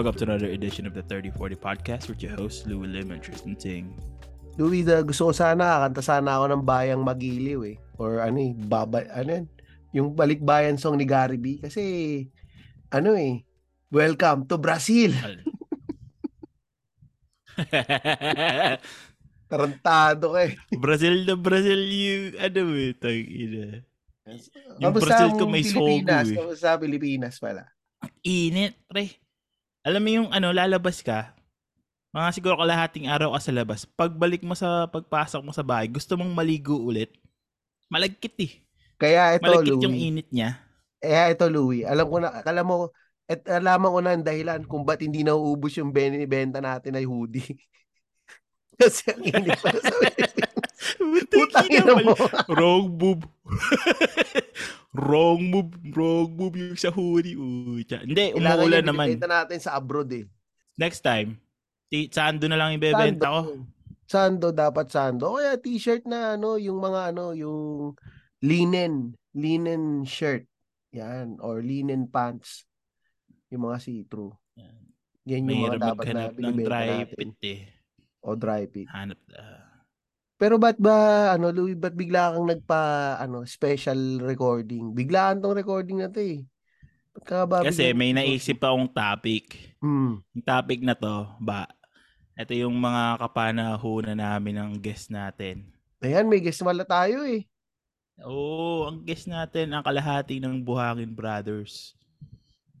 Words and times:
Welcome 0.00 0.16
to 0.16 0.32
another 0.32 0.48
edition 0.48 0.88
of 0.88 0.96
the 0.96 1.04
3040 1.04 1.60
podcast 1.60 2.08
with 2.08 2.24
your 2.24 2.32
hosts, 2.32 2.64
Louie 2.64 2.88
Lim 2.88 3.12
and 3.12 3.20
Tristan 3.20 3.52
Ting. 3.52 3.92
Louie, 4.56 4.80
da, 4.80 5.04
gusto 5.04 5.28
ko 5.28 5.32
sana, 5.36 5.76
kanta 5.84 6.00
sana 6.00 6.40
ako 6.40 6.56
ng 6.56 6.64
Bayang 6.64 7.04
Magiliw 7.04 7.68
eh. 7.68 7.76
Or 8.00 8.24
ano 8.24 8.40
eh, 8.40 8.56
baba, 8.56 9.04
ano 9.12 9.28
yun? 9.28 9.46
Yung 9.92 10.16
balikbayan 10.16 10.80
song 10.80 10.96
ni 10.96 11.04
Gary 11.04 11.36
B. 11.36 11.60
Kasi, 11.60 12.24
ano 12.88 13.12
eh, 13.12 13.44
welcome 13.92 14.48
to 14.48 14.56
Brazil. 14.56 15.12
Tarantado 19.52 20.32
ka 20.32 20.48
eh. 20.48 20.56
Brazil 20.80 21.28
na 21.28 21.36
Brazil 21.36 21.84
yung 21.84 22.40
ano 22.40 22.72
eh, 22.72 22.96
tag 22.96 23.20
ina. 23.20 23.84
Yung 24.80 24.96
Kamusta 24.96 25.12
Brazil 25.12 25.30
ko 25.36 25.44
may 25.44 25.60
sogo 25.60 25.92
Pilipinas? 25.92 26.32
eh. 26.32 26.40
Kamusta 26.40 26.80
Pilipinas 26.80 27.36
pala? 27.36 27.68
Init, 28.24 28.80
pre. 28.88 29.28
Alam 29.80 30.02
mo 30.04 30.10
yung 30.12 30.28
ano, 30.28 30.52
lalabas 30.52 31.00
ka, 31.00 31.32
mga 32.12 32.28
siguro 32.36 32.58
kalahating 32.60 33.08
araw 33.08 33.32
ka 33.38 33.40
sa 33.40 33.52
labas. 33.54 33.86
Pagbalik 33.86 34.44
mo 34.44 34.52
sa 34.52 34.84
pagpasok 34.90 35.40
mo 35.40 35.52
sa 35.56 35.64
bahay, 35.64 35.88
gusto 35.88 36.18
mong 36.20 36.32
maligo 36.36 36.76
ulit. 36.76 37.14
Malagkit 37.88 38.36
eh. 38.44 38.52
Kaya 39.00 39.40
ito, 39.40 39.48
Malagkit 39.48 39.78
Louie. 39.78 39.84
yung 39.88 39.96
init 39.96 40.28
niya. 40.28 40.60
Eh, 41.00 41.32
ito, 41.32 41.48
Louie. 41.48 41.88
Alam 41.88 42.06
ko 42.12 42.16
na, 42.20 42.28
alam 42.44 42.64
mo, 42.68 42.76
at 43.24 43.40
alaman 43.48 43.90
ko 43.94 44.00
na 44.02 44.10
ang 44.12 44.26
dahilan 44.26 44.60
kung 44.68 44.82
ba't 44.84 45.00
hindi 45.00 45.22
nauubos 45.24 45.72
yung 45.78 45.94
binibenta 45.94 46.60
natin 46.60 46.98
ay 46.98 47.06
hoodie. 47.08 47.56
Kasi 48.80 49.16
ang 49.16 49.22
init 49.24 49.56
pala 49.62 49.80
sa. 49.80 49.94
Putang 51.30 51.68
ina 51.70 51.94
mo. 51.94 52.12
Wrong 52.50 52.90
move. 52.98 53.22
wrong 54.92 55.40
move. 55.44 55.70
Wrong 55.90 56.30
move 56.30 56.54
yung 56.56 56.74
sa. 56.74 56.90
Uy, 56.90 57.34
tsa- 57.84 58.02
Hindi, 58.02 58.34
Kailangan 58.34 58.58
umuulan 58.58 58.84
naman. 58.84 59.06
binibenta 59.10 59.28
natin 59.28 59.58
sa 59.58 59.74
abroad 59.74 60.10
eh. 60.10 60.26
Next 60.76 61.00
time, 61.00 61.38
ti- 61.86 62.08
sando 62.08 62.46
na 62.46 62.56
lang 62.56 62.74
ibebenta 62.74 63.26
ko. 63.28 63.40
Sando. 64.06 64.50
Dapat 64.50 64.86
sando. 64.88 65.30
O 65.30 65.38
kaya 65.38 65.54
t-shirt 65.54 66.02
na 66.04 66.34
ano, 66.34 66.56
yung 66.56 66.78
mga 66.78 67.14
ano, 67.14 67.30
yung 67.30 67.94
linen, 68.40 69.14
linen 69.32 70.02
shirt. 70.02 70.46
Yan, 70.90 71.38
or 71.38 71.62
linen 71.62 72.06
pants. 72.06 72.66
Yung 73.50 73.66
mga 73.66 73.78
see-through. 73.78 74.34
Yan. 74.58 74.80
Yan 75.26 75.42
yung 75.46 75.62
mga 75.68 75.78
dapat 75.78 76.06
na 76.10 76.22
ng 76.30 76.56
dry 76.60 76.86
natin. 77.04 77.14
fit 77.14 77.42
eh. 77.46 77.60
O 78.20 78.34
dry 78.34 78.66
fit. 78.66 78.88
Hanap. 78.90 79.20
ah. 79.32 79.59
Pero 80.40 80.56
ba't 80.56 80.80
ba, 80.80 81.28
ano, 81.36 81.52
Louie, 81.52 81.76
ba't 81.76 81.92
bigla 81.92 82.32
kang 82.32 82.48
nagpa, 82.48 82.80
ano, 83.20 83.44
special 83.44 84.24
recording? 84.24 84.96
Biglaan 84.96 85.44
tong 85.44 85.52
recording 85.52 86.00
na 86.00 86.08
to 86.08 86.16
eh. 86.24 86.48
Ba't 87.12 87.24
ka 87.28 87.44
ba 87.44 87.60
Kasi 87.60 87.92
may 87.92 88.16
naisip 88.16 88.56
akong 88.56 88.88
topic. 88.88 89.76
Hmm. 89.84 90.24
Yung 90.32 90.46
topic 90.48 90.80
na 90.80 90.96
to, 90.96 91.28
ba, 91.44 91.68
ito 92.40 92.56
yung 92.56 92.72
mga 92.72 93.20
kapanahunan 93.20 94.16
namin 94.16 94.56
ng 94.56 94.72
guest 94.80 95.12
natin. 95.12 95.68
Ayan, 96.00 96.24
may 96.24 96.40
guest 96.40 96.64
wala 96.64 96.88
tayo 96.88 97.20
eh. 97.28 97.44
Oo, 98.24 98.88
ang 98.88 99.04
guest 99.04 99.28
natin, 99.28 99.76
ang 99.76 99.84
kalahati 99.84 100.40
ng 100.40 100.64
Buhangin 100.64 101.12
Brothers. 101.12 101.92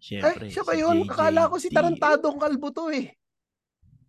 Siyempre, 0.00 0.48
siya 0.48 0.64
ba 0.64 0.72
si 0.72 0.80
yun? 0.80 1.04
JJ. 1.04 1.12
Akala 1.12 1.52
ko 1.52 1.56
si 1.60 1.68
Tarantadong 1.68 2.40
Kalbo 2.40 2.72
to 2.72 2.88
eh. 2.88 3.12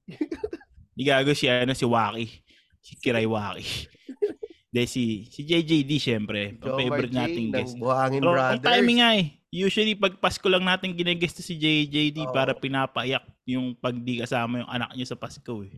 Di 0.96 1.04
gago 1.04 1.36
si 1.36 1.52
ano 1.52 1.76
si 1.76 1.84
Waki. 1.84 2.51
Si 2.82 2.98
Kiray 2.98 3.26
Waki. 3.26 3.64
De 4.74 4.88
si 4.88 5.28
si 5.28 5.44
JJD 5.44 5.92
syempre, 6.00 6.56
Jomar 6.58 6.80
favorite 6.80 7.12
J 7.12 7.18
nating 7.20 7.48
ng 7.48 7.54
guest. 7.54 7.76
Buhangin 7.76 8.22
Pero 8.24 8.32
ang 8.32 8.56
Brothers. 8.56 8.64
timing 8.66 9.00
nga 9.00 9.10
eh. 9.20 9.26
Usually 9.52 9.94
pag 9.94 10.16
Pasko 10.16 10.48
lang 10.48 10.64
natin 10.64 10.96
ginagest 10.96 11.44
si 11.44 11.60
JJD 11.60 12.24
Oo. 12.24 12.32
para 12.32 12.56
pinapaiyak 12.56 13.20
yung 13.44 13.76
pag 13.76 13.92
di 13.94 14.24
kasama 14.24 14.64
yung 14.64 14.72
anak 14.72 14.96
niya 14.96 15.12
sa 15.12 15.20
Pasko 15.20 15.68
eh. 15.68 15.72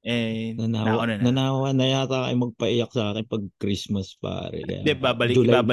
Eh, 0.00 0.54
Nanawa, 0.54 1.02
nauna 1.02 1.14
na. 1.18 1.22
nanawa 1.28 1.68
na 1.74 1.84
yata 1.84 2.24
kayo 2.24 2.36
magpaiyak 2.38 2.90
sa 2.94 3.10
akin 3.10 3.26
pag 3.26 3.42
Christmas 3.58 4.14
pare. 4.16 4.62
Hindi, 4.62 4.94
babalik, 4.94 5.34
July 5.34 5.50
na. 5.50 5.66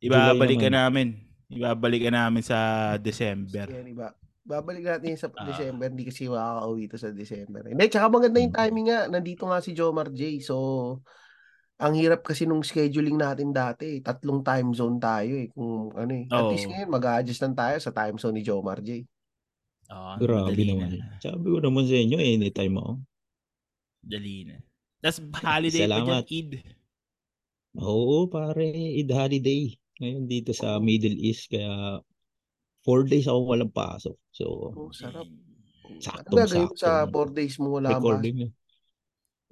ibabalik. 0.00 0.58
Ka 0.58 0.70
namin. 0.72 1.20
Ibabalik 1.52 2.08
ka 2.08 2.10
namin 2.10 2.40
sa 2.42 2.58
December. 2.96 3.68
Yan, 3.68 3.84
iba. 3.86 4.08
Babalik 4.42 4.82
natin 4.82 5.14
sa 5.14 5.30
Ah. 5.30 5.46
December. 5.46 5.86
Hindi 5.86 6.04
kasi 6.04 6.26
makaka-uwi 6.26 6.90
to 6.90 6.98
sa 6.98 7.14
December. 7.14 7.62
Hindi, 7.70 7.86
tsaka 7.86 8.06
maganda 8.10 8.42
yung 8.42 8.50
Hmm. 8.50 8.60
timing 8.60 8.86
nga. 8.90 9.00
Nandito 9.06 9.42
nga 9.46 9.62
si 9.62 9.70
Jomar 9.70 10.10
J. 10.10 10.42
So, 10.42 10.56
ang 11.78 11.94
hirap 11.94 12.26
kasi 12.26 12.42
nung 12.44 12.66
scheduling 12.66 13.14
natin 13.16 13.54
dati. 13.54 14.02
Tatlong 14.02 14.42
time 14.42 14.74
zone 14.74 14.98
tayo 14.98 15.34
eh. 15.34 15.46
Kung 15.48 15.94
ano 15.94 16.12
eh. 16.12 16.26
At 16.26 16.42
Oo. 16.42 16.50
least 16.50 16.66
ngayon, 16.66 16.90
mag-a-adjust 16.90 17.42
lang 17.42 17.54
tayo 17.54 17.76
sa 17.78 17.94
time 17.94 18.18
zone 18.18 18.34
ni 18.34 18.42
Jomar 18.42 18.82
J. 18.82 19.06
Oo, 19.90 20.12
Grabe 20.18 20.62
naman. 20.62 20.90
na. 20.96 21.18
Sabi 21.18 21.46
ko 21.46 21.58
naman 21.58 21.86
sa 21.86 21.94
inyo, 21.94 22.18
anytime 22.18 22.74
ako. 22.76 22.92
Dali 24.02 24.34
na. 24.42 24.58
Tapos 24.98 25.18
holiday 25.38 25.86
pa 25.86 25.86
dyan, 25.86 25.90
Salamat. 26.02 26.24
Eid. 26.26 26.50
Oo, 27.74 28.26
pare, 28.26 28.66
Eid 28.98 29.10
holiday. 29.10 29.70
Ngayon 29.98 30.24
dito 30.26 30.50
sa 30.50 30.78
Middle 30.78 31.14
East, 31.14 31.46
kaya 31.46 32.02
four 32.82 33.02
days 33.02 33.26
ako 33.26 33.40
walang 33.48 33.70
pasok. 33.70 34.16
So, 34.30 34.44
Oh, 34.72 34.90
sarap. 34.90 35.26
Gagawin 35.92 36.66
mo 36.66 36.72
sakto. 36.72 36.78
sa 36.78 36.90
4 37.04 37.30
days 37.30 37.54
mo 37.58 37.76
wala 37.76 37.94
recording 37.94 38.36
na. 38.38 38.48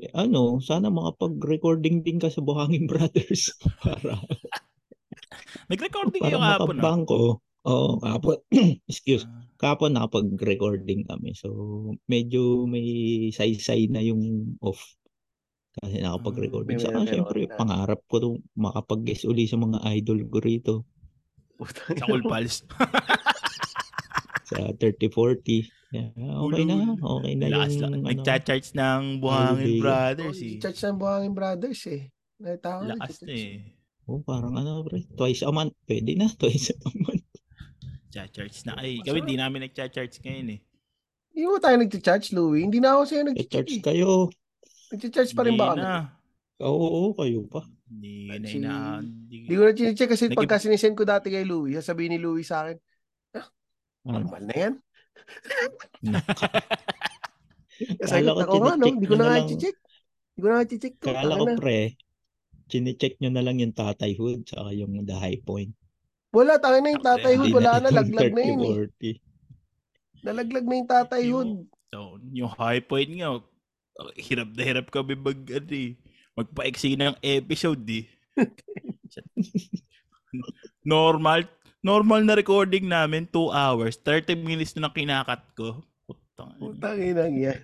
Eh, 0.00 0.08
ano, 0.16 0.56
sana 0.58 0.88
makapag-recording 0.88 2.00
din 2.00 2.16
ka 2.16 2.32
sa 2.32 2.40
Buhangin 2.40 2.88
Brothers. 2.88 3.52
para 3.84 4.16
Nag-recording 5.70 6.20
para 6.20 6.30
kayo 6.30 6.38
kahapon. 6.40 6.64
ah? 6.64 6.80
makabangko. 6.80 7.20
Oo, 7.60 8.00
kapon. 8.00 8.38
excuse. 8.90 9.28
Ah. 9.28 9.44
Kapon 9.60 9.92
nakapag-recording 9.92 11.04
kami. 11.04 11.36
So, 11.36 11.52
medyo 12.08 12.64
may 12.64 12.88
say-say 13.30 13.92
na 13.92 14.00
yung 14.00 14.56
off. 14.64 14.80
Kasi 15.76 16.00
nakapag-recording. 16.00 16.80
may 16.80 16.82
Saka 16.82 17.04
syempre, 17.04 17.44
na. 17.44 17.60
pangarap 17.60 18.00
ko 18.08 18.16
to 18.18 18.28
makapag-guest 18.56 19.28
uli 19.28 19.44
sa 19.44 19.60
mga 19.60 19.84
idol 19.92 20.24
ko 20.26 20.38
rito. 20.40 20.74
Sa 21.60 22.08
Cool 22.08 22.24
Pals. 22.24 22.64
Sa 24.50 24.58
30-40. 24.74 25.70
Yeah, 25.90 26.10
okay 26.40 26.62
na. 26.64 26.94
Okay 26.94 27.34
na 27.34 27.46
Lakas 27.48 27.72
yung... 27.72 27.80
lang. 27.80 27.92
ano, 27.96 28.06
Nagcha-charge 28.06 28.68
ng 28.72 29.02
Buhangin 29.18 29.54
Holiday. 29.56 29.80
Brothers 29.80 30.36
Oh, 30.36 30.46
eh. 30.46 30.58
Church 30.58 30.80
ng 30.80 30.96
Buhangin 30.96 31.32
Brothers 31.32 31.80
eh. 31.86 32.02
Nakita 32.36 32.68
ko. 32.68 32.80
Lakas 32.88 33.14
na 33.20 33.28
eh. 33.28 33.54
oh, 34.04 34.20
parang 34.20 34.54
ano, 34.54 34.82
pre. 34.82 35.02
Twice 35.08 35.42
a 35.42 35.50
month. 35.50 35.74
Pwede 35.82 36.14
na. 36.14 36.26
Twice 36.40 36.70
a 36.72 36.90
month. 36.96 37.26
Cha-charge 38.08 38.58
na. 38.64 38.74
Ay, 38.76 38.98
kami 39.00 39.22
di 39.24 39.34
namin 39.34 39.62
nagcha-charge 39.64 40.18
ngayon 40.20 40.48
eh. 40.54 40.60
Hindi 41.30 41.46
mo 41.46 41.58
tayo 41.58 41.76
nag-charge, 41.78 42.26
Louie. 42.32 42.62
Hindi 42.64 42.78
na 42.78 42.94
ako 42.94 43.02
sa'yo 43.06 43.20
Eh, 43.20 43.26
nag-charge. 43.28 43.50
charge 43.50 43.74
kayo. 43.80 44.26
Nag-charge 44.90 45.32
pa 45.32 45.42
rin 45.42 45.54
Hindi 45.54 45.62
ba 45.62 45.66
kami? 45.68 45.78
na. 45.80 45.94
Oo, 46.60 46.76
oo, 46.82 47.08
kayo 47.14 47.46
pa. 47.46 47.62
Hindi 47.86 48.26
na 48.28 48.34
si- 48.44 48.58
ina. 48.58 48.98
Hindi 49.00 49.46
ko 49.48 49.62
na 49.64 49.72
chinecheck 49.72 50.10
kasi 50.10 50.26
pagka 50.28 50.58
sinisend 50.58 50.92
ko 50.92 51.02
dati 51.02 51.30
kay 51.30 51.42
Louie, 51.42 51.72
sasabihin 51.72 52.14
ni 52.14 52.20
Louie 52.20 52.42
sa 52.42 52.62
akin? 52.62 52.76
Normal 54.04 54.42
na 54.48 54.56
yan. 54.56 54.74
Kasi 58.00 58.12
Kala 58.20 58.32
ko 58.34 58.40
ako 58.44 58.56
nga, 58.64 58.74
no? 58.76 58.86
Hindi 58.88 59.06
ko 59.06 59.14
na 59.16 59.20
na 59.20 59.28
nga 59.28 59.38
lang. 59.40 59.50
i-check. 59.52 59.76
Hindi 59.76 60.40
ko 60.40 60.46
na 60.46 60.54
nga 60.54 60.64
i-check 60.66 60.94
to. 60.96 61.06
Kala 61.06 61.34
ko 61.36 61.44
na. 61.46 61.56
pre, 61.60 61.80
chinecheck 62.70 63.14
nyo 63.18 63.30
na 63.34 63.42
lang 63.44 63.56
yung 63.58 63.74
tatay 63.74 64.14
hood 64.14 64.46
saka 64.46 64.70
yung 64.72 65.02
the 65.04 65.16
high 65.16 65.40
point. 65.42 65.74
Wala, 66.30 66.62
tangin 66.62 66.86
na 66.86 66.94
yung 66.94 67.06
tatay 67.06 67.34
hood. 67.34 67.50
Wala 67.50 67.82
na, 67.82 67.90
laglag 67.90 68.30
na 68.30 68.42
yun 68.46 68.60
eh. 68.62 68.74
30-40. 70.22 70.22
Nalaglag 70.22 70.66
na 70.66 70.74
yung 70.78 70.90
tatay 70.90 71.22
hood. 71.26 71.50
Yung, 71.50 71.66
so, 71.90 71.98
yung 72.30 72.52
high 72.54 72.84
point 72.84 73.10
nga, 73.10 73.42
hirap 74.16 74.48
na 74.54 74.62
hirap 74.62 74.86
kami 74.94 75.18
mag, 75.18 75.40
ano 75.42 75.72
eh, 75.74 75.98
magpa-exi 76.38 76.94
ng 76.94 77.18
episode 77.18 77.82
eh. 77.90 78.06
normal, 80.86 81.50
normal 81.80 82.24
na 82.24 82.36
recording 82.36 82.86
namin, 82.86 83.24
2 83.28 83.52
hours, 83.52 83.96
30 84.00 84.36
minutes 84.36 84.76
na 84.76 84.92
kinakat 84.92 85.40
ko. 85.56 85.80
Putang 86.04 86.56
ina. 86.56 86.60
Putang 86.60 86.98
inang 87.00 87.34
yan. 87.34 87.60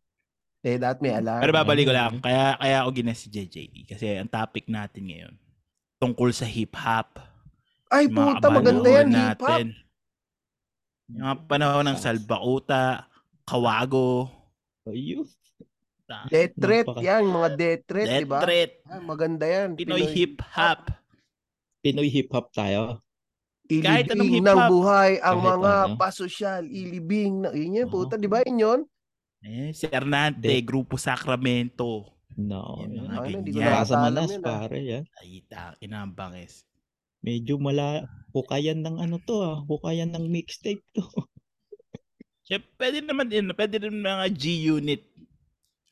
eh, 0.66 0.76
that 0.80 0.98
may 1.00 1.12
alarm. 1.12 1.40
Pero 1.44 1.52
babalik 1.52 1.84
ko 1.88 1.94
lang, 1.94 2.18
kaya, 2.20 2.56
kaya 2.56 2.76
ako 2.84 2.88
gina 2.96 3.14
si 3.14 3.26
JJD 3.28 3.74
kasi 3.88 4.16
ang 4.16 4.30
topic 4.30 4.68
natin 4.68 5.02
ngayon, 5.08 5.34
tungkol 6.00 6.32
sa 6.32 6.48
hip-hop. 6.48 7.20
Ay, 7.92 8.08
puta, 8.08 8.48
maganda 8.48 8.88
yan. 8.88 9.08
Hip-hop. 9.12 9.60
Yung 11.12 11.24
mga 11.28 11.36
panahon 11.44 11.84
ng 11.92 11.98
Salbakuta, 12.00 13.04
Kawago, 13.44 14.42
Ayun. 14.82 15.26
Death 16.28 16.54
threat 16.58 16.84
Napaka- 16.84 17.04
yan. 17.06 17.24
Mga 17.24 17.48
death 17.56 17.82
threat, 17.88 18.08
di 18.10 18.26
ba? 18.28 18.40
Threat, 18.42 18.72
Ah, 18.90 19.00
maganda 19.00 19.46
yan. 19.46 19.78
Pinoy 19.78 20.04
Hip-Hop. 20.04 20.90
Pinoy 21.82 22.06
hip-hop 22.06 22.54
tayo. 22.54 23.02
Kahit 23.64 24.10
anong 24.10 24.28
Ilibing 24.28 24.44
hip-hop. 24.44 24.58
ng 24.58 24.70
buhay 24.70 25.10
ang 25.18 25.38
Kahit 25.38 25.48
mga 25.48 25.72
ano. 25.86 25.94
pasosyal. 25.96 26.62
Ilibing 26.66 27.32
na. 27.40 27.48
Yun 27.50 27.78
yan, 27.78 27.88
Oo. 27.88 27.94
puta. 27.94 28.14
Di 28.16 28.28
ba 28.28 28.42
yun 28.42 28.58
yun? 28.58 28.80
Eh, 29.40 29.70
si 29.72 29.86
Hernante, 29.86 30.44
De- 30.44 30.62
Grupo 30.62 30.94
Sacramento. 30.94 32.14
No. 32.34 32.78
Yan, 32.78 32.90
yan. 32.90 33.04
mga 33.06 33.16
Ano, 33.18 33.26
hindi 33.28 33.50
ko 33.50 33.58
ganyan. 33.58 33.70
na- 33.70 33.80
Nasa 33.80 33.94
alam 33.94 34.04
manas, 34.08 34.28
yun, 34.28 34.40
ah. 34.40 34.46
pare, 34.46 34.78
yan. 34.80 35.04
Ay, 35.16 35.30
ta, 35.46 35.62
inambangis. 35.78 36.52
Medyo 37.22 37.54
mala 37.56 38.02
hukayan 38.30 38.82
ng 38.82 38.98
ano 38.98 39.16
to 39.22 39.36
ah, 39.38 39.62
hukayan 39.62 40.10
ng 40.10 40.26
mixtape 40.26 40.82
to. 40.90 41.02
Siya, 42.46 42.58
pwede 42.74 42.98
naman 43.00 43.30
din, 43.30 43.46
pwede 43.52 43.78
rin 43.78 44.02
mga 44.02 44.26
G-Unit. 44.34 45.02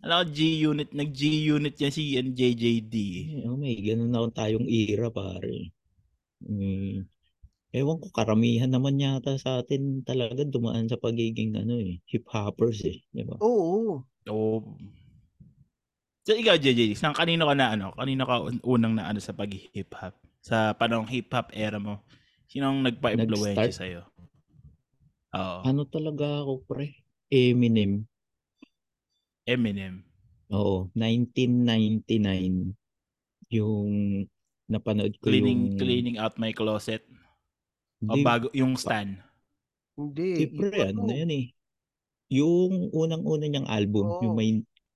Alam 0.00 0.26
ko 0.26 0.32
G-Unit, 0.32 0.90
nag-G-Unit 0.90 1.74
yan 1.76 1.92
si 1.92 2.16
NJJD. 2.16 2.94
Eh, 3.36 3.46
oh, 3.46 3.54
may 3.54 3.78
ganun 3.78 4.10
na 4.10 4.26
tayong 4.32 4.66
era 4.66 5.06
pare. 5.08 5.70
Mm. 6.42 7.04
Ewan 7.70 8.02
ko, 8.02 8.10
karamihan 8.10 8.66
naman 8.66 8.98
yata 8.98 9.38
sa 9.38 9.62
atin 9.62 10.02
talaga 10.02 10.42
dumaan 10.42 10.90
sa 10.90 10.98
pagiging 10.98 11.54
ano 11.54 11.78
eh, 11.78 12.02
hip-hoppers 12.10 12.82
eh. 12.82 12.98
Di 13.14 13.22
ba? 13.22 13.38
Oo. 13.38 14.02
Oh. 14.26 14.62
So 16.26 16.34
ikaw, 16.34 16.58
JJ, 16.58 16.98
saan 16.98 17.14
kanino 17.14 17.46
ka 17.46 17.54
na 17.54 17.78
ano? 17.78 17.94
Kanino 17.94 18.26
ka 18.26 18.42
un- 18.42 18.64
unang 18.66 18.98
na 18.98 19.06
ano 19.06 19.22
sa 19.22 19.30
pag-hip 19.30 19.94
hop? 19.94 20.18
Sa 20.42 20.74
panong 20.74 21.06
hip 21.14 21.30
hop 21.30 21.54
era 21.54 21.78
mo? 21.78 22.02
Sinong 22.50 22.82
nagpa-influensya 22.82 23.54
Nag-start? 23.54 23.78
sa'yo? 23.78 24.02
Oo. 25.38 25.58
Ano 25.62 25.86
talaga 25.86 26.42
ako 26.42 26.66
pre? 26.66 27.06
Eminem. 27.30 28.02
Eminem. 29.46 30.02
Oo, 30.50 30.90
1999 30.98 32.74
yung 33.54 33.90
napanood 34.66 35.14
ko 35.22 35.30
Cleaning 35.30 35.74
yung 35.74 35.78
cleaning 35.78 36.18
out 36.18 36.34
my 36.38 36.50
closet. 36.50 37.06
O 38.00 38.16
Hindi, 38.16 38.24
bago 38.24 38.46
yung 38.56 38.74
Stan. 38.80 39.20
Hindi. 39.92 40.48
Siyempre, 40.48 40.88
ano 40.88 41.04
na 41.04 41.14
yan 41.20 41.30
eh. 41.36 41.46
Yung 42.32 42.88
unang-una 42.96 43.44
niyang 43.44 43.68
album, 43.68 44.06
Oo. 44.08 44.22
yung 44.24 44.34
may 44.38 44.50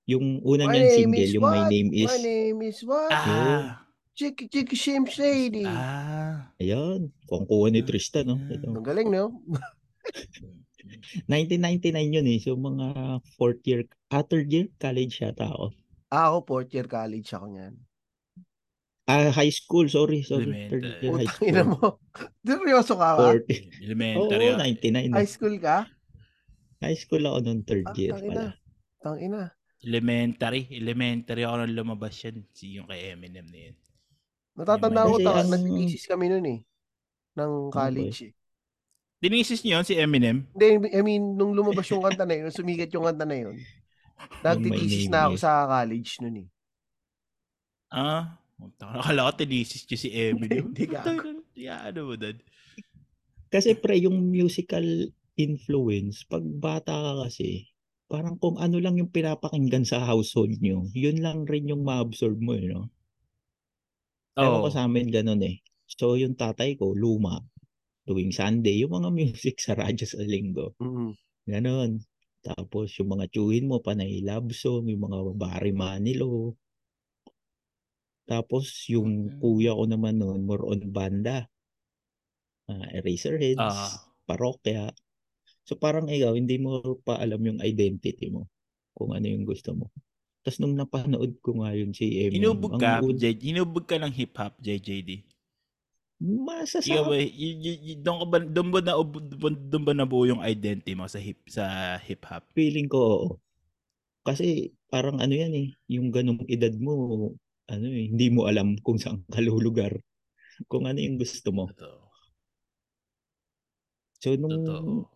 yung 0.05 0.41
unang 0.41 0.69
My 0.69 0.73
niyang 0.73 0.89
name 0.89 0.97
single, 0.97 1.21
is 1.21 1.33
yung 1.33 1.45
My? 1.45 1.65
Name 1.69 1.89
Is. 1.93 2.09
My 2.09 2.21
name 2.21 2.59
is 2.65 2.79
what? 2.85 3.11
Ah. 3.13 3.85
Chicky 4.15 4.47
Chicky 4.47 4.77
Shim 4.77 5.05
Shady. 5.05 5.67
Ah. 5.67 6.49
Ayan, 6.57 7.11
kung 7.27 7.43
kuha 7.45 7.69
ni 7.69 7.83
Tristan, 7.83 8.31
no? 8.31 8.37
Ah. 8.39 8.53
Ito. 8.53 8.65
Ang 8.71 8.85
galing, 8.85 9.09
no? 9.11 9.43
1999 11.29 12.15
yun 12.15 12.27
eh. 12.29 12.39
So, 12.41 12.53
mga 12.57 13.19
fourth 13.37 13.61
year, 13.65 13.89
ah, 14.13 14.21
third 14.21 14.49
year, 14.49 14.69
college 14.77 15.21
yata 15.21 15.49
ako. 15.49 15.73
Ah, 16.13 16.31
ako, 16.31 16.37
fourth 16.45 16.71
year 16.73 16.87
college 16.87 17.29
ako 17.33 17.45
niyan. 17.49 17.73
Ah, 19.05 19.29
high 19.29 19.53
school, 19.53 19.85
sorry, 19.85 20.25
sorry. 20.25 20.49
Elementary. 20.49 20.81
Third 20.81 20.97
year 20.97 21.13
high 21.13 21.29
Putang 21.29 21.45
ina 21.45 21.61
school. 21.61 21.77
mo. 21.77 21.87
Seryoso 22.49 22.93
ka 22.95 23.09
ba? 23.13 23.21
Fourth. 23.21 23.45
Oo, 23.45 23.83
Elementary. 23.85 24.45
ah. 24.49 24.57
99. 24.57 25.13
High 25.13 25.29
school 25.29 25.55
ka? 25.61 25.77
High 26.81 26.97
school 26.97 27.23
ako 27.23 27.37
noong 27.39 27.63
third 27.63 27.85
Ah, 27.85 27.93
year 27.93 28.11
tangina. 28.11 28.33
pala. 28.33 28.45
Tangina. 28.99 29.41
Elementary. 29.79 30.61
Elementary 30.71 31.41
ako 31.45 31.55
nang 31.61 31.75
lumabas 31.75 32.17
yan. 32.19 32.41
Si 32.49 32.73
yung 32.73 32.89
kay 32.89 33.13
Eminem 33.13 33.45
na 33.45 33.59
yun. 33.69 33.75
Natatanda 34.57 35.05
ko, 35.05 35.13
Kasi 35.13 35.23
ta- 35.23 35.37
ang- 35.37 35.51
nag-thesis 35.53 36.03
kami 36.05 36.25
nun 36.25 36.45
eh. 36.47 36.59
Ng 37.35 37.51
Ano 37.61 37.69
college 37.69 38.19
eh. 38.25 38.33
Dinisis 39.15 39.61
niyo 39.61 39.77
yun 39.77 39.85
si 39.85 39.95
Eminem? 39.95 40.49
Hindi, 40.49 40.67
I 40.91 41.01
mean, 41.01 41.35
nung 41.35 41.53
lumabas 41.53 41.85
yung 41.87 42.01
kanta 42.01 42.25
na 42.25 42.33
yun, 42.33 42.49
nung 42.49 42.57
sumigat 42.57 42.89
yung 42.89 43.05
kanta 43.05 43.23
na 43.23 43.37
yun, 43.37 43.57
nag-thesis 44.41 45.05
name 45.05 45.13
na 45.13 45.19
ako 45.23 45.33
is- 45.33 45.41
sa 45.41 45.51
college 45.67 46.11
nun 46.19 46.37
eh. 46.41 46.47
Ah. 47.87 48.41
Nakala 48.79 49.27
ko 49.27 49.31
tinisis 49.35 49.83
niyo 49.85 49.97
si 49.99 50.09
Eminem. 50.11 50.71
Hindi 50.71 50.85
ka. 50.87 51.03
Yeah, 51.55 51.87
ano 51.91 52.11
mo 52.11 52.15
dad? 52.15 52.39
Kasi 53.51 53.75
pre, 53.75 53.99
yung 53.99 54.31
musical 54.31 54.83
influence, 55.35 56.23
pag 56.27 56.43
bata 56.43 56.91
ka 56.91 57.13
kasi, 57.27 57.67
parang 58.07 58.39
kung 58.39 58.59
ano 58.59 58.79
lang 58.79 58.99
yung 58.99 59.11
pinapakinggan 59.11 59.87
sa 59.87 60.03
household 60.03 60.59
nyo, 60.59 60.87
yun 60.95 61.19
lang 61.19 61.47
rin 61.47 61.67
yung 61.67 61.83
ma-absorb 61.83 62.39
mo, 62.39 62.55
you 62.55 62.71
know? 62.71 62.87
Ewan 64.35 64.67
ko 64.67 64.69
sa 64.71 64.83
amin 64.83 65.07
ganun 65.07 65.43
eh. 65.47 65.63
So, 65.87 66.19
yung 66.19 66.35
tatay 66.35 66.75
ko, 66.75 66.91
luma, 66.91 67.39
tuwing 68.03 68.35
Sunday, 68.35 68.83
yung 68.83 68.91
mga 68.91 69.09
music 69.19 69.63
sa 69.63 69.79
radyo 69.79 70.03
sa 70.03 70.19
linggo. 70.23 70.75
Mm. 70.83 71.11
Ganon. 71.47 71.91
Tapos, 72.45 72.93
yung 72.99 73.15
mga 73.15 73.31
tsuhin 73.31 73.65
mo, 73.65 73.79
panay 73.81 74.21
love 74.21 74.51
song, 74.53 74.91
yung 74.91 75.07
mga 75.07 75.19
Barry 75.39 75.73
Manilow. 75.73 76.53
Tapos, 78.25 78.89
yung 78.89 79.29
Mm. 79.29 79.37
kuya 79.37 79.71
ko 79.73 79.83
naman 79.85 80.17
noon, 80.17 80.41
more 80.43 80.65
on 80.65 80.81
banda. 80.89 81.45
Ah, 82.65 82.89
Eraserheads, 82.91 83.61
Ah. 83.61 83.93
parokya. 84.25 84.89
So, 85.61 85.77
parang 85.77 86.09
ikaw, 86.09 86.33
hindi 86.33 86.57
mo 86.57 86.81
pa 87.01 87.21
alam 87.21 87.41
yung 87.41 87.59
identity 87.61 88.29
mo. 88.29 88.49
Kung 88.97 89.13
ano 89.13 89.25
yung 89.29 89.45
gusto 89.45 89.77
mo. 89.77 89.93
Tapos, 90.41 90.57
nung 90.57 90.73
napanood 90.73 91.37
ko 91.41 91.61
nga 91.61 91.73
yun 91.73 91.93
si 91.93 92.21
Eminem, 92.21 92.53
Hinubog 92.53 92.77
ang 92.77 92.81
ka, 92.81 92.91
un- 93.01 93.17
J, 93.17 93.33
hinubog 93.37 93.85
ka 93.85 93.97
ng 93.97 94.13
hip-hop, 94.13 94.57
JJD. 94.61 95.25
masasab- 96.15 96.95
Ikaw 96.95 97.03
ba, 97.05 97.15
y- 97.19 97.33
y- 97.59 97.81
y- 97.91 97.99
doon 97.99 98.17
ka 98.23 98.25
ba, 98.25 98.37
doon 98.39 98.69
ba 98.71 98.79
na, 98.79 98.93
doon 99.67 99.83
ba 99.83 99.93
nabuo 99.93 100.23
yung 100.23 100.39
identity 100.39 100.95
mo 100.95 101.05
sa 101.05 101.19
hip, 101.19 101.43
sa 101.45 101.65
hip-hop? 101.99 102.45
feeling 102.55 102.87
ko, 102.87 102.97
oo. 102.97 103.27
Kasi 104.23 104.71
parang 104.87 105.19
ano 105.19 105.33
yan 105.35 105.53
eh, 105.53 105.67
yung 105.91 106.09
ganung 106.09 106.39
edad 106.47 106.71
mo, 106.79 107.35
ano 107.65 107.87
eh, 107.89 108.09
hindi 108.09 108.27
mo 108.29 108.45
alam 108.45 108.77
kung 108.81 108.97
saan 108.97 109.25
ka 109.25 109.41
lulugar. 109.41 109.93
Kung 110.69 110.85
ano 110.85 111.01
yung 111.01 111.17
gusto 111.17 111.49
mo. 111.51 111.67
Totoo. 111.73 112.03
So 114.21 114.33
nung 114.39 114.63
Totoo. 114.63 115.11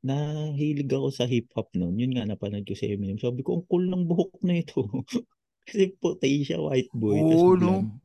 nahilig 0.00 0.88
ako 0.88 1.08
sa 1.10 1.26
hip-hop 1.26 1.68
noon, 1.74 1.98
yun 1.98 2.14
nga 2.14 2.24
napanood 2.24 2.64
ko 2.64 2.74
si 2.74 2.86
Eminem. 2.88 3.18
Sabi 3.18 3.42
ko, 3.42 3.58
ang 3.60 3.66
cool 3.66 3.86
ng 3.86 4.06
buhok 4.06 4.40
na 4.46 4.58
ito. 4.62 4.82
Kasi 5.68 5.92
puti 6.00 6.46
siya, 6.46 6.62
white 6.62 6.88
boy. 6.96 7.18
Oo, 7.20 7.54
blonde. 7.58 7.62
no? 7.62 8.00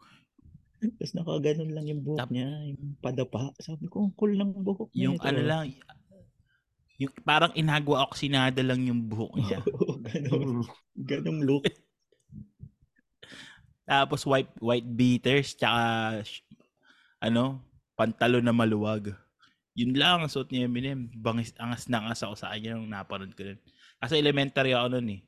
Tapos 0.99 1.15
nakaganon 1.15 1.71
lang 1.71 1.85
yung 1.87 2.01
buhok 2.03 2.19
Tap- 2.27 2.33
niya, 2.35 2.49
yung 2.75 2.99
padapa. 2.99 3.55
Sabi 3.63 3.87
ko, 3.87 4.03
ang 4.03 4.13
cool 4.19 4.35
ng 4.35 4.51
buhok 4.51 4.91
na 4.91 4.99
Yung 4.99 5.15
ito. 5.15 5.23
ano 5.23 5.41
lang, 5.47 5.63
yung 6.99 7.13
parang 7.23 7.55
inagwa 7.55 8.03
oxinada 8.03 8.59
lang 8.61 8.83
yung 8.83 9.07
buhok 9.07 9.33
niya. 9.39 9.59
Oo, 9.79 9.95
ganon. 10.03 10.59
Mm. 10.59 10.63
Ganong 11.07 11.41
look. 11.41 11.63
Tapos 13.83 14.23
white 14.23 14.51
white 14.63 14.87
beaters 14.87 15.55
tsaka 15.59 16.23
ano, 17.23 17.63
pantalon 17.95 18.43
na 18.43 18.55
maluwag. 18.55 19.15
Yun 19.73 19.97
lang 19.97 20.21
ang 20.21 20.29
suot 20.29 20.53
ni 20.53 20.63
Eminem. 20.63 21.09
Bangis, 21.17 21.55
angas 21.57 21.89
na 21.89 22.03
angas 22.03 22.21
ako 22.21 22.35
sa 22.37 22.53
kanya 22.53 22.77
nung 22.77 22.91
napanood 22.91 23.33
ko 23.33 23.41
yun. 23.53 23.59
Kasi 23.97 24.19
elementary 24.19 24.75
ako 24.75 24.97
noon 24.97 25.17
eh. 25.17 25.21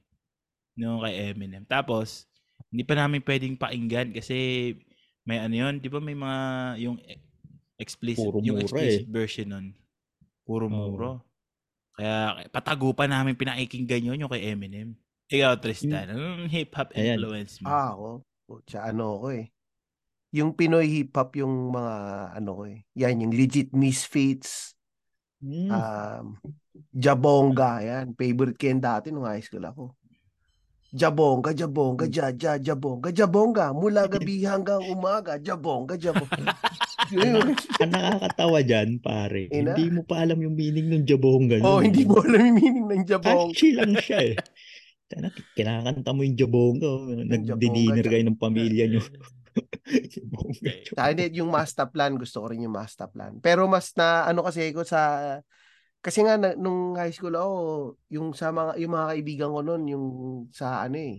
Nung 0.78 1.02
kay 1.02 1.34
Eminem. 1.34 1.66
Tapos, 1.66 2.30
hindi 2.70 2.84
pa 2.86 2.94
namin 2.94 3.26
pwedeng 3.26 3.58
pakinggan 3.58 4.14
kasi 4.14 4.72
may 5.26 5.42
ano 5.42 5.56
yun, 5.56 5.82
di 5.82 5.90
ba 5.90 5.98
may 5.98 6.14
mga 6.14 6.40
yung 6.86 7.02
e- 7.02 7.24
explicit, 7.82 8.22
Puro 8.22 8.44
yung 8.46 8.62
mura 8.62 8.68
explicit 8.70 9.08
version 9.10 9.48
nun. 9.50 9.68
Puro 10.46 10.70
muro. 10.70 11.26
Kaya 11.98 12.46
patago 12.54 12.94
pa 12.94 13.10
namin 13.10 13.34
pinakikinggan 13.34 14.14
yun 14.14 14.22
yung 14.22 14.30
kay 14.30 14.54
Eminem. 14.54 14.94
Ikaw, 15.26 15.58
Tristan, 15.58 16.14
anong 16.14 16.54
hip-hop 16.54 16.94
Ayan. 16.94 17.18
influence 17.18 17.58
mo? 17.58 17.66
Ah, 17.66 17.98
ako. 17.98 18.22
Putya, 18.46 18.86
ano 18.86 19.26
ko 19.26 19.28
eh. 19.34 19.50
Yung 20.36 20.54
Pinoy 20.54 20.86
hip-hop, 20.86 21.34
yung 21.42 21.74
mga, 21.74 21.96
ano 22.38 22.50
ko 22.54 22.64
eh. 22.70 22.86
Yan, 22.94 23.26
yung 23.26 23.34
legit 23.34 23.74
misfits. 23.74 24.78
Hmm. 25.42 25.70
Um, 25.70 26.26
Jabonga, 26.94 27.82
yan. 27.82 28.06
Favorite 28.14 28.58
ko 28.60 28.64
yan 28.70 28.82
dati 28.84 29.10
nung 29.10 29.26
high 29.26 29.42
school 29.42 29.66
ako. 29.66 29.98
Jabonga, 30.96 31.52
Jabonga, 31.52 32.06
Ja, 32.08 32.32
Ja, 32.32 32.56
Jabonga, 32.56 33.12
Jabonga. 33.12 33.76
Mula 33.76 34.08
gabi 34.08 34.44
hanggang 34.48 34.80
umaga, 34.88 35.36
Jabonga, 35.36 36.00
Jabonga. 36.00 36.56
Ang 37.84 37.92
nakakatawa 37.94 38.66
dyan, 38.66 38.98
pare, 38.98 39.46
Ina. 39.54 39.78
hindi 39.78 39.94
mo 39.94 40.02
pa 40.08 40.26
alam 40.26 40.42
yung 40.42 40.58
meaning 40.58 40.90
ng 40.90 41.04
jabonga. 41.06 41.62
oh, 41.62 41.78
nun. 41.78 41.92
hindi 41.92 42.02
mo 42.02 42.18
alam 42.18 42.40
yung 42.50 42.58
meaning 42.58 42.88
ng 42.90 43.04
Jabonga. 43.06 43.54
Catchy 43.54 43.70
lang 43.78 43.94
siya 44.02 44.20
eh. 44.34 44.36
Sana 45.06 45.30
kinakanta 45.54 46.12
mo 46.12 46.26
yung 46.26 46.38
jabonga. 46.38 46.90
oh. 46.90 47.10
Nagdi-dinner 47.14 48.06
kayo 48.06 48.24
ng 48.26 48.42
pamilya 48.42 48.86
nyo. 48.90 49.02
akin, 51.00 51.32
yung 51.32 51.52
master 51.52 51.88
plan, 51.88 52.18
gusto 52.20 52.44
ko 52.44 52.46
rin 52.52 52.66
yung 52.66 52.76
master 52.76 53.08
plan. 53.08 53.40
Pero 53.40 53.70
mas 53.70 53.94
na, 53.96 54.28
ano 54.28 54.44
kasi 54.44 54.74
ko 54.76 54.84
sa, 54.84 55.40
kasi 56.02 56.22
nga, 56.26 56.38
na, 56.38 56.54
nung 56.58 56.98
high 57.00 57.14
school 57.14 57.34
ako, 57.34 57.56
yung 58.12 58.34
sa 58.36 58.52
mga, 58.52 58.78
yung 58.82 58.94
mga 58.94 59.08
kaibigan 59.16 59.52
ko 59.54 59.60
noon, 59.64 59.84
yung 59.90 60.06
sa 60.52 60.86
ano 60.86 60.98
eh, 61.00 61.16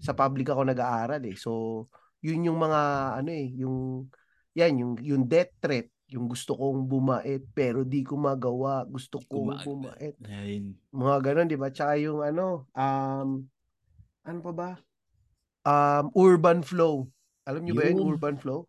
sa 0.00 0.16
public 0.16 0.48
ako 0.48 0.64
nag-aaral 0.64 1.22
eh. 1.26 1.36
So, 1.36 1.86
yun 2.24 2.46
yung 2.46 2.58
mga, 2.60 2.80
ano 3.20 3.30
eh, 3.30 3.48
yung, 3.56 4.08
yan, 4.56 4.72
yung, 4.80 4.92
yung 5.00 5.22
death 5.26 5.52
threat, 5.60 5.88
yung 6.10 6.26
gusto 6.26 6.58
kong 6.58 6.90
bumait, 6.90 7.38
pero 7.54 7.86
di 7.86 8.02
ko 8.02 8.18
magawa, 8.18 8.82
gusto 8.82 9.22
kong 9.22 9.54
Kumag- 9.54 9.66
bumait. 9.66 10.14
Ayun. 10.26 10.74
Mga 10.90 11.16
ganun, 11.22 11.46
di 11.46 11.54
ba? 11.54 11.70
Tsaka 11.70 11.94
yung 12.02 12.20
ano, 12.20 12.66
um, 12.74 13.46
ano 14.26 14.38
pa 14.42 14.52
ba? 14.52 14.70
Um, 15.62 16.10
urban 16.18 16.66
flow. 16.66 17.06
Alam 17.46 17.62
niyo 17.62 17.74
ba 17.78 17.86
yun, 17.86 18.02
Yun. 18.02 18.06
urban 18.10 18.36
flow? 18.36 18.66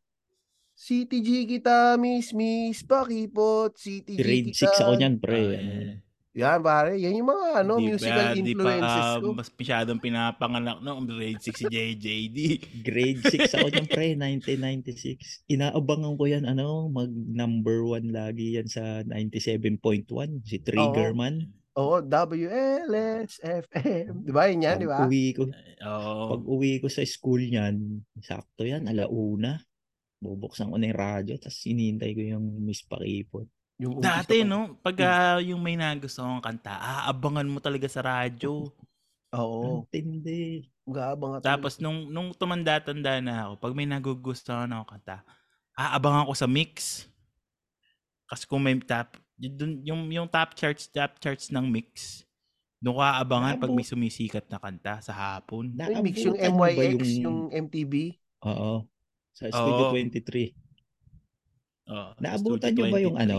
CTG 0.77 1.45
kita, 1.45 1.97
miss, 1.97 2.33
miss, 2.33 2.81
pakipot, 2.81 3.73
CTG 3.73 4.17
Grade 4.17 4.49
kita. 4.53 4.69
6 4.73 4.81
ako 4.85 4.93
niyan, 4.97 5.15
pre. 5.17 5.41
Ah. 5.53 5.93
Yan, 6.31 6.63
pare. 6.63 6.95
Yan 6.95 7.19
yung 7.19 7.27
mga 7.27 7.47
ano, 7.59 7.75
Di 7.75 7.91
musical 7.91 8.31
pa- 8.31 8.35
di 8.39 8.55
influences 8.55 9.03
pa, 9.03 9.19
ko. 9.19 9.35
mas 9.35 9.51
masyadong 9.51 9.99
pinapanganak 9.99 10.79
no, 10.79 11.03
grade 11.03 11.43
6 11.43 11.51
si 11.51 11.65
JJD. 11.67 12.37
Grade 12.87 13.19
6 13.19 13.51
ako 13.51 13.67
niyan, 13.67 13.87
pre, 13.91 14.15
1996. 14.15 15.43
Inaabangan 15.51 16.15
ko 16.15 16.23
yan, 16.23 16.47
ano, 16.47 16.87
mag 16.87 17.11
number 17.11 17.83
one 17.83 18.15
lagi 18.15 18.55
yan 18.55 18.71
sa 18.71 19.03
97.1, 19.03 20.07
si 20.47 20.63
Triggerman. 20.63 21.51
Oo, 21.75 21.99
WLSFM. 22.91 24.23
Di 24.23 24.31
ba 24.31 24.47
yun 24.47 24.63
yan, 24.63 24.79
di 24.79 24.87
ba? 24.87 25.03
Pag 25.03 25.11
uwi 25.11 25.35
ko, 25.35 25.51
Oo. 25.83 26.23
pag 26.31 26.43
uwi 26.47 26.79
ko 26.79 26.87
sa 26.87 27.03
school 27.03 27.43
niyan, 27.43 27.75
sakto 28.19 28.63
yan, 28.63 28.87
alauna. 28.87 29.59
Bubuksan 30.19 30.71
ko 30.71 30.79
na 30.79 30.87
yung 30.87 30.99
radyo, 30.99 31.35
tapos 31.35 31.59
sinintay 31.59 32.15
ko 32.15 32.23
yung 32.23 32.63
Miss 32.63 32.87
Pakipot. 32.87 33.51
Yung 33.81 33.97
Dati, 33.97 34.45
no, 34.45 34.77
pag 34.85 34.93
ah, 35.01 35.41
yung 35.41 35.57
may 35.57 35.73
nagustuhan 35.73 36.37
kanta, 36.37 36.77
aabangan 36.77 37.49
mo 37.49 37.57
talaga 37.57 37.89
sa 37.89 38.05
radyo. 38.05 38.69
Oo. 39.33 39.89
Tindi. 39.89 40.69
Gabang 40.85 41.41
Tapos 41.41 41.81
nung 41.81 42.13
nung 42.13 42.29
tumanda-tanda 42.29 43.17
na 43.17 43.49
ako, 43.49 43.53
pag 43.57 43.73
may 43.73 43.89
nagugustuhan 43.89 44.69
ako 44.69 44.85
kanta, 44.85 45.25
aabangan 45.73 46.29
ko 46.29 46.33
sa 46.37 46.45
mix. 46.45 47.07
Kasi 48.29 48.45
kung 48.45 48.61
may 48.61 48.77
top, 48.77 49.17
dun, 49.33 49.81
yung 49.81 50.05
yung 50.13 50.29
top 50.29 50.53
charts, 50.53 50.85
top 50.85 51.17
charts 51.17 51.49
ng 51.49 51.65
mix, 51.65 52.21
doon 52.77 53.01
ka 53.01 53.17
aabangan 53.17 53.57
pag 53.57 53.73
may 53.73 53.85
sumisikat 53.87 54.45
na 54.45 54.61
kanta 54.61 55.01
sa 55.01 55.13
hapon. 55.13 55.73
Ay, 55.81 56.05
mix 56.05 56.21
yung 56.21 56.37
MYX, 56.37 57.01
yung 57.17 57.49
MTV. 57.49 58.13
Oo. 58.45 58.85
Sa 59.33 59.49
Studio 59.49 59.89
Oo. 59.89 59.97
23. 59.97 60.53
Oh, 61.91 62.13
Naabutan 62.21 62.71
niyo 62.77 62.93
ba 62.93 62.99
yung 63.01 63.17
23. 63.17 63.25
ano, 63.25 63.37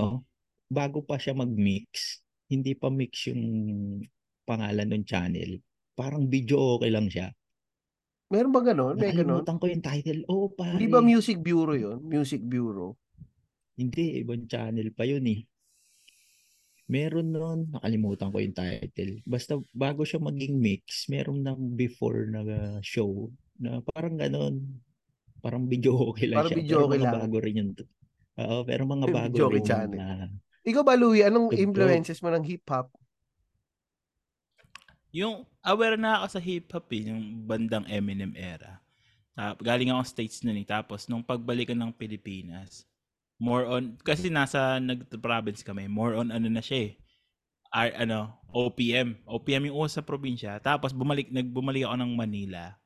bago 0.72 1.04
pa 1.04 1.20
siya 1.20 1.36
mag-mix, 1.36 2.20
hindi 2.48 2.72
pa 2.72 2.88
mix 2.88 3.28
yung 3.28 3.44
pangalan 4.48 4.88
ng 4.88 5.04
channel. 5.04 5.60
Parang 5.92 6.24
video 6.24 6.80
okay 6.80 6.88
lang 6.88 7.12
siya. 7.12 7.28
Meron 8.32 8.48
ba 8.48 8.64
ganun? 8.64 8.96
May 8.96 9.12
ganun? 9.12 9.44
Nakalimutan 9.44 9.56
ko 9.60 9.64
yung 9.68 9.84
title. 9.84 10.20
Oo, 10.32 10.48
pare. 10.48 10.80
Hindi 10.80 10.88
ba 10.88 11.04
Music 11.04 11.36
Bureau 11.44 11.76
yun? 11.76 12.00
Music 12.00 12.40
Bureau. 12.40 12.96
Hindi, 13.76 14.24
ibang 14.24 14.48
channel 14.48 14.88
pa 14.96 15.04
yun 15.04 15.24
eh. 15.28 15.44
Meron 16.88 17.28
nun, 17.32 17.60
nakalimutan 17.72 18.32
ko 18.32 18.40
yung 18.40 18.56
title. 18.56 19.20
Basta 19.28 19.60
bago 19.72 20.04
siya 20.04 20.20
maging 20.20 20.56
mix, 20.60 21.08
meron 21.12 21.44
ng 21.44 21.76
before 21.76 22.28
na 22.28 22.40
uh, 22.44 22.80
show 22.80 23.28
na 23.60 23.84
parang 23.92 24.16
ganon. 24.16 24.80
Parang 25.44 25.68
video 25.68 25.92
okay 26.12 26.32
lang 26.32 26.44
Parang 26.44 26.52
siya. 26.52 26.60
video 26.60 26.76
pero 26.76 26.84
okay 26.88 26.98
mga 26.98 27.04
lang. 27.08 27.14
bago 27.20 27.36
rin 27.40 27.54
yun. 27.60 27.70
Oo, 28.32 28.58
pero 28.64 28.82
mga 28.88 29.06
bago 29.12 29.34
video 29.36 29.48
rin 29.52 29.64
channel. 29.64 29.96
na 30.00 30.08
Ikaw 30.62 30.82
ba, 30.86 30.94
Louie? 30.94 31.26
Anong 31.26 31.50
influences 31.58 32.22
mo 32.22 32.30
ng 32.30 32.46
hip-hop? 32.46 32.90
Yung 35.12 35.44
aware 35.60 35.98
na 35.98 36.22
ako 36.22 36.26
sa 36.38 36.40
hip-hop 36.40 36.86
eh, 36.94 37.12
yung 37.12 37.44
bandang 37.44 37.84
Eminem 37.90 38.32
era. 38.38 38.80
Tap, 39.36 39.60
galing 39.60 39.92
ako 39.92 40.02
States 40.06 40.40
nun 40.46 40.56
eh. 40.56 40.64
Tapos 40.64 41.10
nung 41.10 41.24
pagbalikan 41.26 41.76
ng 41.76 41.92
Pilipinas, 41.92 42.86
more 43.42 43.66
on, 43.66 43.98
kasi 44.00 44.30
nasa 44.30 44.78
nag-province 44.78 45.66
kami, 45.66 45.90
more 45.90 46.16
on 46.16 46.30
ano 46.30 46.48
na 46.48 46.62
siya 46.62 46.88
eh. 46.88 46.92
R, 47.72 48.04
ano, 48.04 48.36
OPM. 48.52 49.24
OPM 49.24 49.72
yung 49.72 49.88
uso 49.88 49.98
sa 50.00 50.04
probinsya. 50.04 50.60
Tapos 50.60 50.92
bumalik, 50.92 51.32
nagbumalik 51.32 51.88
ako 51.88 51.96
ng 52.04 52.12
Manila. 52.12 52.76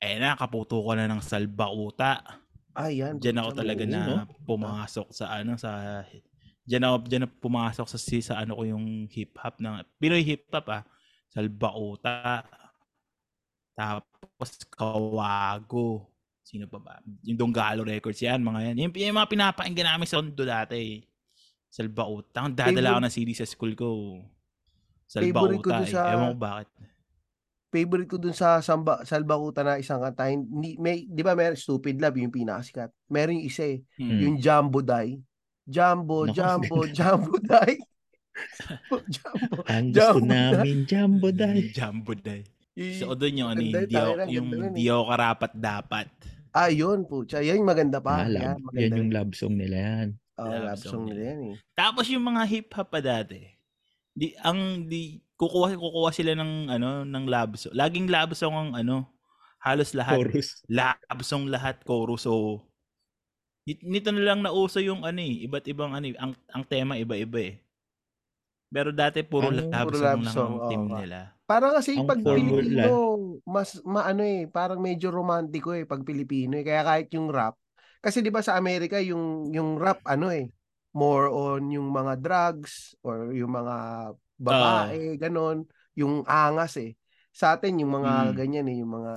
Eh 0.00 0.16
na, 0.16 0.36
kaputo 0.36 0.80
ko 0.80 0.96
na 0.96 1.04
ng 1.04 1.20
salbauta. 1.20 2.20
Ah, 2.74 2.90
yan. 2.90 3.20
Diyan 3.20 3.38
ako 3.44 3.50
talaga 3.54 3.84
na 3.86 4.26
pumasok 4.48 5.14
sa 5.14 5.30
ano 5.36 5.54
sa 5.54 6.02
diyan 6.64 6.82
ako 6.84 6.96
diyan 7.04 7.22
na 7.24 7.30
pumasok 7.30 7.86
sa 7.86 7.98
si 8.00 8.24
sa 8.24 8.40
ano 8.40 8.56
ko 8.56 8.62
yung 8.64 9.04
hip 9.12 9.36
hop 9.36 9.60
ng 9.60 9.84
Pinoy 10.00 10.24
hip 10.24 10.48
hop 10.48 10.66
ah. 10.72 10.82
Salbauta. 11.28 12.46
Tapos 13.74 14.50
Kawago. 14.70 16.08
Sino 16.44 16.68
pa 16.68 16.78
ba? 16.78 16.94
Yung 17.24 17.40
Donggalo 17.40 17.82
Records 17.82 18.20
yan, 18.20 18.44
mga 18.44 18.70
yan. 18.70 18.76
Yung, 18.86 18.92
yung 18.94 19.16
mga 19.16 19.32
pinapakinggan 19.32 19.88
namin 19.96 20.06
sa 20.06 20.20
Tondo 20.20 20.44
dati. 20.44 21.00
Salbauta. 21.72 22.46
Ang 22.46 22.54
dadala 22.54 22.94
ako 22.94 23.00
ng 23.02 23.14
CD 23.14 23.30
sa 23.34 23.48
school 23.48 23.74
ko. 23.74 24.20
Favorite 25.10 25.64
ko 25.64 25.70
Eh. 25.74 25.90
sa- 25.90 26.12
Ewan 26.14 26.36
ko 26.36 26.38
bakit. 26.38 26.68
Favorite 27.74 28.06
ko 28.06 28.16
dun 28.22 28.36
sa 28.36 28.62
Samba, 28.62 29.02
Salbakuta 29.02 29.66
na 29.66 29.82
isang 29.82 29.98
kanta. 29.98 30.30
Hindi, 30.30 30.78
may, 30.78 31.10
di 31.10 31.26
ba 31.26 31.34
may 31.34 31.58
Stupid 31.58 31.98
Love, 31.98 32.22
yung 32.22 32.30
pinakasikat. 32.30 32.94
Meron 33.10 33.42
yung 33.42 33.48
isa 33.50 33.66
eh. 33.66 33.82
Hmm. 33.98 34.20
Yung 34.22 34.36
Jumbo 34.38 34.78
Die. 34.78 35.18
Jumbo, 35.64 36.28
Naku, 36.28 36.34
Jumbo, 36.36 36.78
Jumbo 36.98 37.34
Die. 37.40 37.76
Jumbo. 39.14 39.56
ang 39.64 39.86
gusto 39.90 40.18
Jumbo 40.18 40.26
namin, 40.26 40.76
Jumbo 40.84 41.28
Day. 41.30 41.58
Jumbo 41.76 42.12
Day. 42.14 42.42
Y- 42.74 42.98
So 42.98 43.14
doon 43.14 43.38
yung 43.38 43.50
ano, 43.50 43.60
hindi 43.62 43.94
ako, 43.94 44.12
yung 44.26 44.48
nun 44.50 44.74
eh. 44.74 44.90
ako 44.90 45.02
karapat 45.06 45.52
dapat. 45.54 46.06
Ah, 46.50 46.70
yun 46.70 47.02
po. 47.06 47.22
Yan 47.26 47.58
yung 47.58 47.66
maganda 47.66 47.98
pa. 47.98 48.22
Ah, 48.22 48.30
yan, 48.30 48.58
maganda. 48.58 48.78
yan 48.78 48.92
yung 48.98 49.10
love 49.10 49.32
song 49.34 49.54
nila 49.58 49.76
yan. 49.78 50.08
Oh, 50.34 50.50
love 50.50 50.64
love 50.66 50.78
song 50.78 50.90
song 50.90 51.04
nila. 51.10 51.22
yan 51.30 51.38
eh. 51.50 51.54
Tapos 51.72 52.04
yung 52.10 52.24
mga 52.24 52.42
hip 52.46 52.68
hop 52.74 52.88
pa 52.90 52.98
dati. 52.98 53.42
Di 54.10 54.34
ang 54.38 54.86
di 54.86 55.18
kukuha 55.34 55.74
kukuha 55.74 56.10
sila 56.10 56.34
ng 56.34 56.70
ano 56.70 57.02
ng 57.02 57.24
love 57.26 57.54
song. 57.56 57.74
Laging 57.74 58.06
love 58.06 58.34
song 58.34 58.54
ang 58.54 58.70
ano 58.74 59.10
halos 59.58 59.94
lahat 59.96 60.18
Chorus. 60.20 60.62
love 60.68 61.22
song 61.22 61.46
lahat 61.48 61.82
chorus. 61.82 62.26
So 62.26 62.62
nito 63.64 64.12
na 64.12 64.22
lang 64.22 64.40
nauso 64.44 64.78
yung 64.78 65.02
ano 65.02 65.20
eh, 65.24 65.48
iba't 65.48 65.64
ibang 65.72 65.96
ano 65.96 66.06
eh, 66.12 66.16
ang 66.20 66.36
ang 66.52 66.64
tema 66.68 67.00
iba-iba 67.00 67.40
eh. 67.40 67.54
Pero 68.68 68.90
dati 68.90 69.22
puro 69.24 69.48
Ang- 69.48 69.70
love 69.70 69.88
puro 69.88 69.96
song 69.96 70.04
love 70.04 70.24
lang 70.24 70.34
song, 70.34 70.52
ang 70.60 70.68
team 70.68 70.82
nga. 70.90 70.98
nila. 71.00 71.18
Parang 71.44 71.72
kasi 71.76 71.96
Ang 71.96 72.08
pag. 72.08 72.20
Pilipino, 72.24 72.92
mas 73.44 73.76
maano 73.84 74.24
eh, 74.24 74.48
parang 74.48 74.80
medyo 74.80 75.12
romantiko 75.12 75.76
eh 75.76 75.84
pag 75.84 76.00
Pilipino 76.02 76.56
eh. 76.56 76.64
Kaya 76.64 76.82
kahit 76.82 77.08
yung 77.12 77.28
rap, 77.28 77.56
kasi 78.00 78.20
'di 78.20 78.32
ba 78.32 78.40
sa 78.44 78.56
Amerika 78.56 79.00
yung 79.00 79.48
yung 79.52 79.76
rap 79.80 80.00
ano 80.04 80.28
eh, 80.32 80.48
more 80.92 81.28
on 81.28 81.68
yung 81.72 81.88
mga 81.88 82.20
drugs 82.20 82.96
or 83.04 83.32
yung 83.32 83.52
mga 83.52 83.76
babae, 84.36 85.16
ganon, 85.16 85.64
yung 85.94 86.24
angas 86.26 86.76
eh. 86.80 86.92
Sa 87.30 87.54
atin 87.54 87.78
yung 87.80 87.92
mga 87.92 88.12
Mm. 88.30 88.34
ganyan 88.36 88.66
eh, 88.68 88.76
yung 88.82 88.92
mga 88.92 89.12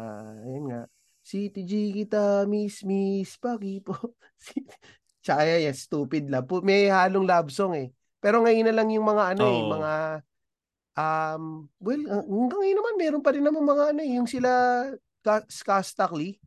ayun 0.45 0.65
nga. 0.71 0.81
CTG 1.27 1.91
kita, 1.91 2.47
miss, 2.47 2.87
miss, 2.87 3.35
paki 3.35 3.83
po. 3.83 4.15
Tsaka 5.27 5.43
yan, 5.43 5.75
stupid 5.75 6.31
love. 6.31 6.47
May 6.63 6.87
halong 6.87 7.27
love 7.27 7.51
song 7.51 7.75
eh. 7.75 7.91
Pero 8.23 8.39
ngayon 8.39 8.71
na 8.71 8.75
lang 8.79 8.87
yung 8.95 9.03
mga 9.03 9.35
ano 9.35 9.43
eh, 9.43 9.59
Oo. 9.59 9.71
mga 9.75 9.93
um, 10.95 11.43
well, 11.83 12.03
uh, 12.07 12.23
hanggang 12.23 12.59
ngayon 12.63 12.77
naman 12.79 12.95
meron 12.95 13.23
pa 13.23 13.35
rin 13.35 13.43
naman 13.43 13.59
mga 13.59 13.83
ano 13.91 13.99
eh, 13.99 14.11
yung 14.15 14.29
sila 14.29 14.51
Ka- 15.19 15.43
Ska 15.51 15.83
Stockley. 15.83 16.39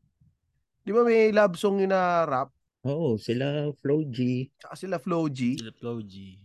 Di 0.80 0.96
ba 0.96 1.04
may 1.04 1.28
love 1.28 1.60
song 1.60 1.84
yun 1.84 1.92
na 1.92 2.24
rap? 2.24 2.48
Oo, 2.88 3.20
sila 3.20 3.68
Flow 3.84 4.00
G. 4.08 4.48
Tsaka 4.56 4.74
sila 4.80 4.96
Flo 4.96 5.28
G. 5.28 5.60
Sila 5.60 5.76
Flow 5.76 6.00
G. 6.00 6.40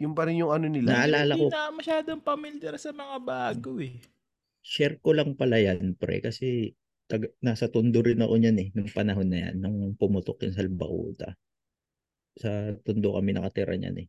Yung 0.00 0.16
pa 0.16 0.24
rin 0.24 0.40
yung 0.40 0.48
ano 0.48 0.64
nila. 0.64 1.04
Naalala 1.04 1.36
Hindi 1.36 1.44
ko, 1.44 1.52
na 1.52 1.68
masyadong 1.68 2.20
familiar 2.24 2.74
sa 2.80 2.88
mga 2.88 3.16
bago 3.20 3.76
eh. 3.84 4.00
Share 4.64 4.96
ko 5.04 5.12
lang 5.12 5.36
pala 5.36 5.60
yan, 5.60 5.92
pre, 6.00 6.24
kasi 6.24 6.72
taga, 7.04 7.28
nasa 7.44 7.68
tondo 7.68 8.00
rin 8.00 8.24
ako 8.24 8.34
niyan 8.40 8.56
eh, 8.64 8.68
nung 8.72 8.88
panahon 8.88 9.28
na 9.28 9.38
yan, 9.48 9.60
nung 9.60 9.92
pumutok 9.92 10.40
yung 10.48 10.56
Salbakuta. 10.56 11.36
Sa 12.40 12.72
tondo 12.80 13.14
kami 13.14 13.36
nakatira 13.36 13.76
niyan 13.76 14.08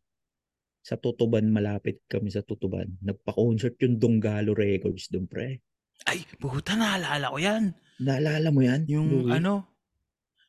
Sa 0.86 0.96
Tutuban, 0.96 1.50
malapit 1.50 2.06
kami 2.06 2.30
sa 2.30 2.46
Tutuban. 2.46 2.86
Nagpa-concert 3.02 3.74
yung 3.82 3.98
Donggalo 3.98 4.54
Records 4.54 5.10
doon, 5.10 5.26
pre. 5.26 5.60
Ay, 6.06 6.22
puta 6.38 6.78
naalala 6.78 7.26
ko 7.34 7.38
yan. 7.42 7.74
Naalala 8.00 8.48
mo 8.54 8.62
yan? 8.62 8.86
Yung 8.86 9.08
Louie? 9.26 9.34
ano, 9.34 9.66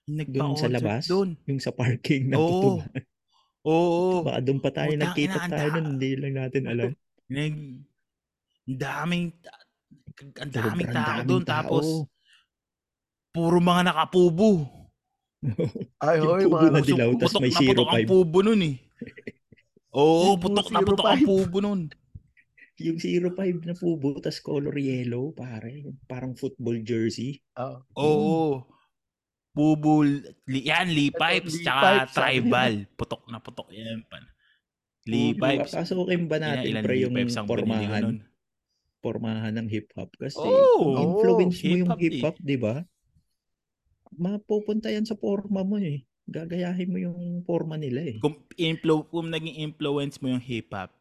yung 0.08 0.56
sa 0.56 0.70
labas? 0.72 1.10
Doon. 1.10 1.36
Yung 1.50 1.60
sa 1.60 1.74
parking 1.74 2.32
ng 2.32 2.38
Oo. 2.40 2.80
Tutuban. 2.80 2.90
Oo. 3.68 4.24
Baka 4.24 4.40
doon 4.40 4.60
pa 4.64 4.72
tayo 4.72 4.94
Putang 4.96 5.04
nagkita 5.10 5.38
ina, 5.42 5.52
tayo 5.52 5.70
nun, 5.76 5.88
hindi 5.98 6.12
lang 6.16 6.34
natin 6.40 6.64
alam. 6.70 6.90
Nag, 7.28 7.56
daming, 8.64 9.26
ang 10.18 10.52
daming 10.52 10.92
tao 10.92 11.20
doon. 11.24 11.44
Tapos, 11.46 11.86
puro 13.30 13.58
mga 13.62 13.94
nakapubo. 13.94 14.66
Ay, 16.06 16.18
hoy, 16.18 16.50
mga 16.50 16.74
na 16.74 16.82
dilaw, 16.82 17.14
tas 17.22 17.38
may 17.38 17.54
na 17.54 17.62
putok 17.62 17.90
ang 17.94 18.06
05. 18.10 18.10
pubo 18.10 18.38
nun 18.42 18.62
eh. 18.66 18.76
Oo, 20.02 20.38
putok 20.42 20.68
na 20.74 20.82
putok 20.82 21.08
05. 21.08 21.14
ang 21.14 21.24
pubo 21.26 21.58
nun. 21.62 21.82
Yung 22.86 22.98
05 23.02 23.66
na 23.66 23.74
pubo, 23.74 24.22
tas 24.22 24.38
color 24.38 24.74
yellow, 24.78 25.34
pare. 25.34 25.82
Parang 26.06 26.38
football 26.38 26.78
jersey. 26.86 27.42
Oh. 27.58 27.82
Oo. 27.98 28.46
Pubo, 29.58 30.06
li, 30.06 30.62
yan, 30.62 30.94
Lee 30.94 31.10
Pipes, 31.10 31.66
tsaka 31.66 32.06
tribal. 32.14 32.86
Putok 32.94 33.26
na 33.34 33.42
putok 33.42 33.74
yan. 33.74 34.06
pan. 34.06 34.22
Lee. 35.10 35.34
Pipes. 35.34 35.74
Papasukin 35.74 36.30
ba 36.30 36.38
natin 36.38 36.86
pre 36.86 37.02
yung 37.02 37.18
ko 37.18 37.58
pormahan, 39.00 39.54
ng 39.56 39.70
hip-hop? 39.70 40.10
Kasi 40.18 40.42
kung 40.78 40.98
influence 40.98 41.58
mo 41.64 41.76
yung 41.76 41.92
Hip-hop 41.98 42.36
eh. 42.40 42.44
di 42.44 42.58
ba? 42.58 42.76
Mapupunta 44.18 44.90
yan 44.90 45.06
sa 45.06 45.16
forma 45.20 45.62
mo 45.62 45.78
eh. 45.78 46.08
Gagayahin 46.28 46.92
mo 46.92 46.98
yung 47.00 47.44
forma 47.48 47.80
nila 47.80 48.04
eh. 48.04 48.18
Kung, 48.20 48.44
influ, 48.60 49.08
kung 49.08 49.32
naging 49.32 49.64
influence 49.64 50.20
mo 50.20 50.28
yung 50.32 50.44
hip-hop, 50.44 50.92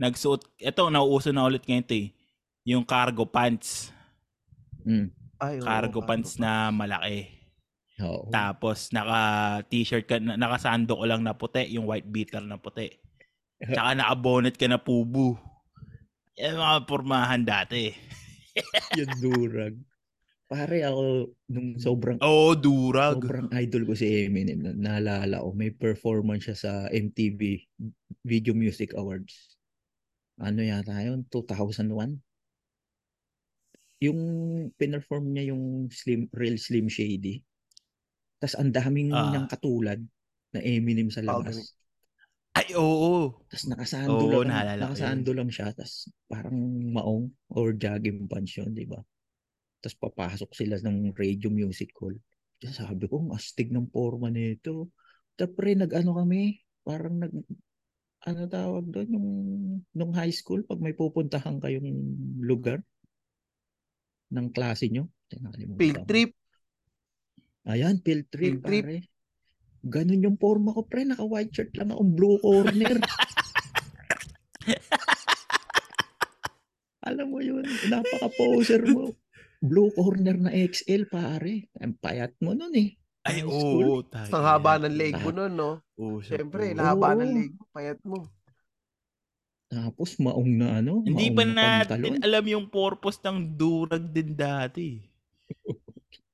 nagsuot, 0.00 0.42
eto, 0.58 0.90
nauuso 0.90 1.30
na 1.30 1.46
ulit 1.46 1.62
ngayon 1.62 1.86
ito 1.86 1.94
eh, 1.94 2.08
yung 2.66 2.82
cargo 2.82 3.22
pants. 3.22 3.94
Mm. 4.82 5.14
Ay, 5.42 5.58
oo, 5.58 5.66
Cargo 5.66 6.00
pants 6.06 6.38
na 6.38 6.70
malaki. 6.70 7.26
Oo. 8.02 8.30
Tapos, 8.30 8.90
naka-t-shirt 8.94 10.06
ka, 10.06 10.16
na- 10.22 10.38
nakasando 10.38 10.94
ko 10.94 11.04
lang 11.06 11.22
na 11.22 11.34
puti, 11.34 11.66
yung 11.74 11.86
white 11.86 12.06
beater 12.06 12.42
na 12.42 12.58
puti. 12.58 12.90
Tsaka 13.62 13.94
naka-bonnet 13.94 14.58
ka 14.58 14.66
na 14.66 14.78
pubu. 14.78 15.38
Yan 16.40 16.56
mga 16.56 16.76
pormahan 16.88 17.42
dati. 17.44 17.92
yung 18.98 19.12
durag. 19.20 19.76
Pare 20.48 20.84
ako, 20.84 21.32
nung 21.48 21.80
sobrang 21.80 22.20
Oo, 22.20 22.52
oh, 22.52 22.56
durag. 22.56 23.16
Sobrang 23.24 23.48
idol 23.56 23.88
ko 23.88 23.96
si 23.96 24.28
Eminem. 24.28 24.60
Na- 24.60 24.76
Naalala 24.76 25.40
ko, 25.40 25.56
may 25.56 25.72
performance 25.72 26.48
siya 26.48 26.56
sa 26.56 26.72
MTV 26.92 27.40
Video 28.24 28.52
Music 28.52 28.92
Awards. 28.92 29.56
Ano 30.36 30.60
yata 30.60 31.00
yun? 31.00 31.24
2001? 31.32 32.20
Yung 34.04 34.20
pinerform 34.76 35.32
niya 35.32 35.56
yung 35.56 35.88
Slim, 35.88 36.28
Real 36.36 36.60
Slim 36.60 36.92
Shady. 36.92 37.40
Tapos 38.36 38.58
ang 38.58 38.74
daming 38.74 39.14
Ah. 39.14 39.30
niyang 39.32 39.48
katulad 39.48 40.02
na 40.52 40.60
Eminem 40.60 41.08
sa 41.08 41.24
labas. 41.24 41.72
Ay, 42.52 42.76
oo. 42.76 43.32
Tapos 43.48 43.64
nakasando 43.64 44.24
Oo, 44.28 44.44
lang, 44.44 44.76
nakasando 44.76 45.30
lang 45.32 45.48
siya. 45.48 45.72
Tapos 45.72 46.12
parang 46.28 46.56
maong 46.92 47.32
or 47.56 47.72
jogging 47.72 48.28
pants 48.28 48.60
yun, 48.60 48.76
di 48.76 48.84
ba? 48.84 49.00
Tapos 49.80 49.96
papasok 49.96 50.50
sila 50.52 50.76
ng 50.84 51.16
radio 51.16 51.48
music 51.48 51.96
hall. 51.96 52.12
Tapos 52.60 52.76
sabi 52.76 53.04
ko, 53.08 53.24
ang 53.24 53.32
astig 53.32 53.72
ng 53.72 53.88
forma 53.88 54.28
nito. 54.28 54.92
Tapos 55.34 55.56
pre, 55.56 55.72
nag-ano 55.72 56.12
kami, 56.12 56.60
parang 56.84 57.24
nag, 57.24 57.32
ano 58.22 58.40
tawag 58.46 58.84
doon, 58.86 59.08
yung 59.10 59.28
nung 59.96 60.12
high 60.12 60.30
school, 60.30 60.60
pag 60.62 60.78
may 60.78 60.92
pupuntahan 60.92 61.56
kayong 61.58 61.88
lugar 62.38 62.84
ng 64.28 64.48
klase 64.52 64.92
nyo. 64.92 65.08
Field 65.80 66.04
trip. 66.04 66.36
Ayan, 67.64 68.02
field 68.04 68.26
trip, 68.28 68.60
Field 68.60 68.64
trip. 68.64 68.86
Ganun 69.82 70.22
yung 70.22 70.38
forma 70.38 70.70
ko, 70.70 70.86
pre. 70.86 71.02
Naka-white 71.02 71.50
shirt 71.50 71.74
lang 71.74 71.90
akong 71.90 72.14
blue 72.14 72.38
corner. 72.38 72.96
Alam 77.02 77.26
mo 77.34 77.42
yun, 77.42 77.66
napaka-poser 77.90 78.86
mo. 78.86 79.10
Blue 79.58 79.90
corner 79.90 80.38
na 80.38 80.54
XL, 80.54 81.10
pare. 81.10 81.66
Ang 81.82 81.98
payat 81.98 82.34
mo 82.38 82.54
nun 82.54 82.74
eh. 82.78 82.94
Ay, 83.22 83.42
oo. 83.46 84.02
tayo. 84.06 84.30
Ang 84.34 84.44
haba 84.46 84.82
ng 84.82 84.94
leg 84.98 85.14
mo 85.22 85.30
nun, 85.30 85.54
no? 85.54 85.78
Oo, 85.98 86.18
Siyempre, 86.22 86.74
oo. 86.74 86.78
lahaba 86.78 87.14
ng 87.18 87.30
leg 87.30 87.50
mo, 87.54 87.64
payat 87.70 87.98
mo. 88.02 88.26
Tapos 89.72 90.20
maong 90.20 90.52
na 90.52 90.78
ano, 90.82 91.00
Hindi 91.02 91.30
maong 91.32 91.36
pa 91.38 91.44
na 91.46 91.54
natin 91.54 92.02
pantalon. 92.02 92.22
alam 92.22 92.44
yung 92.44 92.66
purpose 92.68 93.18
ng 93.24 93.38
durag 93.56 94.04
din 94.10 94.36
dati. 94.36 95.00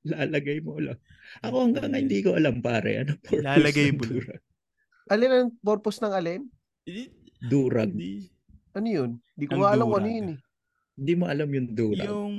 Lalagay 0.07 0.63
mo 0.63 0.79
lang. 0.79 0.99
Ako 1.43 1.55
hanggang 1.67 1.91
ngayon 1.91 2.05
hindi 2.07 2.19
ko 2.23 2.39
alam, 2.39 2.63
pare. 2.63 3.03
Ano 3.03 3.11
purpose 3.23 3.43
Lalagay 3.43 3.87
ng 3.91 3.97
mo 3.99 4.03
durag? 4.07 4.41
Alin 5.09 5.31
ang 5.33 5.51
purpose 5.59 5.99
ng 5.99 6.13
alin? 6.13 6.41
Hindi- 6.85 7.11
Durag. 7.39 7.95
Hindi. 7.95 8.27
Ano 8.75 8.87
yun? 8.87 9.11
Hindi 9.35 9.45
ko 9.47 9.63
alam 9.63 9.87
kung 9.87 10.03
ano 10.03 10.09
yun 10.11 10.27
eh. 10.35 10.39
Hindi 10.99 11.13
mo 11.15 11.25
alam 11.31 11.47
yung 11.47 11.67
durag. 11.71 12.07
Yung, 12.11 12.33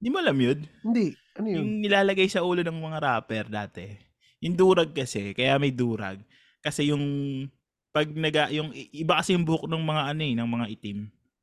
hindi 0.00 0.08
mo 0.08 0.16
alam 0.18 0.36
yun? 0.40 0.58
Hindi. 0.80 1.06
Ano 1.36 1.46
yun? 1.46 1.56
Yung 1.60 1.70
nilalagay 1.84 2.28
sa 2.32 2.40
ulo 2.40 2.64
ng 2.64 2.80
mga 2.80 2.98
rapper 3.04 3.46
dati. 3.52 3.84
Yung 4.40 4.56
durag 4.56 4.96
kasi, 4.96 5.36
kaya 5.36 5.60
may 5.60 5.70
durag. 5.70 6.24
Kasi 6.64 6.88
yung, 6.88 7.04
pag 7.92 8.08
naga, 8.16 8.48
yung, 8.48 8.72
iba 8.72 9.20
kasi 9.20 9.36
yung 9.36 9.44
buhok 9.44 9.68
ng 9.68 9.84
mga 9.84 10.02
ano 10.16 10.22
eh, 10.24 10.34
ng 10.34 10.48
mga 10.48 10.66
itim. 10.72 10.98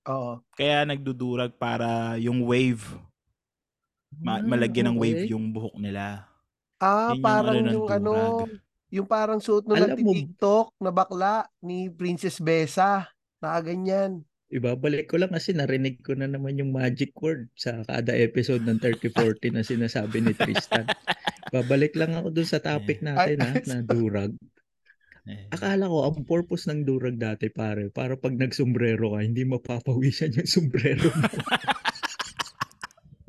Oo. 0.09 0.41
Kaya 0.57 0.83
nagdudurag 0.89 1.53
para 1.55 2.17
yung 2.17 2.41
wave, 2.41 2.81
ma- 4.15 4.39
Ah, 4.39 4.43
malagyan 4.43 4.89
ng 4.89 4.97
wave 4.97 5.23
yung 5.27 5.51
buhok 5.51 5.77
nila. 5.77 6.25
Ah, 6.79 7.11
Yun 7.11 7.19
yung 7.19 7.21
parang 7.21 7.55
ano 7.55 7.61
ng 7.61 7.73
yung 7.75 7.87
ano, 7.87 8.13
durag. 8.15 8.51
yung 8.89 9.07
parang 9.07 9.39
suot 9.39 9.63
nung 9.65 9.77
Alam 9.77 9.97
mo- 9.99 10.13
TikTok 10.15 10.67
na 10.79 10.89
bakla 10.89 11.33
ni 11.59 11.87
Princess 11.87 12.39
Besa. 12.39 13.05
Nakaganyan. 13.37 14.23
Ibabalik 14.49 15.05
ko 15.05 15.21
lang 15.21 15.29
kasi 15.29 15.53
narinig 15.53 16.01
ko 16.01 16.17
na 16.17 16.25
naman 16.25 16.57
yung 16.57 16.73
magic 16.73 17.13
word 17.13 17.53
sa 17.53 17.85
kada 17.85 18.17
episode 18.17 18.65
ng 18.65 18.81
3040 18.81 19.53
na 19.53 19.61
sinasabi 19.61 20.19
ni 20.19 20.33
Tristan. 20.33 20.89
Babalik 21.53 21.93
lang 21.93 22.17
ako 22.17 22.33
dun 22.33 22.49
sa 22.49 22.57
topic 22.57 22.99
natin 22.99 23.37
ha, 23.39 23.53
Ay, 23.53 23.61
na 23.63 23.77
durag. 23.79 24.33
Eh. 25.29 25.45
Akala 25.53 25.85
ko 25.85 26.01
ang 26.01 26.25
purpose 26.25 26.65
ng 26.65 26.81
durag 26.81 27.21
dati 27.21 27.53
pare, 27.53 27.93
para 27.93 28.17
pag 28.17 28.33
nagsombrero 28.33 29.13
ka, 29.13 29.21
hindi 29.21 29.45
mapapawisan 29.45 30.33
yung 30.33 30.49
sombrero 30.49 31.13
mo. 31.13 31.29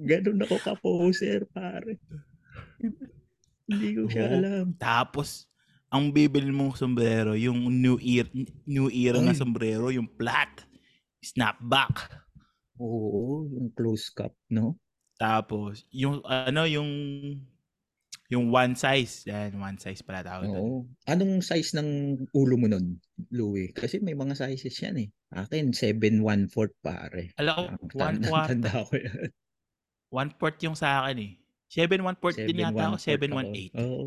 Ganun 0.00 0.40
ako 0.40 0.56
ka-poser 0.60 1.44
pare. 1.52 2.00
Hindi 3.68 3.88
ko 3.94 4.02
siya 4.08 4.24
Oo. 4.26 4.34
alam. 4.40 4.66
Tapos, 4.80 5.46
ang 5.90 6.10
bibili 6.10 6.50
mong 6.50 6.78
sombrero, 6.78 7.36
yung 7.36 7.68
new 7.68 7.98
year, 8.00 8.26
new 8.64 8.88
era 8.88 9.20
na 9.20 9.34
Ay. 9.34 9.38
sombrero, 9.38 9.90
yung 9.92 10.08
flat, 10.16 10.64
snapback. 11.20 12.10
Oo, 12.80 13.44
yung 13.52 13.68
close 13.76 14.08
cup, 14.08 14.32
no? 14.48 14.80
Tapos, 15.20 15.84
yung 15.92 16.24
ano, 16.24 16.64
yung 16.64 16.88
yung 18.30 18.54
one 18.54 18.78
size. 18.78 19.26
Yan, 19.26 19.58
one 19.58 19.74
size 19.76 20.00
pala 20.06 20.22
tawag 20.22 20.46
doon. 20.48 20.56
Oo. 20.56 20.78
Anong 21.10 21.42
size 21.42 21.74
ng 21.74 22.14
ulo 22.30 22.54
mo 22.54 22.70
nun, 22.70 22.96
Louie? 23.34 23.74
Kasi 23.74 23.98
may 23.98 24.14
mga 24.14 24.38
sizes 24.38 24.78
yan 24.78 25.02
eh. 25.02 25.08
Akin, 25.34 25.74
7 25.74 26.22
1 26.22 26.46
4 26.48 26.70
pare. 26.78 27.34
Alam 27.42 27.54
ko, 27.54 27.62
Ang 27.66 27.78
one 27.82 27.90
tanda, 27.98 28.28
quarter. 28.30 28.48
tanda 28.54 28.70
ko 28.86 28.94
yan. 28.96 29.28
One 30.10 30.30
fourth 30.34 30.58
yung 30.66 30.74
sa 30.74 31.06
akin 31.06 31.18
eh. 31.22 31.32
Seven 31.70 32.02
one 32.02 32.18
fourth 32.18 32.34
din 32.34 32.66
yata 32.66 32.90
ako, 32.90 32.98
7-1-4 32.98 33.06
seven 33.06 33.30
ako. 33.30 33.38
one 33.38 33.50
eight. 33.54 33.72
Oo. 33.78 34.06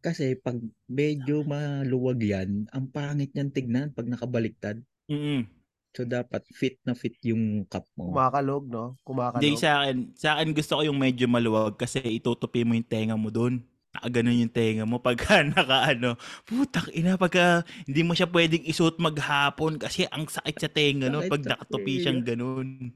Kasi 0.00 0.32
pag 0.40 0.56
medyo 0.88 1.44
maluwag 1.44 2.24
yan, 2.24 2.64
ang 2.72 2.88
pangit 2.88 3.36
niyan 3.36 3.52
tignan 3.52 3.92
pag 3.92 4.08
nakabaliktad. 4.08 4.80
Mm 5.12 5.60
So 5.90 6.06
dapat 6.06 6.46
fit 6.54 6.78
na 6.86 6.94
fit 6.94 7.18
yung 7.26 7.66
cup 7.66 7.82
mo. 7.98 8.14
Kumakalog, 8.14 8.70
no? 8.70 8.94
Kumakalog. 9.02 9.42
Hindi 9.42 9.58
sa 9.58 9.82
akin, 9.82 10.14
sa 10.14 10.38
akin 10.38 10.54
gusto 10.54 10.78
ko 10.78 10.82
yung 10.86 10.98
medyo 11.02 11.26
maluwag 11.26 11.74
kasi 11.74 11.98
itutupi 11.98 12.62
mo 12.62 12.78
yung 12.78 12.86
tenga 12.86 13.18
mo 13.18 13.26
doon. 13.26 13.58
Nakaganon 13.90 14.38
yung 14.46 14.54
tenga 14.54 14.86
mo 14.86 15.02
pagka 15.02 15.42
naka 15.50 15.90
ano, 15.90 16.14
putak 16.46 16.94
ina 16.94 17.18
pagka 17.18 17.66
hindi 17.90 18.06
mo 18.06 18.14
siya 18.14 18.30
pwedeng 18.30 18.62
isuot 18.62 19.02
maghapon 19.02 19.82
kasi 19.82 20.06
ang 20.06 20.30
sakit 20.30 20.56
sa 20.62 20.70
tenga 20.70 21.10
no 21.10 21.26
pag 21.26 21.42
nakatupi 21.42 21.98
siyang 21.98 22.22
ganun. 22.22 22.94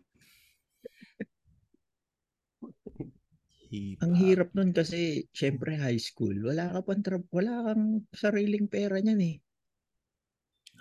Ang 4.03 4.15
hirap 4.19 4.51
nun 4.53 4.71
kasi 4.75 5.27
syempre 5.31 5.79
high 5.79 6.01
school, 6.01 6.35
wala 6.45 6.71
ka 6.75 6.81
pang 6.85 7.03
tra- 7.03 7.31
wala 7.33 7.55
kang 7.71 8.05
sariling 8.13 8.67
pera 8.67 8.99
niyan 8.99 9.21
eh. 9.23 9.37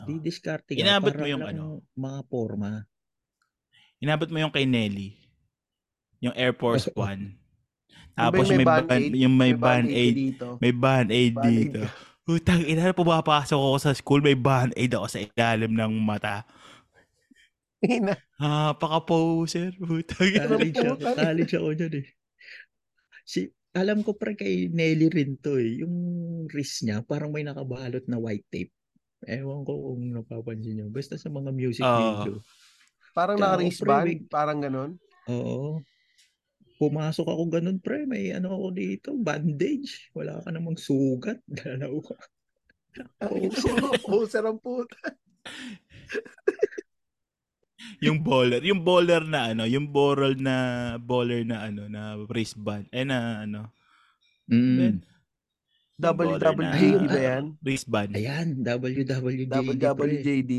Oh. 0.02 0.08
Di 0.10 0.18
diskarte 0.20 0.74
ka 0.74 0.82
Inabot 0.82 1.14
mo 1.14 1.26
yung 1.30 1.44
ano? 1.46 1.86
mga 1.94 2.20
forma. 2.26 2.84
Inabot 4.02 4.28
mo 4.28 4.38
yung 4.42 4.54
kay 4.54 4.66
Nelly. 4.66 5.16
Yung 6.20 6.36
Air 6.36 6.56
Force. 6.58 6.90
One. 6.98 7.38
Tapos 8.14 8.46
yung 8.50 8.62
may, 8.62 8.68
Band-Aid? 8.68 8.90
ban- 8.90 9.14
yung 9.18 9.36
may, 9.36 9.54
Band-Aid 9.54 9.58
band-aid. 9.58 10.14
dito. 10.16 10.48
May 10.62 10.74
band-aid 10.74 11.34
Band-Aid 11.34 11.58
dito. 11.74 11.82
Utang 12.24 12.64
ina, 12.64 12.96
pumapasok 12.96 13.60
ako 13.60 13.78
sa 13.84 13.92
school, 13.92 14.24
may 14.24 14.38
band-aid 14.38 14.96
ako 14.96 15.08
sa 15.12 15.20
ilalim 15.20 15.76
ng 15.76 15.94
mata. 16.00 16.48
Ina. 17.84 18.16
Ah, 18.40 18.72
paka-poser. 18.80 19.76
Utang 19.84 20.32
ina. 20.32 20.48
College 20.48 20.78
ako, 20.80 20.94
college 21.20 21.54
ako 21.58 21.70
dyan 21.76 21.94
eh. 22.00 22.08
Si, 23.24 23.48
alam 23.74 24.04
ko 24.06 24.14
pre 24.14 24.38
kay 24.38 24.70
Nelly 24.70 25.10
rin 25.10 25.40
to 25.40 25.58
eh. 25.58 25.82
Yung 25.82 25.96
wrist 26.52 26.84
niya, 26.86 27.02
parang 27.02 27.34
may 27.34 27.42
nakabalot 27.42 28.06
na 28.06 28.20
white 28.20 28.46
tape. 28.52 28.72
Ewan 29.24 29.64
ko 29.64 29.96
kung 29.96 30.04
napapansin 30.12 30.78
niyo. 30.78 30.88
Basta 30.92 31.16
sa 31.16 31.32
mga 31.32 31.50
music 31.56 31.84
Oo. 31.84 31.98
video. 31.98 32.36
Parang 33.16 33.40
Tsaka, 33.40 33.48
naka-wristband. 33.56 34.06
pre, 34.06 34.14
Parang 34.28 34.60
ganun. 34.60 34.92
Oo. 35.32 35.80
Pumasok 36.78 37.28
ako 37.30 37.44
ganun 37.48 37.80
pre, 37.80 38.04
may 38.04 38.36
ano 38.36 38.60
ako 38.60 38.68
dito, 38.76 39.10
bandage. 39.16 40.12
Wala 40.12 40.44
ka 40.44 40.52
namang 40.52 40.76
sugat. 40.76 41.40
Dalaw 41.48 41.96
ka. 42.04 42.18
Poser 44.04 44.44
ang 44.44 44.60
puta. 44.60 44.98
yung 48.00 48.20
baller, 48.22 48.62
yung 48.62 48.82
baller 48.82 49.24
na 49.24 49.52
ano, 49.52 49.64
yung 49.64 49.88
baller 49.88 50.36
na 50.36 50.56
baller 50.98 51.44
na 51.44 51.66
ano, 51.66 51.88
na 51.88 52.02
wristband. 52.28 52.88
Eh 52.90 53.04
na 53.04 53.44
ano, 53.44 53.72
Mm. 54.44 55.00
WWJD 55.96 56.84
na 57.00 57.08
ba 57.08 57.20
yan? 57.22 57.44
Wristband. 57.64 58.12
Ayan, 58.12 58.48
WWJD. 58.60 59.48
WWJD. 59.48 60.54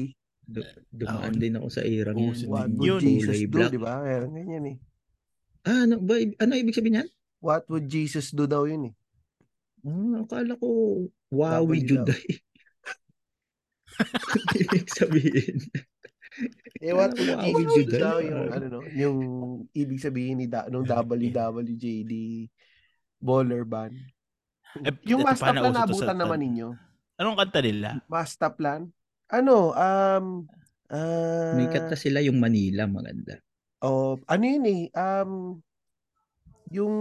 Du- 0.44 0.64
dumaan 0.88 1.32
Ako- 1.32 1.40
din 1.40 1.54
ako 1.56 1.68
sa 1.68 1.82
erang 1.84 2.16
Oo, 2.16 2.32
yan. 2.32 2.48
What 2.48 2.68
Yun. 2.68 2.80
would 2.80 3.00
Jesus 3.02 3.38
Kulay 3.44 3.68
do, 3.68 3.68
di 3.68 3.80
ba? 3.80 4.00
Meron 4.00 4.32
ganyan 4.32 4.64
eh. 4.72 4.76
Ah, 5.64 5.84
ano, 5.84 6.00
ba, 6.00 6.16
ano 6.16 6.52
ibig 6.54 6.72
sabihin 6.72 7.00
yan? 7.00 7.08
What 7.40 7.68
would 7.68 7.88
Jesus 7.88 8.32
do 8.32 8.44
daw 8.44 8.64
yun 8.64 8.88
eh. 8.88 8.94
Ah, 9.84 10.24
akala 10.24 10.56
ko 10.56 10.68
Wawi 11.28 11.84
Juday. 11.84 12.24
Ibig 14.60 14.86
sabihin. 14.88 15.58
Parang 16.34 17.14
if 17.46 17.54
Wawi 17.54 17.64
Juday. 17.80 18.00
daw 18.00 18.16
yung, 18.18 18.46
ano, 18.50 18.64
no, 18.68 18.80
yung 18.90 19.18
ibig 19.72 19.98
sabihin 19.98 20.38
ni 20.38 20.46
da, 20.46 20.66
nung 20.66 20.84
WWJD 20.84 22.12
baller 23.18 23.64
band. 23.64 23.96
Eh, 24.82 24.90
Yung 25.06 25.22
ito 25.22 25.28
master 25.30 25.54
plan 25.54 25.70
nabutan 25.72 26.18
naman 26.18 26.40
ninyo. 26.42 26.68
Anong 27.14 27.38
kanta 27.38 27.60
nila? 27.62 28.02
Master 28.04 28.50
plan? 28.50 28.90
Ano, 29.30 29.70
um, 29.70 30.26
ah, 30.90 31.54
May 31.54 31.70
kanta 31.70 31.94
sila 31.94 32.18
yung 32.20 32.36
Manila, 32.36 32.84
maganda. 32.84 33.38
oh, 33.80 34.18
ano 34.26 34.44
yun 34.44 34.64
eh, 34.66 34.82
um, 34.92 35.32
yung 36.68 36.94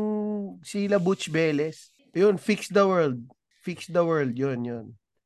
sila 0.62 1.02
Butch 1.02 1.28
Veles. 1.28 1.90
Yun, 2.14 2.38
Fix 2.38 2.70
the 2.70 2.86
World. 2.86 3.26
Fix 3.60 3.90
the 3.90 4.06
World, 4.06 4.38
yun, 4.38 4.62
yun. 4.62 4.86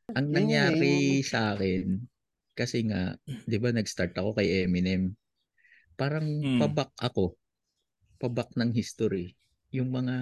Ang 0.09 0.31
Yun 0.31 0.31
yun 0.31 0.35
nangyari 0.39 1.19
yung- 1.19 1.27
sa 1.27 1.51
akin, 1.51 1.99
kasi 2.57 2.77
nga, 2.89 3.15
di 3.51 3.57
ba 3.61 3.69
nag-start 3.71 4.13
ako 4.17 4.29
kay 4.41 4.65
Eminem, 4.65 5.13
parang 5.99 6.27
Hmm. 6.43 6.59
pabak 6.59 6.91
ako, 6.99 7.37
pabak 8.21 8.49
ng 8.59 8.71
history. 8.75 9.35
Yung 9.75 9.89
mga 9.93 10.15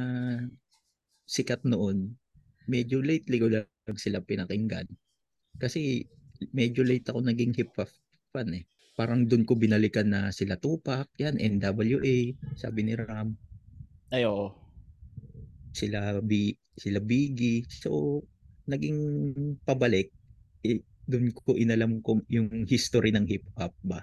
sikat 1.26 1.62
noon, 1.72 1.98
medyo 2.74 2.98
lately 3.02 3.38
ko 3.42 3.48
lang 3.54 3.98
sila 4.00 4.20
pinakinggan. 4.30 4.88
Kasi 5.62 6.06
medyo 6.54 6.82
late 6.86 7.08
ako 7.12 7.20
naging 7.26 7.54
hip-hop 7.60 7.90
fan 8.34 8.50
eh. 8.60 8.64
Parang 9.00 9.28
doon 9.30 9.44
ko 9.48 9.54
binalikan 9.60 10.08
na 10.14 10.22
sila 10.36 10.56
Tupac, 10.60 11.08
yan, 11.20 11.36
NWA, 11.40 12.18
sabi 12.56 12.82
ni 12.86 12.94
Ram, 12.98 13.30
Ay, 14.12 14.24
oo. 14.26 14.56
sila 15.76 16.20
B, 16.24 16.56
sila 16.78 17.00
Biggie. 17.04 17.66
So, 17.70 18.24
naging 18.70 18.98
pabalik. 19.68 20.10
Doon 21.06 21.30
ko 21.32 21.54
inalam 21.54 22.02
kung 22.02 22.26
yung 22.28 22.66
history 22.66 23.14
ng 23.14 23.26
hip 23.30 23.46
hop 23.56 23.74
ba. 23.86 24.02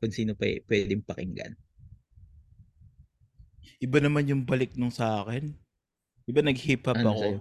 Kung 0.00 0.12
sino 0.12 0.32
pa 0.32 0.48
pwedeng 0.68 1.04
pakinggan. 1.04 1.52
Iba 3.80 4.00
naman 4.00 4.28
yung 4.28 4.42
balik 4.44 4.76
nung 4.76 4.92
sa 4.92 5.20
akin. 5.24 5.52
Iba 6.24 6.40
nag-hip 6.40 6.84
hop 6.88 6.96
Ano 6.96 7.12
ako. 7.12 7.20
sa'yo? 7.20 7.38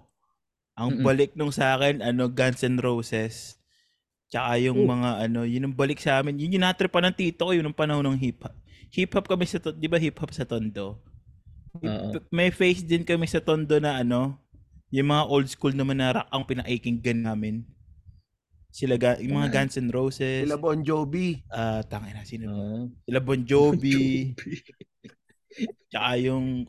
Ang 0.73 0.89
Mm-mm. 0.99 1.05
balik 1.05 1.31
nung 1.37 1.53
sa 1.53 1.77
akin, 1.77 2.01
ano, 2.01 2.27
Guns 2.27 2.65
N' 2.65 2.81
Roses. 2.81 3.61
Tsaka 4.27 4.57
yung 4.59 4.83
Oh. 4.83 4.89
mga 4.89 5.29
ano, 5.29 5.45
yun 5.45 5.69
ang 5.69 5.75
balik 5.77 6.01
sa 6.01 6.19
amin. 6.19 6.35
Yun 6.41 6.57
yung 6.59 6.65
natripan 6.65 7.05
ng 7.07 7.15
tito 7.15 7.45
ko, 7.47 7.53
yun 7.53 7.63
ang 7.69 7.77
panahon 7.77 8.03
ng 8.03 8.19
hip 8.19 8.41
hop. 8.41 8.55
Hip 8.91 9.13
hop 9.13 9.29
kami 9.29 9.45
sa, 9.45 9.61
di 9.71 9.87
ba 9.87 10.01
hip 10.01 10.17
hop 10.17 10.33
sa 10.33 10.43
Tondo? 10.43 10.99
Oo. 11.77 12.17
May 12.33 12.49
face 12.49 12.81
din 12.81 13.05
kami 13.05 13.29
sa 13.29 13.39
Tondo 13.39 13.77
na 13.77 14.01
ano, 14.01 14.41
yung 14.89 15.09
mga 15.09 15.23
old 15.29 15.47
school 15.47 15.73
naman 15.73 16.01
na 16.01 16.17
rock 16.19 16.27
ang 16.29 16.43
pinakikinggan 16.43 17.23
namin. 17.23 17.63
Sila, 18.73 18.97
ga- 18.97 19.21
yung 19.21 19.37
mga. 19.37 19.53
Guns 19.53 19.77
N' 19.77 19.93
Roses, 19.93 20.41
Sila 20.43 20.57
Bon 20.57 20.81
Jovi. 20.81 21.37
ah, 21.47 21.85
tangin 21.85 22.17
na, 22.17 22.25
sino? 22.25 22.45
Oo. 22.49 22.89
Sila 23.05 23.21
Bon 23.21 23.41
Jovi, 23.45 24.33
tsaka 25.93 26.17
yung, 26.17 26.65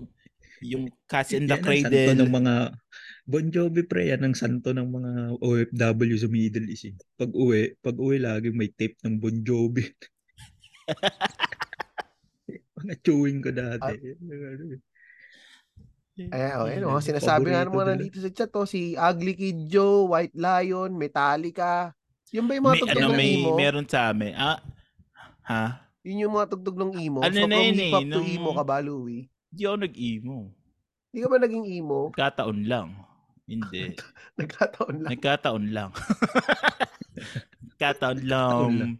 yung 0.60 0.84
Cats 1.08 1.32
and 1.32 1.48
the 1.48 1.56
Yan 1.56 1.64
Cradle. 1.64 2.12
ng 2.20 2.28
mga 2.30 2.54
Bon 3.24 3.46
Jovi 3.48 3.80
pre, 3.82 4.12
yan 4.12 4.20
ang 4.20 4.36
santo 4.36 4.76
ng 4.76 4.84
mga 4.84 5.12
OFW 5.40 6.16
sa 6.20 6.28
Middle 6.28 6.68
East. 6.68 6.92
eh. 6.92 6.94
Pag 7.16 7.32
uwi, 7.32 7.72
pag 7.80 7.96
uwi 7.96 8.20
lagi 8.20 8.52
may 8.52 8.68
tape 8.68 9.00
ng 9.00 9.16
Bon 9.16 9.40
Jovi. 9.40 9.88
mga 12.76 12.94
chewing 13.00 13.40
ko 13.40 13.48
dati. 13.48 13.96
Ayan, 16.14 16.54
oh, 16.62 16.66
ayun, 16.70 16.82
oh, 16.86 16.94
ang 16.94 17.02
sinasabi 17.02 17.50
nga 17.50 17.66
naman 17.66 17.90
nandito 17.90 18.22
sa 18.22 18.30
chat, 18.30 18.54
oh, 18.54 18.70
si 18.70 18.94
Ugly 18.94 19.34
Kid 19.34 19.58
Joe, 19.66 20.06
White 20.06 20.38
Lion, 20.38 20.94
Metallica. 20.94 21.90
Yun 22.30 22.46
ba 22.46 22.54
yung 22.54 22.66
mga 22.70 22.74
May, 22.78 22.82
tugtog 22.86 23.02
ano, 23.02 23.10
ng 23.10 23.18
may, 23.18 23.32
emo? 23.34 23.50
meron 23.58 23.86
sa 23.90 24.14
amin. 24.14 24.32
Ah, 24.38 24.62
ha? 25.42 25.90
Yun 26.06 26.22
yung 26.22 26.34
mga 26.38 26.54
tugtog 26.54 26.78
ng 26.78 26.92
emo. 27.02 27.18
Ano 27.18 27.34
so, 27.34 27.50
na 27.50 27.56
yun 27.58 27.78
eh, 27.82 27.90
to 27.90 28.06
nung- 28.06 28.30
emo 28.30 28.50
ka 28.54 28.62
ba, 28.62 28.78
Louie? 28.78 29.26
Di 29.50 29.66
ako 29.66 29.76
nag-emo. 29.82 30.38
Hindi 31.10 31.18
ka 31.18 31.28
ba 31.30 31.38
naging 31.42 31.66
emo? 31.82 32.00
Nagkataon 32.14 32.60
lang. 32.66 32.88
Hindi. 33.50 33.82
Nagkataon 34.38 34.96
lang. 35.02 35.10
Nagkataon 35.10 35.64
lang. 35.74 35.90
Nagkataon 37.74 38.20
lang. 38.22 38.70
lang. 38.70 38.92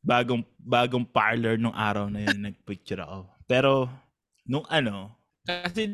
Bagong, 0.00 0.44
bagong 0.56 1.04
parlor 1.04 1.60
nung 1.60 1.76
araw 1.76 2.08
na 2.08 2.24
yun, 2.24 2.40
nagpicture 2.40 3.04
ako. 3.04 3.28
Pero, 3.44 3.92
nung 4.48 4.64
ano, 4.72 5.17
kasi 5.48 5.88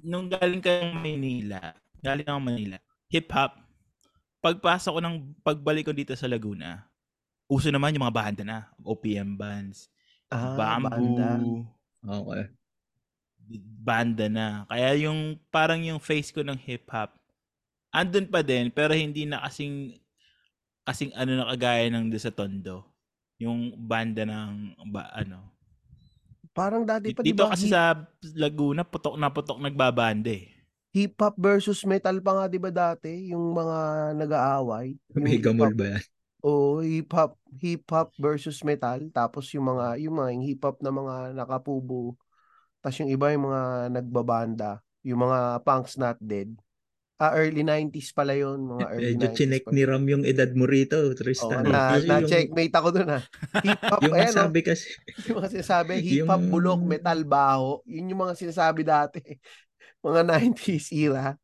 nung- 0.00 0.30
galing 0.32 0.62
ka 0.64 0.70
ng 0.88 0.96
Manila, 0.98 1.60
galing 2.00 2.26
ako 2.26 2.40
Manila, 2.40 2.76
hip-hop, 3.12 3.60
pagpasok 4.40 4.92
ko 4.96 5.00
ng, 5.02 5.16
pagbalik 5.44 5.84
ko 5.90 5.92
dito 5.92 6.14
sa 6.16 6.30
Laguna, 6.30 6.86
uso 7.50 7.68
naman 7.68 7.92
yung 7.94 8.04
mga 8.08 8.16
banda 8.16 8.42
na, 8.44 8.58
OPM 8.82 9.36
bands, 9.36 9.90
Ah, 10.28 10.56
bamboo, 10.56 10.92
banda. 10.92 11.40
Okay. 12.04 12.44
banda 13.80 14.26
na. 14.28 14.68
Kaya 14.68 14.92
yung 15.08 15.40
parang 15.48 15.80
yung 15.80 15.96
face 15.96 16.28
ko 16.28 16.44
ng 16.44 16.60
hip 16.68 16.84
hop 16.92 17.16
andun 17.92 18.28
pa 18.28 18.44
din 18.44 18.68
pero 18.68 18.92
hindi 18.92 19.24
na 19.24 19.40
kasing 19.48 19.96
kasing 20.84 21.12
ano 21.16 21.32
na 21.36 21.48
kagaya 21.52 21.88
ng 21.92 22.08
sa 22.16 22.32
Tondo. 22.32 22.84
Yung 23.40 23.76
banda 23.76 24.24
ng 24.24 24.76
ba, 24.90 25.12
ano. 25.14 25.57
Parang 26.58 26.82
dati 26.90 27.08
pa, 27.14 27.22
di 27.22 27.32
Dito 27.32 27.42
ba? 27.42 27.52
kasi 27.52 27.66
Hip, 27.68 27.74
sa 27.74 27.82
Laguna 28.42 28.82
putok 28.92 29.14
na 29.20 29.28
putok 29.36 29.58
nagbabanda 29.62 30.30
eh. 30.40 30.44
hip 30.96 31.14
hop 31.20 31.34
versus 31.38 31.80
metal 31.90 32.16
pa 32.24 32.32
nga, 32.36 32.44
di 32.52 32.58
ba 32.60 32.70
dati? 32.72 33.30
Yung 33.32 33.54
mga 33.54 33.78
nag-aaway. 34.20 34.86
Mega 35.24 35.52
hip 35.52 35.58
Mall 35.58 35.72
hop- 35.72 35.78
ba 35.78 35.84
yan? 35.92 36.02
Oo, 36.42 36.80
hip 36.86 37.10
hop, 37.16 37.32
hip 37.62 37.84
hop 37.90 38.08
versus 38.18 38.58
metal. 38.62 39.00
Tapos 39.10 39.50
yung 39.54 39.66
mga, 39.74 39.86
yung 40.02 40.14
mga 40.18 40.30
yung 40.38 40.44
hip 40.46 40.62
hop 40.64 40.78
na 40.82 40.92
mga 40.94 41.14
nakapubo. 41.38 42.14
Tapos 42.82 42.96
yung 43.02 43.10
iba 43.10 43.34
yung 43.34 43.44
mga 43.50 43.62
nagbabanda. 43.94 44.70
Yung 45.06 45.20
mga 45.24 45.62
punks 45.66 45.98
not 45.98 46.18
dead. 46.22 46.50
Ah, 47.18 47.34
early 47.34 47.60
90s 47.60 48.14
pala 48.14 48.30
yun. 48.32 48.62
Mga 48.64 48.84
early 48.94 49.02
Medyo 49.12 49.26
90s 49.26 49.34
chinek 49.34 49.64
ni 49.68 49.82
Ram 49.82 50.06
yung 50.06 50.22
edad 50.22 50.50
mo 50.54 50.64
rito, 50.64 50.94
Tristan. 51.12 51.66
na, 51.66 51.92
Kasi 51.92 52.06
na 52.06 52.16
yung- 52.16 52.30
checkmate 52.30 52.70
ako 52.72 52.88
dun 52.90 53.10
ah. 53.10 53.22
Hip 53.58 53.80
hop, 53.82 54.00
Yung 54.06 54.14
ayan 54.14 54.30
oh, 54.30 54.38
sabi 54.40 54.60
kasi, 54.62 54.86
yung 55.26 55.36
mga 55.36 55.50
sinasabi, 55.52 55.98
hip 55.98 56.24
hop, 56.24 56.38
Yung- 56.38 56.48
bulok, 56.48 56.80
metal, 56.80 57.20
baho. 57.22 57.82
Yun 57.84 58.06
yung 58.08 58.22
mga 58.22 58.34
sinasabi 58.36 58.80
dati. 58.82 59.18
mga 59.98 60.20
90s 60.22 60.94
era. 60.94 61.34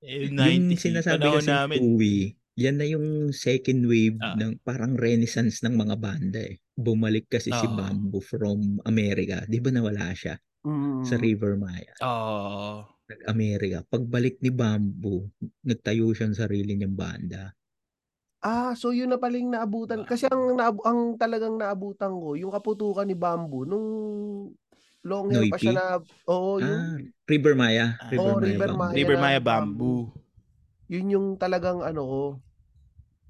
Eh, 0.00 0.28
yung 0.28 0.36
90s, 0.36 0.80
sinasabi 0.82 1.28
kasi 1.30 1.48
namin. 1.48 1.78
Uwi, 1.78 2.16
yan 2.56 2.76
na 2.76 2.86
yung 2.86 3.06
second 3.30 3.84
wave 3.84 4.16
Ah. 4.18 4.32
ng 4.32 4.60
parang 4.60 4.96
renaissance 4.96 5.60
ng 5.60 5.74
mga 5.74 5.96
banda 5.98 6.40
eh. 6.40 6.56
Bumalik 6.72 7.28
kasi 7.28 7.52
si 7.52 7.66
Oo. 7.66 7.76
Bamboo 7.76 8.18
from 8.18 8.80
America. 8.82 9.44
Di 9.44 9.60
ba 9.60 9.68
nawala 9.68 10.08
siya 10.10 10.40
Mm. 10.62 11.04
sa 11.04 11.16
River 11.16 11.60
Maya? 11.60 11.92
Oo. 12.00 12.93
Nag-America. 13.04 13.84
Pagbalik 13.84 14.40
ni 14.40 14.48
Bamboo, 14.48 15.28
nagtayo 15.60 16.08
siya 16.10 16.24
ng 16.26 16.38
sarili 16.38 16.72
niyang 16.72 16.96
banda. 16.96 17.52
Ah, 18.40 18.72
so 18.72 18.92
yun 18.92 19.08
na 19.08 19.16
paling 19.16 19.48
naabutan. 19.48 20.04
Kasi 20.04 20.28
ang, 20.28 20.56
naab- 20.56 20.84
ang 20.84 21.16
talagang 21.16 21.56
naabutan 21.56 22.12
ko, 22.12 22.36
yung 22.36 22.52
kaputukan 22.52 23.04
ni 23.04 23.16
Bamboo, 23.16 23.64
nung 23.64 23.88
long 25.04 25.28
hair 25.28 25.48
pa 25.48 25.56
siya 25.56 25.72
na, 25.72 25.84
oo, 26.28 26.60
yun, 26.60 26.68
Ah, 26.80 26.96
River 27.28 27.54
Maya. 27.54 27.96
Ah. 27.96 28.08
River 28.08 28.36
Maya. 28.36 28.48
River 28.48 28.68
Bamboo. 28.68 28.80
Maya. 28.80 28.94
River 28.96 29.16
na 29.16 29.22
Maya 29.22 29.40
bamboo. 29.40 30.00
Bamboo. 30.08 30.22
yun 30.84 31.06
yung 31.08 31.26
talagang 31.36 31.80
ano 31.80 32.02
ko, 32.04 32.22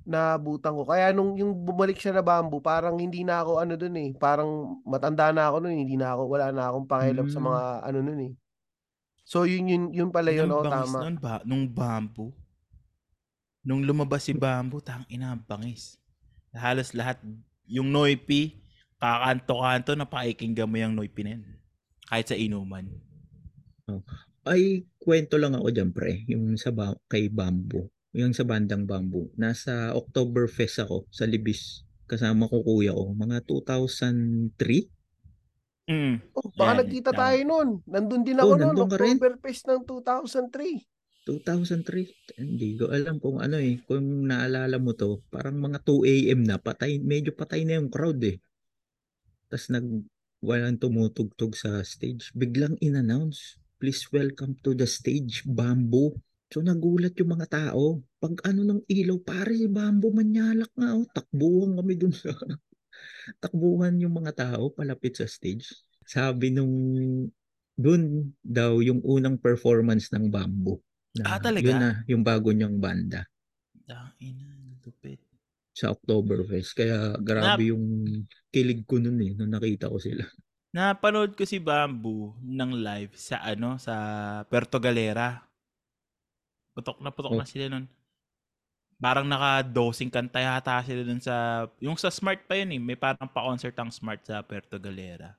naabutan 0.05 0.75
ko. 0.75 0.83
Kaya 0.85 1.11
nung 1.11 1.35
yung 1.35 1.65
bumalik 1.65 1.97
siya 1.97 2.13
na 2.13 2.21
Bamboo, 2.21 2.61
parang 2.61 2.99
hindi 2.99 3.23
na 3.23 3.41
ako 3.41 3.57
ano 3.57 3.75
dun 3.75 3.95
eh. 3.97 4.11
Parang 4.13 4.83
matanda 4.85 5.31
na 5.31 5.49
ako 5.49 5.65
nun, 5.65 5.79
hindi 5.79 5.95
na 5.97 6.13
ako, 6.13 6.23
wala 6.29 6.51
na 6.51 6.69
akong 6.69 6.85
pakialam 6.85 7.27
sa 7.27 7.39
Hmm. 7.41 7.47
mga 7.49 7.63
ano 7.89 7.99
nun 8.03 8.21
eh. 8.21 8.33
So 9.25 9.49
yun 9.49 9.67
yun 9.73 9.85
yun 9.91 10.09
pala 10.13 10.29
yun, 10.31 10.47
Nung 10.53 10.61
oh, 10.61 10.69
tama. 10.69 11.09
nun 11.09 11.17
ba? 11.17 11.41
Nung 11.49 11.65
bamboo. 11.65 12.31
Nung 13.65 13.81
lumabas 13.81 14.29
si 14.29 14.37
bamboo, 14.37 14.85
tang 14.85 15.09
ina 15.09 15.33
ang 15.33 15.41
bangis. 15.41 15.97
Halos 16.53 16.93
lahat, 16.93 17.19
yung 17.65 17.89
Noipi, 17.89 18.61
kakanto-kanto 19.01 19.97
na 19.97 20.05
pakikinggan 20.05 20.69
mo 20.69 20.77
yung 20.77 20.93
Noipi 20.93 21.25
na 21.25 21.41
yun. 21.41 21.45
Kahit 22.05 22.29
sa 22.29 22.37
inuman. 22.37 22.85
Ay, 24.45 24.85
kwento 25.01 25.41
lang 25.41 25.57
ako 25.57 25.73
dyan, 25.73 25.91
pre. 25.97 26.29
Yung 26.29 26.53
sa 26.61 26.69
ba- 26.69 27.01
kay 27.09 27.33
Bamboo. 27.33 27.89
Yung 28.13 28.37
sa 28.37 28.45
bandang 28.45 28.85
Bamboo. 28.85 29.33
Nasa 29.41 29.97
Oktoberfest 29.97 30.85
ako 30.85 31.09
sa 31.09 31.25
Libis. 31.25 31.89
Kasama 32.05 32.45
ko 32.45 32.61
kuya 32.61 32.93
ko. 32.93 33.17
Mga 33.17 33.41
2003? 33.49 34.93
Mm. 35.85 36.16
Oh, 36.33 36.49
baka 36.57 36.73
Yan, 36.73 36.79
nagkita 36.81 37.11
yan. 37.12 37.18
tayo 37.20 37.38
nun. 37.44 37.68
Nandun 37.85 38.23
din 38.25 38.40
Oh, 38.40 38.49
ako 38.49 38.53
nandun 38.57 38.88
ka 38.88 38.97
rin? 38.97 39.16
Oktoberfest 39.20 39.62
ng 39.68 39.83
2003. 39.85 40.81
2003? 41.29 42.40
Hindi 42.40 42.68
ko 42.77 42.88
alam 42.92 43.16
kung 43.20 43.40
ano 43.40 43.57
eh. 43.61 43.81
Kung 43.85 44.29
naalala 44.29 44.77
mo 44.81 44.92
to, 44.97 45.25
parang 45.29 45.61
mga 45.61 45.81
2 45.85 46.05
a.m. 46.05 46.40
na. 46.44 46.57
Patay, 46.61 47.01
medyo 47.01 47.33
patay 47.37 47.64
na 47.64 47.81
yung 47.81 47.92
crowd 47.92 48.20
eh. 48.25 48.37
Tapos 49.49 49.68
nag, 49.73 49.87
walang 50.44 50.77
tumutugtog 50.77 51.57
sa 51.57 51.81
stage. 51.85 52.33
Biglang 52.33 52.77
in-announce. 52.81 53.61
please 53.75 54.09
welcome 54.16 54.57
to 54.64 54.73
the 54.73 54.88
stage, 54.88 55.44
Bamboo. 55.44 56.16
So 56.49 56.64
nagulat 56.64 57.18
yung 57.20 57.37
mga 57.37 57.53
tao. 57.53 58.01
Pag 58.16 58.40
ano 58.49 58.64
ng 58.64 58.81
ilaw, 58.88 59.20
pare, 59.20 59.68
Bamboo, 59.68 60.09
manyalak 60.14 60.73
nga. 60.73 60.97
Oh. 60.97 61.05
Takbuhan 61.12 61.77
kami 61.77 61.92
dun 62.01 62.14
sa... 62.16 62.33
takbuhan 63.39 63.97
yung 63.97 64.15
mga 64.15 64.33
tao 64.35 64.69
palapit 64.69 65.17
sa 65.17 65.27
stage. 65.27 65.71
Sabi 66.03 66.51
nung 66.51 66.75
dun 67.75 68.03
daw 68.39 68.79
yung 68.79 69.01
unang 69.01 69.35
performance 69.35 70.09
ng 70.11 70.29
Bamboo. 70.29 70.79
Na, 71.15 71.37
Ah, 71.37 71.41
talaga? 71.41 71.63
Yun 71.65 71.79
na, 71.79 71.93
yung 72.07 72.23
bago 72.23 72.51
niyang 72.51 72.77
banda 72.77 73.23
Tangina, 73.85 74.51
lupit. 74.81 75.19
sa 75.71 75.91
Oktoberfest. 75.91 76.75
Kaya 76.75 77.15
grabe 77.19 77.67
Nap- 77.67 77.71
yung 77.71 77.85
kilig 78.49 78.83
ko 78.85 78.99
nun 78.99 79.19
eh, 79.19 79.33
nung 79.33 79.51
nakita 79.51 79.87
ko 79.87 79.99
sila. 79.99 80.23
Napanood 80.71 81.35
ko 81.35 81.43
si 81.43 81.59
Bamboo 81.59 82.35
ng 82.41 82.73
live 82.75 83.15
sa 83.15 83.39
ano, 83.41 83.75
sa 83.77 83.95
Puerto 84.47 84.79
Galera. 84.79 85.39
Putok 86.75 86.99
na 86.99 87.11
putok 87.11 87.33
Oh. 87.35 87.39
na 87.39 87.47
sila 87.47 87.67
nun. 87.69 87.87
Parang 89.03 89.27
naka-dosing 89.27 90.09
kanta 90.09 90.41
yata 90.41 90.81
sila 90.87 91.03
dun 91.05 91.21
sa... 91.21 91.67
Yung 91.83 91.99
sa 91.99 92.09
Smart 92.09 92.47
pa 92.47 92.57
yun 92.57 92.75
eh. 92.75 92.81
May 92.81 92.99
parang 92.99 93.29
pa-concert 93.29 93.75
ang 93.77 93.93
Smart 93.93 94.23
sa 94.25 94.41
Puerto 94.41 94.79
Galera. 94.81 95.35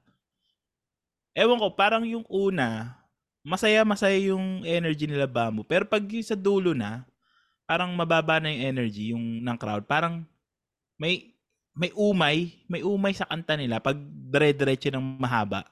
Ewan 1.36 1.60
ko, 1.60 1.68
parang 1.76 2.08
yung 2.08 2.24
una, 2.32 2.96
masaya-masaya 3.44 4.16
yung 4.32 4.64
energy 4.64 5.06
nila 5.06 5.28
Bamboo. 5.28 5.68
Pero 5.68 5.84
pag 5.84 6.02
sa 6.24 6.34
dulo 6.34 6.72
na, 6.72 7.04
parang 7.68 7.92
mababa 7.92 8.40
na 8.40 8.50
yung 8.50 8.64
energy 8.64 9.12
yung 9.12 9.44
ng 9.44 9.58
crowd. 9.60 9.84
Parang 9.86 10.24
may 10.96 11.36
may 11.76 11.92
umay, 11.92 12.56
may 12.72 12.80
umay 12.88 13.12
sa 13.12 13.28
kanta 13.28 13.60
nila 13.60 13.84
pag 13.84 14.00
dire-diretso 14.32 14.88
ng 14.96 15.20
mahaba. 15.20 15.68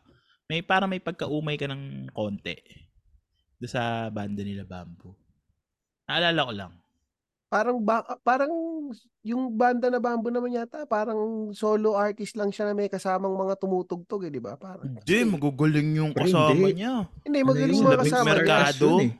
May 0.51 0.59
parang 0.59 0.91
may 0.91 0.99
pagkaumay 0.99 1.55
ka 1.55 1.71
ng 1.71 2.11
konti. 2.11 2.59
Sa 3.63 4.11
banda 4.11 4.43
nila 4.43 4.67
Bamboo. 4.67 5.15
Naalala 6.03 6.41
ko 6.43 6.51
lang. 6.51 6.73
Parang 7.53 7.77
ba, 7.77 8.01
parang 8.25 8.49
yung 9.21 9.53
banda 9.53 9.85
na 9.93 10.01
Bamboo 10.01 10.33
naman 10.33 10.57
yata, 10.57 10.89
parang 10.89 11.53
solo 11.53 11.93
artist 11.93 12.33
lang 12.33 12.49
siya 12.49 12.65
na 12.65 12.73
may 12.73 12.89
kasamang 12.89 13.37
mga 13.37 13.61
tumutugtog 13.61 14.25
eh, 14.25 14.33
di 14.33 14.41
ba? 14.41 14.57
Parang 14.57 14.97
Hindi, 14.97 15.17
magagaling 15.21 15.89
yung 16.01 16.17
kasama 16.17 16.49
hindi. 16.49 16.81
niya. 16.81 17.05
Hindi, 17.21 17.39
Ano 17.45 17.49
magaling 17.53 17.77
mga 17.77 18.01
kasama 18.01 18.33
niya. 18.41 18.57
Eh. 18.73 19.11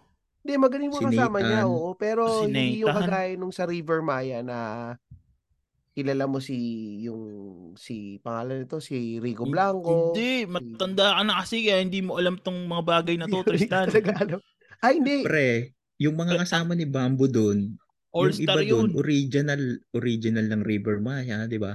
Hindi, 0.42 0.54
magaling 0.58 0.90
mga 0.90 0.98
Si 0.98 1.10
kasama 1.14 1.38
niya, 1.46 1.62
oo. 1.70 1.94
Pero 1.94 2.22
Si 2.26 2.50
hindi 2.50 2.82
yung 2.82 2.90
kagaya 2.90 3.38
nung 3.38 3.54
sa 3.54 3.70
River 3.70 4.02
Maya 4.02 4.42
na 4.42 4.58
kilala 5.94 6.26
mo 6.26 6.42
si 6.42 6.58
yung 7.06 7.22
si 7.78 8.18
pangalan 8.26 8.66
nito 8.66 8.82
si 8.82 9.22
Rico 9.22 9.46
Blanco. 9.46 10.10
Hindi, 10.10 10.50
matanda 10.50 11.22
ka 11.22 11.22
na 11.22 11.38
kasi 11.38 11.70
kaya 11.70 11.86
hindi 11.86 12.02
mo 12.02 12.18
alam 12.18 12.42
tong 12.42 12.66
mga 12.66 12.82
bagay 12.82 13.16
na 13.22 13.30
to, 13.30 13.46
Tristan. 13.46 13.94
Ay, 14.82 14.98
hindi. 14.98 15.22
Pre, 15.22 15.70
yung 16.02 16.18
mga 16.18 16.42
kasama 16.42 16.74
ni 16.74 16.90
Bamboo 16.90 17.30
doon, 17.30 17.78
yung 18.16 18.30
iba 18.32 18.54
All-star 18.54 18.58
doon, 18.60 18.70
yun. 18.88 18.90
original, 18.96 19.62
original 19.92 20.46
ng 20.48 20.62
River 20.62 20.98
Maya, 21.00 21.44
di 21.46 21.58
ba? 21.58 21.74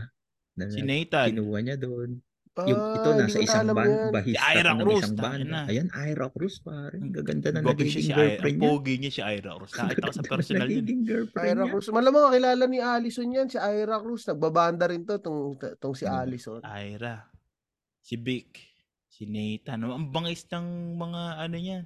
Na, 0.55 0.66
Si 0.66 0.81
Nathan. 0.81 1.35
kinuha 1.35 1.59
niya 1.61 1.77
doon. 1.77 2.22
Yung 2.59 2.74
Ah, 2.77 2.90
ito 2.92 3.09
nasa 3.12 3.38
isang 3.38 3.70
band, 3.70 3.87
yan. 3.87 4.11
bahista 4.11 4.42
Si 4.42 4.51
Ira 4.53 4.72
Cruz, 4.74 4.98
isang 5.01 5.14
banda. 5.16 5.46
na. 5.46 5.61
Ayan, 5.66 5.88
Ira 5.94 6.27
Cruz, 6.29 6.59
pare. 6.59 6.96
Ang 6.96 7.11
gaganda 7.12 7.48
na 7.48 7.59
siya 7.61 7.70
nagiging 7.70 7.94
si 7.96 8.11
girlfriend 8.11 8.57
niya. 8.57 8.66
pogi 8.68 8.94
niya 8.98 9.11
si 9.11 9.22
Ira 9.22 9.51
Cruz. 9.55 9.70
Nakita 9.72 10.03
ko 10.03 10.11
sa 10.12 10.24
personal 10.35 10.66
yun. 10.66 10.74
Nagiging 10.77 11.03
girlfriend 11.05 11.46
Ira 11.48 11.55
niya. 11.57 11.70
Cruz. 11.70 11.87
Malamang 11.88 12.22
kakilala 12.24 12.64
ni 12.66 12.79
Allison 12.79 13.29
yan, 13.31 13.46
si 13.46 13.59
Ira 13.59 13.96
Cruz. 13.98 14.22
Nagbabanda 14.24 14.85
rin 14.87 15.03
to, 15.05 15.14
tong, 15.16 15.55
tong 15.79 15.94
si 15.94 16.03
Oo. 16.03 16.11
Allison. 16.12 16.59
Ira. 16.66 17.31
Si 18.01 18.14
Vic. 18.16 18.51
Si 19.07 19.22
Nathan. 19.24 19.79
Ang 19.81 20.11
bangis 20.11 20.42
ng 20.48 20.66
mga 20.96 21.22
ano 21.38 21.57
niya. 21.57 21.79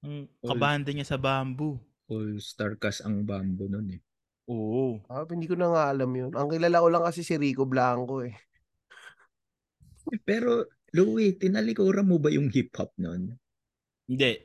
Ang 0.00 0.32
kabanda 0.40 0.90
niya 0.90 1.04
sa 1.04 1.16
bamboo. 1.16 1.76
All-star 2.06 2.76
cast 2.76 3.02
ang 3.02 3.22
Bamboo 3.22 3.66
noon 3.66 3.98
eh. 3.98 4.00
Oo. 4.46 5.02
Ah, 5.06 5.26
hindi 5.26 5.44
ko 5.44 5.58
na 5.58 5.68
nga 5.68 5.90
alam 5.90 6.06
yun. 6.08 6.30
Ang 6.30 6.48
kilala 6.48 6.78
ko 6.78 6.88
lang 6.88 7.02
kasi 7.02 7.26
si 7.26 7.34
Rico 7.34 7.66
Blanco 7.66 8.22
eh. 8.22 8.34
Pero, 10.22 10.70
Louie, 10.94 11.34
tinalikuran 11.34 12.06
mo 12.06 12.16
ba 12.16 12.30
yung 12.30 12.46
hip-hop 12.46 12.94
noon? 12.96 13.34
Hindi. 14.06 14.38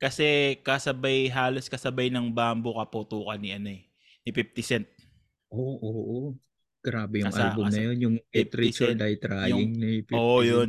Kasi 0.00 0.56
kasabay, 0.58 1.28
halos 1.28 1.68
kasabay 1.68 2.08
ng 2.08 2.32
bamboo 2.32 2.80
kaputukan 2.80 3.36
ni 3.36 3.52
ano 3.52 3.68
eh. 3.68 3.84
Ni 4.24 4.30
50 4.32 4.64
Cent. 4.64 4.86
Oo, 5.50 5.76
oo, 5.76 5.92
oo. 6.00 6.28
Grabe 6.80 7.20
yung 7.20 7.28
Kasa- 7.28 7.52
album 7.52 7.68
na 7.68 7.70
kasa- 7.70 7.84
yun. 7.84 7.96
Yung 8.00 8.16
It 8.32 8.48
50 8.48 8.56
Rich 8.56 8.78
or 8.78 8.86
Cent. 8.88 8.98
Die 8.98 9.18
Trying 9.18 9.72
ni 9.74 9.92
50 10.02 10.16
Oo, 10.16 10.40
Cent. 10.40 10.48
yun. 10.48 10.68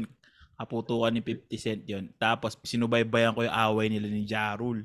Kaputukan 0.60 1.12
ni 1.16 1.22
50 1.24 1.56
Cent 1.56 1.82
yun. 1.88 2.06
Tapos 2.20 2.60
sinubaybayan 2.60 3.32
ko 3.32 3.48
yung 3.48 3.56
away 3.56 3.88
nila 3.88 4.12
ni 4.12 4.28
Jarul. 4.28 4.84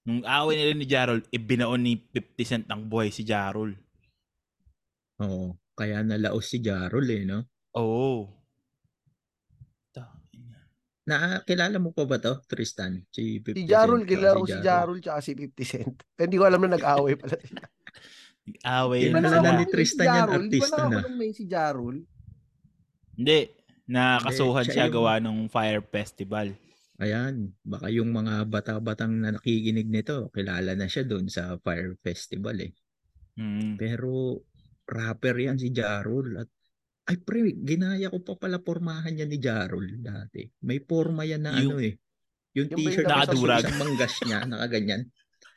Nung 0.00 0.24
away 0.24 0.56
nila 0.56 0.72
ni 0.72 0.86
Jarul, 0.86 1.20
ibinaon 1.28 1.80
ni 1.80 1.94
50 2.08 2.40
Cent 2.42 2.64
ang 2.66 2.88
buhay 2.88 3.12
si 3.12 3.20
Jarul. 3.20 3.76
Oo. 5.20 5.52
Kaya 5.72 6.00
nalaos 6.00 6.48
si 6.48 6.58
Jarol 6.58 7.04
eh, 7.06 7.24
no? 7.24 7.44
Oo. 7.76 8.32
Tangina. 9.90 10.56
Nakilala 11.04 11.76
mo 11.76 11.92
pa 11.92 12.04
ba 12.04 12.16
to, 12.16 12.40
Tristan? 12.46 13.04
Si 13.08 13.44
50 13.44 13.60
Si 13.60 13.68
Cent, 13.68 14.02
kilala 14.04 14.36
ko 14.36 14.46
si 14.46 14.60
Jarul 14.60 14.98
tsaka 15.00 15.20
si 15.20 15.32
50 15.36 15.64
Cent. 15.68 15.96
Pero 16.16 16.24
hindi 16.26 16.38
ko 16.38 16.44
alam 16.48 16.60
na 16.60 16.70
nag-away 16.74 17.14
pala 17.16 17.36
sila. 17.36 17.62
Away 18.64 19.00
ba 19.12 19.20
naalala 19.20 19.50
mga- 19.52 19.58
ni 19.60 19.66
Tristan 19.68 20.06
yan? 20.06 20.16
Di 20.16 20.24
ba 20.24 20.34
artista 20.40 20.76
na. 20.78 20.88
nakakulong 20.88 21.16
may 21.16 21.30
si 21.30 21.44
Jarul? 21.44 21.96
Hindi. 23.14 23.40
Nakasuhan 23.84 24.64
Hindi, 24.64 24.72
siya 24.72 24.74
siya 24.74 24.86
yung- 24.88 24.94
gawa 24.96 25.12
ng 25.20 25.36
Fire 25.52 25.84
Festival. 25.84 26.48
Ayan, 27.00 27.56
baka 27.64 27.88
yung 27.88 28.12
mga 28.12 28.44
bata-batang 28.44 29.24
na 29.24 29.32
nakikinig 29.32 29.88
nito, 29.88 30.28
kilala 30.36 30.76
na 30.76 30.84
siya 30.84 31.08
doon 31.08 31.32
sa 31.32 31.56
Fire 31.56 31.96
Festival 32.04 32.60
eh. 32.60 32.72
Mm. 33.40 33.80
Pero 33.80 34.44
rapper 34.84 35.36
yan 35.40 35.56
si 35.56 35.72
Jarul 35.72 36.36
at 36.36 36.50
ay 37.08 37.16
pre, 37.24 37.56
ginaya 37.56 38.12
ko 38.12 38.20
pa 38.20 38.36
pala 38.36 38.60
pormahan 38.60 39.16
niya 39.16 39.26
ni 39.26 39.40
Jarul 39.40 39.98
dati. 39.98 40.44
May 40.62 40.84
porma 40.84 41.24
yan 41.24 41.42
na 41.48 41.56
Yung- 41.56 41.72
ano 41.74 41.76
eh. 41.80 41.96
Yung 42.52 42.68
yung 42.68 42.78
t-shirt 42.82 43.06
na 43.06 43.24
nakadurag? 43.24 43.62
isang 43.62 43.78
manggas 43.78 44.14
niya, 44.26 44.38
nakaganyan. 44.42 45.02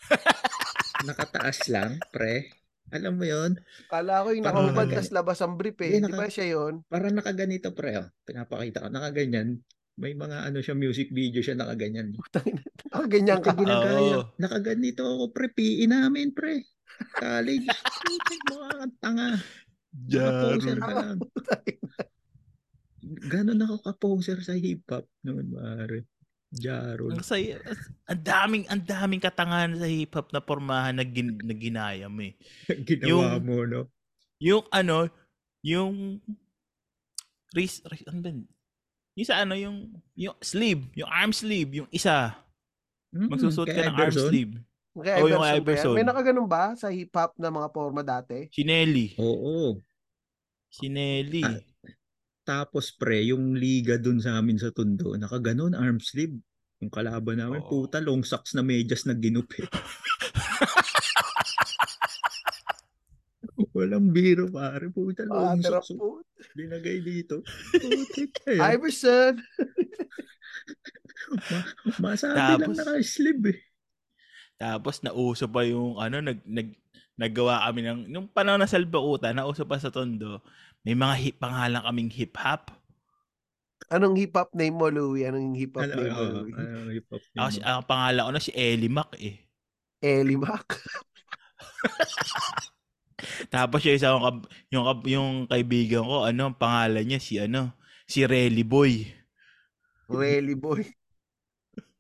Nakataas 1.09 1.59
lang, 1.73 1.97
pre. 2.13 2.53
Alam 2.93 3.17
mo 3.17 3.25
yon 3.25 3.57
Kala 3.89 4.21
ko 4.21 4.29
yung 4.31 4.45
nakahubad 4.45 4.87
naka- 4.87 4.97
tas 5.01 5.09
labas 5.09 5.41
ang 5.41 5.57
brief 5.57 5.75
eh. 5.81 5.97
Hindi, 5.97 6.13
Di 6.13 6.15
ba 6.15 6.29
siya 6.29 6.45
yun? 6.53 6.85
Para 6.85 7.09
nakaganito 7.09 7.73
pre, 7.73 7.97
oh. 7.97 8.07
Pinapakita 8.23 8.85
ko, 8.85 8.87
nakaganyan. 8.93 9.59
May 9.93 10.17
mga 10.17 10.49
ano 10.49 10.57
siya, 10.57 10.73
music 10.73 11.13
video 11.13 11.45
siya 11.45 11.53
nakaganyan. 11.53 12.17
Ah, 12.93 13.05
ganyan 13.05 13.41
ka. 13.41 13.53
Ginagaya. 13.53 14.25
Oo. 14.25 14.33
Nakaganito 14.41 15.05
ako, 15.05 15.23
pre. 15.29 15.53
PE 15.53 15.85
namin, 15.85 16.33
pre. 16.33 16.65
College. 17.17 17.69
Putik 18.01 18.41
mo 18.49 18.55
ka, 18.65 18.85
tanga. 19.01 19.37
Nakaposer 19.93 20.77
ka 20.81 20.91
lang. 20.93 21.17
Ganon 23.29 23.61
ako 23.61 23.75
kaposer 23.85 24.39
sa 24.41 24.57
hip-hop 24.57 25.05
noon, 25.21 25.53
pare. 25.53 26.09
Jarol. 26.53 27.17
Ang 27.17 27.25
saya. 27.25 27.57
Ang 28.05 28.21
daming, 28.21 28.65
ang 28.69 28.81
daming 28.85 29.21
katangahan 29.21 29.73
sa 29.77 29.89
hip-hop 29.89 30.29
na 30.29 30.41
pormahan 30.41 30.93
na, 30.97 31.05
gin, 31.05 31.37
na 31.41 31.53
ginaya 31.57 32.05
mo 32.09 32.21
eh. 32.25 32.33
Ginawa 32.89 33.37
yung- 33.37 33.45
mo, 33.45 33.57
no? 33.65 33.81
Yung 34.37 34.65
ano, 34.69 35.07
yung 35.63 36.19
wrist, 37.55 37.85
wrist 37.89 38.05
ano 38.05 38.19
ba? 38.21 38.29
Yun? 39.13 39.21
Yung 39.21 39.27
sa 39.29 39.37
ano, 39.45 39.53
yung, 39.53 39.77
yung 40.17 40.35
sleeve, 40.41 40.89
yung 40.97 41.09
arm 41.09 41.31
sleeve, 41.31 41.71
yung 41.77 41.89
isa. 41.89 42.33
Mm, 43.13 43.29
Magsusuot 43.29 43.69
ka 43.69 43.81
ng 43.85 43.95
arm 43.95 44.11
sleeve. 44.11 44.53
Kay 44.93 45.21
Oh, 45.21 45.29
yung 45.29 45.41
Iverson 45.41 45.41
ba 45.41 45.49
yan? 45.49 45.61
Iverson. 45.61 45.93
May 45.97 46.05
nakaganon 46.05 46.45
ba 46.49 46.63
sa 46.77 46.93
hip-hop 46.93 47.33
na 47.41 47.49
mga 47.49 47.69
forma 47.73 48.01
dati? 48.05 48.45
Si 48.53 48.61
Nelly. 48.61 49.17
Oo. 49.17 49.81
Si 50.69 50.85
Nelly. 50.85 51.41
Ah, 51.41 51.57
Tapos, 52.45 52.93
pre, 52.93 53.25
yung 53.25 53.57
liga 53.57 53.97
dun 53.97 54.21
sa 54.21 54.37
amin 54.37 54.61
sa 54.61 54.69
Tondo, 54.69 55.17
nakaganon, 55.17 55.73
arm 55.73 55.97
sleeve. 55.97 56.37
Yung 56.77 56.91
kalaban 56.93 57.41
namin, 57.41 57.63
Oo. 57.65 57.69
puta, 57.89 58.03
long 58.03 58.21
socks 58.21 58.53
na 58.53 58.61
medyas 58.61 59.07
na 59.09 59.17
ginupit. 59.17 59.65
Walang 63.83 64.07
biro, 64.09 64.47
pare. 64.47 64.87
Puta, 64.87 65.27
Ah, 65.27 65.53
po. 65.93 66.23
Linagay 66.55 66.99
dito. 66.99 67.43
Putik 67.75 68.31
kaya. 68.39 68.71
Iverson! 68.71 69.35
Masabi 71.99 72.37
lang 72.37 72.59
Tapos- 72.63 72.77
naka-sleeve 72.79 73.45
eh. 73.51 73.59
Tapos 74.55 75.01
nauso 75.01 75.45
pa 75.45 75.65
yung 75.65 75.97
ano, 75.97 76.21
nag, 76.21 76.39
nag, 76.45 76.69
naggawa 77.13 77.61
kami 77.67 77.79
ng, 77.83 77.99
nung 78.07 78.25
panahon 78.25 78.57
na 78.57 78.65
salbauta, 78.65 79.29
nauso 79.29 79.61
pa 79.63 79.75
sa 79.75 79.91
Tondo, 79.91 80.39
may 80.81 80.93
mga 80.93 81.13
hip, 81.17 81.35
pangalan 81.37 81.81
kaming 81.81 82.09
hip-hop. 82.09 82.71
Anong 83.91 84.15
hip-hop 84.15 84.49
name 84.55 84.73
mo, 84.73 84.87
Louie? 84.87 85.27
Anong 85.27 85.53
hip-hop 85.53 85.83
Ano, 85.83 85.93
name 85.93 86.07
mo, 86.07 86.17
ano, 86.17 86.31
Louie? 86.39 86.53
ano, 86.55 86.89
hip-hop 86.89 87.21
Ako, 87.35 87.49
si- 87.49 87.59
no? 87.59 87.65
ang 87.67 87.83
pangalan 87.83 88.23
ko 88.23 88.31
na 88.31 88.39
si 88.41 88.51
Ellie 88.53 88.87
Mac 88.87 89.11
eh. 89.19 89.35
Ellie 89.99 90.39
Mac. 90.39 90.63
Tapos 93.47 93.79
yung 93.83 93.95
isa 93.95 94.13
kong 94.13 94.45
yung, 94.69 94.83
yung 95.07 95.29
kaibigan 95.47 96.03
ko, 96.03 96.23
ano, 96.27 96.51
ang 96.51 96.57
pangalan 96.59 97.03
niya 97.03 97.19
si 97.19 97.39
ano, 97.39 97.73
si 98.03 98.23
Relly 98.23 98.63
Boy. 98.63 99.07
Relly 100.07 100.55
Boy. 100.55 100.83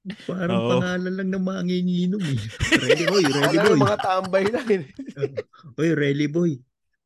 Parang 0.27 0.59
Oo. 0.59 0.69
pangalan 0.83 1.13
lang 1.15 1.29
ng 1.31 1.43
manginginom 1.47 2.19
eh. 2.19 2.35
Ready 2.83 3.05
boy, 3.07 3.23
Wala 3.23 3.63
boy. 3.71 3.79
mga 3.79 3.99
tambay 4.03 4.43
lang. 4.51 4.67
eh. 4.67 4.83
Oy, 5.79 5.89
ready 5.95 6.27
boy. 6.27 6.59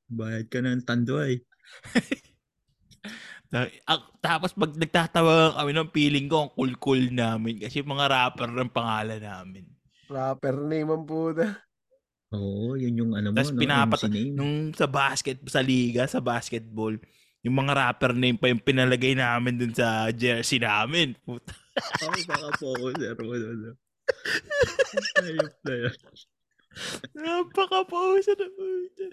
Bayad 0.09 0.49
ka 0.49 0.65
ng 0.65 0.81
tanduay. 0.81 1.37
Tapos 4.17 4.51
pag 4.57 4.73
nagtatawa 4.73 5.55
kami 5.55 5.71
ng 5.77 5.91
feeling 5.93 6.25
ko, 6.25 6.49
ang 6.49 6.51
cool-cool 6.57 7.13
namin. 7.13 7.61
Kasi 7.61 7.85
mga 7.85 8.05
rapper 8.09 8.49
ng 8.49 8.73
pangalan 8.73 9.21
namin. 9.21 9.69
Rapper 10.09 10.57
name 10.65 10.89
ang 10.89 11.05
puta. 11.05 11.53
Oo, 12.29 12.75
yun 12.75 12.93
yung 12.97 13.11
ano 13.15 13.31
mo, 13.31 13.39
Tapos 13.39 13.55
no? 13.55 13.61
pinapat- 13.61 14.03
MC 14.03 14.11
name. 14.11 14.33
Nung 14.35 14.55
sa 14.75 14.83
basket, 14.85 15.39
sa 15.47 15.63
liga, 15.63 16.03
sa 16.05 16.19
basketball, 16.19 16.99
yung 17.39 17.55
mga 17.55 17.71
rapper 17.71 18.11
name 18.11 18.35
pa 18.35 18.51
yung 18.51 18.59
pinalagay 18.59 19.15
namin 19.15 19.55
dun 19.55 19.71
sa 19.71 20.11
jersey 20.11 20.59
namin. 20.59 21.15
Puta. 21.23 21.55
Ay, 22.03 22.27
baka 22.27 22.49
po 22.57 22.75
ako, 22.75 22.85
sir. 22.97 23.15
Wala 23.15 23.47
na. 23.53 23.71
Ayop 25.21 25.53
na 25.63 25.73
yan. 25.77 25.95
Napaka-pause 27.15 28.33
na 28.33 28.47
puta. 28.49 29.05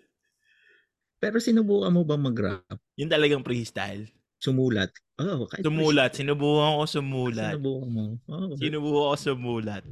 Pero 1.17 1.37
sinubukan 1.39 1.89
mo 1.89 2.03
ba 2.03 2.19
mag-rap? 2.19 2.67
Yun 2.99 3.09
talagang 3.09 3.41
freestyle. 3.41 4.11
Sumulat? 4.37 4.93
Oh, 5.17 5.47
kahit 5.47 5.65
Sumulat. 5.65 6.11
Sinubukan 6.13 6.77
ko 6.77 6.85
sumulat. 6.85 7.55
Sinubukan 7.55 7.89
mo? 7.89 8.05
Oh, 8.27 8.53
Sinubukan 8.59 9.07
ko 9.07 9.17
sumulat. 9.17 9.85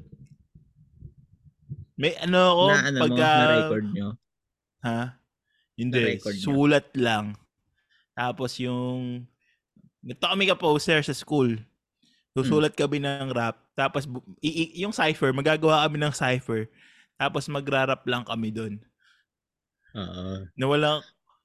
May 2.03 2.19
ano 2.19 2.41
ako, 2.51 2.65
na 2.67 2.79
ano 2.83 2.99
pagka... 2.99 3.15
mo, 3.15 3.38
na-record 3.38 3.87
nyo? 3.95 4.09
Ha? 4.83 5.03
Hindi. 5.79 6.03
Na-record? 6.03 6.35
Sulat 6.35 6.88
lang. 6.99 7.38
Tapos 8.19 8.59
yung... 8.59 9.23
Ganito 10.03 10.27
kami 10.27 10.51
ka-poster 10.51 10.99
sa 11.07 11.15
school. 11.15 11.62
Susulat 12.35 12.75
kami 12.75 12.99
ng 12.99 13.31
rap. 13.31 13.55
Tapos 13.79 14.11
i- 14.43 14.51
i- 14.67 14.75
yung 14.83 14.91
cipher, 14.91 15.31
magagawa 15.31 15.87
kami 15.87 16.03
ng 16.03 16.11
cipher. 16.11 16.67
Tapos 17.15 17.47
magra-rap 17.47 18.03
lang 18.11 18.27
kami 18.27 18.51
doon. 18.51 18.83
Oo. 19.95 20.51
Na 20.59 20.65
walang, 20.67 20.99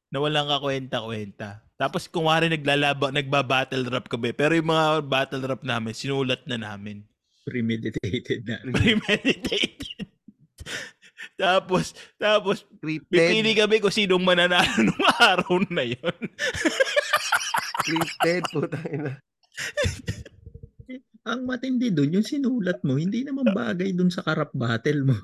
na 0.09 0.17
walang 0.17 0.49
kakwenta-kwenta. 0.49 1.61
Tapos 1.77 2.09
kung 2.09 2.25
wari 2.25 2.49
naglalaba, 2.49 3.13
nagba-battle 3.13 3.85
rap 3.93 4.09
kami. 4.09 4.33
Pero 4.33 4.57
yung 4.57 4.73
mga 4.73 5.05
battle 5.05 5.45
rap 5.45 5.61
namin, 5.61 5.93
sinulat 5.93 6.41
na 6.49 6.57
namin. 6.57 7.05
premeditated 7.45 8.41
na. 8.49 8.57
Premeditated. 8.73 9.76
Tapos, 11.37 11.93
tapos, 12.17 12.65
Scripted. 12.65 13.13
pipili 13.13 13.53
kami 13.53 13.77
kung 13.77 13.93
sinong 13.93 14.25
mananalo 14.25 14.67
nung 14.89 15.05
araw 15.21 15.61
na 15.69 15.85
yon. 15.85 16.19
Scripted. 17.85 18.43
Puta 18.51 18.79
ina. 18.89 19.13
Ang 21.27 21.43
matindi 21.43 21.91
doon, 21.91 22.15
yung 22.15 22.23
sinulat 22.23 22.79
mo, 22.87 22.95
hindi 22.95 23.27
naman 23.27 23.51
bagay 23.51 23.91
doon 23.91 24.07
sa 24.07 24.23
karap 24.23 24.47
battle 24.55 25.11
mo. 25.11 25.15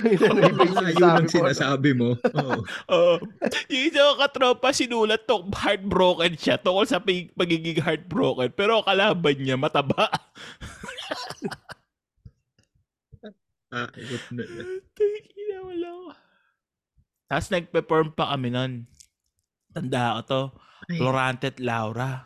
Layo 0.80 1.20
ng 1.20 1.28
sinasabi 1.28 1.92
mo. 1.92 2.16
Oo. 2.16 2.64
Oo. 2.88 3.14
yung 3.68 3.84
isa 3.92 4.08
ko 4.08 4.14
katropa, 4.24 4.72
sinulat 4.72 5.28
to, 5.28 5.44
heartbroken 5.52 6.32
siya. 6.40 6.56
Tungkol 6.56 6.88
sa 6.88 6.96
pag- 6.96 7.28
pagiging 7.36 7.76
heartbroken. 7.84 8.56
Pero 8.56 8.80
kalaban 8.88 9.36
niya, 9.36 9.60
mataba. 9.60 10.08
Na. 13.74 14.62
Tingina, 14.94 15.56
wala 15.66 15.88
ko. 15.90 16.04
Tapos 17.26 17.48
nag-perform 17.50 18.08
pa 18.14 18.30
kami 18.30 18.54
nun. 18.54 18.72
Tanda 19.74 20.18
ko 20.18 20.20
to. 20.22 20.42
Ay, 20.86 21.00
Florante 21.00 21.50
at 21.50 21.58
Laura. 21.58 22.22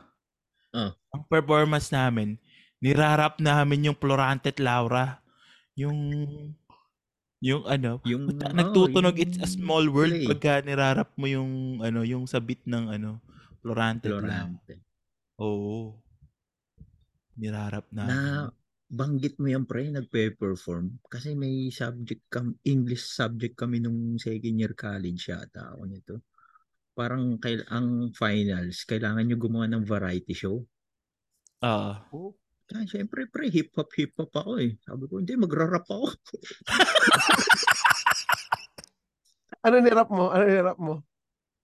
Ah. 0.77 0.93
Ang 1.15 1.23
performance 1.31 1.89
namin, 1.89 2.37
nirarap 2.85 3.41
namin 3.41 3.89
yung 3.89 3.97
Florante 3.97 4.53
at 4.53 4.61
Laura. 4.61 5.25
Yung 5.79 5.97
yung 7.39 7.63
ano, 7.71 8.03
yung, 8.03 8.35
puta, 8.35 8.51
oh, 8.51 8.55
nagtutunog 8.59 9.15
yung 9.15 9.23
it's 9.23 9.39
a 9.39 9.47
small 9.47 9.87
world 9.95 10.11
play. 10.11 10.27
pagka 10.27 10.59
nirarap 10.67 11.15
mo 11.15 11.31
yung 11.31 11.79
ano, 11.79 12.03
yung 12.03 12.27
sa 12.27 12.43
beat 12.43 12.67
ng 12.67 12.91
ano, 12.91 13.23
Florante. 13.63 14.11
Florante. 14.11 14.75
Oo. 15.39 15.95
Nirarap 17.39 17.87
Na 17.95 18.11
namin. 18.11 18.58
Banggit 18.89 19.37
mo 19.37 19.53
yan 19.53 19.69
pre, 19.69 19.93
nagpe-perform. 19.93 21.05
Kasi 21.05 21.37
may 21.37 21.69
subject 21.69 22.25
kam 22.33 22.57
English 22.65 23.05
subject 23.13 23.55
kami 23.55 23.85
nung 23.85 24.17
second 24.17 24.57
year 24.57 24.73
college 24.73 25.29
yata 25.29 25.77
ako 25.77 25.83
nito. 25.85 26.15
Parang 26.97 27.37
kail 27.39 27.63
ang 27.71 28.11
finals, 28.17 28.83
kailangan 28.89 29.23
nyo 29.29 29.37
gumawa 29.39 29.71
ng 29.71 29.85
variety 29.85 30.35
show. 30.35 30.59
Oo. 31.63 31.93
Oh, 32.11 32.33
Kaya 32.69 32.85
syempre 32.85 33.25
pre, 33.29 33.49
hip-hop 33.49 33.89
hip-hop 33.97 34.33
ako 34.35 34.61
eh. 34.61 34.77
Sabi 34.85 35.05
ko, 35.09 35.21
hindi, 35.21 35.33
magra-rap 35.37 35.89
ako. 35.89 36.09
Ano 39.59 39.83
nirap 39.83 40.09
mo? 40.09 40.31
Ano 40.31 40.45
nirap 40.47 40.79
mo? 40.79 41.03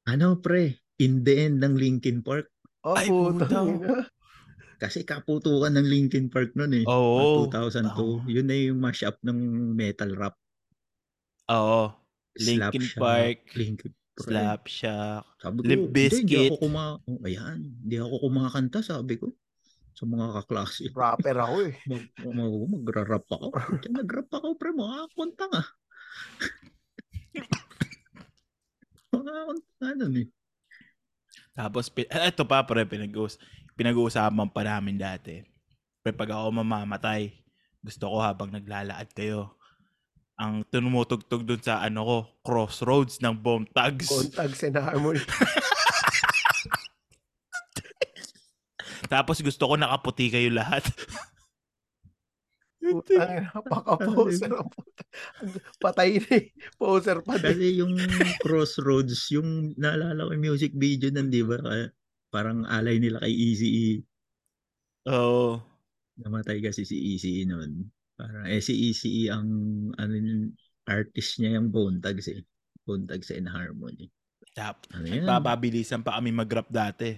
ano 0.04 0.36
pre, 0.36 0.84
in 1.00 1.24
the 1.24 1.48
end 1.48 1.64
ng 1.64 1.74
Linkin 1.78 2.20
Park. 2.20 2.52
Oh, 2.84 2.92
Ay, 2.92 3.08
puta. 3.08 3.48
Kasi 4.78 5.06
kaputukan 5.06 5.72
ng 5.74 5.86
Linkin 5.86 6.26
Park 6.26 6.54
noon 6.58 6.82
eh. 6.82 6.84
Oo. 6.86 7.46
2002. 7.48 7.94
Oo. 7.94 8.20
Yun 8.26 8.46
na 8.46 8.56
yung 8.56 8.80
mashup 8.82 9.16
ng 9.22 9.38
metal 9.74 10.12
rap. 10.18 10.34
Oo. 11.50 11.92
Slap 12.34 12.74
Linkin 12.74 12.82
Shock, 12.82 12.98
Park, 12.98 13.38
Linkin 13.54 13.92
Park. 13.94 14.26
Slap 14.26 14.62
Shock. 14.66 15.24
Sabi 15.38 15.56
ko, 15.62 15.66
Limp 15.66 15.84
hindi, 15.90 16.02
hindi 16.10 16.10
Bizkit. 16.10 16.50
ako 16.50 16.56
kuma... 16.58 16.84
Oh, 17.06 17.26
ayan, 17.26 17.58
hindi 17.62 17.96
ako 17.98 18.14
kumakanta, 18.26 18.78
sabi 18.82 19.14
ko. 19.18 19.30
Sa 19.94 20.02
mga 20.10 20.26
kaklase. 20.42 20.90
Rapper 20.90 21.36
ako 21.38 21.56
eh. 21.70 21.74
Mag, 21.86 22.04
mag, 22.26 22.54
magra-rap 22.66 23.26
ako. 23.30 23.46
Kaya 23.54 23.90
nag-rap 23.94 24.30
ako, 24.34 24.58
pre, 24.58 24.70
makakakunta 24.74 25.44
nga. 25.50 25.62
Nga 29.14 29.94
nun 29.94 30.26
eh. 30.26 30.28
Tapos, 31.54 31.86
pi- 31.86 32.10
ito 32.10 32.42
pa, 32.42 32.66
pre, 32.66 32.82
pinag-uus 32.82 33.38
pinag-uusapan 33.74 34.48
pa 34.50 34.62
namin 34.62 34.96
dati. 34.98 35.42
Pre, 36.02 36.12
pag 36.14 36.30
ako 36.30 36.62
mamamatay, 36.62 37.34
gusto 37.82 38.08
ko 38.08 38.22
habang 38.22 38.50
naglalakad 38.54 39.10
kayo, 39.12 39.58
ang 40.34 40.66
tumutugtog 40.66 41.46
dun 41.46 41.62
sa 41.62 41.78
ano 41.82 42.02
ko, 42.02 42.16
crossroads 42.42 43.22
ng 43.22 43.34
Bone 43.38 43.66
Tags. 43.70 44.10
Contag 44.10 44.54
sa 44.54 44.68
harmony. 44.82 45.22
Tapos 49.12 49.38
gusto 49.44 49.68
ko 49.68 49.74
nakaputi 49.78 50.32
kayo 50.32 50.50
lahat. 50.50 50.82
Puta, 52.84 53.48
napaka-poser. 53.54 54.52
Patay 55.80 56.20
na 56.20 56.30
eh. 56.36 56.52
Poser 56.76 57.24
pa 57.24 57.40
din. 57.40 57.48
Kasi 57.48 57.66
yung 57.80 57.94
Crossroads, 58.44 59.32
yung 59.32 59.72
naalala 59.80 60.28
ko 60.28 60.30
yung 60.36 60.44
music 60.44 60.76
video 60.76 61.08
nun, 61.08 61.32
di 61.32 61.40
ba? 61.40 61.56
Parang 62.34 62.66
alay 62.66 62.98
nila 62.98 63.22
kay 63.22 63.30
Easy 63.30 64.02
Oo. 65.06 65.62
Namatay 66.18 66.58
kasi 66.58 66.82
si 66.82 66.98
Easy 66.98 67.46
noon. 67.46 67.86
Parang 68.14 68.42
eh 68.44 68.58
si 68.58 68.74
Easy 68.74 69.30
ang 69.30 69.46
ano 69.94 70.12
yung 70.12 70.50
artist 70.84 71.38
niya 71.38 71.54
yung 71.56 71.70
Bone 71.70 72.02
Thugs 72.02 72.26
eh. 72.26 72.42
Bone 72.82 73.06
Thugs 73.06 73.30
and 73.30 73.46
Harmony. 73.46 74.10
Tap. 74.54 74.86
Ano? 74.90 75.06
Bababilisan 75.22 76.02
pa 76.02 76.18
kami 76.18 76.30
mag-rap 76.30 76.66
dati. 76.68 77.14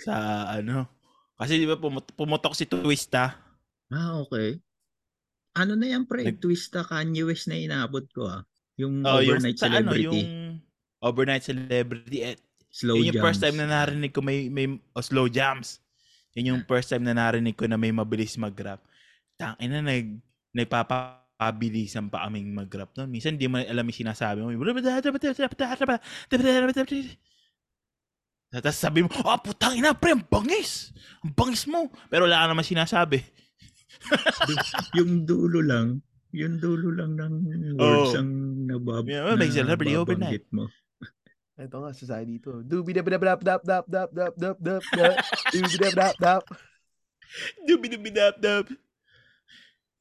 Sa 0.00 0.16
ano. 0.48 0.88
Kasi 1.36 1.54
di 1.56 1.68
ba 1.68 1.76
pumut- 1.76 2.12
pumutok 2.12 2.52
si 2.52 2.64
Twista. 2.64 3.36
Ah, 3.88 4.18
okay. 4.18 4.58
Ano 5.54 5.74
na 5.74 5.86
yan 5.88 6.04
pre? 6.04 6.24
Nag- 6.24 6.40
Twista 6.40 6.82
Kanye 6.82 7.24
West 7.24 7.46
na 7.46 7.56
inabot 7.56 8.04
ko 8.10 8.26
ah. 8.26 8.42
Yung 8.78 9.02
Oh, 9.02 9.18
yung 9.18 9.38
Overnight 9.38 9.58
sa 9.58 9.66
ano, 9.68 9.90
Celebrity. 9.90 10.04
yung 10.04 10.20
overnight 10.98 11.44
celebrity. 11.46 12.18
Eh, 12.22 12.36
Slow 12.68 13.00
yun 13.00 13.12
yung 13.12 13.24
first 13.24 13.40
Jams. 13.40 13.54
time 13.54 13.56
na 13.64 13.66
narinig 13.68 14.12
ko 14.12 14.20
may, 14.20 14.52
may 14.52 14.66
oh, 14.92 15.04
slow 15.04 15.26
jams. 15.26 15.80
Yun 16.36 16.54
yung 16.54 16.62
first 16.68 16.92
time 16.92 17.02
na 17.02 17.16
narinig 17.16 17.56
ko 17.56 17.64
na 17.64 17.80
may 17.80 17.90
mabilis 17.90 18.36
mag-rap. 18.36 18.84
Tangin 19.40 19.72
na 19.72 19.80
nag, 19.82 20.20
nagpapabilisan 20.54 22.12
pa 22.12 22.28
kaming 22.28 22.52
mag-rap 22.52 22.92
noon. 22.94 23.08
Minsan 23.10 23.40
di 23.40 23.48
mo 23.48 23.58
alam 23.58 23.84
yung 23.88 24.00
sinasabi 24.06 24.44
mo. 24.44 24.52
Tapos 28.48 28.80
sabi 28.80 29.04
mo, 29.04 29.12
oh, 29.12 29.40
putang 29.44 29.76
ina, 29.76 29.92
pre, 29.92 30.16
ang 30.16 30.24
bangis. 30.24 30.96
Ang 31.20 31.36
bangis 31.36 31.68
mo. 31.68 31.92
Pero 32.08 32.24
wala 32.24 32.44
ka 32.44 32.46
naman 32.48 32.64
sinasabi. 32.64 33.20
yung 34.96 35.28
dulo 35.28 35.60
lang, 35.60 36.00
yung 36.32 36.56
dulo 36.56 36.92
lang 36.92 37.16
ng 37.16 37.34
words 37.76 38.14
Oh. 38.16 38.20
ang 38.20 38.30
nabab 38.68 39.04
Yeah, 39.08 39.24
well, 39.24 39.36
may 39.36 39.52
celebrity 39.52 39.96
nababanggit 39.96 40.44
mo. 40.52 40.68
Ito 41.58 41.76
nga, 41.82 41.90
sasaya 41.90 42.22
dito. 42.22 42.62
Dubidabidabidap, 42.62 43.42
dap, 43.42 43.62
dap, 43.66 43.84
dap, 43.90 44.10
dap, 44.14 44.34
dap, 44.38 44.58
dap, 44.62 44.84
dap. 44.94 45.14
Dubidabidap, 45.50 46.14
dap. 46.16 46.42
Dubidabidap, 47.66 48.34
dap. 48.38 48.66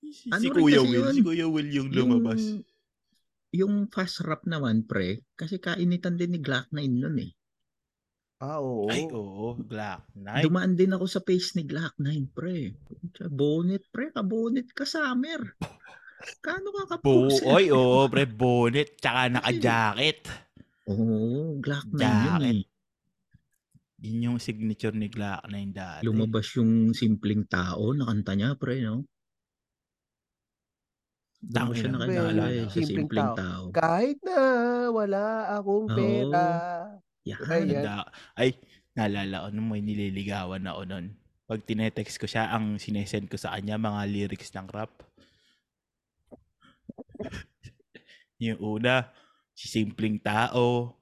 Si, 0.06 0.30
ano 0.30 0.40
si 0.40 0.48
Kuya 0.54 0.86
Will. 0.86 1.02
Yun? 1.02 1.14
Si 1.18 1.22
Kuya 1.26 1.48
Will 1.50 1.70
yung 1.74 1.90
lumabas. 1.90 2.42
Yung, 3.58 3.90
fast 3.90 4.22
rap 4.22 4.46
naman, 4.46 4.86
pre, 4.86 5.26
kasi 5.34 5.58
kainitan 5.58 6.14
din 6.14 6.38
ni 6.38 6.40
Glock 6.40 6.70
9 6.70 6.86
nun 6.94 7.18
eh. 7.26 7.34
Ah, 8.38 8.62
oo. 8.62 8.86
Ay, 8.86 9.10
oo. 9.10 9.58
Glock 9.58 10.06
9. 10.14 10.46
Dumaan 10.46 10.78
din 10.78 10.94
ako 10.94 11.10
sa 11.10 11.26
page 11.26 11.58
ni 11.58 11.66
Glock 11.66 11.98
9, 11.98 12.38
pre. 12.38 12.78
Bonnet, 13.34 13.82
pre. 13.90 14.14
Kabonnet 14.14 14.70
ka, 14.78 14.86
Summer. 14.86 15.58
Kano 16.38 16.70
ka 16.70 17.02
kapusel? 17.02 17.42
Bo- 17.42 17.58
Oy, 17.58 17.66
oo, 17.74 18.06
pre. 18.06 18.30
Bonnet. 18.30 19.02
Tsaka 19.02 19.34
naka-jacket. 19.34 20.47
Oo, 20.88 21.60
Glock 21.60 21.88
9 21.92 22.00
yun 22.00 22.08
Jacket. 22.40 22.48
eh. 22.48 22.62
Yun 23.98 24.20
yung 24.24 24.38
signature 24.38 24.94
ni 24.94 25.10
Glock 25.10 25.42
9 25.44 25.74
dati. 25.74 26.02
Lumabas 26.06 26.48
yung 26.56 26.94
simpleng 26.94 27.44
tao 27.50 27.92
na 27.92 28.06
kanta 28.06 28.38
niya, 28.38 28.56
pre, 28.56 28.80
no? 28.80 29.04
Doon 31.38 31.70
ko 31.70 31.74
siya 31.74 31.86
Tangina, 31.88 32.02
nakilala 32.02 32.44
Be, 32.44 32.50
eh, 32.50 32.66
sa 32.66 32.72
simpleng 32.74 32.90
simpleng 33.06 33.30
tao. 33.30 33.38
tao. 33.38 33.64
Kahit 33.72 34.18
na 34.26 34.40
wala 34.90 35.24
akong 35.54 35.86
Oo. 35.86 35.96
pera. 35.96 36.46
Yan. 37.24 37.40
Ay, 37.44 37.62
yan. 37.62 37.84
Nanda- 37.84 38.10
Ay, 38.34 38.50
naalala 38.96 39.38
ko 39.44 39.48
nung 39.52 39.70
may 39.70 39.82
nililigawan 39.82 40.66
ako 40.66 40.82
nun. 40.88 41.06
Pag 41.48 41.64
tinetext 41.64 42.18
ko 42.18 42.28
siya, 42.28 42.50
ang 42.50 42.76
sinesend 42.78 43.28
ko 43.28 43.38
sa 43.38 43.54
kanya, 43.54 43.78
mga 43.78 44.02
lyrics 44.10 44.52
ng 44.52 44.68
rap. 44.68 44.92
yung 48.44 48.60
una, 48.60 49.10
si 49.58 49.66
simpleng 49.66 50.22
tao, 50.22 50.94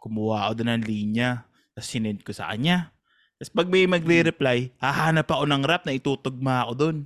kumuha 0.00 0.48
ako 0.48 0.64
doon 0.64 0.80
ng 0.80 0.84
linya, 0.88 1.44
tapos 1.76 1.92
sinend 1.92 2.24
ko 2.24 2.32
sa 2.32 2.48
kanya. 2.48 2.88
Tapos 3.36 3.52
pag 3.52 3.68
may 3.68 3.84
magre-reply, 3.84 4.72
hahanap 4.80 5.28
ako 5.28 5.44
ng 5.44 5.62
rap 5.68 5.84
na 5.84 5.92
itutugma 5.92 6.64
ako 6.64 6.72
doon. 6.72 6.98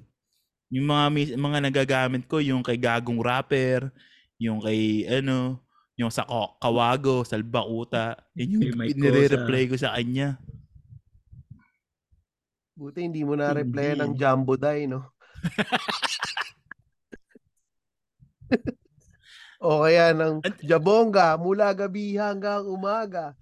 Yung 0.70 0.86
mga 0.86 1.05
mis- 1.11 1.34
mga 1.34 1.59
nagagamit 1.59 2.30
ko, 2.30 2.38
yung 2.38 2.62
kay 2.62 2.78
Gagong 2.78 3.18
Rapper, 3.18 3.90
yung 4.38 4.62
kay 4.62 5.11
ano, 5.11 5.59
yung 5.98 6.09
sa 6.09 6.22
Ka- 6.22 6.55
Kawago, 6.62 7.26
Salbakuta, 7.26 8.22
yun 8.38 8.70
yung 8.70 8.78
Mike 8.78 8.94
nire-reply 8.94 9.74
ko 9.74 9.76
sa 9.76 9.98
kanya. 9.98 10.38
Buti 12.78 13.05
hindi 13.05 13.26
mo 13.26 13.36
na-reply 13.36 13.98
ng 13.98 14.16
Jumbo 14.16 14.57
Die, 14.57 14.86
no? 14.86 15.12
o 19.62 19.86
kaya 19.86 20.10
ng 20.10 20.42
Jabonga 20.66 21.38
mula 21.38 21.70
gabi 21.70 22.18
hanggang 22.18 22.66
umaga. 22.66 23.38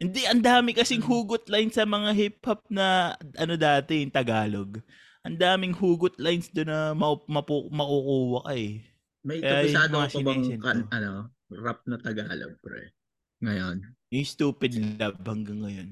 Hindi, 0.00 0.26
ang 0.26 0.42
dami 0.42 0.74
kasing 0.74 1.04
Mm. 1.04 1.08
hugot 1.08 1.44
line 1.46 1.70
sa 1.70 1.86
mga 1.86 2.10
hip-hop 2.16 2.66
na 2.72 3.14
ano 3.38 3.54
dati, 3.54 4.02
yung 4.02 4.10
Tagalog. 4.10 4.82
Ang 5.24 5.36
daming 5.38 5.72
hugot 5.76 6.18
lines 6.20 6.50
doon 6.50 6.68
na 6.68 6.92
mau- 6.92 7.24
mapu- 7.30 7.70
makukuha 7.70 8.40
ka 8.44 8.52
eh. 8.58 8.84
May 9.24 9.40
ka 9.40 9.88
pa 9.88 10.20
bang 10.20 10.42
kan, 10.60 10.78
ko. 10.84 10.88
ano, 10.92 11.32
rap 11.48 11.80
na 11.88 11.96
Tagalog, 11.96 12.60
pre? 12.60 12.92
Ngayon. 13.40 13.76
Yung 14.12 14.28
stupid 14.28 14.76
love 15.00 15.20
hanggang 15.24 15.64
ngayon. 15.64 15.90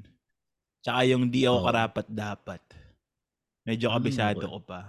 Tsaka 0.83 1.01
yung 1.09 1.31
di 1.31 1.47
ako 1.47 1.59
Oo. 1.63 1.67
karapat 1.71 2.07
dapat. 2.11 2.61
Medyo 3.65 3.89
kabisado 3.95 4.43
okay. 4.45 4.51
ko 4.51 4.59
pa. 4.61 4.81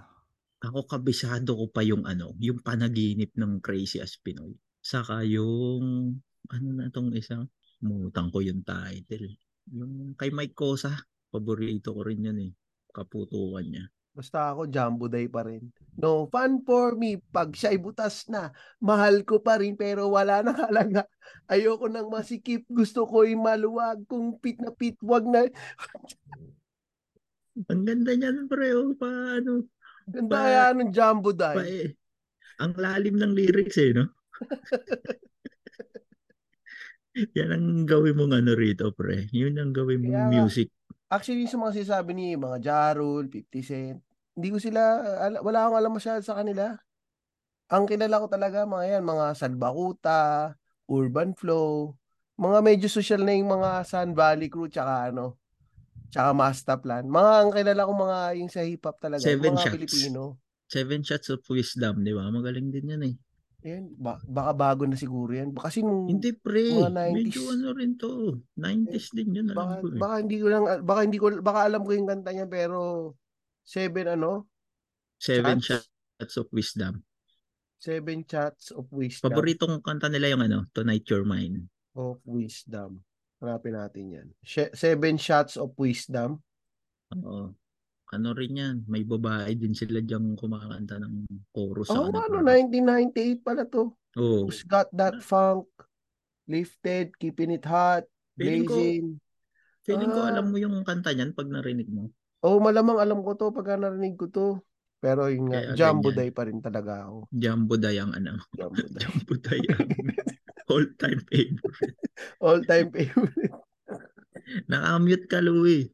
Ako 0.64 0.88
kabisado 0.88 1.60
ko 1.60 1.66
pa 1.68 1.84
yung 1.84 2.08
ano, 2.08 2.32
yung 2.40 2.64
panaginip 2.64 3.36
ng 3.36 3.60
Crazy 3.60 4.00
as 4.00 4.16
Pinoy. 4.16 4.56
Saka 4.80 5.20
yung, 5.28 6.16
ano 6.48 6.68
na 6.72 6.88
tong 6.88 7.12
isa? 7.12 7.44
Mutang 7.84 8.32
ko 8.32 8.40
yung 8.40 8.64
title. 8.64 9.28
Yung 9.76 10.16
kay 10.16 10.32
Mike 10.32 10.56
Cosa, 10.56 10.96
paborito 11.28 11.92
ko 11.92 12.08
rin 12.08 12.24
yun 12.24 12.40
eh. 12.40 12.52
Kaputukan 12.96 13.68
niya. 13.68 13.92
Basta 14.14 14.54
ako, 14.54 14.70
Jumbo 14.70 15.10
Die 15.10 15.26
pa 15.26 15.42
rin. 15.42 15.74
No 15.98 16.30
fun 16.30 16.62
for 16.62 16.94
me. 16.94 17.18
Pag 17.18 17.58
siya'y 17.58 17.82
butas 17.82 18.30
na, 18.30 18.54
mahal 18.78 19.26
ko 19.26 19.42
pa 19.42 19.58
rin 19.58 19.74
pero 19.74 20.08
wala 20.14 20.46
nang 20.46 20.64
halaga. 20.64 21.10
Ayoko 21.50 21.90
nang 21.90 22.08
masikip. 22.14 22.64
Gusto 22.70 23.04
ko'y 23.10 23.34
maluwag. 23.34 24.06
Kung 24.06 24.38
pit 24.38 24.62
na 24.62 24.70
pit, 24.70 24.96
wag 25.02 25.26
na. 25.26 25.50
Ang 27.68 27.84
ganda 27.84 28.14
niyan, 28.14 28.46
pre. 28.46 28.78
Oh, 28.78 28.94
paano? 28.94 29.66
Ganda 30.10 30.32
Pa- 30.36 30.44
kaya 30.44 30.64
ng 30.76 30.92
Jumbo 30.92 31.30
Pa, 31.32 31.60
Die. 31.62 31.70
eh. 31.70 31.90
Ang 32.62 32.74
lalim 32.78 33.16
ng 33.18 33.34
lyrics 33.34 33.78
eh, 33.82 33.92
no? 33.96 34.06
Yan 37.38 37.54
ang 37.54 37.86
gawin 37.86 38.18
mong 38.18 38.34
ano 38.34 38.52
rito, 38.58 38.90
pre. 38.90 39.30
Yun 39.30 39.62
ang 39.62 39.70
gawin 39.70 40.02
mong 40.02 40.18
Kaya 40.18 40.34
music. 40.34 40.68
Actually, 41.14 41.46
sa 41.46 41.62
mga 41.62 41.78
sinasabi 41.78 42.12
ni 42.18 42.34
mga 42.34 42.58
Jarul, 42.58 43.30
50 43.30 43.62
Cent, 43.62 44.02
hindi 44.34 44.50
ko 44.50 44.58
sila, 44.58 44.82
ala- 45.30 45.46
wala 45.46 45.60
akong 45.70 45.78
alam 45.78 45.94
masyado 45.94 46.22
sa 46.26 46.34
kanila. 46.34 46.74
Ang 47.70 47.86
kilala 47.86 48.18
ko 48.18 48.28
talaga, 48.30 48.66
mga 48.66 48.98
yan, 48.98 49.04
mga 49.06 49.26
Salbakuta, 49.38 50.22
Urban 50.90 51.38
Flow, 51.38 51.94
mga 52.34 52.60
medyo 52.66 52.88
social 52.90 53.22
na 53.22 53.38
yung 53.38 53.54
mga 53.54 53.86
Sun 53.86 54.18
Valley 54.18 54.50
Crew, 54.50 54.66
tsaka 54.66 55.14
ano, 55.14 55.38
tsaka 56.14 56.30
Master 56.32 56.78
Plan. 56.78 57.04
Mga 57.04 57.32
ang 57.34 57.50
kilala 57.52 57.82
ko 57.84 57.94
mga 57.98 58.18
yung 58.38 58.48
sa 58.48 58.62
hip-hop 58.62 58.98
talaga, 59.00 59.26
Seven 59.26 59.50
mga 59.50 59.60
Shots. 59.60 59.74
Pilipino. 59.74 60.22
Seven 60.64 61.02
Shots 61.02 61.28
of 61.30 61.42
Wisdom, 61.44 62.02
di 62.02 62.14
ba? 62.14 62.30
Magaling 62.30 62.70
din 62.70 62.88
yan 62.88 63.04
eh. 63.04 63.16
Yan, 63.64 63.96
ba- 63.96 64.20
baka 64.22 64.52
bago 64.52 64.84
na 64.84 64.94
siguro 64.94 65.32
yan. 65.32 65.56
Kasi 65.56 65.80
nung, 65.80 66.06
Hindi 66.06 66.36
pre, 66.36 66.68
Mga 66.70 66.92
90s. 66.92 67.16
medyo 67.16 67.42
ano 67.48 67.68
rin 67.72 67.92
to. 67.96 68.12
90s 68.54 69.08
din 69.12 69.30
yun, 69.34 69.48
baka, 69.50 69.80
alam 69.80 69.82
ko 69.82 69.88
eh. 69.88 70.00
baka 70.00 70.16
hindi 70.20 70.38
ko 70.38 70.48
lang, 70.48 70.64
baka 70.84 71.00
hindi 71.02 71.18
ko, 71.18 71.26
baka 71.40 71.60
alam 71.64 71.82
ko 71.82 71.92
yung 71.92 72.06
kanta 72.06 72.30
niya, 72.30 72.46
pero 72.46 72.78
seven 73.64 74.08
ano, 74.12 74.52
Seven 75.18 75.58
Shots? 75.58 75.88
Shots 76.14 76.36
of 76.38 76.48
Wisdom. 76.52 76.94
seven 77.80 78.24
shots 78.24 78.72
of 78.72 78.88
wisdom. 78.92 79.28
Paboritong 79.28 79.84
kanta 79.84 80.08
nila 80.08 80.32
yung 80.32 80.40
ano, 80.40 80.64
Tonight 80.72 81.04
Your 81.08 81.28
Mine. 81.28 81.68
of 81.94 82.16
wisdom. 82.24 83.04
Hanapin 83.44 83.76
natin 83.76 84.06
yan. 84.08 84.28
Seven 84.72 85.20
shots 85.20 85.60
of 85.60 85.76
wisdom. 85.76 86.40
Oo. 87.12 87.52
Ano 88.10 88.30
rin 88.32 88.56
yan, 88.56 88.76
may 88.88 89.04
babae 89.04 89.52
din 89.52 89.76
sila 89.76 90.00
diyang 90.00 90.38
kumakanta 90.38 90.96
ng 90.96 91.28
chorus 91.52 91.92
Oh, 91.92 92.08
ano, 92.08 92.24
kanila. 92.40 92.56
1998 92.56 93.44
pala 93.44 93.68
to. 93.68 93.92
Oo. 94.16 94.48
Who's 94.48 94.64
got 94.64 94.88
that 94.94 95.20
funk? 95.20 95.68
Lifted, 96.46 97.18
keeping 97.18 97.52
it 97.52 97.66
hot, 97.66 98.08
Feeling 98.34 98.64
ko- 98.64 98.80
blazing. 98.80 99.08
Feeling 99.84 100.08
ko 100.08 100.20
Ah. 100.24 100.30
alam 100.32 100.46
mo 100.48 100.56
yung 100.56 100.80
kanta 100.82 101.12
niyan 101.12 101.36
pag 101.36 101.52
narinig 101.52 101.92
mo. 101.92 102.08
Oh, 102.40 102.64
malamang 102.64 102.96
alam 102.96 103.20
ko 103.20 103.36
to 103.36 103.52
pag 103.52 103.76
narinig 103.76 104.16
ko 104.16 104.28
to. 104.28 104.48
Pero 105.00 105.28
yun 105.28 105.52
nga, 105.52 105.60
Kaya 105.60 105.76
Jumbo. 105.76 106.16
Die 106.16 106.32
pa 106.32 106.48
rin 106.48 106.64
talaga 106.64 107.04
ako. 107.04 107.28
Jumbo 107.28 107.76
Day 107.76 108.00
ang 108.00 108.16
ano. 108.16 108.40
Jumbo 108.56 108.80
Die. 108.80 109.04
Jumbo 109.04 109.34
Day 109.36 109.60
ang 109.68 109.84
all-time 110.74 111.22
favorite. 111.30 111.62
All 112.44 112.60
time 112.66 112.90
favorite. 112.90 113.54
Nakamute 114.66 115.26
ka, 115.30 115.38
Louie. 115.40 115.94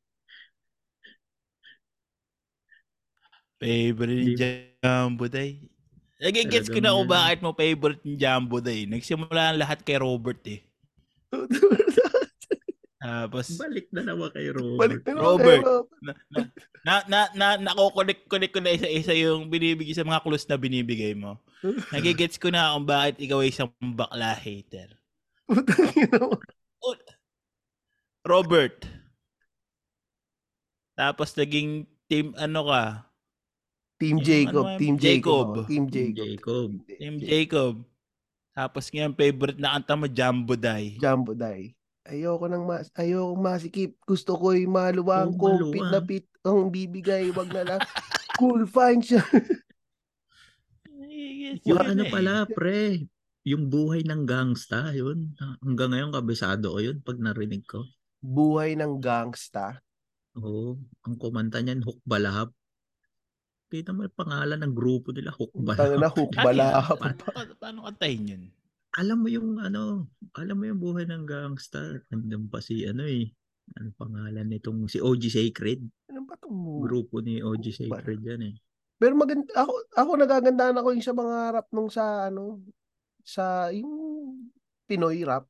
Favorite 3.59 4.23
ni 4.23 4.39
Jumbo 4.39 5.27
Day. 5.27 5.59
Nagigets 6.19 6.71
ko 6.71 6.79
na 6.79 6.95
kung 6.95 7.11
bakit 7.11 7.39
mo 7.43 7.51
favorite 7.51 7.99
ni 8.07 8.15
Jumbo 8.15 8.63
Day. 8.63 8.87
Nagsimula 8.87 9.51
ang 9.51 9.59
lahat 9.59 9.83
kay 9.83 9.99
Robert 9.99 10.39
eh. 10.47 10.63
Tapos, 13.09 13.57
Balik 13.57 13.89
na 13.89 14.01
naman 14.05 14.29
kay 14.29 14.53
Robert. 14.53 14.77
Balik 14.77 15.01
na 15.01 15.11
Robert. 15.17 15.63
Robert. 15.65 15.87
na, 16.05 16.13
na, 16.29 16.41
na, 16.85 16.95
na, 17.09 17.19
na, 17.33 17.47
nakukulik-kulik 17.73 18.53
ko 18.53 18.61
na 18.61 18.77
isa-isa 18.77 19.17
yung 19.17 19.49
binibigay 19.49 19.97
sa 19.97 20.05
mga 20.05 20.21
clues 20.21 20.45
na 20.45 20.61
binibigay 20.61 21.17
mo. 21.17 21.41
Nagigets 21.95 22.37
ko 22.37 22.53
na 22.53 22.77
kung 22.77 22.85
bakit 22.85 23.17
ikaw 23.17 23.41
ay 23.41 23.49
isang 23.49 23.73
bakla 23.97 24.37
hater. 24.37 24.93
Putang 25.49 25.89
ina 25.97 26.21
mo. 26.21 26.37
Robert. 28.21 28.85
Tapos 30.93 31.33
naging 31.33 31.89
team 32.05 32.37
ano 32.37 32.69
ka? 32.69 33.09
Team 33.99 34.21
Yung 34.21 34.23
Jacob, 34.23 34.63
ano, 34.63 34.79
Team 34.79 34.95
Jacob. 34.95 35.47
Jacob. 35.49 35.67
Team 35.67 35.85
Team 35.89 36.09
Jacob. 36.13 36.27
Jacob. 36.29 36.69
Team 36.87 37.15
Jacob. 37.19 37.73
Tapos 38.55 38.85
ngayon 38.91 39.15
favorite 39.15 39.59
na 39.59 39.75
kanta 39.75 39.95
mo 39.97 40.07
Jumbo 40.07 40.53
Die. 40.55 40.99
Jumbo 40.99 41.31
Die. 41.33 41.78
Ayoko 42.09 42.49
nang 42.49 42.65
mas 42.65 42.89
ayoko 42.97 43.37
masikip. 43.37 43.95
Gusto 44.01 44.33
ko'y 44.35 44.65
maluwang 44.65 45.33
Oo, 45.33 45.37
kung 45.37 45.57
pit 45.69 45.85
na 45.85 46.01
pit 46.01 46.25
ang 46.41 46.73
bibigay, 46.73 47.29
wag 47.29 47.53
na 47.53 47.63
lang. 47.63 47.81
cool 48.41 48.65
fine 48.65 48.99
siya. 48.99 49.21
Yung 51.65 51.77
ko 51.77 51.83
na 51.85 51.91
ano 51.93 52.03
eh. 52.07 52.11
pala, 52.11 52.33
pre. 52.49 53.05
Yung 53.47 53.71
buhay 53.71 54.05
ng 54.05 54.23
gangsta, 54.27 54.91
yun. 54.93 55.33
Hanggang 55.63 55.95
ngayon, 55.95 56.11
kabisado 56.13 56.75
ko 56.75 56.79
yun 56.81 56.97
pag 57.01 57.17
narinig 57.17 57.65
ko. 57.65 57.85
Buhay 58.19 58.75
ng 58.75 58.99
gangsta. 58.99 59.79
Oo. 60.37 60.77
Ang 61.07 61.15
kumanta 61.17 61.59
niyan, 61.59 61.81
Hook 61.81 62.01
Balahap. 62.03 62.51
Kita 63.69 63.93
mo 63.93 64.01
yung 64.01 64.17
pangalan 64.17 64.59
ng 64.65 64.73
grupo 64.73 65.13
nila, 65.13 65.29
Hook 65.33 65.53
Tanga 65.53 65.77
Balahap. 65.77 65.99
na 66.01 66.09
hook 66.09 66.31
Ano 66.33 66.37
yan? 66.37 66.45
balahap. 66.45 66.97
Paano, 66.99 67.21
paano, 67.21 67.51
paano 67.57 67.79
kantahin 67.85 68.31
yun? 68.33 68.43
Alam 68.99 69.23
mo 69.23 69.31
yung 69.31 69.63
ano, 69.63 70.11
alam 70.35 70.55
mo 70.59 70.67
yung 70.67 70.81
buhay 70.83 71.07
ng 71.07 71.23
gangsta. 71.23 72.03
Nandun 72.11 72.51
pa 72.51 72.59
si 72.59 72.83
ano 72.83 73.07
eh. 73.07 73.31
Ano 73.79 73.95
pangalan 73.95 74.49
nitong 74.51 74.91
si 74.91 74.99
OG 74.99 75.31
Sacred. 75.31 75.79
Ano 76.11 76.27
ba 76.27 76.35
itong 76.35 76.83
Grupo 76.83 77.23
ni 77.23 77.39
OG 77.39 77.87
Balahap. 77.87 78.03
Sacred 78.03 78.21
yan 78.21 78.41
eh. 78.43 78.55
Pero 78.99 79.15
maganda 79.15 79.47
ako 79.55 79.73
ako 79.95 80.11
nagagandaan 80.19 80.75
ako 80.75 80.87
yung 80.91 81.05
sa 81.07 81.15
mga 81.15 81.35
rap 81.55 81.67
nung 81.71 81.87
sa 81.87 82.27
ano 82.27 82.59
sa 83.23 83.71
yung 83.71 83.93
Pinoy 84.83 85.23
rap. 85.23 85.47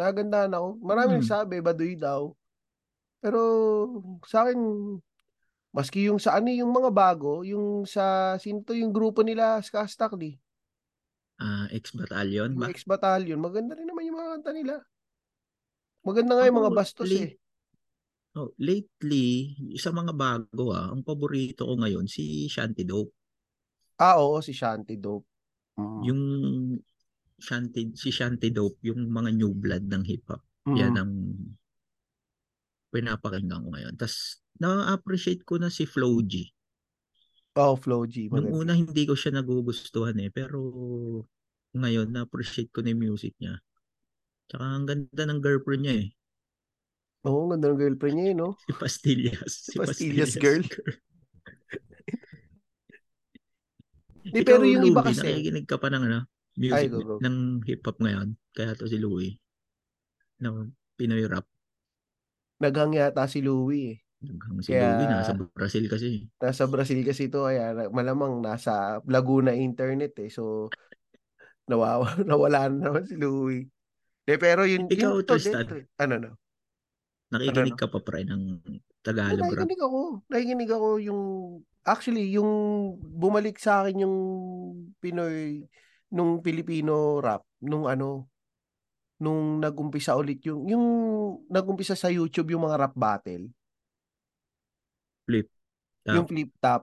Nagagandaan 0.00 0.56
ako. 0.56 0.68
Marami 0.80 1.10
Hmm. 1.12 1.20
nagsabi 1.20 1.60
baduy 1.60 1.92
daw. 1.98 2.32
Pero 3.20 3.40
sa 4.24 4.46
akin, 4.46 4.56
maski 5.74 6.08
yung 6.08 6.16
sa 6.16 6.38
ano 6.38 6.48
yung 6.48 6.72
mga 6.72 6.88
bago, 6.94 7.44
yung 7.44 7.84
sa 7.84 8.36
sino 8.40 8.64
to 8.64 8.72
yung 8.72 8.94
grupo 8.94 9.20
nila 9.20 9.60
Ska 9.60 9.84
Stockley, 9.84 10.38
Ah, 11.36 11.68
ex-battalion 11.68 12.56
yung 12.56 12.64
ba? 12.64 12.72
ex-battalion, 12.72 13.36
maganda 13.36 13.76
rin 13.76 13.84
naman 13.84 14.08
yung 14.08 14.18
mga 14.18 14.30
kanta 14.40 14.52
nila. 14.56 14.74
Maganda 16.06 16.32
nga 16.38 16.48
yung 16.48 16.60
mga 16.64 16.72
bastos 16.72 17.10
late, 17.10 17.36
eh. 17.36 18.38
oh, 18.40 18.54
lately, 18.56 19.52
sa 19.76 19.92
mga 19.92 20.16
bago 20.16 20.72
ah, 20.72 20.94
ang 20.94 21.04
paborito 21.04 21.68
ko 21.68 21.74
ngayon 21.76 22.08
si 22.08 22.48
Shanty 22.48 22.88
Dope. 22.88 23.12
Ah, 24.00 24.16
oo, 24.20 24.40
si 24.40 24.56
Shanty 24.56 24.96
Dope. 24.96 25.28
Mm. 25.76 26.00
Yung 26.08 26.22
Shanty, 27.36 27.92
si 27.92 28.08
Shanty 28.08 28.48
Dope, 28.48 28.80
yung 28.80 29.12
mga 29.12 29.30
new 29.36 29.52
blood 29.52 29.84
ng 29.84 30.04
hip 30.08 30.24
hop. 30.32 30.40
Mm. 30.64 30.76
Yan 30.80 30.94
ang 30.96 31.12
pinapakinggan 32.88 33.60
ko 33.60 33.68
ngayon. 33.76 33.94
Tapos, 34.00 34.40
na-appreciate 34.56 35.44
ko 35.44 35.60
na 35.60 35.68
si 35.68 35.84
Flo 35.84 36.16
G. 36.24 36.48
Oh, 37.56 37.74
Flow 37.76 38.06
G. 38.06 38.28
Nung 38.30 38.46
Maganda. 38.52 38.60
una, 38.60 38.72
hindi 38.76 39.02
ko 39.08 39.14
siya 39.18 39.32
nagugustuhan 39.34 40.16
eh. 40.22 40.30
Pero, 40.30 40.58
ngayon, 41.74 42.08
na-appreciate 42.14 42.70
ko 42.74 42.82
na 42.82 42.92
yung 42.92 43.02
music 43.06 43.34
niya. 43.40 43.58
Tsaka, 44.50 44.64
ang 44.64 44.86
ganda 44.86 45.22
ng 45.26 45.40
girlfriend 45.42 45.82
niya 45.84 45.96
eh. 46.04 46.08
Oo, 47.26 47.38
ang 47.44 47.50
ganda 47.58 47.68
ng 47.72 47.80
girlfriend 47.82 48.16
niya 48.16 48.26
eh, 48.32 48.36
no? 48.36 48.48
Si 48.66 48.72
Pastillas. 48.76 49.52
Si 49.72 49.76
Pastillas 49.78 50.32
girl. 50.38 50.62
Di, 54.26 54.42
Ikaw, 54.42 54.58
pero 54.58 54.64
yung 54.66 54.82
iba 54.90 55.00
Louie, 55.02 55.06
kasi, 55.06 55.22
nakikinig 55.22 55.66
ka 55.70 55.78
pa 55.78 55.86
ng 55.90 56.02
ano, 56.02 56.20
music 56.58 56.90
Ay, 56.90 56.90
go, 56.90 56.98
go. 57.06 57.16
ng 57.22 57.36
hip-hop 57.62 57.96
ngayon. 58.02 58.28
Kaya 58.56 58.74
to 58.74 58.90
si 58.90 58.98
Louie. 58.98 59.38
No, 60.40 60.68
Pinoy 60.98 61.24
rap. 61.28 61.46
naghang 62.62 62.92
yata 62.98 63.24
si 63.32 63.40
Louie 63.44 63.84
eh. 63.92 63.96
Hanggang 64.16 64.64
si 64.64 64.72
Kaya- 64.72 64.96
Louie, 64.96 65.08
nasa 65.08 65.32
Brazil 65.36 65.84
kasi. 65.86 66.08
Nasa 66.36 66.64
Brazil 66.64 67.00
kasi 67.04 67.28
ito, 67.28 67.44
kaya 67.44 67.72
na- 67.72 67.92
malamang 67.92 68.40
nasa 68.40 68.98
Laguna 69.04 69.52
internet 69.52 70.16
eh. 70.18 70.32
So, 70.32 70.72
nawawa, 71.66 72.06
nawala 72.28 72.70
na 72.72 72.90
naman 72.90 73.04
si 73.04 73.14
Louie. 73.14 73.68
De, 74.26 74.34
pero 74.36 74.66
yun, 74.66 74.88
Ikaw, 74.88 75.20
yun 75.20 75.22
to, 75.22 75.36
Tristan. 75.36 75.66
ano 75.96 76.14
no? 76.18 76.30
Nakikinig 77.26 77.74
Ano, 77.74 77.78
ka 77.78 77.86
pa 77.86 77.98
pre 78.00 78.22
ng 78.22 78.42
Oo, 78.62 78.78
Tagalog 79.02 79.42
rap. 79.42 79.66
nakikinig 79.66 79.80
ako. 79.80 80.00
Nakikinig 80.26 80.70
ako 80.70 80.88
yung, 80.98 81.22
actually, 81.82 82.26
yung 82.32 82.50
bumalik 82.98 83.58
sa 83.58 83.82
akin 83.82 84.02
yung 84.02 84.16
Pinoy, 84.98 85.62
nung 86.08 86.38
Filipino 86.40 87.18
rap, 87.18 87.42
nung 87.60 87.86
ano, 87.86 88.30
nung 89.16 89.58
nagumpisa 89.58 90.14
ulit 90.14 90.42
yung, 90.44 90.66
yung 90.66 90.84
nagumpisa 91.46 91.94
sa 91.94 92.10
YouTube 92.10 92.50
yung 92.50 92.62
mga 92.62 92.78
rap 92.78 92.94
battle. 92.94 93.46
Flip. 95.26 95.46
Top. 96.06 96.14
Yung 96.14 96.26
flip 96.30 96.50
top. 96.62 96.82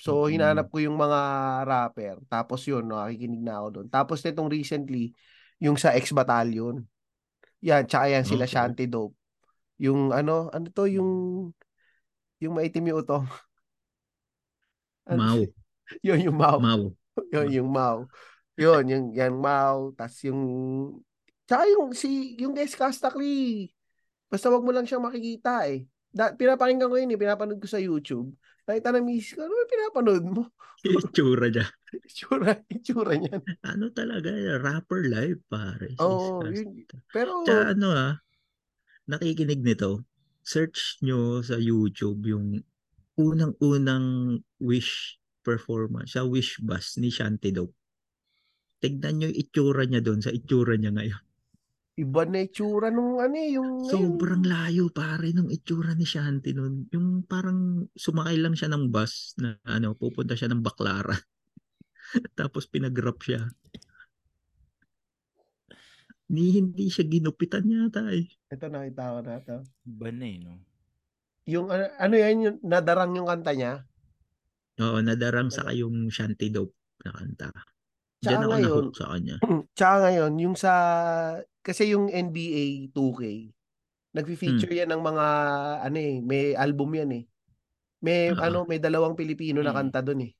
So, 0.00 0.24
Mm. 0.24 0.30
hinanap 0.32 0.66
ko 0.72 0.80
yung 0.80 0.96
mga 0.96 1.20
rapper. 1.68 2.16
Tapos 2.26 2.64
yun, 2.64 2.88
nakikinig 2.88 3.44
na 3.44 3.60
ako 3.60 3.68
doon. 3.68 3.86
Tapos 3.92 4.24
nitong 4.24 4.48
recently, 4.48 5.12
yung 5.60 5.76
sa 5.76 5.92
X-Battalion. 5.92 6.80
Yan, 7.60 7.84
tsaka 7.84 8.08
yan 8.08 8.24
sila 8.24 8.48
Okay. 8.48 8.54
Shanty 8.56 8.86
Dope. 8.88 9.12
Yung 9.76 10.08
ano, 10.08 10.48
ano 10.48 10.66
to, 10.72 10.88
yung 10.88 11.10
yung 12.40 12.56
maitim 12.56 12.88
yung 12.88 13.04
utong. 13.04 13.28
Ano- 15.10 15.20
Mau. 15.20 15.42
Yun, 16.06 16.20
yung 16.24 16.38
Mau. 16.40 16.56
Mau. 16.56 16.84
Yun, 17.34 17.48
yung 17.52 17.68
Mau. 17.68 18.08
Yun, 18.56 18.84
yung, 18.88 19.06
yan, 19.12 19.34
Mau. 19.36 19.92
Tas 19.92 20.16
yung, 20.24 20.40
tsaka 21.44 21.64
yung, 21.68 21.92
si, 21.92 22.36
yung 22.40 22.56
guys 22.56 22.72
Kastakli. 22.72 23.68
Basta 24.30 24.48
wag 24.48 24.62
mo 24.62 24.70
lang 24.72 24.86
siyang 24.86 25.02
makikita 25.04 25.66
eh. 25.68 25.84
Da, 26.10 26.34
pinapakinggan 26.34 26.90
ko 26.90 26.96
yun 26.98 27.14
eh, 27.14 27.20
pinapanood 27.20 27.62
ko 27.62 27.68
sa 27.70 27.78
YouTube. 27.78 28.34
Nakita 28.66 28.90
na 28.90 29.00
miss 29.02 29.30
ko, 29.34 29.46
ano 29.46 29.54
ba 29.54 29.64
pinapanood 29.70 30.24
mo? 30.26 30.42
Itsura 30.86 31.46
niya. 31.50 31.66
Itsura, 32.06 32.50
itsura 32.70 33.14
niyan. 33.18 33.42
Ano 33.62 33.90
talaga, 33.94 34.30
rapper 34.58 35.06
live 35.06 35.40
pare. 35.46 35.94
Oo, 36.02 36.42
Skasta. 36.42 36.54
yun. 36.54 36.86
Pero, 37.10 37.30
Tsaka 37.46 37.74
ano 37.74 37.88
ah, 37.94 38.14
nakikinig 39.10 39.62
nito, 39.62 40.06
search 40.42 40.98
nyo 41.02 41.42
sa 41.42 41.58
YouTube 41.58 42.26
yung 42.26 42.62
unang-unang 43.18 44.38
Wish 44.62 45.18
performance, 45.44 46.14
sa 46.16 46.24
Wish 46.24 46.58
Bus 46.62 46.96
ni 46.98 47.10
Shanty 47.12 47.52
Dope. 47.54 47.76
Tignan 48.80 49.20
nyo 49.20 49.28
yung 49.28 49.38
itsura 49.38 49.84
niya 49.84 50.00
doon 50.00 50.24
sa 50.24 50.32
itsura 50.32 50.74
niya 50.74 50.90
ngayon. 50.94 51.22
Iba 52.00 52.24
na 52.24 52.40
itsura 52.40 52.88
nung 52.88 53.20
ano 53.20 53.36
eh, 53.36 53.60
yung, 53.60 53.84
Sobrang 53.84 54.40
layo 54.40 54.88
pare 54.88 55.36
nung 55.36 55.52
itsura 55.52 55.92
ni 55.92 56.08
Shanty 56.08 56.56
noon. 56.56 56.88
Yung 56.96 57.28
parang 57.28 57.84
sumakay 57.92 58.40
lang 58.40 58.56
siya 58.56 58.72
ng 58.72 58.88
bus 58.88 59.36
na 59.36 59.60
ano, 59.68 59.92
pupunta 59.92 60.32
siya 60.32 60.48
ng 60.48 60.64
Baclaran. 60.64 61.20
Tapos 62.40 62.64
pinag-rap 62.72 63.20
siya. 63.20 63.44
Ni 66.32 66.56
hindi 66.56 66.88
siya 66.88 67.04
ginupitan 67.04 67.68
yata 67.68 68.08
eh. 68.14 68.24
ito 68.24 68.66
nakita 68.70 69.02
ko 69.12 69.18
na 69.20 69.34
ito. 69.36 69.56
Iba 69.84 70.08
na 70.08 70.24
eh, 70.24 70.38
no? 70.40 70.54
Yung 71.50 71.66
ano, 71.68 71.84
ano 72.00 72.14
yan, 72.16 72.36
yung 72.40 72.58
nadarang 72.64 73.12
yung 73.12 73.28
kanta 73.28 73.52
niya. 73.52 73.84
Oo, 74.80 75.04
nadarang 75.04 75.52
sa 75.52 75.68
yung 75.76 76.08
Shanty 76.08 76.48
Dope 76.48 76.78
na 77.04 77.12
kanta. 77.12 77.50
Tsaka 78.20 78.30
Diyan 78.30 78.40
ako 78.40 78.52
ngayon, 78.52 78.68
nahook 78.68 78.96
sa 78.96 79.06
kanya. 79.16 79.36
Tsaka 79.76 79.94
ngayon, 80.04 80.32
yung 80.40 80.56
sa, 80.56 80.72
kasi 81.60 81.92
yung 81.92 82.08
NBA 82.08 82.90
2K, 82.90 83.22
Hmm. 83.22 83.52
nagfi-feature 84.12 84.74
yan 84.74 84.90
ng 84.90 85.02
mga, 85.02 85.26
ano 85.80 85.96
eh, 85.96 86.18
may 86.18 86.52
album 86.54 86.90
yan 86.92 87.10
eh. 87.14 87.24
May, 88.00 88.32
Oo. 88.32 88.40
ano, 88.40 88.58
may 88.64 88.80
dalawang 88.80 89.14
Pilipino 89.14 89.60
na 89.60 89.70
Mm. 89.70 89.76
kanta 89.76 90.00
dun 90.00 90.24
eh. 90.24 90.32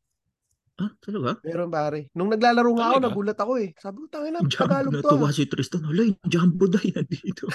Ah, 0.74 0.90
talaga? 0.96 1.36
Meron 1.44 1.68
pare. 1.68 2.08
Nung 2.16 2.32
naglalaro 2.32 2.72
nga 2.72 2.86
ako, 2.88 2.98
nagulat 2.98 3.36
ako 3.36 3.52
eh. 3.60 3.70
Sabi 3.76 3.96
ko, 4.00 4.06
tangin 4.08 4.32
na, 4.32 4.40
Tagalog 4.42 4.96
to. 4.96 5.04
natuwa 5.04 5.28
ah." 5.28 5.34
si 5.36 5.44
Tristan. 5.44 5.84
Hala, 5.84 6.08
yung 6.08 6.16
Jumbo 6.24 6.64
Day 6.66 6.88
nandito. 6.88 7.46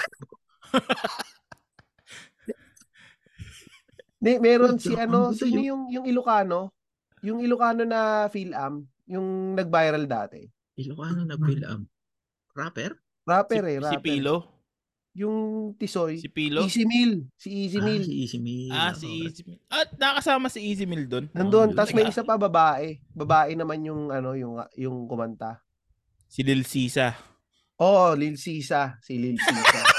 Ni, 4.22 4.38
meron 4.46 4.78
si 4.78 4.94
ano, 4.94 5.34
sino 5.34 5.58
yun. 5.58 5.66
yung, 5.66 5.82
yung 5.90 6.06
Ilocano? 6.06 6.70
Yung 7.26 7.42
Ilocano 7.42 7.82
na 7.82 8.30
Phil-Am, 8.30 8.86
yung 9.10 9.58
nag-viral 9.58 10.06
dati. 10.06 10.46
Ilocano 10.78 11.26
na 11.26 11.34
Pilam. 11.36 11.82
Rapper? 12.54 12.94
Rapper 13.26 13.60
si, 13.60 13.68
eh, 13.68 13.76
si 13.76 13.84
rapper. 13.84 14.00
Pilo? 14.00 14.36
Yung 15.16 15.36
Tisoy. 15.74 16.20
Si 16.20 16.28
Pilo? 16.28 16.60
Easy 16.62 16.84
Meal. 16.84 17.24
Si 17.34 17.48
Easy 17.50 17.80
Ah, 17.80 17.84
Meal. 17.84 18.02
si 18.04 18.12
Easy 18.14 18.38
Meal. 18.38 18.68
ah, 18.70 18.92
Okay. 18.92 19.00
si 19.00 19.06
Easy 19.18 19.42
Mill. 19.42 19.60
At 19.66 19.88
nakasama 19.96 20.46
si 20.46 20.60
Easy 20.62 20.84
Mill 20.84 21.04
doon. 21.04 21.26
Nandun, 21.32 21.72
Oh, 21.72 21.74
tapos 21.74 21.90
may 21.90 22.04
isa 22.04 22.20
pa 22.20 22.36
babae. 22.36 23.00
Babae 23.10 23.52
naman 23.52 23.80
yung 23.82 24.08
ano, 24.08 24.32
yung 24.32 24.56
yung 24.74 25.04
kumanta. 25.04 25.64
Si 26.28 26.44
Lil 26.44 26.62
Sisa. 26.62 27.16
Oo, 27.78 28.12
Lil 28.12 28.36
Sisa. 28.36 29.00
Si 29.00 29.16
Lil 29.16 29.36
Sisa. 29.36 29.80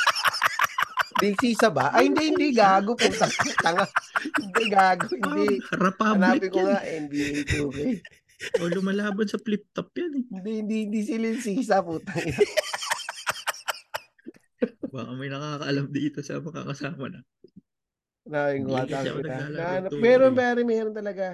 Lil 1.18 1.34
Sisa 1.36 1.68
ba? 1.68 1.90
Ay, 1.90 2.14
hindi, 2.14 2.30
hindi. 2.30 2.48
Gago. 2.54 2.94
Puta. 2.94 3.26
Tanga. 3.58 3.90
Hindi, 4.38 4.64
gago. 4.70 5.10
Hindi. 5.10 5.58
Ah, 5.58 5.78
Republic 5.82 6.14
Hanapin 6.14 6.50
ko 6.52 6.60
yan. 6.62 6.68
nga, 6.70 6.80
NBA 6.86 7.30
2K. 7.44 7.78
O 8.62 8.70
lumalaban 8.70 9.26
sa 9.26 9.42
flip 9.42 9.66
top 9.74 9.90
yan 9.98 10.14
eh. 10.14 10.24
Hindi, 10.30 10.52
hindi, 10.62 10.76
hindi 10.86 11.00
si 11.02 11.18
Lil 11.18 11.42
Sisa, 11.42 11.82
puta. 11.82 12.14
Baka 14.92 15.12
may 15.14 15.30
nakakaalam 15.30 15.88
dito 15.92 16.20
sa 16.24 16.40
na. 16.40 17.22
Hindi 18.28 18.72
nga. 18.72 18.84
kasi 18.84 19.08
ako 19.08 19.20
tangina. 19.24 19.48
naglalaro 19.48 19.56
Nahanap- 19.56 19.92
to, 19.92 19.98
Meron, 20.04 20.34
meron, 20.36 20.68
meron 20.68 20.96
talaga. 20.96 21.28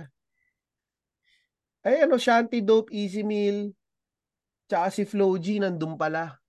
Ay, 1.84 2.06
ano, 2.06 2.16
Shanty 2.16 2.64
Dope, 2.64 2.93
Easy 2.95 3.26
Meal, 3.26 3.76
tsaka 4.70 4.88
si 4.93 5.04
Flo 5.04 5.36
G, 5.36 5.60
nandun 5.60 5.99
pala. 5.99 6.39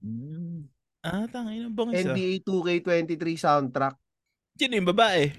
Mm. 0.00 0.64
Ah, 1.04 1.26
tangin 1.28 1.68
ang 1.68 1.76
bangis 1.76 2.06
ah. 2.06 2.14
NBA 2.14 2.40
2K23 2.42 3.36
soundtrack. 3.36 3.94
Sino 4.58 4.74
yung 4.74 4.90
babae? 4.90 5.30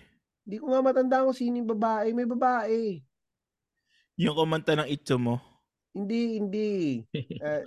Hindi 0.45 0.55
ko 0.59 0.65
nga 0.71 0.81
matanda 0.85 1.25
kung 1.25 1.35
sino 1.35 1.59
yung 1.59 1.71
babae. 1.75 2.09
May 2.15 2.27
babae. 2.29 3.03
Yung 4.19 4.35
kumanta 4.35 4.75
ng 4.75 4.87
itso 4.91 5.15
mo. 5.15 5.39
Hindi, 5.95 6.39
hindi. 6.39 6.71
Eh, 7.43 7.63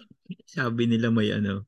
Sabi 0.48 0.88
nila 0.88 1.12
may 1.12 1.28
ano. 1.34 1.66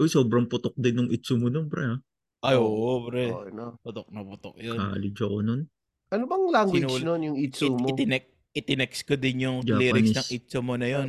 Uy, 0.00 0.08
sobrang 0.08 0.48
putok 0.48 0.72
din 0.80 0.96
nung 0.96 1.10
Itsumo 1.12 1.52
nun, 1.52 1.68
pre. 1.68 1.84
Ha? 1.84 1.96
Ay, 2.40 2.56
Oo. 2.56 3.04
pre. 3.04 3.28
oh, 3.28 3.44
no. 3.52 3.76
Putok 3.84 4.08
na 4.08 4.24
putok 4.24 4.56
yun. 4.56 4.80
College 4.80 5.20
ako 5.20 5.36
nun. 5.44 5.60
Ano 6.08 6.24
bang 6.24 6.44
language 6.48 6.88
Sinul- 6.88 7.04
nun, 7.04 7.20
yung 7.20 7.36
It, 7.36 7.52
Itsumo? 7.52 7.84
itinek, 7.86 8.24
itinext 8.56 9.04
ko 9.04 9.14
din 9.14 9.44
yung 9.44 9.58
Japanese. 9.60 9.78
lyrics 9.78 10.16
ng 10.16 10.28
itso 10.32 10.58
mo 10.64 10.74
na 10.74 10.88
yun. 10.88 11.08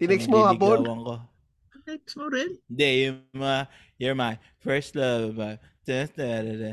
Tinext 0.00 0.26
mo 0.26 0.48
hapon? 0.48 0.80
ko. 0.82 1.14
Next 1.86 2.18
mo 2.18 2.26
rin. 2.26 2.58
Hindi, 2.66 2.88
yung 3.06 3.20
mga, 3.30 3.58
you're 4.00 4.18
my 4.18 4.34
first 4.58 4.98
love. 4.98 5.38
Uh, 5.38 5.54
da, 5.86 6.08
da, 6.10 6.42
da, 6.42 6.54
da. 6.58 6.72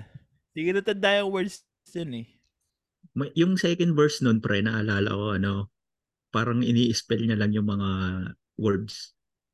Hindi 0.50 0.60
ko 0.66 0.72
natanda 0.74 1.22
yung 1.22 1.30
words 1.30 1.62
yun 1.94 2.26
eh. 2.26 2.28
May- 3.14 3.36
Yung 3.38 3.54
second 3.62 3.94
verse 3.94 4.26
nun, 4.26 4.42
pre, 4.42 4.66
naalala 4.66 5.14
ko, 5.14 5.38
ano, 5.38 5.70
parang 6.34 6.66
ini-spell 6.66 7.22
niya 7.22 7.38
lang 7.38 7.54
yung 7.54 7.70
mga 7.70 7.90
words. 8.58 9.14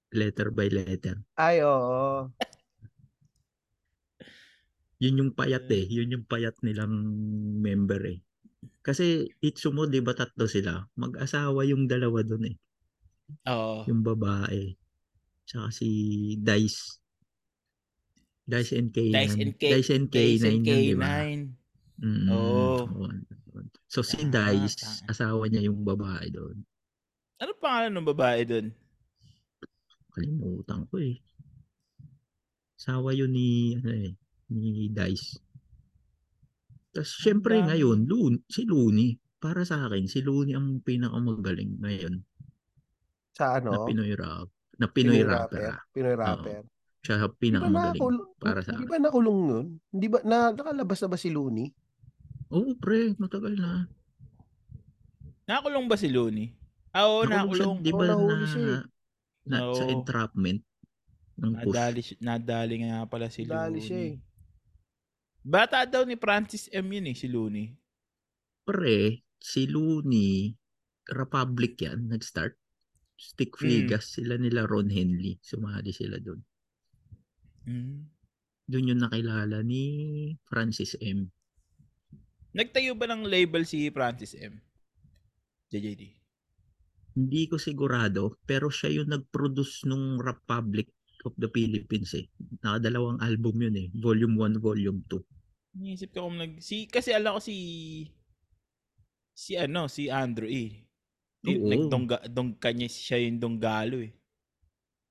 Letter 0.10 0.50
by 0.50 0.68
letter. 0.74 1.22
Ay, 1.38 1.62
oo. 1.62 2.30
Yun 5.00 5.20
yung 5.22 5.32
payat 5.32 5.70
eh. 5.72 5.86
Yun 5.88 6.12
yung 6.20 6.26
payat 6.28 6.60
nilang 6.66 6.92
member 7.64 8.02
eh. 8.10 8.20
Kasi 8.84 9.30
Itsumo, 9.40 9.88
di 9.88 10.04
ba 10.04 10.12
tatlo 10.12 10.44
sila? 10.50 10.82
Mag-asawa 11.00 11.64
yung 11.64 11.88
dalawa 11.88 12.20
doon 12.26 12.52
eh. 12.52 12.56
Oo. 13.48 13.88
Yung 13.88 14.04
babae. 14.04 14.76
Tsaka 15.48 15.72
si 15.72 15.88
Dice. 16.42 17.00
Dice 18.50 18.74
and 18.82 18.90
K9. 18.90 19.14
Dice 19.14 19.38
and 19.40 19.54
K- 19.56 19.72
Dice 19.78 19.92
and 19.94 20.08
Days 20.10 20.42
K9 20.42 20.50
and 20.50 20.62
yun, 20.66 20.82
di 20.84 20.96
ba? 20.98 21.06
K9. 21.06 21.40
Mm, 22.00 22.28
Oo. 22.34 22.74
oo. 22.90 23.08
So 23.86 24.02
si 24.02 24.26
Dice, 24.26 25.06
asawa 25.06 25.46
niya 25.48 25.70
yung 25.70 25.86
babae 25.86 26.28
doon. 26.34 26.58
Ano 27.40 27.52
pangalan 27.56 27.94
ng 27.96 28.08
babae 28.10 28.42
doon? 28.44 28.68
Kalimutan 30.10 30.86
ko 30.90 30.98
eh. 31.00 31.18
Asawa 32.80 33.12
yun 33.12 33.32
ni, 33.32 33.76
ano 33.76 33.92
eh, 33.92 34.12
ni 34.50 34.88
Dice. 34.90 35.38
Tapos 36.90 37.12
syempre 37.20 37.60
dami. 37.60 37.68
ngayon, 37.76 38.00
Loon, 38.08 38.34
si 38.50 38.66
Looney. 38.66 39.20
Para 39.40 39.64
sa 39.64 39.88
akin, 39.88 40.04
si 40.04 40.20
Looney 40.20 40.52
ang 40.52 40.84
pinakamagaling 40.84 41.80
ngayon 41.80 42.20
Sa 43.32 43.56
na 43.56 43.72
ano? 43.72 43.88
Pinoy 43.88 44.12
rap. 44.12 44.52
Na 44.80 44.88
Pinoy, 44.92 45.24
rapper. 45.24 45.76
ah. 45.76 45.80
Pinoy 45.96 46.16
rapper. 46.16 46.64
Siya 47.00 47.16
ang 47.24 47.32
Di 47.32 47.32
ba 47.32 47.40
pinakamagaling 47.40 47.96
nakakulong, 47.96 48.30
para 48.36 48.60
sa 48.60 48.76
di 48.76 48.84
akin. 48.84 48.88
ba 48.92 48.96
nakulong 49.00 49.40
nun? 49.48 49.66
Di 49.88 50.08
ba, 50.12 50.20
na, 50.28 50.52
nakalabas 50.52 51.00
na 51.00 51.08
ba 51.08 51.16
si 51.20 51.30
Looney? 51.32 51.68
Oo, 52.52 52.76
pre, 52.76 53.16
matagal 53.16 53.56
na. 53.56 53.88
Nakakulong 55.48 55.88
ba 55.88 55.96
si 55.96 56.08
Looney? 56.12 56.52
Ah, 56.92 57.08
oo, 57.08 57.24
Nakulong 57.24 57.56
siya, 57.56 57.64
nakakulong. 57.64 57.78
di 57.80 57.92
ba 57.96 58.06
Oo, 58.12 58.28
na, 58.28 58.36
na, 59.46 59.72
sa 59.72 59.86
Oo. 59.86 59.92
entrapment 59.92 60.62
ng 61.38 61.54
push. 61.64 61.72
Nadali, 61.72 62.02
nadali 62.20 62.76
nga 62.84 63.08
pala 63.08 63.32
si 63.32 63.48
Dali 63.48 63.80
Looney. 63.80 63.86
siya 63.86 64.00
eh. 64.12 64.16
Bata 65.40 65.88
daw 65.88 66.04
ni 66.04 66.20
Francis 66.20 66.68
M 66.70 66.86
yun 66.92 67.08
eh, 67.08 67.16
si 67.16 67.32
Looney. 67.32 67.72
Pre, 68.68 69.00
si 69.40 69.66
Looney, 69.66 70.52
Republic 71.10 71.80
yan, 71.80 72.12
nag-start. 72.12 72.54
Stick 73.16 73.56
Mm. 73.56 73.64
Vegas, 73.64 74.16
sila 74.16 74.36
nila 74.36 74.64
Ron 74.64 74.92
Henley. 74.92 75.40
Sumali 75.40 75.92
sila 75.92 76.20
doon. 76.20 76.40
Mm. 77.66 78.08
Doon 78.64 78.90
yung 78.94 79.02
nakilala 79.02 79.64
ni 79.64 79.84
Francis 80.46 80.94
M. 81.00 81.32
Nagtayo 82.52 82.94
ba 82.94 83.08
ng 83.08 83.26
label 83.26 83.64
si 83.64 83.90
Francis 83.90 84.36
M? 84.36 84.60
JJD. 85.68 86.19
Hindi 87.20 87.52
ko 87.52 87.60
sigurado, 87.60 88.40
pero 88.48 88.72
siya 88.72 89.04
yung 89.04 89.12
nag-produce 89.12 89.84
nung 89.84 90.16
Republic 90.24 90.88
of 91.28 91.36
the 91.36 91.52
Philippines 91.52 92.16
eh. 92.16 92.32
Nakadalawang 92.64 93.20
album 93.20 93.60
yun 93.60 93.76
eh. 93.76 93.88
Volume 93.92 94.56
1, 94.56 94.64
Volume 94.64 95.04
2. 95.04 95.76
Iniisip 95.76 96.16
ko 96.16 96.32
kung 96.32 96.40
nag... 96.40 96.64
Si, 96.64 96.88
kasi 96.88 97.12
alam 97.12 97.36
ko 97.36 97.42
si... 97.44 97.56
Si 99.36 99.60
ano, 99.60 99.92
si 99.92 100.08
Andrew 100.08 100.48
E. 100.48 100.88
Di- 101.44 101.60
Oo. 101.60 101.68
Nagdongga, 101.68 102.28
dong, 102.32 102.56
kanya 102.56 102.88
siya 102.88 103.20
yung 103.20 103.40
donggalo 103.40 104.00
eh. 104.00 104.16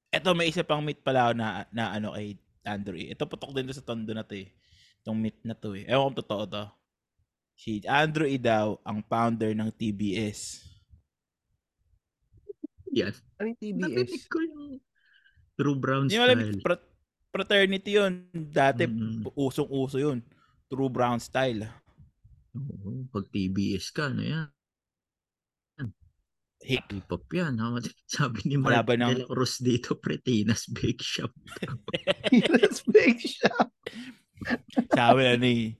Eto, 0.08 0.32
may 0.32 0.48
isa 0.48 0.64
pang 0.64 0.80
meet 0.80 1.04
pala 1.04 1.36
na, 1.36 1.68
na 1.68 1.92
ano 1.92 2.16
kay 2.16 2.40
Andrew 2.64 2.96
E. 2.96 3.12
Ito 3.12 3.28
putok 3.28 3.52
din 3.52 3.68
sa 3.72 3.84
tondo 3.84 4.12
na 4.16 4.24
to 4.24 4.36
eh. 4.36 4.48
Itong 5.04 5.20
meet 5.20 5.40
na 5.44 5.52
to 5.52 5.76
eh. 5.76 5.84
Ewan 5.84 6.12
kung 6.12 6.24
totoo 6.24 6.44
to. 6.48 6.64
Si 7.58 7.84
Andrew 7.84 8.28
E 8.28 8.40
daw, 8.40 8.80
ang 8.84 9.04
founder 9.04 9.52
ng 9.52 9.68
TBS. 9.72 10.64
Yan. 12.90 13.12
Ano 13.36 13.46
yung 13.48 13.58
TBS? 13.58 14.24
ko 14.26 14.38
yung 14.38 14.80
True 15.54 15.74
Brown 15.74 16.06
Hindi 16.06 16.16
Style. 16.16 16.60
frat- 16.60 16.88
fraternity 17.28 17.90
yun. 17.92 18.12
Dati, 18.32 18.86
Mm. 18.86 19.26
usong-uso 19.30 19.98
yun. 19.98 20.22
True 20.66 20.88
brown 20.88 21.16
style. 21.16 21.64
Oo, 22.52 23.08
pag 23.08 23.24
TBS 23.26 23.88
ka, 23.88 24.08
ano 24.08 24.20
yan? 24.20 24.48
Hip. 26.60 26.90
Hip-hop 26.90 27.24
yan. 27.30 27.54
Ha? 27.56 27.78
Sabi 28.10 28.42
ni 28.44 28.56
Mark 28.58 28.82
ba 28.82 28.94
ng- 28.94 29.24
Cruz 29.24 29.56
dito, 29.58 29.94
Pretinas 30.02 30.66
Bake 30.66 31.00
Shop. 31.00 31.30
Peanuts 32.26 32.82
Bake 32.84 33.22
Shop. 33.22 33.70
Sabi 34.92 35.20
na 35.22 35.34
ni 35.34 35.78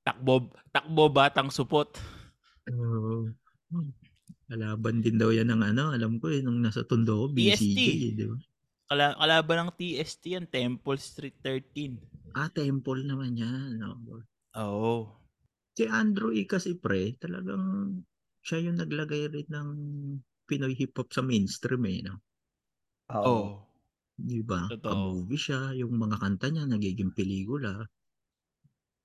takbo, 0.00 0.50
takbo 0.68 1.06
batang 1.08 1.48
supot. 1.48 1.88
Oo. 2.68 3.30
Kalaban 4.50 4.98
din 4.98 5.14
daw 5.14 5.30
yan 5.30 5.46
ng 5.46 5.62
ano, 5.62 5.94
alam 5.94 6.18
ko 6.18 6.26
eh, 6.26 6.42
nung 6.42 6.58
nasa 6.58 6.82
Tondo 6.82 7.22
ko, 7.22 7.24
TST. 7.30 7.38
BCJ 7.38 7.78
eh, 7.86 8.10
di 8.18 8.24
ba? 8.26 8.36
Kala, 8.90 9.14
kalaban 9.14 9.56
ng 9.62 9.70
TST 9.78 10.22
yan, 10.34 10.46
Temple 10.50 10.98
Street 10.98 11.38
13. 11.38 12.34
Ah, 12.34 12.50
Temple 12.50 13.06
naman 13.06 13.38
yan. 13.38 13.78
No? 13.78 13.94
Oo. 14.58 15.14
Si 15.78 15.86
Andrew 15.86 16.34
E. 16.34 16.50
kasi 16.50 16.74
pre, 16.74 17.14
talagang 17.22 17.94
siya 18.42 18.66
yung 18.66 18.82
naglagay 18.82 19.30
rin 19.30 19.46
ng 19.46 19.68
Pinoy 20.50 20.74
hip-hop 20.74 21.14
sa 21.14 21.22
mainstream 21.22 21.86
eh. 21.86 22.02
No? 22.10 22.18
Oo. 23.14 23.22
Oo. 23.22 23.46
Di 24.18 24.42
ba? 24.42 24.66
Ka-movie 24.66 25.38
siya, 25.38 25.78
yung 25.78 25.94
mga 25.94 26.18
kanta 26.18 26.50
niya 26.50 26.66
nagiging 26.66 27.14
pelikula. 27.14 27.86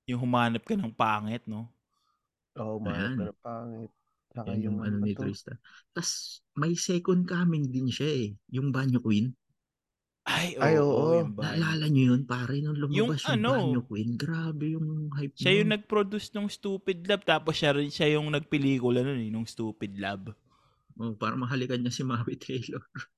Yung 0.10 0.26
humanap 0.26 0.66
ka 0.66 0.74
ng 0.74 0.92
pangit, 0.92 1.46
no? 1.46 1.70
Oo, 2.58 2.82
Ayan. 2.82 3.14
mahal 3.16 3.30
na 3.30 3.34
pangit. 3.38 3.92
Saka 4.36 4.52
Yan 4.52 4.60
yung 4.68 4.80
ano 4.84 5.00
ba 5.00 5.06
ni 5.08 5.16
to? 5.16 5.24
Tristan. 5.24 5.56
Tapos 5.96 6.12
may 6.60 6.76
second 6.76 7.24
coming 7.24 7.72
din 7.72 7.88
siya 7.88 8.10
eh. 8.12 8.28
Yung 8.52 8.76
Banyo 8.76 9.00
Queen. 9.00 9.32
Ay, 10.26 10.58
oo. 10.58 10.64
Ay, 10.66 10.76
oo. 10.82 10.90
oo, 10.92 11.12
yung 11.22 11.32
ba- 11.38 11.56
Naalala 11.56 11.86
niyo 11.88 12.04
yun 12.12 12.24
pare 12.28 12.58
nung 12.60 12.76
lumabas 12.76 12.98
Yung 12.98 13.12
yung, 13.16 13.34
ano, 13.40 13.52
Banyo 13.56 13.82
Queen. 13.88 14.10
Grabe 14.20 14.66
yung 14.76 15.08
hype 15.16 15.38
Siya 15.38 15.54
yung 15.56 15.70
nun. 15.72 15.74
nag-produce 15.80 16.28
ng 16.36 16.48
Stupid 16.52 17.00
Love, 17.08 17.24
tapos 17.24 17.54
siya 17.56 17.72
rin 17.78 17.88
siya 17.88 18.18
yung 18.20 18.28
nagpelikula 18.28 19.06
nun 19.06 19.22
eh, 19.22 19.32
nung 19.32 19.48
Stupid 19.48 19.96
Love. 19.96 20.34
Oh, 20.98 21.14
para 21.16 21.36
mahalikan 21.36 21.80
niya 21.80 21.94
si 21.94 22.04
Maui 22.04 22.36
Taylor. 22.36 22.84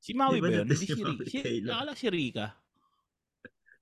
Si 0.00 0.16
Maui 0.16 0.40
Di 0.40 0.40
ba 0.40 0.48
yun? 0.48 0.64
Hindi 0.64 0.80
si 0.80 0.88
si, 0.88 0.96
Maui 0.96 1.12
Rika. 1.20 1.28
Si, 1.28 1.38
Taylor? 1.44 1.76
nakala 1.76 1.92
si 1.92 2.06
Rika. 2.08 2.46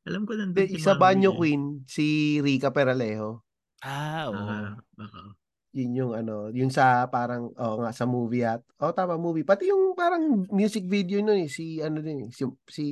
Alam 0.03 0.23
ko 0.27 0.33
nandun 0.35 0.67
Hindi, 0.67 0.75
si 0.75 0.83
Isa 0.83 0.99
Banyo 0.99 1.31
eh. 1.31 1.39
Queen, 1.39 1.63
si 1.87 2.07
Rica 2.43 2.75
Peralejo. 2.75 3.47
Ah, 3.87 4.27
oo. 4.27 4.35
Ah, 4.35 4.75
baka. 4.99 5.38
Yun 5.77 5.93
yung 5.99 6.13
ano, 6.17 6.49
yun 6.49 6.73
sa 6.73 7.05
parang, 7.13 7.53
oh 7.53 7.77
nga, 7.85 7.93
sa 7.93 8.09
movie 8.09 8.45
at, 8.45 8.65
oh 8.81 8.93
tama, 8.93 9.21
movie. 9.21 9.45
Pati 9.45 9.69
yung 9.69 9.93
parang 9.93 10.49
music 10.49 10.89
video 10.89 11.21
nun 11.21 11.45
eh, 11.45 11.51
si 11.53 11.85
ano 11.85 12.01
din 12.01 12.29
eh, 12.29 12.31
si, 12.33 12.49
si, 12.69 12.85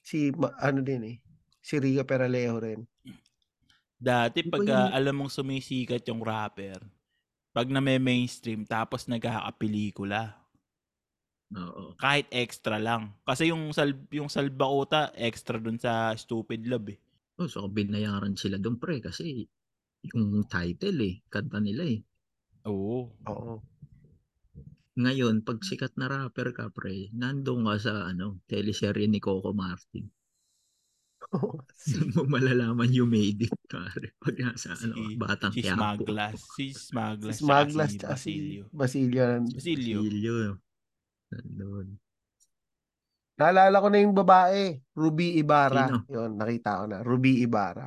si 0.00 0.32
ma- 0.32 0.56
ano 0.56 0.80
din 0.80 1.02
eh, 1.04 1.16
si 1.60 1.76
Rica 1.76 2.08
Peralejo 2.08 2.56
rin. 2.64 2.80
Dati 3.98 4.46
pag 4.46 4.64
ah, 4.70 4.88
alam 4.94 5.20
mong 5.20 5.32
sumisikat 5.34 6.06
yung 6.08 6.22
rapper, 6.22 6.80
pag 7.50 7.66
na 7.68 7.82
may 7.82 7.98
mainstream 7.98 8.62
tapos 8.62 9.10
nagkakapelikula, 9.10 10.38
Oo. 11.52 11.96
kahit 11.98 12.30
extra 12.30 12.78
lang. 12.78 13.12
Kasi 13.26 13.50
yung 13.50 13.74
sal 13.74 13.96
yung 14.14 14.30
Salbakuta 14.30 15.10
extra 15.18 15.58
dun 15.58 15.80
sa 15.82 16.14
Stupid 16.14 16.64
Love 16.68 16.94
eh. 16.94 16.98
Oh, 17.38 17.50
so 17.50 17.66
binayaran 17.66 18.34
sila 18.38 18.58
doon 18.58 18.78
pre 18.78 19.02
kasi 19.02 19.46
yung 20.02 20.46
title 20.46 20.98
eh, 21.04 21.14
kanta 21.26 21.58
nila 21.58 21.84
eh. 21.88 22.00
Oo. 22.68 23.10
Oo. 23.26 23.54
Ngayon, 24.98 25.46
pag 25.46 25.62
sikat 25.62 25.94
na 25.94 26.10
rapper 26.10 26.50
ka 26.50 26.74
pre, 26.74 27.06
nandun 27.14 27.62
ka 27.62 27.78
sa 27.78 27.94
ano, 28.10 28.42
teleserye 28.50 29.06
ni 29.06 29.22
Coco 29.22 29.54
Martin. 29.54 30.10
Doon 31.92 32.08
mo 32.14 32.22
malalaman 32.26 32.90
you 32.90 33.04
made 33.06 33.46
it 33.46 33.54
pare. 33.68 34.14
Pag 34.18 34.38
nasa 34.38 34.74
ano, 34.74 34.94
Si- 34.96 35.18
batang 35.18 35.52
Si 35.54 35.60
Quiapo. 35.62 35.78
Smaglas. 36.02 36.38
Si 36.56 36.66
Smaglas. 36.72 37.34
si 37.36 37.42
Smaglas 37.42 37.90
si 37.90 37.98
si 37.98 38.06
Basilio. 38.06 38.62
Basilio. 38.72 39.26
Basilio. 39.44 39.98
Silio. 40.02 40.36
Nandun. 41.30 41.88
Naalala 43.38 43.78
ko 43.78 43.86
na 43.86 43.98
yung 44.02 44.16
babae, 44.18 44.82
Ruby 44.98 45.38
Ibarra. 45.38 45.86
Sino? 45.86 46.02
Yun, 46.10 46.42
nakita 46.42 46.82
ko 46.82 46.84
na. 46.90 46.98
Ruby 47.06 47.46
Ibarra. 47.46 47.86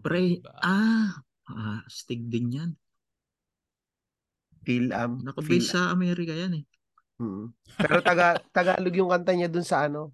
Pre, 0.00 0.40
ah, 0.64 1.12
ah, 1.50 1.82
stig 1.86 2.26
din 2.26 2.54
yan. 2.54 2.70
Phil, 4.66 4.90
um, 4.90 5.22
Phil, 5.22 5.24
Nakabase 5.30 5.62
sa 5.62 5.94
Amerika 5.94 6.34
yan 6.34 6.62
eh. 6.62 6.64
Mm. 7.22 7.54
Pero 7.78 8.02
taga, 8.02 8.36
Tagalog 8.56 8.94
yung 8.98 9.10
kanta 9.10 9.32
niya 9.32 9.46
dun 9.46 9.64
sa 9.64 9.86
ano, 9.86 10.10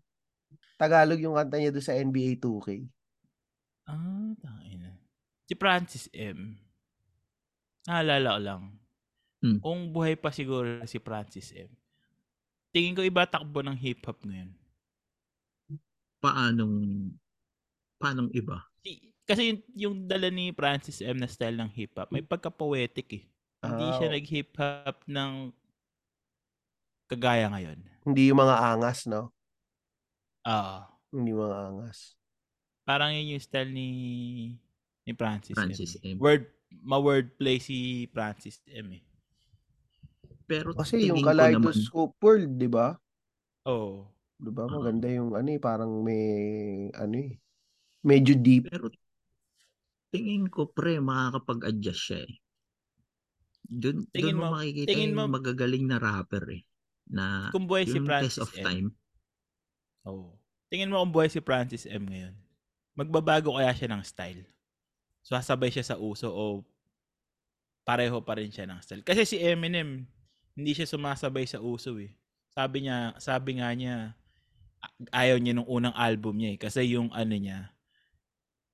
Tagalog 0.77 1.19
yung 1.19 1.35
kanta 1.35 1.57
niya 1.57 1.73
dun 1.73 1.85
sa 1.85 1.97
NBA 1.97 2.37
2K. 2.37 2.69
Ah, 3.89 4.33
tangina. 4.39 4.95
Si 5.49 5.55
Francis 5.59 6.07
M. 6.15 6.55
Naalala 7.89 8.39
ko 8.39 8.41
lang. 8.41 8.63
Hmm. 9.43 9.59
Kung 9.59 9.91
buhay 9.91 10.15
pa 10.15 10.31
siguro 10.31 10.87
si 10.87 11.03
Francis 11.03 11.51
M. 11.51 11.71
Tingin 12.71 12.95
ko 12.95 13.03
iba 13.03 13.27
takbo 13.27 13.61
ng 13.61 13.75
hip-hop 13.75 14.23
ngayon. 14.23 14.55
Paanong, 16.23 17.11
paanong 17.99 18.31
iba? 18.33 18.65
Si- 18.87 19.12
Kasi 19.33 19.43
yung, 19.49 19.61
yung 19.73 19.95
dala 20.05 20.29
ni 20.29 20.53
Francis 20.53 21.01
M 21.01 21.17
na 21.17 21.25
style 21.31 21.57
ng 21.57 21.73
hip-hop, 21.73 22.13
may 22.13 22.21
pagka-poetic 22.21 23.09
eh. 23.17 23.25
Hindi 23.65 23.87
Ah, 23.89 23.97
siya 23.97 24.09
oo. 24.11 24.15
nag-hip-hop 24.19 24.97
ng 25.09 25.33
kagaya 27.09 27.49
ngayon. 27.49 27.79
Hindi 28.05 28.29
yung 28.29 28.41
mga 28.45 28.57
angas, 28.77 29.09
no? 29.09 29.33
Ah, 30.45 30.91
Hindi 31.13 31.33
mga 31.33 31.57
angas. 31.73 32.17
Parang 32.85 33.15
yun 33.15 33.37
yung 33.39 33.43
style 33.43 33.71
ni 33.71 33.89
ni 35.07 35.13
Francis, 35.19 35.55
Francis 35.57 35.97
M. 36.03 36.15
M. 36.15 36.19
Word, 36.21 36.47
ma-wordplay 36.83 37.59
si 37.59 38.07
Francis 38.15 38.61
M. 38.71 38.93
Eh. 38.99 39.03
Pero 40.47 40.75
Kasi 40.77 41.09
yung 41.09 41.23
Kaleidoscope 41.23 42.15
World, 42.21 42.59
di 42.59 42.69
ba? 42.69 42.95
Oo. 43.67 44.07
Di 44.39 44.51
ba? 44.51 44.67
Oo. 44.67 44.83
Maganda 44.83 45.07
yung 45.11 45.35
ano 45.39 45.49
eh, 45.51 45.61
parang 45.63 46.03
may 46.03 46.23
ano 46.95 47.15
eh. 47.19 47.39
Medyo 48.03 48.35
deep. 48.35 48.67
pero 48.67 48.91
tingin 50.13 50.47
ko 50.53 50.69
pre, 50.69 51.01
makakapag-adjust 51.01 52.03
siya 52.13 52.21
eh. 52.29 52.35
Doon, 53.73 54.05
doon 54.13 54.37
mo, 54.37 54.53
mo- 54.53 54.55
makikita 54.61 54.89
tingin 54.93 55.17
yung 55.17 55.19
mo- 55.19 55.35
magagaling 55.41 55.85
na 55.89 55.97
rapper 55.97 56.45
eh. 56.53 56.63
Na 57.09 57.49
Kung 57.51 57.65
buhay 57.65 57.89
si 57.89 57.99
Francis 57.99 58.37
test 58.37 58.45
of 58.45 58.53
M. 58.61 58.65
time. 58.65 58.89
Oo. 60.07 60.37
Tingin 60.69 60.93
mo 60.93 61.01
kung 61.01 61.13
buhay 61.13 61.29
si 61.33 61.41
Francis 61.41 61.89
M 61.89 62.05
ngayon. 62.09 62.37
Magbabago 62.93 63.57
kaya 63.57 63.73
siya 63.73 63.89
ng 63.89 64.05
style? 64.05 64.45
So, 65.25 65.33
sasabay 65.37 65.73
siya 65.73 65.85
sa 65.85 65.97
uso 65.97 66.29
o 66.29 66.61
pareho 67.83 68.21
pa 68.21 68.37
rin 68.37 68.53
siya 68.53 68.69
ng 68.69 68.81
style? 68.85 69.05
Kasi 69.05 69.25
si 69.25 69.37
Eminem, 69.41 70.05
hindi 70.57 70.73
siya 70.77 70.89
sumasabay 70.89 71.49
sa 71.49 71.61
uso 71.61 71.97
eh. 71.97 72.13
Sabi 72.53 72.85
niya, 72.89 73.17
sabi 73.17 73.61
nga 73.61 73.73
niya, 73.73 74.13
ayaw 75.13 75.41
niya 75.41 75.57
nung 75.57 75.69
unang 75.69 75.97
album 75.97 76.37
niya 76.37 76.57
eh. 76.57 76.59
Kasi 76.61 76.85
yung 76.93 77.09
ano 77.13 77.33
niya, 77.33 77.73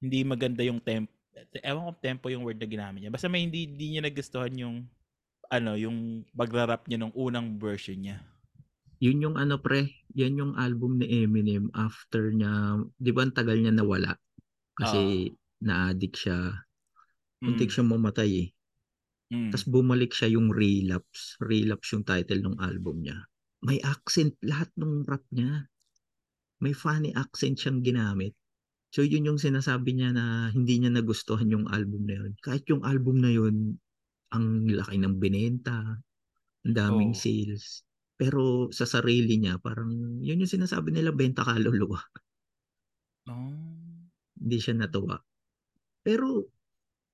hindi 0.03 0.23
maganda 0.23 0.63
yung 0.63 0.83
tempo. 0.83 1.15
Ewan 1.63 1.87
ko 1.89 1.93
tempo 2.01 2.27
yung 2.33 2.45
word 2.47 2.59
na 2.61 2.69
ginamit 2.69 3.01
niya. 3.03 3.13
Basta 3.15 3.29
may 3.31 3.45
hindi, 3.47 3.69
hindi 3.69 3.97
niya 3.97 4.03
nagustuhan 4.05 4.55
yung 4.59 4.77
ano, 5.49 5.73
yung 5.81 6.29
magra-rap 6.37 6.85
niya 6.87 7.01
nung 7.01 7.15
unang 7.17 7.57
version 7.57 7.97
niya. 7.99 8.21
Yun 8.99 9.23
yung 9.23 9.37
ano 9.39 9.63
pre, 9.63 9.95
yan 10.13 10.39
yung 10.39 10.53
album 10.59 10.99
ni 10.99 11.23
Eminem 11.23 11.71
after 11.73 12.35
niya, 12.35 12.83
di 12.99 13.11
ba 13.15 13.23
ang 13.23 13.35
tagal 13.35 13.55
niya 13.55 13.71
nawala? 13.71 14.19
Kasi 14.75 15.31
na-addict 15.63 16.17
siya. 16.19 16.39
Muntik 17.43 17.71
Mm, 17.71 17.75
siya 17.75 17.85
mamatay 17.87 18.31
eh. 18.43 18.49
mm. 19.31 19.51
Tapos 19.55 19.67
bumalik 19.71 20.11
siya 20.11 20.35
yung 20.35 20.51
Relapse. 20.51 21.39
Relapse 21.39 21.95
yung 21.95 22.05
title 22.07 22.43
ng 22.43 22.57
album 22.59 23.07
niya. 23.07 23.19
May 23.63 23.79
accent 23.83 24.35
lahat 24.43 24.71
ng 24.75 25.07
rap 25.07 25.23
niya. 25.31 25.67
May 26.59 26.75
funny 26.75 27.15
accent 27.15 27.59
siyang 27.59 27.87
ginamit. 27.87 28.35
So 28.89 29.05
yun 29.05 29.29
yung 29.29 29.41
sinasabi 29.41 29.93
niya 29.93 30.17
na 30.17 30.49
hindi 30.49 30.81
niya 30.81 30.89
nagustuhan 30.93 31.53
yung 31.53 31.69
album 31.69 32.09
na 32.09 32.17
yun. 32.25 32.33
Kahit 32.41 32.65
yung 32.73 32.81
album 32.89 33.21
na 33.21 33.29
yun, 33.29 33.77
ang 34.33 34.65
laki 34.69 34.97
ng 35.01 35.21
binenta, 35.21 36.01
ang 36.65 36.75
daming 36.75 37.13
Oo. 37.13 37.19
sales. 37.19 37.85
Pero 38.17 38.73
sa 38.73 38.89
sarili 38.89 39.39
niya, 39.39 39.61
parang 39.61 40.21
yun 40.25 40.41
yung 40.43 40.51
sinasabi 40.51 40.91
nila, 40.91 41.13
benta 41.13 41.45
kaluluwa. 41.45 42.01
Oh. 43.29 43.53
Hindi 44.41 44.57
siya 44.59 44.75
natuwa. 44.79 45.21
Pero, 46.03 46.49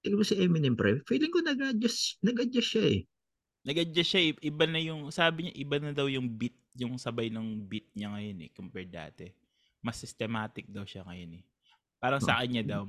mo 0.07 0.23
si 0.23 0.39
Eminem 0.39 0.79
pre, 0.79 1.03
feeling 1.09 1.33
ko 1.33 1.43
nag-adjust, 1.43 2.23
nag-adjust 2.23 2.71
siya 2.71 2.85
eh. 2.87 3.01
Nag-adjust 3.65 4.11
siya, 4.15 4.23
iba 4.45 4.65
na 4.69 4.81
yung, 4.81 5.09
sabi 5.09 5.49
niya, 5.49 5.55
iba 5.57 5.77
na 5.81 5.93
daw 5.97 6.07
yung 6.07 6.29
beat, 6.29 6.55
yung 6.77 7.01
sabay 7.01 7.33
ng 7.33 7.65
beat 7.65 7.89
niya 7.97 8.13
ngayon 8.13 8.39
eh, 8.45 8.51
compared 8.53 8.93
dati. 8.93 9.33
Mas 9.81 9.97
systematic 10.01 10.69
daw 10.69 10.85
siya 10.85 11.05
ngayon 11.09 11.41
eh. 11.41 11.45
Parang 12.05 12.21
sa 12.21 12.37
Oh. 12.37 12.45
kanya 12.45 12.61
daw, 12.61 12.83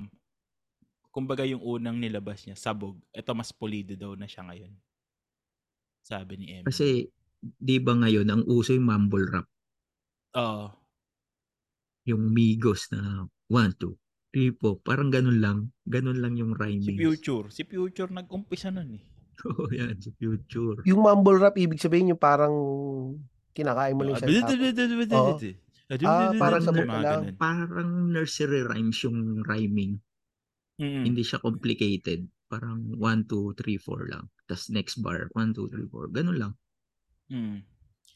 kumbaga 1.08 1.40
yung 1.48 1.64
unang 1.64 1.96
nilabas 1.96 2.44
niya, 2.44 2.52
sabog, 2.52 3.00
ito 3.16 3.32
mas 3.32 3.48
pulido 3.48 3.96
daw 3.96 4.12
na 4.12 4.28
siya 4.28 4.44
ngayon. 4.44 4.76
Sabi 6.04 6.36
ni 6.36 6.44
Eminem. 6.52 6.68
Kasi, 6.68 7.08
di 7.40 7.80
ba 7.80 7.96
ngayon, 7.96 8.28
ang 8.28 8.44
uso 8.44 8.76
yung 8.76 8.84
mumble 8.84 9.24
rap. 9.24 9.48
Oo. 10.36 10.68
Yung 12.04 12.28
Migos 12.28 12.92
na 12.92 13.24
1, 13.48 13.72
2, 13.80 13.96
3, 14.36 14.52
4. 14.52 14.84
Parang 14.84 15.08
ganun 15.08 15.40
lang. 15.40 15.72
Ganun 15.88 16.20
lang 16.20 16.36
yung 16.36 16.52
si 16.52 16.60
rhyming. 16.60 17.00
Future. 17.00 17.48
Si 17.48 17.64
Future 17.64 18.12
nag-umpisa 18.12 18.68
nun 18.68 19.00
eh. 19.00 19.02
Oo, 19.48 19.72
yan. 19.72 19.96
Si 19.96 20.12
Future. 20.12 20.84
Yung 20.84 21.00
mumble 21.00 21.40
rap, 21.40 21.56
ibig 21.56 21.80
sabihin 21.80 22.12
yung 22.12 22.20
parang 22.20 22.52
kinakain 23.56 23.96
mo 23.96 24.04
lang 24.04 24.20
siya. 24.20 24.28
Oo. 25.86 26.02
Ah, 26.02 26.34
parang 26.34 26.62
sabog 26.62 26.82
Mga 26.82 26.98
lang. 26.98 27.22
ganun. 27.22 27.34
Parang 27.38 27.90
nursery 28.10 28.66
rhymes 28.66 28.98
yung 29.06 29.42
rhyming. 29.46 30.02
Mm-mm. 30.82 31.04
Hindi 31.06 31.22
siya 31.22 31.38
complicated. 31.38 32.26
Parang 32.50 32.90
1, 32.98 33.30
2, 33.30 33.54
3, 33.54 33.78
4 33.78 34.10
lang. 34.10 34.26
Tapos 34.46 34.66
next 34.70 34.98
bar, 34.98 35.30
1, 35.34 35.54
2, 35.54 35.70
3, 35.70 35.86
4. 35.86 36.10
Ganun 36.10 36.38
lang. 36.38 36.52
Mm. 37.30 37.62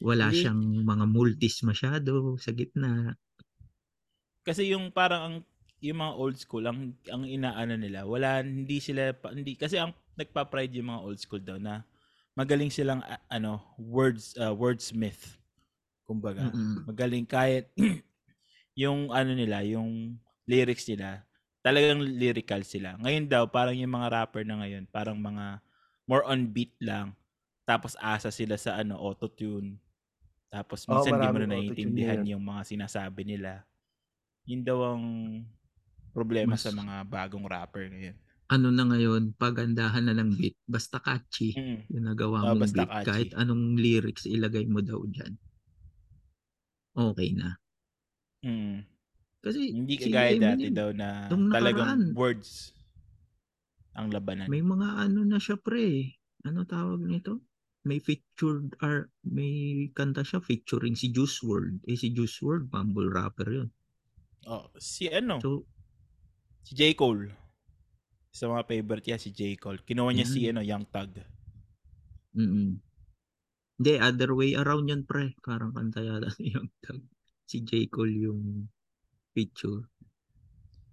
Wala 0.01 0.27
Hindi- 0.27 0.39
siyang 0.43 0.61
mga 0.83 1.05
multis 1.07 1.63
masyado 1.63 2.35
sa 2.39 2.51
gitna. 2.51 3.15
Kasi 4.41 4.73
yung 4.73 4.89
parang 4.89 5.21
ang 5.21 5.35
yung 5.81 5.97
mga 5.97 6.13
old 6.13 6.37
school 6.37 6.65
ang 6.65 6.93
ang 7.09 7.25
inaano 7.25 7.73
nila, 7.73 8.05
wala 8.05 8.41
hindi 8.41 8.77
sila 8.77 9.13
pa- 9.17 9.33
hindi 9.33 9.57
kasi 9.57 9.81
ang 9.81 9.93
nagpa-pride 10.13 10.77
yung 10.77 10.89
mga 10.93 11.01
old 11.01 11.19
school 11.21 11.41
daw 11.41 11.57
na 11.57 11.85
magaling 12.33 12.69
silang 12.69 13.01
ano 13.29 13.61
words 13.77 14.33
uh, 14.37 14.53
wordsmith. 14.53 15.40
Kumbaga, 16.03 16.49
Mm-mm. 16.49 16.85
magaling 16.85 17.23
kahit 17.23 17.71
yung 18.81 19.11
ano 19.11 19.31
nila, 19.31 19.63
yung 19.63 20.17
lyrics 20.45 20.87
nila, 20.87 21.23
talagang 21.61 22.01
lyrical 22.01 22.63
sila. 22.63 22.97
Ngayon 22.99 23.25
daw 23.29 23.45
parang 23.47 23.77
yung 23.77 23.93
mga 23.93 24.09
rapper 24.11 24.43
na 24.43 24.59
ngayon, 24.59 24.89
parang 24.89 25.15
mga 25.15 25.61
more 26.05 26.25
on 26.25 26.49
beat 26.49 26.73
lang. 26.81 27.13
Tapos 27.63 27.93
asa 28.01 28.33
sila 28.33 28.57
sa 28.57 28.75
ano 28.75 28.97
autotune. 28.97 29.77
Tapos 30.51 30.83
minsan 30.83 31.15
hindi 31.15 31.23
mo 31.23 31.31
maraming 31.31 31.47
na 31.47 31.53
naiintindihan 31.55 32.21
yung 32.27 32.43
mga 32.43 32.61
sinasabi 32.67 33.23
nila. 33.23 33.63
Yun 34.43 34.65
daw 34.65 34.79
ang 34.83 35.03
problema 36.11 36.57
Mas- 36.59 36.65
sa 36.65 36.75
mga 36.75 37.07
bagong 37.07 37.47
rapper 37.47 37.87
ngayon. 37.87 38.17
Ano 38.51 38.67
na 38.67 38.83
ngayon, 38.83 39.31
pagandahan 39.39 40.03
na 40.03 40.11
ng 40.11 40.35
beat. 40.35 40.59
Basta 40.67 40.99
catchy. 40.99 41.55
Mm. 41.55 41.87
Yung 41.87 42.03
nagawa 42.03 42.43
Ah, 42.43 42.51
mong 42.51 42.67
beat. 42.67 42.83
catchy. 42.83 43.07
Kahit 43.07 43.29
anong 43.31 43.79
lyrics 43.79 44.27
ilagay 44.27 44.67
mo 44.67 44.83
daw 44.83 44.99
dyan. 45.07 45.39
Okay 46.91 47.29
na. 47.33 47.55
Mm. 48.43 48.83
Kasi 49.41 49.73
Hindi 49.73 49.95
kagaya 49.97 50.37
dati 50.37 50.69
Eminem, 50.69 50.77
daw 50.77 50.89
na 50.93 51.09
talagang 51.29 52.13
words 52.13 52.77
ang 53.97 54.13
labanan. 54.13 54.47
May 54.47 54.63
mga 54.63 55.09
ano 55.09 55.25
na 55.27 55.41
siya 55.41 55.59
pre. 55.59 56.15
Ano 56.47 56.63
tawag 56.63 57.03
nito? 57.03 57.43
May 57.81 57.97
featured 57.97 58.77
or 58.79 59.09
may 59.25 59.89
kanta 59.91 60.21
siya 60.21 60.39
featuring 60.39 60.93
si 60.93 61.09
Juice 61.09 61.41
WRLD. 61.41 61.89
Eh 61.89 61.97
si 61.97 62.13
Juice 62.13 62.39
WRLD, 62.39 62.69
mumble 62.71 63.09
rapper 63.09 63.49
yun. 63.49 63.69
Oh, 64.45 64.69
si 64.77 65.09
ano? 65.09 65.37
So, 65.41 65.65
si 66.65 66.73
J. 66.73 66.93
Cole. 66.97 67.29
Sa 68.31 68.49
mga 68.49 68.65
favorite 68.65 69.05
niya, 69.05 69.17
si 69.21 69.29
J. 69.33 69.57
Cole. 69.57 69.81
Kinuha 69.85 70.13
niya 70.13 70.25
Yan. 70.25 70.33
si 70.33 70.39
ano, 70.49 70.61
Young 70.61 70.85
Thug. 70.87 71.11
mm 72.31 72.90
Hindi, 73.81 73.97
other 73.97 74.37
way 74.37 74.53
around 74.53 74.93
yun 74.93 75.09
pre. 75.09 75.33
Parang 75.41 75.73
kanta 75.73 76.05
yata 76.05 76.29
ni 76.37 76.53
Young 76.53 76.69
Thug. 76.85 77.01
Si 77.49 77.65
J. 77.65 77.89
Cole 77.89 78.13
yung 78.13 78.69
feature. 79.33 79.89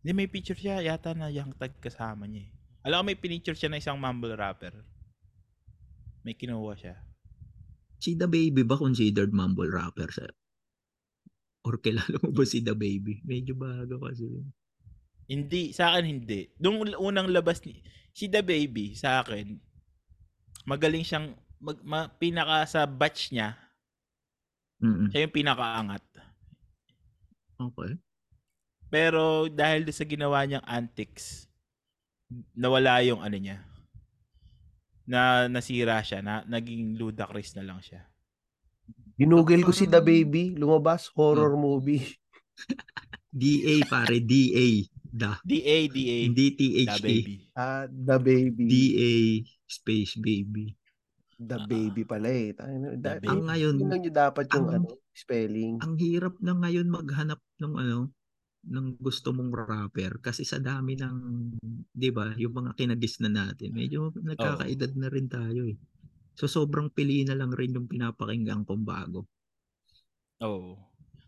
Hindi, 0.01 0.17
may 0.17 0.25
picture 0.25 0.57
siya 0.57 0.81
yata 0.81 1.13
na 1.13 1.29
Young 1.29 1.53
Thug 1.53 1.77
kasama 1.85 2.25
niya 2.25 2.49
eh. 2.49 2.51
Alam 2.89 3.05
ko 3.05 3.13
may 3.13 3.21
pinicture 3.21 3.53
siya 3.53 3.69
na 3.69 3.77
isang 3.77 4.01
mumble 4.01 4.33
rapper. 4.33 4.73
May 6.25 6.33
kinuha 6.33 6.73
siya. 6.81 6.97
Si 8.01 8.17
The 8.17 8.25
Baby 8.25 8.65
ba 8.65 8.81
considered 8.81 9.37
mumble 9.37 9.69
rapper 9.69 10.09
sa 10.09 10.25
Or 11.69 11.77
kilala 11.85 12.17
mo 12.25 12.33
ba 12.33 12.49
si 12.49 12.65
The 12.65 12.73
Baby? 12.73 13.21
Medyo 13.21 13.53
bago 13.53 14.01
kasi. 14.01 14.25
Hindi, 15.29 15.77
sa 15.77 15.93
akin 15.93 16.09
hindi. 16.09 16.49
Nung 16.57 16.81
unang 16.81 17.29
labas 17.29 17.61
ni 17.69 17.85
si 18.17 18.33
The 18.33 18.41
Baby 18.41 18.97
sa 18.97 19.21
akin, 19.21 19.61
magaling 20.65 21.05
siyang 21.05 21.37
mag, 21.59 21.79
ma, 21.83 22.01
pinaka 22.09 22.67
sa 22.67 22.87
batch 22.87 23.35
niya, 23.35 23.59
Mm-mm. 24.83 25.11
siya 25.11 25.27
yung 25.27 25.35
pinakaangat. 25.35 26.05
Okay. 27.59 27.99
Pero 28.89 29.51
dahil 29.51 29.85
sa 29.91 30.07
ginawa 30.07 30.47
niyang 30.47 30.65
antics, 30.65 31.51
nawala 32.55 33.03
yung 33.05 33.21
ano 33.21 33.37
niya. 33.37 33.59
Na 35.09 35.49
nasira 35.49 35.99
siya, 36.05 36.23
na 36.23 36.45
naging 36.47 36.97
ludacris 36.97 37.57
na 37.57 37.65
lang 37.65 37.81
siya. 37.83 38.07
Ginugel 39.19 39.67
ko 39.67 39.75
si 39.75 39.91
The 39.91 39.99
Baby, 39.99 40.55
lumabas, 40.55 41.11
horror 41.11 41.59
movie. 41.59 42.07
DA 43.35 43.83
pare, 43.91 44.23
DA. 44.23 44.87
Da. 45.09 45.41
DA, 45.43 45.89
DA, 45.91 46.17
Hindi 46.29 46.47
The. 46.55 47.03
Baby. 47.03 47.35
Ah, 47.57 47.89
The 47.91 48.17
Baby. 48.21 48.65
DA 48.69 49.13
space 49.69 50.17
baby. 50.17 50.73
The 51.39 51.55
Ah. 51.55 51.67
Baby 51.67 52.03
pala 52.03 52.29
eh. 52.29 52.51
Da-. 52.51 53.23
Ang 53.25 53.47
ngayon, 53.47 53.75
Yun 53.79 53.87
lang 53.89 54.03
yung 54.03 54.17
dapat 54.17 54.51
yung 54.51 54.67
ang- 54.67 54.75
ano, 54.83 54.99
spelling. 55.15 55.79
ang 55.79 55.95
hirap 55.95 56.35
na 56.39 56.53
ngayon 56.53 56.87
maghanap 56.89 57.39
ng 57.59 57.75
ano 57.75 57.99
ng 58.61 58.99
gusto 58.99 59.31
mong 59.31 59.55
rapper 59.55 60.19
kasi 60.19 60.43
sa 60.43 60.59
dami 60.59 60.99
ng 60.99 61.17
'di 61.89 62.11
ba 62.11 62.35
yung 62.35 62.51
mga 62.53 62.75
kinagis 62.75 63.23
na 63.23 63.31
natin 63.31 63.71
medyo 63.71 64.11
nagkakaedad 64.13 64.99
na 64.99 65.07
rin 65.07 65.31
tayo 65.31 65.63
eh 65.63 65.79
so 66.35 66.45
sobrang 66.45 66.91
pili 66.91 67.23
na 67.23 67.39
lang 67.39 67.55
rin 67.55 67.71
yung 67.73 67.87
pinapakinggan 67.87 68.67
kong 68.67 68.83
bago 68.83 69.31
Oh. 70.43 70.75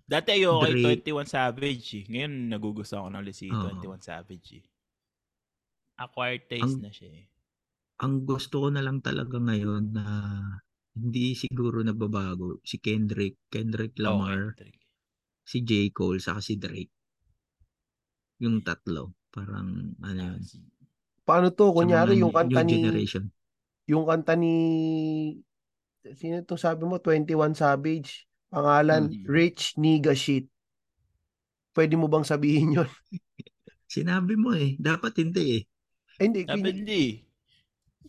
Dati 0.05 0.35
ayoko 0.35 0.67
kay 0.67 0.75
Drake. 0.77 1.07
21 1.07 1.23
Savage 1.25 1.87
eh. 1.97 2.05
Ngayon 2.05 2.51
nagugustuhan 2.51 3.07
ko 3.07 3.11
na 3.11 3.23
ulit 3.23 3.31
si 3.33 3.47
Oo. 3.47 3.63
21 3.79 4.03
Savage 4.03 4.59
eh. 4.59 4.65
Acquired 5.97 6.47
taste 6.47 6.79
Ang- 6.79 6.83
na 6.83 6.91
siya 6.91 7.11
eh. 7.15 7.30
Ang 8.01 8.25
gusto 8.25 8.65
ko 8.65 8.69
na 8.73 8.81
lang 8.81 9.05
talaga 9.05 9.37
ngayon 9.37 9.93
na 9.93 10.05
hindi 10.97 11.37
siguro 11.37 11.85
nababago 11.85 12.59
si 12.65 12.81
Kendrick, 12.81 13.37
Kendrick 13.53 13.95
Lamar, 14.01 14.57
Okay, 14.57 14.73
Drake. 14.73 14.81
si 15.45 15.59
J. 15.63 15.73
Cole, 15.93 16.19
saka 16.19 16.41
si 16.41 16.57
Drake. 16.57 16.91
Yung 18.41 18.65
tatlo. 18.65 19.13
Parang 19.31 19.95
ano 20.01 20.21
yun. 20.35 20.41
Paano 21.23 21.53
to? 21.53 21.71
Kunyari, 21.71 22.19
yung 22.19 22.33
kanta 22.33 22.65
new 22.65 22.81
ni... 22.81 22.83
generation. 22.83 23.25
Yung 23.87 24.09
kanta 24.09 24.35
ni... 24.35 24.55
Sino 26.01 26.41
itong 26.41 26.59
sabi 26.59 26.89
mo? 26.89 26.97
21 26.99 27.53
Savage. 27.55 28.25
Pangalan, 28.51 29.13
Mm. 29.13 29.29
Rich 29.29 29.77
Nigga 29.79 30.17
Shit. 30.17 30.49
Pwede 31.71 31.95
mo 31.95 32.11
bang 32.11 32.27
sabihin 32.27 32.81
yun? 32.81 32.89
Sinabi 33.87 34.35
mo 34.35 34.57
eh. 34.57 34.75
Dapat 34.75 35.23
hindi 35.23 35.61
eh. 35.61 35.63
Hindi. 36.19 36.49
Hindi- 36.49 36.75
hindi. 36.83 37.03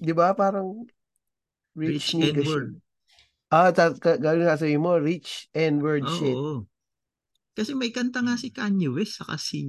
Di 0.01 0.13
ba? 0.17 0.33
Parang 0.33 0.81
Rich 1.77 2.17
Rich, 2.17 2.17
Nigga 2.17 2.41
N-word. 2.41 2.69
Shit. 2.73 2.81
Ah, 3.51 3.69
ta- 3.69 3.93
ka- 3.93 4.17
gano'n 4.17 4.47
nga 4.47 4.57
sabihin 4.57 4.81
mo, 4.81 4.97
Rich 4.97 5.51
N-word 5.53 6.03
Oo. 6.07 6.15
shit. 6.17 6.37
Kasi 7.53 7.75
may 7.77 7.91
kanta 7.93 8.23
nga 8.23 8.39
si 8.39 8.49
Kanye 8.49 8.89
West 8.89 9.21
saka 9.21 9.35
si 9.37 9.61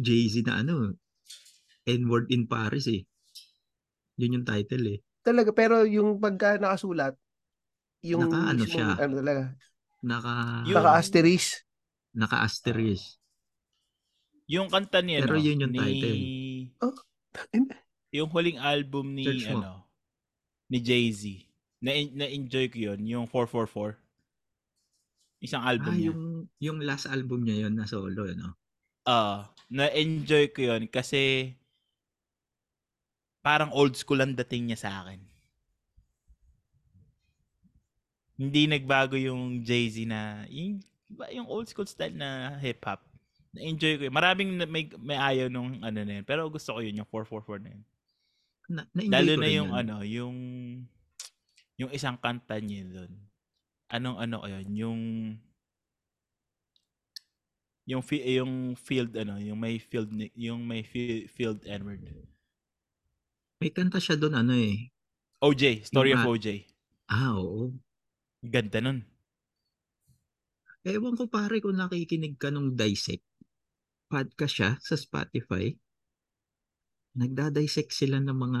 Jay-Z 0.00 0.42
na 0.48 0.64
ano, 0.64 0.96
N-word 1.86 2.32
in 2.34 2.48
Paris 2.48 2.88
eh. 2.88 3.04
Yun 4.18 4.40
yung 4.40 4.46
title 4.48 4.96
eh. 4.96 4.98
Talaga, 5.22 5.54
pero 5.54 5.86
yung 5.86 6.18
pagka 6.18 6.58
nakasulat, 6.58 7.14
yung 8.02 8.26
Naka 8.26 8.38
ano 8.50 8.64
siya? 8.66 8.86
ano 8.98 9.12
talaga, 9.22 9.42
Naka, 10.02 10.32
Yung- 10.66 10.82
naka-asterisk. 10.82 11.62
naka-asterisk. 12.18 13.22
Yung 14.50 14.66
kanta 14.66 14.98
ni 15.00 15.20
Pero 15.22 15.38
ano, 15.38 15.44
yun 15.46 15.62
yung 15.62 15.70
ni... 15.72 15.78
title. 15.78 16.20
Oh. 16.82 16.96
yung 18.12 18.28
huling 18.28 18.60
album 18.60 19.16
ni 19.16 19.24
Search 19.24 19.48
mo. 19.50 19.60
ano 19.60 19.82
ni 20.72 20.80
Jay-Z. 20.80 21.22
Na 21.84 21.92
na-enjoy 21.92 22.72
ko 22.72 22.78
yun, 22.92 23.00
yung 23.04 23.26
444. 23.28 24.00
Isang 25.44 25.60
album 25.60 25.92
ah, 25.92 25.98
niya. 25.98 26.08
yung, 26.08 26.22
yung 26.56 26.78
last 26.80 27.04
album 27.12 27.44
niya 27.44 27.68
yun 27.68 27.76
na 27.76 27.84
solo, 27.84 28.24
no? 28.32 28.56
Ah, 29.04 29.52
na-enjoy 29.68 30.48
ko 30.56 30.72
yun 30.72 30.88
kasi 30.88 31.52
parang 33.42 33.74
old 33.74 33.98
school 33.98 34.22
ang 34.22 34.32
dating 34.32 34.70
niya 34.70 34.78
sa 34.88 35.04
akin. 35.04 35.20
Hindi 38.38 38.70
nagbago 38.70 39.18
yung 39.18 39.60
Jay-Z 39.66 40.06
na 40.06 40.46
yung, 40.48 40.80
yung 41.34 41.50
old 41.50 41.66
school 41.68 41.90
style 41.90 42.14
na 42.14 42.56
hip-hop. 42.62 43.02
Na-enjoy 43.52 43.98
ko 43.98 44.02
yun. 44.08 44.14
Maraming 44.14 44.50
may, 44.70 44.88
may 45.02 45.18
ayaw 45.18 45.50
nung 45.52 45.82
ano 45.82 46.00
na 46.00 46.22
yun. 46.22 46.24
Pero 46.24 46.46
gusto 46.48 46.78
ko 46.78 46.80
yun, 46.80 47.02
yung 47.02 47.10
444 47.10 47.60
na 47.66 47.70
yun. 47.76 47.84
Na, 48.72 48.88
Lalo 48.96 49.36
na 49.36 49.48
yung 49.52 49.68
yun. 49.68 49.76
ano, 49.76 49.96
yung 50.00 50.36
yung 51.76 51.90
isang 51.92 52.16
kanta 52.16 52.56
niya 52.56 52.88
doon. 52.88 53.12
Anong 53.92 54.16
ano 54.16 54.34
ko 54.40 54.46
yun? 54.48 54.68
Yung 54.72 55.00
yung 57.82 58.02
fi- 58.02 58.24
yung 58.38 58.78
field 58.78 59.12
ano, 59.18 59.36
yung 59.36 59.58
may 59.58 59.76
field 59.76 60.08
yung 60.38 60.62
may 60.64 60.86
fi- 60.86 61.26
field 61.28 61.60
N-word. 61.66 62.06
May 63.60 63.70
kanta 63.70 63.98
siya 64.00 64.16
doon, 64.18 64.34
ano 64.38 64.54
eh. 64.56 64.90
OJ, 65.42 65.86
Story 65.86 66.14
Yung 66.14 66.22
of 66.22 66.30
OJ. 66.34 66.46
Ah, 67.10 67.34
oo. 67.36 67.74
Ganda 68.42 68.78
nun. 68.82 69.02
Ewan 70.82 71.14
ko 71.14 71.30
pare 71.30 71.62
kung 71.62 71.78
nakikinig 71.78 72.38
ka 72.38 72.50
nung 72.50 72.74
Dissect. 72.74 73.22
Podcast 74.10 74.54
siya 74.54 74.70
sa 74.82 74.98
Spotify. 74.98 75.70
Nagda-dissect 77.12 77.92
sila 77.92 78.18
ng 78.24 78.32
mga 78.32 78.60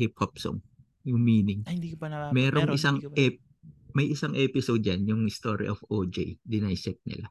hip-hop 0.00 0.40
song. 0.40 0.64
Yung 1.04 1.20
meaning. 1.20 1.64
Ay, 1.68 1.76
hindi 1.76 1.92
ko 1.92 2.00
pa 2.00 2.08
na 2.08 2.32
Merong 2.32 2.72
meron, 2.72 2.76
isang 2.76 2.96
pa- 3.00 3.12
ep- 3.16 3.44
may 3.92 4.08
isang 4.08 4.32
episode 4.38 4.80
yan, 4.80 5.04
yung 5.04 5.26
story 5.28 5.68
of 5.68 5.82
OJ. 5.90 6.40
Dinisect 6.40 7.04
nila. 7.04 7.28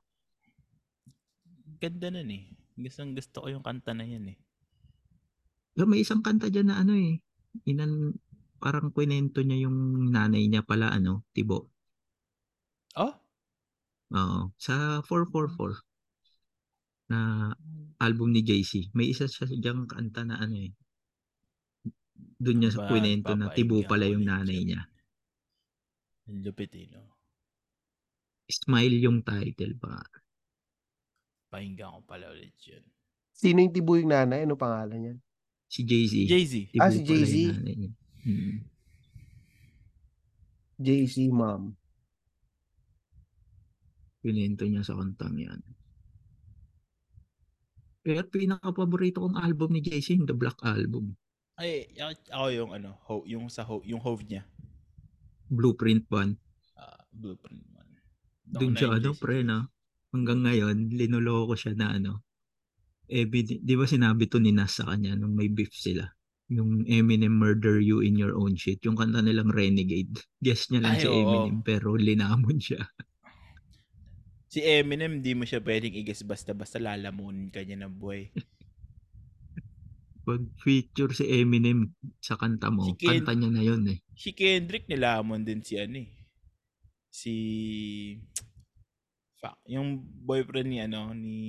Ganda 1.80 2.12
nun 2.12 2.30
eh. 2.30 2.44
Gusto, 2.76 3.08
gusto 3.08 3.38
ko 3.44 3.48
yung 3.50 3.66
kanta 3.66 3.96
na 3.96 4.06
yan 4.06 4.36
eh. 4.36 4.38
May 5.80 6.04
isang 6.04 6.20
kanta 6.20 6.52
dyan 6.52 6.70
na 6.70 6.84
ano 6.84 6.94
eh. 6.94 7.24
Inan, 7.66 8.14
parang 8.60 8.92
kwento 8.92 9.40
niya 9.42 9.66
yung 9.70 10.12
nanay 10.12 10.52
niya 10.52 10.62
pala, 10.62 10.92
ano, 10.92 11.24
Tibo. 11.32 11.72
Oh? 13.00 13.16
Oo. 14.12 14.52
Sa 14.60 15.00
444 15.08 15.89
na 17.10 17.52
album 18.00 18.32
ni 18.32 18.46
JC. 18.46 18.94
May 18.96 19.12
isa 19.12 19.26
siya 19.28 19.50
diyang 19.50 19.90
kanta 19.90 20.24
na 20.24 20.40
ano 20.40 20.56
eh. 20.56 20.72
Doon 22.40 22.58
niya 22.64 22.72
sa 22.72 22.88
kwento 22.88 23.36
na 23.36 23.52
Tibo 23.52 23.84
pala 23.84 24.08
yung 24.08 24.24
nanay 24.24 24.64
niya. 24.64 24.82
Ang 26.30 26.46
lupit 26.46 26.72
eh, 26.78 26.88
no? 26.94 27.10
Smile 28.50 28.98
yung 29.02 29.22
title 29.26 29.76
pa. 29.76 30.00
Pakinggan 31.50 32.00
ko 32.00 32.02
pala 32.06 32.30
ulit 32.30 32.54
yun. 32.66 32.86
Sino 33.34 33.62
yung 33.62 33.74
tibo 33.74 33.98
yung 33.98 34.14
nanay? 34.14 34.46
Ano 34.46 34.54
pangalan 34.58 35.00
niya? 35.00 35.16
Si 35.70 35.82
Jay-Z. 35.86 36.14
Jay-Z. 36.30 36.54
Tibo 36.74 36.82
Ah, 36.82 36.94
si 36.94 37.02
Jay-Z. 37.06 37.36
Hmm. 38.26 38.62
JC 40.80 41.28
Mom. 41.28 41.76
Pinento 44.24 44.64
niya 44.64 44.84
sa 44.84 44.96
kantang 44.96 45.36
yan. 45.36 45.60
Pero 48.10 48.26
pinaka-paborito 48.26 49.22
kong 49.22 49.38
album 49.38 49.78
ni 49.78 49.86
JC 49.86 50.18
yung 50.18 50.26
The 50.26 50.34
Black 50.34 50.58
Album. 50.66 51.14
Ay, 51.62 51.94
ako- 51.94 52.50
yung 52.50 52.72
ano, 52.74 52.98
ho, 53.06 53.22
yung 53.30 53.46
sa 53.54 53.62
ho, 53.70 53.86
yung 53.86 54.02
hove 54.02 54.26
niya. 54.26 54.50
Blueprint 55.46 56.10
One. 56.10 56.42
Ah, 56.74 57.06
blueprint 57.14 57.62
man. 57.70 57.86
Doon 58.50 58.74
siya 58.74 58.98
ano 58.98 59.14
pre 59.14 59.46
na 59.46 59.70
hanggang 60.10 60.42
ngayon 60.42 60.90
linuloko 60.90 61.54
siya 61.54 61.78
na 61.78 61.94
ano 61.94 62.26
eh 63.10 63.26
di, 63.26 63.58
di 63.62 63.74
ba 63.74 63.86
sinabi 63.86 64.30
to 64.30 64.38
ni 64.38 64.54
Nas 64.54 64.78
sa 64.78 64.90
kanya 64.90 65.18
nung 65.18 65.34
may 65.34 65.50
beef 65.50 65.74
sila 65.74 66.06
yung 66.50 66.86
Eminem 66.90 67.34
murder 67.34 67.78
you 67.78 68.02
in 68.02 68.18
your 68.18 68.34
own 68.34 68.58
shit 68.58 68.82
yung 68.86 68.98
kanta 68.98 69.22
nilang 69.22 69.54
Renegade 69.54 70.18
guess 70.46 70.70
niya 70.70 70.82
lang 70.82 70.98
Ay, 70.98 71.02
si 71.02 71.08
oo. 71.10 71.14
Eminem 71.14 71.62
pero 71.62 71.94
linamon 71.94 72.58
siya 72.58 72.82
Si 74.50 74.66
Eminem, 74.66 75.22
di 75.22 75.38
mo 75.38 75.46
siya 75.46 75.62
pwedeng 75.62 75.94
i-guess 75.94 76.26
basta-basta 76.26 76.82
lalamunin 76.82 77.54
ka 77.54 77.62
niya 77.62 77.78
ng 77.86 77.94
buhay. 77.94 78.34
pag 80.30 80.46
feature 80.62 81.10
si 81.10 81.26
Eminem 81.26 81.90
sa 82.22 82.38
kanta 82.38 82.70
mo 82.70 82.86
Si 82.86 82.94
Ken- 83.02 83.26
kanta 83.26 83.34
niya 83.34 83.50
na 83.50 83.66
yun 83.66 83.82
eh 83.90 83.98
Si 84.14 84.38
Kendrick 84.38 84.86
nilamon 84.86 85.42
din 85.42 85.66
si 85.66 85.74
ano 85.82 86.06
eh. 86.06 86.10
Si... 87.10 87.34
Fuck. 89.42 89.58
Yung 89.66 90.06
boyfriend 90.06 90.70
ni 90.70 90.78
ano, 90.86 91.10
ni... 91.18 91.40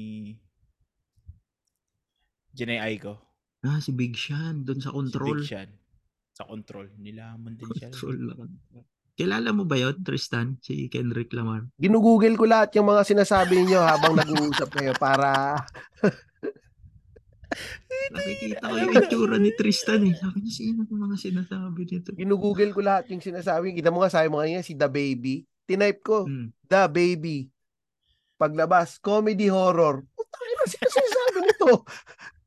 Jenay 2.56 2.80
Aiko. 2.80 3.20
ah 3.60 3.76
si 3.84 3.92
Big 3.92 4.16
Sean 4.16 4.64
doon 4.64 4.80
sa 4.80 4.88
Si 4.88 4.96
Control 4.96 5.44
Big 5.44 5.50
Sean. 5.50 5.70
Sa 6.32 6.48
control. 6.48 6.88
Nilamon 6.96 7.60
din 7.60 7.68
siya. 7.76 7.92
Control 7.92 8.32
kanta. 8.32 8.80
Kilala 9.20 9.52
mo 9.52 9.68
ba 9.68 9.76
yun 9.76 10.00
Tristan 10.00 10.56
si 10.64 10.88
Kendrick 10.88 11.28
Lamar 11.36 11.68
Ginugugel 11.76 12.40
ko 12.40 12.48
lahat 12.48 12.72
yung 12.80 12.88
mga 12.88 13.04
sinasabi 13.04 13.68
niyo 13.68 13.84
habang 13.84 14.16
nag-uusap 14.16 14.72
kayo 14.72 14.96
para 14.96 15.60
nakikita 18.10 18.64
ko 18.64 18.74
yung 18.74 18.94
itsura 18.96 19.36
ni 19.36 19.52
Tristan 19.52 20.08
eh 20.08 20.16
sabi 20.16 20.40
niya 20.40 20.54
sino 20.54 20.80
yung 20.88 21.02
mga 21.04 21.16
sinasabi 21.20 21.80
nito 21.84 22.10
ginugugel 22.16 22.70
ko 22.72 22.80
lahat 22.80 23.12
yung 23.12 23.22
sinasabi. 23.22 23.76
Kita 23.76 23.92
mo 23.92 24.02
nga 24.02 24.10
sabi 24.10 24.30
mo 24.30 24.40
kanina 24.40 24.64
si 24.64 24.74
The 24.74 24.88
Baby. 24.88 25.44
Tinype 25.66 26.02
ko, 26.02 26.26
Hmm. 26.26 26.50
The 26.66 26.90
Baby. 26.90 27.50
Paglabas, 28.34 28.98
comedy 28.98 29.52
horror. 29.52 30.02
Putang 30.16 30.46
ina, 30.48 30.64
sino 30.64 30.88
sinasabi 30.88 31.38
nito? 31.44 31.70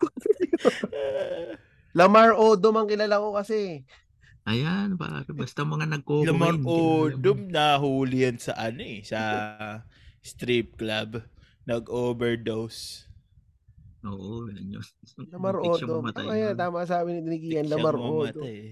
Lamar 1.99 2.33
Odom 2.33 2.81
ang 2.81 2.89
kilala 2.89 3.21
ko 3.21 3.37
kasi. 3.37 3.85
Ayan, 4.43 4.99
pare. 4.99 5.23
Basta 5.31 5.63
mga 5.63 5.87
nagko 5.87 6.27
Lamar 6.27 6.59
Odom 6.59 7.47
nahuli 7.47 8.27
yan 8.27 8.37
sa 8.37 8.53
ano 8.59 8.83
eh. 8.83 8.99
Sa 9.01 9.19
strip 10.19 10.75
club. 10.75 11.23
Nag-overdose. 11.63 13.07
Oo, 14.03 14.51
yan 14.51 14.67
yun. 14.75 14.85
Lamar 15.31 15.55
Odom. 15.63 16.03
yeah, 16.35 16.51
nun. 16.51 16.59
tama 16.59 16.83
sabi 16.83 17.15
ni 17.15 17.21
Nikian, 17.23 17.71
Siya 17.71 17.71
Lamar 17.79 17.95
mamatay 17.95 18.35
Odom. 18.35 18.43
eh. 18.43 18.71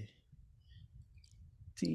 Si 1.72 1.88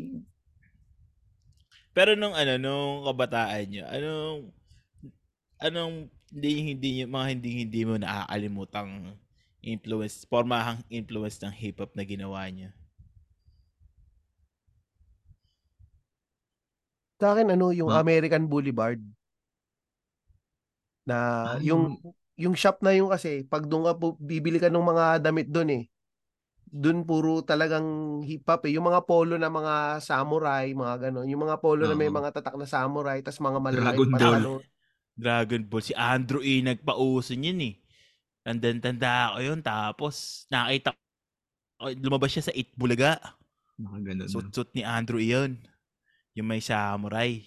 Pero 1.93 2.13
nung 2.13 2.33
ano, 2.33 2.57
nung 2.57 3.05
kabataan 3.05 3.63
nyo, 3.69 3.83
anong, 3.89 4.39
anong 5.57 5.95
hindi, 6.29 6.51
hindi, 6.73 6.89
mga 7.05 7.25
hindi, 7.29 7.49
hindi 7.65 7.81
mo 7.85 7.97
nakakalimutang 7.97 9.17
influence, 9.61 10.25
formahang 10.25 10.81
influence 10.89 11.41
ng 11.41 11.53
hip-hop 11.53 11.93
na 11.97 12.05
ginawa 12.05 12.45
niya? 12.49 12.73
Sa 17.21 17.33
akin 17.33 17.53
ano 17.53 17.73
yung 17.73 17.89
Ma- 17.89 17.99
American 18.01 18.45
Boulevard. 18.51 19.01
Na 21.07 21.17
Ah, 21.43 21.57
yung 21.63 21.97
yung 22.37 22.53
shop 22.53 22.85
na 22.85 22.93
yun 22.93 23.09
kasi, 23.09 23.41
pag 23.49 23.65
doon 23.65 23.89
ka 23.89 23.93
pu- 23.97 24.19
bibili 24.21 24.61
ka 24.61 24.69
ng 24.69 24.83
mga 24.91 25.05
damit 25.25 25.49
doon 25.49 25.69
eh. 25.73 25.83
Doon 26.69 27.03
puro 27.07 27.41
talagang 27.45 27.87
hip 28.27 28.45
hop 28.47 28.67
eh. 28.69 28.73
Yung 28.77 28.87
mga 28.89 29.05
polo 29.09 29.35
na 29.39 29.49
mga 29.49 30.03
samurai, 30.03 30.71
mga 30.75 31.09
ganon. 31.09 31.27
Yung 31.31 31.43
mga 31.47 31.57
polo 31.63 31.87
na 31.87 31.95
may 31.97 32.09
Oo. 32.09 32.13
mga 32.13 32.35
tatak 32.35 32.55
na 32.59 32.67
samurai, 32.69 33.21
tas 33.25 33.39
mga 33.41 33.59
Dragon 33.67 34.09
malalaking 34.11 34.11
Ball. 34.17 34.43
pantalon. 34.43 34.61
Dragon 35.17 35.63
Ball. 35.67 35.83
Si 35.83 35.93
Andrew 35.97 36.41
E. 36.43 36.61
nagpauso 36.63 37.33
niyan 37.35 37.59
eh. 37.69 37.73
Tandang-tanda 38.45 39.33
ako 39.33 39.39
yun. 39.43 39.59
Tapos, 39.63 40.15
nakita 40.53 40.93
ko, 41.59 41.85
lumabas 41.99 42.31
siya 42.33 42.47
sa 42.49 42.53
8 42.55 42.71
Bulaga. 42.77 43.19
Mga 43.77 43.99
ganun. 44.05 44.29
Suit-suit 44.31 44.69
ni 44.75 44.83
Andrew 44.85 45.19
E. 45.21 45.27
yun. 45.33 45.51
Yung 46.37 46.45
may 46.45 46.61
samurai. 46.61 47.41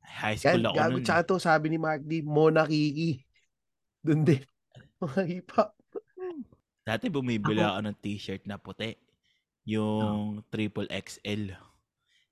High 0.00 0.40
school 0.40 0.56
Yan, 0.58 0.66
ako 0.66 0.76
gago. 0.78 0.90
nun. 0.90 1.04
Tsaka 1.04 1.20
to, 1.22 1.36
sabi 1.36 1.68
ni 1.68 1.76
Mark 1.76 2.00
D, 2.00 2.24
Mona 2.24 2.64
Kiki. 2.64 3.20
Doon 4.00 4.24
din. 4.24 4.42
Mga 4.96 5.22
hip 5.26 5.48
hop. 5.52 5.76
Dati 6.80 7.08
bumibili 7.08 7.60
Ako- 7.60 7.68
ako 7.70 7.80
ng 7.82 7.98
t-shirt 7.98 8.42
na 8.44 8.56
puti. 8.56 8.96
Yung 9.64 10.40
triple 10.48 10.88
XL. 10.88 11.52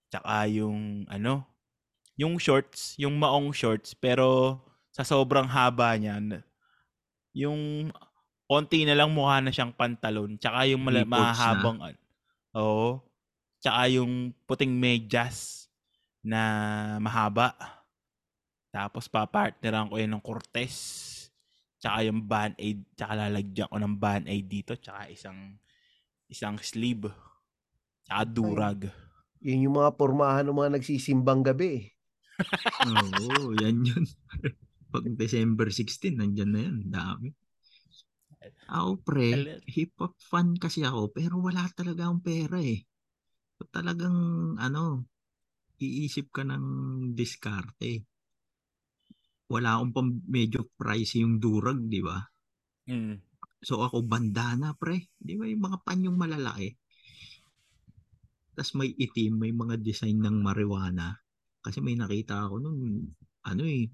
Tsaka 0.09 0.45
yung 0.47 1.05
ano, 1.09 1.45
yung 2.15 2.37
shorts, 2.37 2.97
yung 2.97 3.17
maong 3.17 3.53
shorts, 3.53 3.93
pero 3.93 4.61
sa 4.93 5.01
sobrang 5.01 5.49
haba 5.49 5.97
niyan, 5.97 6.45
yung 7.33 7.89
konti 8.45 8.85
na 8.85 8.93
lang 8.93 9.09
mukha 9.09 9.41
na 9.41 9.49
siyang 9.49 9.73
pantalon. 9.73 10.37
Tsaka 10.37 10.69
yung 10.69 10.85
mala- 10.85 11.09
mahabang, 11.09 11.81
an- 11.81 12.03
oo. 12.53 13.01
Tsaka 13.57 13.89
yung 13.89 14.37
puting 14.45 14.69
medyas 14.71 15.62
na 16.23 16.43
mahaba. 17.03 17.55
Tapos 18.73 19.11
papartneran 19.11 19.91
ko 19.91 20.01
yan 20.01 20.17
ng 20.17 20.25
Cortez. 20.25 20.75
Tsaka 21.83 22.07
yung 22.07 22.25
band-aid. 22.25 22.87
Tsaka 22.95 23.29
lalagyan 23.29 23.69
ko 23.69 23.77
ng 23.77 23.97
band-aid 23.99 24.47
dito. 24.47 24.73
Tsaka 24.79 25.11
isang 25.11 25.59
isang 26.31 26.57
sleeve. 26.63 27.11
Tsaka 28.07 28.23
durag. 28.25 28.81
Yun 29.43 29.69
yung 29.69 29.77
mga 29.83 29.99
pormahan 29.99 30.47
ng 30.47 30.57
mga 30.57 30.73
nagsisimbang 30.79 31.43
gabi 31.43 31.69
eh. 31.83 31.85
Oo, 32.87 33.53
yan 33.59 33.83
yun. 33.83 34.05
Pag 34.93 35.05
December 35.19 35.69
16, 35.69 36.17
nandyan 36.17 36.51
na 36.55 36.61
yan. 36.63 36.77
Dami. 36.89 37.29
Ako 38.73 39.05
pre, 39.05 39.61
hip-hop 39.69 40.17
fan 40.19 40.57
kasi 40.57 40.83
ako, 40.83 41.13
pero 41.13 41.39
wala 41.39 41.69
talaga 41.77 42.09
akong 42.09 42.25
pera 42.25 42.59
eh. 42.63 42.83
So, 43.59 43.69
talagang, 43.69 44.17
ano, 44.57 45.12
iisip 45.83 46.31
ka 46.31 46.43
ng 46.47 46.65
diskarte. 47.13 48.07
Wala 49.51 49.77
akong 49.77 49.93
pang 49.93 50.11
medyo 50.29 50.71
pricey 50.75 51.27
yung 51.27 51.37
durag, 51.37 51.85
di 51.87 52.01
ba? 52.01 52.19
Mm. 52.89 53.21
So 53.63 53.79
ako 53.85 54.03
bandana 54.03 54.75
pre, 54.75 55.13
di 55.15 55.39
ba 55.39 55.47
yung 55.47 55.63
mga 55.63 55.79
panyong 55.87 56.17
malalaki? 56.19 56.75
Tapos 58.53 58.73
may 58.77 58.93
itim, 58.93 59.39
may 59.39 59.53
mga 59.55 59.81
design 59.81 60.21
ng 60.21 60.43
marijuana. 60.43 61.15
Kasi 61.63 61.79
may 61.79 61.95
nakita 61.95 62.49
ako 62.49 62.59
nung 62.59 62.81
ano 63.47 63.63
eh, 63.65 63.87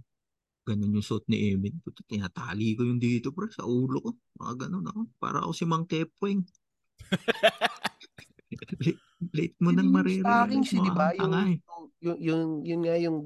ganun 0.64 0.96
yung 0.96 1.04
suot 1.04 1.28
ni 1.28 1.52
Emin. 1.52 1.80
Puto, 1.80 2.04
tinatali 2.04 2.76
ko 2.76 2.84
yung 2.84 3.00
dito 3.00 3.32
pre 3.32 3.48
sa 3.52 3.64
ulo 3.68 4.00
ko. 4.04 4.10
Mga 4.40 4.54
ganun 4.66 4.86
ako. 4.88 5.00
Para 5.20 5.44
ako 5.44 5.52
si 5.52 5.64
Mang 5.64 5.86
Kepweng. 5.88 6.44
late, 8.56 9.02
late 9.34 9.56
mo 9.60 9.70
nang 9.74 9.92
marirealize 9.92 10.72
eh, 10.72 10.80
mo 10.80 10.84
di 10.88 10.92
ba? 10.92 11.12
Yung, 11.12 11.34
yung, 12.00 12.18
yung, 12.22 12.42
yun 12.64 12.80
nga 12.86 12.96
yung, 12.96 13.18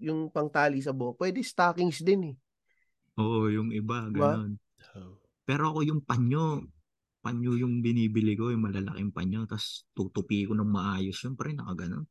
yung 0.00 0.20
pangtali 0.32 0.80
sa 0.80 0.96
buhok. 0.96 1.20
Pwede 1.20 1.44
stockings 1.44 2.00
din 2.00 2.32
eh. 2.32 2.36
Oo, 3.20 3.46
yung 3.52 3.70
iba, 3.70 4.08
Diba? 4.10 4.34
ganun. 4.34 4.58
So, 4.80 5.20
Pero 5.44 5.70
ako 5.70 5.84
yung 5.84 6.02
panyo, 6.02 6.64
panyo 7.20 7.52
yung 7.54 7.84
binibili 7.84 8.34
ko, 8.34 8.48
yung 8.48 8.64
malalaking 8.64 9.12
panyo, 9.12 9.44
tapos 9.44 9.84
tutupi 9.92 10.48
ko 10.48 10.56
ng 10.56 10.66
maayos 10.66 11.20
yun, 11.22 11.36
pre, 11.36 11.52
nakaganon. 11.52 12.08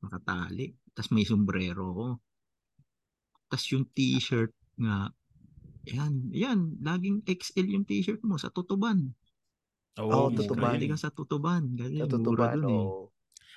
Nakatali. 0.00 0.72
Tapos 0.96 1.10
may 1.12 1.24
sombrero 1.28 1.84
ko. 1.92 2.08
Tapos 3.46 3.66
yung 3.70 3.86
t-shirt 3.92 4.50
nga, 4.80 5.12
yan, 5.86 6.34
yan, 6.34 6.82
laging 6.82 7.22
XL 7.22 7.68
yung 7.70 7.86
t-shirt 7.86 8.18
mo 8.26 8.34
sa 8.34 8.50
tutuban. 8.50 9.14
Oo, 9.96 10.28
oh, 10.28 10.28
tutuban. 10.28 10.76
Ka 10.76 10.98
sa 10.98 11.10
tutuban. 11.10 11.62
Kasi 11.74 11.96
mura 11.96 12.04
Natutuban. 12.04 12.56
dun 12.60 12.68
eh. 12.68 12.76
oo. 12.76 13.02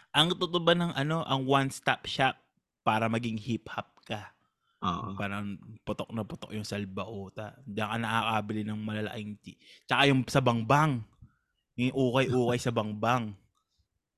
Ang 0.10 0.28
tutuban 0.40 0.78
ng 0.80 0.94
ano, 0.96 1.22
ang 1.28 1.46
one-stop 1.46 2.08
shop 2.10 2.36
para 2.82 3.06
maging 3.12 3.38
hip-hop 3.38 3.90
ka. 4.08 4.34
Oo. 4.80 5.14
Parang 5.20 5.60
putok 5.84 6.10
na 6.16 6.24
putok 6.24 6.56
yung 6.56 6.64
salbaota. 6.64 7.60
Diyan 7.68 7.88
ka 7.92 7.98
nakakabili 8.00 8.62
ng 8.64 8.80
malalaking 8.80 9.36
t- 9.44 9.60
Tsaka 9.84 10.08
yung 10.08 10.24
sa 10.26 10.40
bangbang. 10.40 11.04
Yung 11.76 11.94
ukay-ukay 11.94 12.60
sa 12.60 12.72
bangbang. 12.72 13.36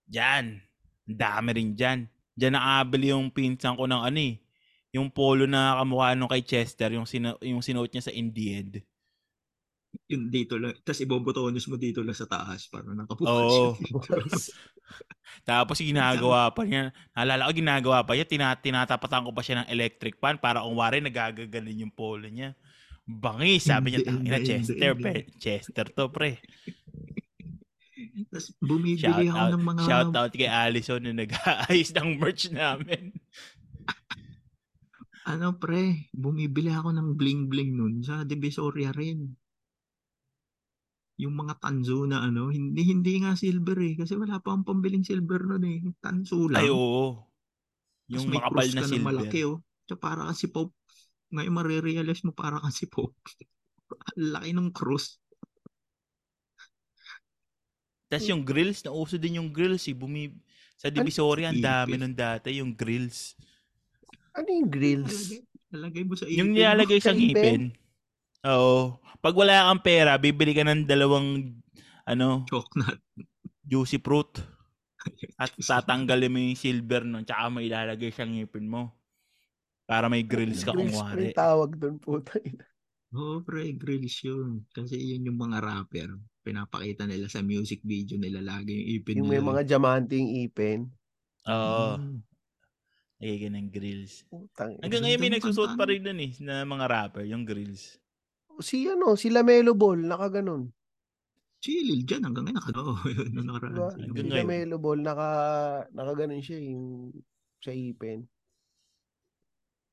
Diyan. 0.05 0.61
Ang 1.09 1.17
dami 1.17 1.49
rin 1.57 1.69
dyan. 1.73 1.99
Diyan 2.37 2.53
nakabili 2.55 3.09
yung 3.11 3.33
pinsan 3.33 3.73
ko 3.75 3.89
ng 3.89 4.01
ano 4.05 4.19
eh. 4.21 4.37
Yung 4.93 5.09
polo 5.09 5.49
na 5.49 5.81
kamukha 5.81 6.13
nung 6.13 6.29
kay 6.29 6.43
Chester, 6.43 6.91
yung, 6.93 7.07
sina- 7.07 7.39
yung 7.41 7.63
sinuot 7.63 7.89
niya 7.89 8.05
sa 8.05 8.13
In 8.13 8.29
The 8.29 8.45
End. 8.53 8.73
Yung 10.11 10.27
dito 10.27 10.55
lang. 10.59 10.75
Tapos 10.83 11.03
ibobotones 11.03 11.65
mo 11.67 11.75
dito 11.75 12.03
lang 12.03 12.15
sa 12.15 12.27
taas 12.27 12.67
para 12.67 12.87
nakabukas 12.91 13.31
Oo. 13.31 13.75
dito. 13.79 13.99
Tapos 15.47 15.77
ginagawa 15.87 16.51
pa 16.51 16.63
niya, 16.67 16.91
naalala 17.15 17.47
ko 17.47 17.51
ginagawa 17.55 17.97
pa 18.03 18.15
niya, 18.15 18.27
tina, 18.27 18.55
tinatapatan 18.55 19.23
ko 19.27 19.31
pa 19.31 19.43
siya 19.43 19.63
ng 19.63 19.71
electric 19.71 20.19
fan 20.19 20.39
para 20.39 20.63
kung 20.63 20.75
wari 20.79 20.99
nagagagaling 20.99 21.83
yung 21.87 21.93
polo 21.95 22.27
niya. 22.27 22.55
Bangis, 23.07 23.67
sabi 23.67 23.91
niya, 23.91 23.99
Hindi, 24.03 24.07
tangina 24.07 24.37
hindi, 24.39 24.47
Chester, 24.47 24.93
hindi. 24.95 25.03
pe, 25.03 25.13
Chester 25.39 25.87
to 25.91 26.05
pre. 26.11 26.39
Tapos 28.31 28.47
bumibili 28.59 29.03
Shout 29.03 29.27
ako 29.27 29.39
out, 29.39 29.51
ng 29.51 29.63
mga... 29.63 29.81
shout 29.83 30.13
out 30.15 30.31
kay 30.31 30.49
Allison 30.49 31.01
na 31.03 31.13
nag-aayos 31.15 31.91
ng 31.95 32.09
merch 32.19 32.51
namin. 32.51 33.11
Ano 35.21 35.53
pre, 35.53 36.09
bumibili 36.17 36.73
ako 36.73 36.97
ng 36.97 37.13
bling-bling 37.13 37.77
nun 37.77 38.01
sa 38.01 38.25
Divisoria 38.25 38.89
rin. 38.89 39.37
Yung 41.21 41.37
mga 41.37 41.61
tanso 41.61 42.09
na 42.09 42.25
ano, 42.25 42.49
hindi 42.49 42.81
hindi 42.81 43.21
nga 43.21 43.37
silver 43.37 43.77
eh. 43.85 43.93
Kasi 43.93 44.17
wala 44.17 44.41
pa 44.41 44.51
akong 44.51 44.65
pambiling 44.65 45.05
silver 45.05 45.45
nun 45.45 45.63
eh. 45.69 45.79
Tanso 46.01 46.49
lang. 46.49 46.65
Ay 46.65 46.73
oo. 46.73 47.21
Tapos 48.09 48.13
Yung 48.17 48.25
may 48.27 48.41
makapal 48.41 48.65
cross 48.65 48.73
na 48.73 48.83
silver. 48.89 49.05
malaki 49.05 49.39
oh. 49.45 49.57
Tsaka 49.85 50.01
para 50.01 50.21
kasi 50.27 50.49
Pope. 50.49 50.73
Ngayon 51.31 51.53
marirealize 51.53 52.25
mo 52.25 52.33
para 52.33 52.57
kasi. 52.57 52.89
Ang 54.17 54.33
laki 54.33 54.49
ng 54.51 54.69
cross. 54.73 55.21
Tapos 58.11 58.27
yung 58.27 58.43
grills, 58.43 58.83
nauso 58.83 59.15
din 59.15 59.39
yung 59.39 59.51
grills 59.51 59.87
eh. 59.87 59.95
Bumi, 59.95 60.35
sa 60.75 60.91
Divisoria, 60.91 61.47
ang 61.47 61.63
dami 61.63 61.95
nun 61.95 62.11
dati, 62.11 62.59
yung 62.59 62.75
grills. 62.75 63.39
Ano 64.35 64.47
yung 64.51 64.67
grills? 64.67 65.39
Lalagay 65.71 66.03
mo 66.03 66.19
sa 66.19 66.27
Yung 66.27 66.51
ipin 66.51 66.51
mo. 66.51 66.55
nilalagay 66.59 66.99
sa 66.99 67.15
Sa 67.15 67.15
ipin? 67.15 67.71
Oo. 68.45 68.97
Pag 69.21 69.35
wala 69.37 69.69
kang 69.69 69.83
pera, 69.85 70.17
bibili 70.17 70.51
ka 70.51 70.65
ng 70.65 70.89
dalawang 70.89 71.53
ano, 72.09 72.41
Choknut. 72.49 72.97
juicy 73.61 74.01
fruit. 74.01 74.41
At 75.41 75.53
tatanggalin 75.53 76.29
mo 76.29 76.37
yung 76.37 76.57
silver 76.57 77.05
nun, 77.05 77.25
tsaka 77.25 77.49
mo 77.49 77.61
ilalagay 77.61 78.09
sa 78.09 78.25
ngipin 78.25 78.65
mo. 78.65 78.97
Para 79.85 80.07
may 80.07 80.23
grills 80.23 80.63
ka 80.63 80.71
kung 80.71 80.87
Grills 80.87 80.97
pa 80.97 81.05
wari. 81.11 81.17
rin 81.19 81.33
tawag 81.35 81.71
doon 81.77 81.97
puta. 81.99 82.37
Oo, 83.11 83.43
pre, 83.43 83.75
grills 83.75 84.23
yun. 84.23 84.63
Kasi 84.71 84.95
yun 84.95 85.27
yung 85.27 85.35
mga 85.35 85.59
rapper. 85.59 86.15
Pinapakita 86.41 87.03
nila 87.03 87.27
sa 87.27 87.43
music 87.43 87.83
video 87.83 88.15
nila 88.15 88.39
lagi 88.39 88.71
yung 88.71 88.87
ipin 88.97 89.19
Yung 89.19 89.27
may 89.27 89.37
nila. 89.37 89.51
mga 89.51 89.61
diamanting 89.67 90.31
ipin. 90.41 90.87
Oo. 91.43 91.99
Mm. 91.99 92.23
Lagay 93.19 93.49
ng 93.51 93.67
grills. 93.67 94.23
Putang 94.25 94.73
ina. 94.73 94.81
Hanggang 94.81 95.03
ngayon 95.03 95.19
may 95.19 95.31
nagsusuot 95.33 95.75
pa 95.75 95.85
rin 95.85 96.01
nun 96.01 96.17
eh, 96.17 96.31
na 96.39 96.63
mga 96.63 96.85
rapper, 96.87 97.27
yung 97.27 97.43
grills. 97.43 97.99
Si 98.61 98.87
ano, 98.87 99.17
si 99.17 99.33
Lamelo 99.33 99.73
Ball, 99.73 100.05
nakaganon. 100.05 100.69
Si 101.61 101.85
Lil 101.85 102.01
Jan 102.09 102.25
hanggang 102.25 102.49
ngayon 102.49 102.57
naka 102.57 102.81
oh, 102.81 102.97
yun, 103.13 103.29
nung 103.37 103.47
nakaraan. 103.53 103.77
Diba? 103.77 104.21
Si. 104.21 104.29
Lamelo 104.29 104.77
Ball, 104.81 104.99
naka, 105.01 105.29
nakaganon 105.93 106.41
siya 106.41 106.59
yung 106.61 107.13
sa 107.61 107.69
ipin. 107.69 108.25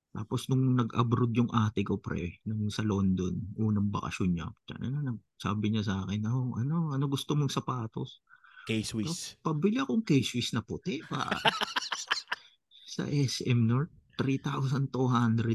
Tapos 0.09 0.49
nung 0.49 0.75
nag-abroad 0.75 1.33
yung 1.37 1.53
ate 1.53 1.85
ko 1.85 2.01
pre, 2.01 2.41
nung 2.49 2.73
sa 2.73 2.81
London, 2.81 3.55
unang 3.61 3.93
bakasyon 3.93 4.31
niya, 4.33 4.49
ano, 4.81 5.21
sabi 5.37 5.71
niya 5.71 5.85
sa 5.85 6.03
akin, 6.03 6.25
oh, 6.27 6.57
ano, 6.57 6.97
ano 6.97 7.05
gusto 7.07 7.37
mong 7.37 7.53
sapatos? 7.53 8.25
K-Swiss. 8.65 9.41
Pabili 9.41 9.81
akong 9.81 10.05
K-Swiss 10.05 10.53
na 10.53 10.65
puti 10.65 11.01
pa. 11.05 11.29
sa 12.99 13.07
SM 13.07 13.61
North, 13.65 13.93
3,200 14.19 14.91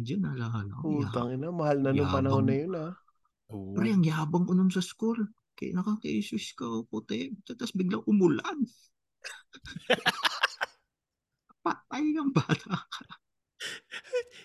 yun, 0.08 0.24
alala 0.24 0.64
ko. 0.80 1.04
Putang 1.04 1.36
ina, 1.36 1.52
mahal 1.52 1.84
na 1.84 1.92
nung 1.92 2.08
panahon 2.08 2.46
na 2.48 2.56
yun 2.56 2.74
ah. 2.80 2.92
Oo. 3.54 3.78
Pre, 3.78 3.94
ang 3.94 4.02
yabang 4.02 4.50
ko 4.50 4.58
nun 4.58 4.74
sa 4.74 4.82
school. 4.82 5.22
Kaya 5.54 5.78
naka-K-Swiss 5.78 6.58
ka, 6.58 6.66
oh, 6.66 6.90
puti. 6.90 7.30
Tapos 7.46 7.78
biglang 7.78 8.02
umulan. 8.10 8.66
Patay 11.64 12.18
ang 12.18 12.34
bata 12.34 12.84
ka. 12.84 13.06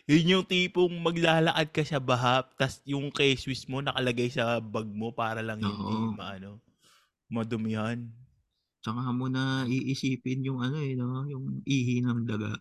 Yun 0.06 0.38
yung 0.38 0.46
tipong 0.46 0.94
maglalakad 1.02 1.68
ka 1.74 1.82
sa 1.82 1.98
baha, 1.98 2.46
tas 2.54 2.78
yung 2.86 3.10
K-Swiss 3.10 3.66
mo 3.66 3.82
nakalagay 3.82 4.30
sa 4.30 4.62
bag 4.62 4.86
mo 4.86 5.10
para 5.10 5.42
lang 5.42 5.58
hindi 5.58 5.74
Oo. 5.74 6.14
maano, 6.14 6.62
madumihan. 7.26 8.06
Tsaka 8.78 9.10
mo 9.10 9.26
na 9.26 9.66
iisipin 9.66 10.46
yung 10.46 10.62
ano 10.62 10.78
eh, 10.78 10.94
no? 10.94 11.26
yung 11.26 11.66
ihi 11.66 12.04
ng 12.04 12.22
daga. 12.24 12.54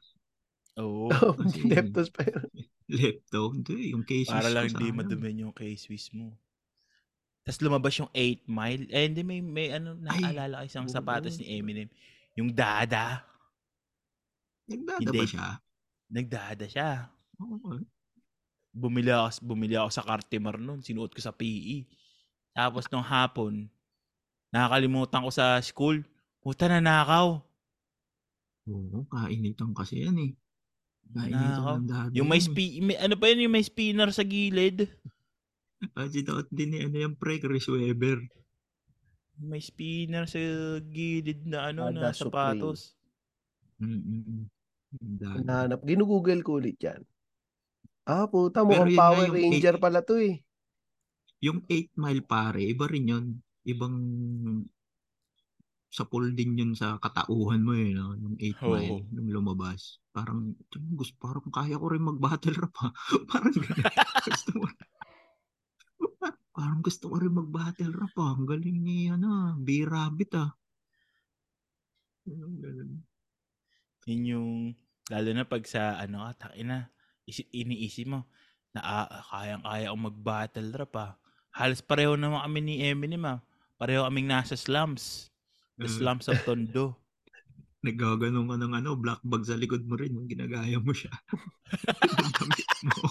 Oo. 0.82 1.10
Kasi 1.40 1.70
Leptos 1.70 2.10
pa 2.10 2.26
yun. 2.26 2.50
Lepto. 2.88 3.52
Hindi, 3.52 3.92
yung 3.92 4.08
cases 4.08 4.32
Para 4.32 4.50
lang 4.52 4.72
hindi 4.72 4.92
madumihan 4.96 5.48
yung 5.48 5.56
K-Swiss 5.56 6.16
mo. 6.16 6.34
Tapos 7.44 7.64
lumabas 7.64 7.96
yung 7.96 8.12
8 8.12 8.44
Mile. 8.48 8.84
Eh, 8.92 9.08
hindi 9.08 9.24
may, 9.24 9.40
may 9.40 9.72
ano, 9.72 9.96
naalala 9.96 10.64
ko 10.64 10.68
isang 10.68 10.88
sapatos 10.92 11.40
ni 11.40 11.60
Eminem. 11.60 11.88
Yung 12.36 12.52
Dada. 12.52 13.24
Nagdada 14.68 15.00
Hindi. 15.00 15.20
ba 15.20 15.28
siya? 15.28 15.48
Nagdada 16.12 16.66
siya. 16.68 16.90
Oo. 17.40 17.80
Bumili 18.76 19.16
ako, 19.16 19.48
bumili 19.48 19.76
ako 19.80 19.90
sa 19.96 20.04
Cartimar 20.04 20.60
noon. 20.60 20.84
Sinuot 20.84 21.16
ko 21.16 21.24
sa 21.24 21.32
PE. 21.32 21.88
Tapos 22.52 22.84
nung 22.92 23.06
hapon, 23.06 23.72
nakakalimutan 24.52 25.24
ko 25.24 25.32
sa 25.32 25.56
school. 25.64 26.04
Puta 26.44 26.68
na 26.68 26.84
nakaw. 26.84 27.40
Oo, 28.68 29.08
kainitan 29.08 29.72
kasi 29.72 30.04
yan 30.04 30.20
eh. 30.20 30.32
Dada. 31.10 32.12
Yung 32.12 32.28
may, 32.28 32.40
spi- 32.40 32.80
may, 32.80 32.98
ano 32.98 33.16
pa 33.16 33.28
yun, 33.28 33.48
yung 33.48 33.56
may 33.56 33.64
spinner 33.64 34.12
sa 34.12 34.22
gilid. 34.22 34.88
Kasi 35.98 36.22
dapat 36.22 36.50
din 36.50 36.74
ni 36.74 36.80
ano 36.82 36.98
yung 36.98 37.16
pre, 37.16 37.38
Chris 37.38 37.68
Weber. 37.68 38.22
May 39.38 39.62
spinner 39.62 40.26
sa 40.26 40.40
gilid 40.82 41.46
na 41.46 41.70
ano 41.70 41.90
Dada 41.90 42.10
na 42.10 42.10
sapatos. 42.12 42.98
Mm-mm. 43.78 44.50
Hinahanap. 44.98 45.84
Ginugoogle 45.84 46.42
ko 46.42 46.58
ulit 46.58 46.82
yan. 46.82 47.06
Ah, 48.08 48.26
puta, 48.26 48.64
Pero 48.64 48.88
mukhang 48.88 48.90
nga 48.90 49.02
Power 49.04 49.28
yung 49.28 49.36
Ranger 49.36 49.76
eight- 49.76 49.84
pala 49.84 50.00
to 50.02 50.16
eh. 50.18 50.42
Yung 51.38 51.62
8 51.70 51.94
mile 51.94 52.24
pare, 52.26 52.66
iba 52.66 52.90
rin 52.90 53.06
yun. 53.06 53.26
Ibang 53.62 53.96
sa 55.92 56.04
pool 56.08 56.36
din 56.36 56.60
yun 56.60 56.72
sa 56.76 57.00
katauhan 57.00 57.64
mo 57.64 57.74
eh, 57.78 57.92
no? 57.96 58.14
Yung 58.20 58.36
8 58.42 58.60
Oo. 58.62 58.68
mile, 58.68 59.08
nung 59.14 59.30
lumabas. 59.32 60.00
Parang, 60.12 60.54
"Tiyan, 60.72 60.86
gusto, 61.00 61.16
parang 61.22 61.48
kaya 61.54 61.80
ko 61.80 61.88
rin 61.92 62.04
mag-battle 62.04 62.58
rap 62.60 62.76
ha. 62.84 62.90
parang 63.32 63.56
ganun. 63.56 63.86
gusto 64.28 64.52
mo. 64.60 64.68
parang 66.58 66.80
gusto 66.84 67.06
ko 67.12 67.16
rin 67.22 67.34
mag-battle 67.36 67.94
rap 67.96 68.16
ha. 68.20 68.28
Ang 68.36 68.46
galing 68.50 68.80
ni, 68.84 69.08
ano, 69.12 69.56
B-Rabbit 69.62 70.32
ah. 70.40 70.52
Ganun, 72.26 72.54
ganun. 72.62 72.92
Yun 74.08 74.22
yung, 74.32 74.50
lalo 75.12 75.30
na 75.36 75.44
pag 75.44 75.64
sa, 75.68 76.00
ano 76.00 76.24
ka, 76.32 76.48
takina, 76.50 76.92
isi, 77.28 77.44
iniisip 77.52 78.08
mo, 78.08 78.28
na 78.76 78.82
ah, 78.84 79.08
kayang-kaya 79.32 79.92
akong 79.92 80.06
mag-battle 80.14 80.70
rap 80.76 80.94
ah. 80.96 81.12
Halos 81.58 81.82
pareho 81.82 82.16
naman 82.16 82.40
kami 82.46 82.60
ni 82.64 82.76
Eminem 82.88 83.26
ah. 83.28 83.40
Pareho 83.78 84.06
kaming 84.08 84.30
nasa 84.30 84.56
slums. 84.56 85.30
The 85.78 85.86
Mm. 85.86 85.98
slums 86.02 86.26
of 86.28 86.42
Tondo. 86.42 86.98
Nagaganon 87.86 88.50
ka 88.50 88.56
ng 88.58 88.74
ano, 88.74 88.90
black 88.98 89.22
bag 89.22 89.46
sa 89.46 89.54
likod 89.54 89.86
mo 89.86 89.94
rin. 89.94 90.18
Yung 90.18 90.26
ginagaya 90.26 90.82
mo 90.82 90.90
siya. 90.92 91.14
Yung 92.18 92.32
damit 92.34 92.70
mo. 92.84 93.06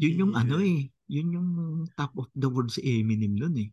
Yun 0.00 0.14
yung 0.18 0.32
ano 0.34 0.56
eh. 0.58 0.88
Yun 1.12 1.28
yung 1.36 1.48
top 1.92 2.12
of 2.16 2.28
the 2.32 2.48
world 2.48 2.72
si 2.72 2.80
Eminem 2.80 3.36
nun 3.36 3.54
eh. 3.60 3.68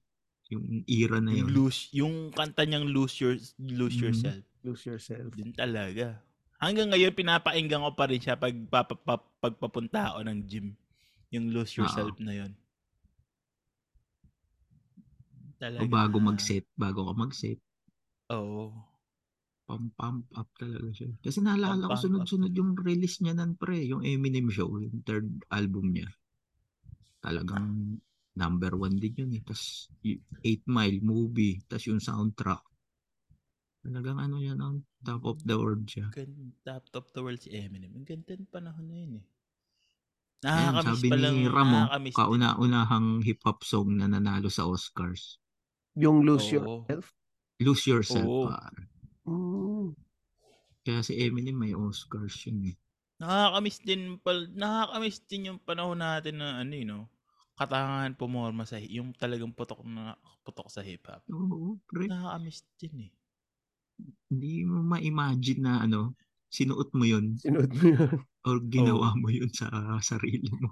Yung 0.51 0.83
era 0.89 1.21
na 1.23 1.31
Yung 1.31 1.47
yun. 1.47 1.55
lose, 1.55 1.87
yung 1.93 2.15
kanta 2.33 2.65
niyang 2.65 2.89
lose 2.89 3.21
your 3.21 3.37
lose 3.61 3.95
Mhm. 3.95 4.03
yourself. 4.03 4.43
Lose 4.65 4.83
yourself. 4.83 5.29
Din 5.31 5.55
talaga. 5.55 6.19
Hanggang 6.59 6.91
ngayon 6.91 7.15
pinapakinggan 7.15 7.79
ko 7.79 7.91
pa 7.95 8.11
rin 8.11 8.19
siya 8.19 8.35
pag 8.35 8.51
pagpapunta 9.39 10.11
ako 10.11 10.19
ng 10.27 10.39
gym. 10.43 10.75
Yung 11.31 11.53
lose 11.55 11.77
yourself 11.79 12.17
na 12.19 12.35
yun. 12.35 12.51
Talaga. 15.59 15.83
O 15.83 15.91
bago 15.91 16.17
mag-set, 16.23 16.65
bago 16.79 17.11
ka 17.11 17.13
mag-set, 17.19 17.59
Oo. 18.31 18.71
pump, 19.67 19.91
pump 19.99 20.25
up 20.33 20.47
talaga 20.55 20.87
siya. 20.95 21.11
Kasi 21.19 21.43
naalala 21.43 21.85
ko 21.85 21.99
sunod-sunod 21.99 22.55
yung 22.55 22.79
release 22.79 23.19
niya 23.19 23.35
nan 23.35 23.59
pre, 23.59 23.83
yung 23.83 24.01
Eminem 24.01 24.47
Show, 24.47 24.79
yung 24.79 25.03
third 25.03 25.27
album 25.51 25.91
niya. 25.91 26.07
Talagang 27.19 27.99
number 28.39 28.71
one 28.79 28.95
din 28.95 29.19
yun 29.19 29.31
eh. 29.35 29.43
Tapos 29.43 29.91
8 30.01 30.63
Mile 30.63 31.03
movie, 31.03 31.59
tapos 31.67 31.91
yung 31.91 31.99
soundtrack. 31.99 32.63
Talagang 33.83 34.19
ano 34.19 34.39
yan, 34.39 34.59
ang 34.63 34.87
top 35.03 35.23
of 35.27 35.39
the 35.43 35.55
world 35.59 35.83
siya. 35.83 36.07
Top 36.63 36.87
top 36.91 37.11
the 37.11 37.19
world 37.19 37.43
si 37.43 37.51
Eminem. 37.51 37.91
Ang 37.95 38.07
ganda 38.07 38.35
ng 38.39 38.47
panahon 38.47 38.87
na 38.87 38.95
yun 38.95 39.13
eh. 39.19 39.25
Ayan, 40.47 40.71
Nakakamiss 40.71 40.87
sabi 40.87 41.07
pa 41.11 41.15
ni 41.19 41.23
lang. 41.23 41.37
Ramo, 41.51 41.79
kauna-unahang 42.15 43.07
hip-hop 43.27 43.59
song 43.67 43.99
na 43.99 44.07
nanalo 44.07 44.47
sa 44.47 44.63
Oscars. 44.63 45.35
Yung 45.97 46.21
lose 46.21 46.53
Oo. 46.53 46.85
yourself. 46.85 47.05
Lose 47.57 47.83
Yourself, 47.89 48.29
Oo. 48.29 48.45
pare. 48.51 48.81
Mm. 49.25 49.97
Kaya 50.85 51.01
si 51.03 51.17
Eminem 51.17 51.57
may 51.57 51.73
Oscars 51.73 52.45
yun 52.45 52.73
eh. 52.73 52.75
Nakakamiss 53.19 53.83
din 53.83 54.15
pal 54.23 54.47
nakakamiss 54.55 55.19
din 55.27 55.51
yung 55.51 55.59
panahon 55.59 55.99
natin 55.99 56.39
na 56.39 56.63
ano 56.63 56.71
you 56.71 56.87
know, 56.87 57.03
katangahan 57.59 58.15
pumorma 58.15 58.63
sa 58.63 58.79
yung 58.79 59.11
talagang 59.11 59.51
putok 59.51 59.83
na 59.83 60.15
putok 60.47 60.71
sa 60.71 60.79
hip 60.79 61.03
hop. 61.03 61.19
Oo, 61.27 61.75
pre. 61.83 62.07
Nakakamiss 62.07 62.63
din 62.79 63.11
eh. 63.11 63.11
Hindi 64.31 64.63
mo 64.63 64.79
ma-imagine 64.87 65.59
na 65.59 65.83
ano, 65.83 66.15
sinuot 66.47 66.95
mo 66.95 67.03
yun 67.03 67.35
Sinod 67.35 67.75
mo 67.75 67.83
yun. 67.83 68.23
or 68.47 68.63
ginawa 68.71 69.11
mo 69.19 69.27
yun 69.27 69.51
sa 69.51 69.67
sarili 69.99 70.47
mo. 70.55 70.71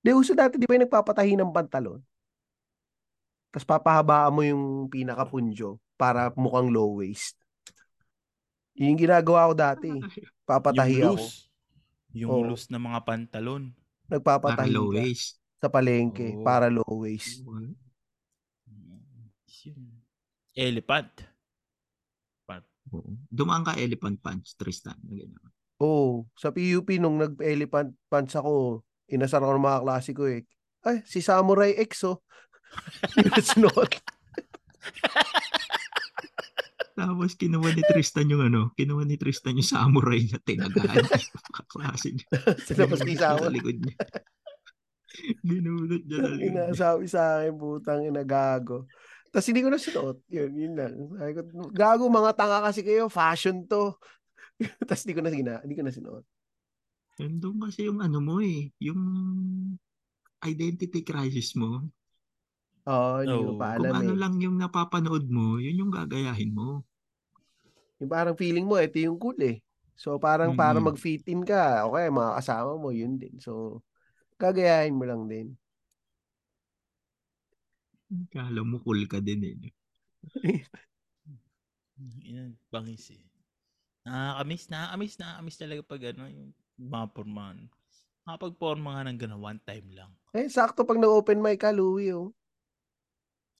Di, 0.00 0.14
uso 0.16 0.32
dati, 0.32 0.56
di 0.56 0.64
ba 0.64 0.76
yung 0.78 0.86
nagpapatahi 0.88 1.34
ng 1.36 1.52
pantalon? 1.52 2.00
Tapos 3.52 3.66
papahabaan 3.66 4.32
mo 4.34 4.42
yung 4.44 4.64
pinakapunjo 4.90 5.80
para 5.96 6.28
mukhang 6.36 6.68
low 6.68 7.00
waist. 7.00 7.38
Yun 8.76 8.92
yung 8.92 9.00
ginagawa 9.08 9.48
ko 9.48 9.54
dati. 9.56 9.88
Papatahi 10.44 11.00
yung 11.00 11.16
ako. 11.16 11.16
loose. 11.16 11.30
Yung 12.16 12.30
Oo. 12.32 12.44
loose 12.52 12.68
na 12.68 12.80
mga 12.80 13.00
pantalon. 13.04 13.72
Para 14.06 14.12
Nagpapatahi 14.20 14.70
low 14.70 14.92
ka 14.92 15.00
waist. 15.02 15.40
sa 15.56 15.68
palengke 15.72 16.36
Oo. 16.36 16.44
para 16.44 16.68
low 16.68 16.86
waist. 17.02 17.40
Elephant. 20.56 21.12
Dumaan 23.26 23.66
ka 23.66 23.74
elephant 23.74 24.22
punch, 24.22 24.54
Tristan. 24.54 24.94
Oo. 25.82 26.24
sa 26.38 26.54
PUP 26.54 26.88
nung 27.02 27.18
nag-elephant 27.18 27.92
pants 28.06 28.38
ako, 28.38 28.86
inasar 29.10 29.42
ako 29.42 29.58
ng 29.58 29.66
mga 29.66 29.82
klase 29.82 30.10
ko 30.14 30.24
eh. 30.30 30.46
Ay, 30.86 31.02
si 31.02 31.18
Samurai 31.18 31.74
X 31.82 32.06
oh. 32.06 32.22
Ang 33.16 33.44
sinuot. 33.44 33.92
Tapos 36.96 37.36
kinuha 37.36 37.76
ni 37.76 37.84
Tristan 37.84 38.32
yung 38.32 38.40
ano, 38.40 38.72
kinuha 38.72 39.04
ni 39.04 39.20
Tristan 39.20 39.60
yung 39.60 39.68
samurai 39.68 40.24
na 40.32 40.40
tinagaan. 40.40 41.04
Kaklase 41.52 42.16
niya. 42.16 42.28
Sinabas 42.56 43.04
kay 43.04 43.12
Ginulot 43.12 43.20
niya 43.20 43.20
sa 43.20 43.36
Samurai. 43.36 43.52
likod 43.52 43.76
niya. 43.84 43.96
Ginulot 45.44 46.02
niya 46.08 46.16
sa 46.16 46.28
likod 46.32 46.40
niya. 46.40 46.52
Inasabi 46.56 47.04
sa 47.04 47.20
akin, 47.36 47.52
putang 47.60 48.00
inagago. 48.08 48.88
Tapos 49.28 49.46
hindi 49.52 49.60
ko 49.60 49.68
na 49.68 49.76
sinuot. 49.76 50.18
Yun, 50.32 50.52
yun 50.56 50.72
lang. 50.72 50.92
Sabi 51.20 51.32
ko, 51.36 51.40
gago 51.68 52.04
mga 52.08 52.32
tanga 52.32 52.58
kasi 52.64 52.80
kayo, 52.80 53.12
fashion 53.12 53.68
to. 53.68 53.92
Tapos 54.88 55.04
hindi 55.04 55.14
ko 55.16 55.20
na 55.20 55.30
gina, 55.36 55.54
hindi 55.60 55.76
ko 55.76 55.84
na 55.84 55.92
sinuot. 55.92 56.24
Nandun 57.20 57.60
kasi 57.60 57.92
yung 57.92 58.00
ano 58.00 58.24
mo 58.24 58.40
eh, 58.40 58.72
yung 58.80 59.00
identity 60.40 61.04
crisis 61.04 61.52
mo. 61.52 61.84
Oo, 62.86 63.22
hindi 63.26 63.38
ko 63.46 63.52
Oo. 63.52 63.58
pa 63.58 63.66
Kung 63.76 63.90
alam 63.90 63.96
ano 63.98 64.12
eh. 64.14 64.18
lang 64.20 64.34
yung 64.44 64.56
napapanood 64.62 65.24
mo, 65.36 65.58
yun 65.64 65.80
yung 65.86 65.92
gagayahin 65.94 66.50
mo. 66.58 66.68
Yung 68.00 68.12
parang 68.12 68.36
feeling 68.36 68.66
mo, 68.68 68.76
ito 68.76 69.00
yung 69.00 69.16
cool 69.16 69.36
eh. 69.40 69.60
So 69.96 70.20
parang 70.20 70.52
Mm-mm. 70.52 70.58
para 70.60 70.76
mag-fit 70.80 71.24
in 71.32 71.40
ka, 71.44 71.88
okay, 71.88 72.12
mga 72.12 72.32
kasama 72.40 72.76
mo, 72.76 72.92
yun 72.92 73.16
din. 73.16 73.40
So, 73.40 73.80
gagayahin 74.40 74.96
mo 74.96 75.04
lang 75.08 75.24
din. 75.30 75.56
Kala 78.32 78.60
mo 78.70 78.76
cool 78.84 79.00
ka 79.10 79.18
din 79.26 79.40
eh. 79.50 79.56
Yan, 82.26 82.52
bangis 82.70 83.10
eh. 83.16 83.22
Nakakamiss, 84.06 84.64
nakakamiss, 84.70 85.16
nakakamiss 85.18 85.58
talaga 85.60 85.82
pag 85.86 86.02
ano, 86.14 86.24
yung 86.30 86.50
mga 86.78 87.06
pormahan. 87.14 87.58
Nakapag-porma 88.26 88.88
nga 88.98 89.02
ng 89.08 89.18
gano'n, 89.22 89.42
one 89.42 89.60
time 89.64 89.88
lang. 89.94 90.10
Eh, 90.38 90.46
sakto 90.56 90.80
pag 90.88 91.00
nag-open 91.00 91.40
mic 91.44 91.58
ka, 91.62 91.70
Louie, 91.74 92.12
oh. 92.14 92.30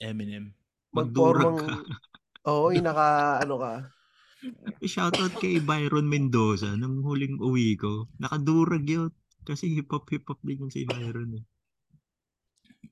Eminem. 0.01 0.53
Magdurag 0.93 1.57
Magpormang, 1.57 1.85
ka. 1.85 2.49
oo, 2.49 2.73
yung 2.73 2.87
naka, 2.87 3.09
ano 3.45 3.55
ka. 3.61 3.73
Shoutout 4.93 5.35
kay 5.41 5.61
Byron 5.61 6.09
Mendoza 6.09 6.77
nung 6.77 7.01
huling 7.05 7.41
uwi 7.41 7.77
ko. 7.77 8.09
Nakadurag 8.21 8.85
yun. 8.87 9.13
Kasi 9.47 9.71
hip-hop, 9.79 10.11
hip-hop 10.11 10.43
din 10.43 10.67
yung 10.67 10.73
si 10.75 10.83
Byron. 10.83 11.39
Eh. 11.39 11.45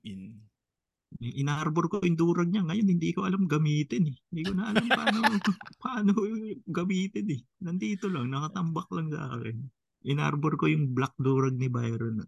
In, 0.06 0.44
Inarbor 1.22 1.86
ko 1.86 2.02
yung 2.02 2.18
durag 2.18 2.50
niya. 2.50 2.66
Ngayon, 2.66 2.88
hindi 2.90 3.14
ko 3.14 3.22
alam 3.22 3.46
gamitin 3.46 4.10
eh. 4.10 4.16
Hindi 4.30 4.42
ko 4.50 4.52
na 4.58 4.74
alam 4.74 4.86
paano, 4.86 5.18
paano 5.82 6.10
gamitin 6.66 7.26
eh. 7.30 7.40
Nandito 7.62 8.10
lang, 8.10 8.30
nakatambak 8.34 8.90
lang 8.90 9.08
sa 9.14 9.38
akin. 9.38 9.56
Inarbor 10.04 10.58
ko 10.58 10.66
yung 10.66 10.92
black 10.92 11.14
durag 11.16 11.54
ni 11.54 11.70
Byron. 11.70 12.22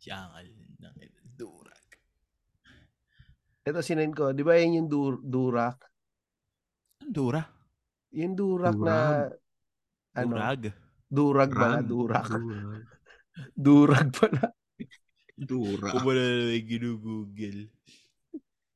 Siyangal 0.00 0.46
ng 0.50 0.96
durag. 0.96 1.15
Ito 3.66 3.82
sinend 3.82 4.14
ko. 4.14 4.30
Di 4.30 4.46
ba 4.46 4.54
yan 4.54 4.78
yung 4.78 4.88
dur- 4.88 5.22
durak? 5.26 5.82
Dura? 7.02 7.42
Yung 8.14 8.38
durak 8.38 8.78
na... 8.78 9.26
Ano? 10.14 10.38
Durag. 10.38 10.62
Durag 11.10 11.50
ba? 11.50 11.82
Run. 11.82 11.86
Durak. 11.90 12.26
Durag. 12.30 12.86
Durag 13.66 14.08
pala. 14.14 14.44
Durag. 15.36 15.92
Kung 15.92 16.06
wala 16.06 16.22
na 16.22 16.56
ginugugil. 16.62 17.68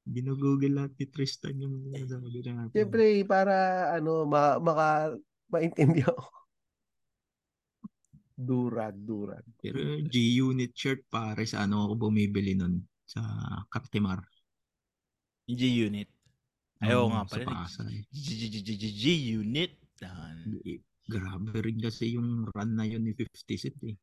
Ginugoogle 0.05 0.75
lahat 0.75 0.93
ni 0.99 1.07
Tristan 1.07 1.55
yung 1.62 1.87
sabi 2.11 2.43
natin. 2.43 2.75
Siyempre, 2.75 3.23
para 3.25 3.89
ano, 3.95 4.27
ma 4.27 4.59
maka 4.59 5.15
maintindihan 5.49 6.12
ko. 6.12 6.27
Durag, 8.41 8.97
durag. 8.97 9.45
Pero 9.61 10.01
G-Unit 10.01 10.73
shirt 10.73 11.05
pare 11.12 11.45
sa 11.45 11.69
ano 11.69 11.85
ako 11.85 12.09
bumibili 12.09 12.57
nun 12.57 12.81
sa 13.05 13.21
Cartimar. 13.69 14.25
G-Unit. 15.55 16.09
Ayaw 16.81 17.01
Oo, 17.05 17.10
nga 17.12 17.22
pala. 17.27 17.66
Pasay. 17.68 18.05
G-Unit. 18.10 19.72
Dan. 20.01 20.36
Eh, 20.64 20.81
Grabe 21.05 21.51
rin 21.59 21.77
kasi 21.77 22.14
yung 22.14 22.47
run 22.47 22.70
na 22.72 22.86
yun 22.86 23.02
ni 23.02 23.12
50 23.12 23.59
Cent 23.59 23.78
eh. 23.85 23.98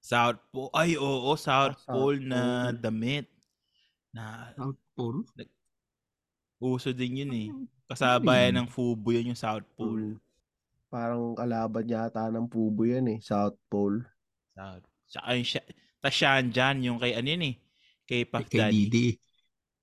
South 0.00 0.40
Pole. 0.48 0.72
Ay, 0.72 0.96
oo. 0.96 1.28
South 1.36 1.76
Ah, 1.76 1.84
South 1.84 1.84
Pole 1.86 2.20
na 2.24 2.40
Pole. 2.66 2.80
damit. 2.80 3.26
Na 4.10 4.48
South 4.56 4.80
Pole? 4.96 5.22
uso 6.60 6.92
din 6.92 7.20
yun 7.24 7.32
eh. 7.32 7.48
Ano 7.48 7.68
Kasabayan 7.88 8.52
yun? 8.52 8.58
ng 8.64 8.68
Fubo 8.68 9.08
yan 9.10 9.30
yung 9.32 9.38
South 9.38 9.64
Pole. 9.74 10.14
Mm. 10.14 10.20
Parang 10.90 11.32
kalaban 11.34 11.86
yata 11.86 12.26
ng 12.28 12.50
pubo 12.50 12.82
yan 12.82 13.06
eh. 13.06 13.18
South 13.22 13.54
Pole. 13.70 14.02
South. 14.52 14.82
Tsaka 15.06 15.28
yung 15.36 15.46
Sha- 15.46 15.70
tas 16.00 16.14
Shanjan, 16.14 16.82
yung 16.82 16.98
kay 16.98 17.14
ano 17.14 17.28
yun 17.28 17.44
eh. 17.46 17.54
Kay 18.04 18.24
Puff 18.26 18.48
Kay 18.48 18.58
Daddy. 18.58 18.88
Didi. 18.88 19.06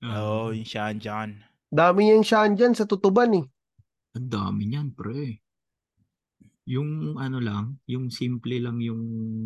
Oo, 0.03 0.49
Ah, 0.49 0.53
yung 0.53 0.67
Shanjan. 0.67 1.41
Dami 1.67 2.07
niyang 2.07 2.23
shan 2.23 2.55
dyan 2.55 2.71
sa 2.71 2.85
tutuban 2.85 3.33
eh. 3.35 3.45
Ang 4.15 4.29
dami 4.29 4.69
niyan, 4.69 4.93
pre. 4.93 5.41
Yung 6.67 7.15
ano 7.15 7.39
lang, 7.39 7.79
yung 7.87 8.11
simple 8.11 8.59
lang 8.59 8.79
yung 8.79 9.01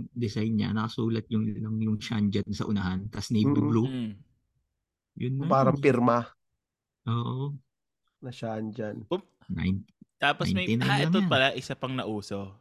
design 0.09 0.57
niya, 0.57 0.73
nakasulat 0.73 1.25
yung 1.29 1.45
lang 1.53 1.77
yung 1.77 1.97
Shanjan 1.97 2.49
sa 2.49 2.65
unahan, 2.65 3.05
tas 3.09 3.29
navy 3.29 3.45
Mm. 3.53 3.69
blue. 3.69 3.85
Mm. 3.85 4.13
Yun 5.17 5.33
na. 5.37 5.45
Parang 5.45 5.77
yun. 5.77 5.83
pirma 5.83 6.17
Oo. 7.05 7.53
na 8.21 8.31
shan 8.31 8.69
dyan. 8.69 9.05
Nine. 9.49 9.85
Tapos 10.17 10.49
may, 10.49 10.65
99 10.69 10.85
ah, 10.85 10.97
ito 11.01 11.19
yan. 11.19 11.29
pala, 11.29 11.47
isa 11.53 11.73
pang 11.73 11.93
nauso. 11.93 12.53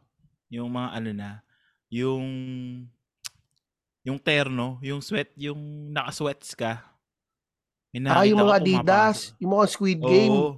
Yung 0.49 0.69
mga 0.69 0.89
ano 0.93 1.09
na, 1.13 1.29
yung, 1.89 2.25
yung 4.01 4.17
terno, 4.17 4.81
yung 4.81 4.99
sweat, 4.99 5.29
yung 5.37 5.89
naka-sweats 5.89 6.53
ka. 6.53 6.90
May 7.91 8.07
Ah, 8.07 8.23
yung 8.23 8.39
nakita 8.39 8.47
mga 8.47 8.57
Adidas, 8.57 9.17
pumapasok. 9.19 9.39
yung 9.39 9.51
mga 9.51 9.67
Squid 9.67 9.99
Game. 10.01 10.31
Oo. 10.33 10.51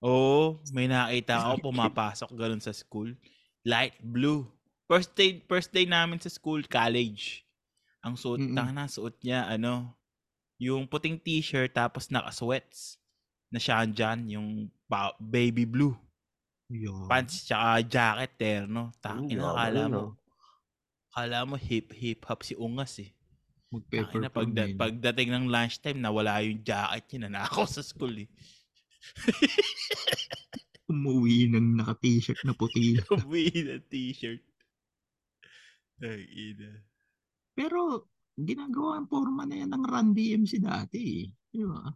Oo, 0.00 0.42
may 0.72 0.88
nakita 0.88 1.32
ako 1.38 1.54
pumapasok 1.70 2.30
ganun 2.34 2.58
sa 2.58 2.72
school. 2.72 3.14
Light 3.62 3.94
blue. 4.02 4.48
First 4.90 5.14
day, 5.14 5.38
first 5.46 5.70
day 5.70 5.86
namin 5.86 6.18
sa 6.18 6.26
school, 6.26 6.64
college. 6.66 7.46
Ang 8.02 8.16
suot, 8.16 8.40
tanga 8.40 8.72
na, 8.72 8.88
suot 8.88 9.20
niya, 9.22 9.46
ano, 9.46 9.92
yung 10.58 10.88
puting 10.88 11.20
t-shirt 11.20 11.70
tapos 11.70 12.08
naka-sweats 12.08 12.98
na 13.52 13.60
Shanjan, 13.60 14.26
yung 14.26 14.72
baby 15.20 15.62
blue. 15.62 15.94
Yun. 16.72 17.06
Pants 17.06 17.44
tsaka 17.46 17.82
jacket, 17.84 18.32
terno. 18.34 18.90
Tangina, 18.98 19.42
yaman 19.42 19.54
akala 19.54 19.82
mo. 19.86 20.02
Akala 21.12 21.38
mo 21.44 21.54
hip 21.54 21.90
hip 21.92 22.22
hop 22.24 22.40
si 22.42 22.54
Ungas 22.54 22.98
eh. 23.02 23.10
Mag-pepper 23.70 24.18
Tangina, 24.18 24.34
pagda, 24.34 24.62
pagdating 24.74 25.30
ng 25.30 25.46
lunchtime, 25.46 26.02
nawala 26.02 26.42
yung 26.42 26.58
jacket 26.66 27.06
niya. 27.06 27.30
Nanakaw 27.30 27.70
sa 27.70 27.86
school 27.86 28.26
eh. 28.26 28.28
Umuwi 30.90 31.46
ng 31.54 31.78
naka-t-shirt 31.78 32.42
na 32.42 32.50
puti. 32.50 32.98
Umuwi 33.14 33.46
ng 33.54 33.86
t-shirt. 33.86 34.42
Ay, 36.02 36.26
ina. 36.50 36.82
Pero 37.54 38.10
ginagawa 38.34 38.98
ang 38.98 39.06
forma 39.06 39.46
na 39.46 39.62
yan 39.62 39.70
ng 39.70 39.84
Run 39.86 40.08
DMC 40.18 40.58
dati 40.58 40.98
eh. 41.22 41.26
Di 41.30 41.62
ba? 41.62 41.86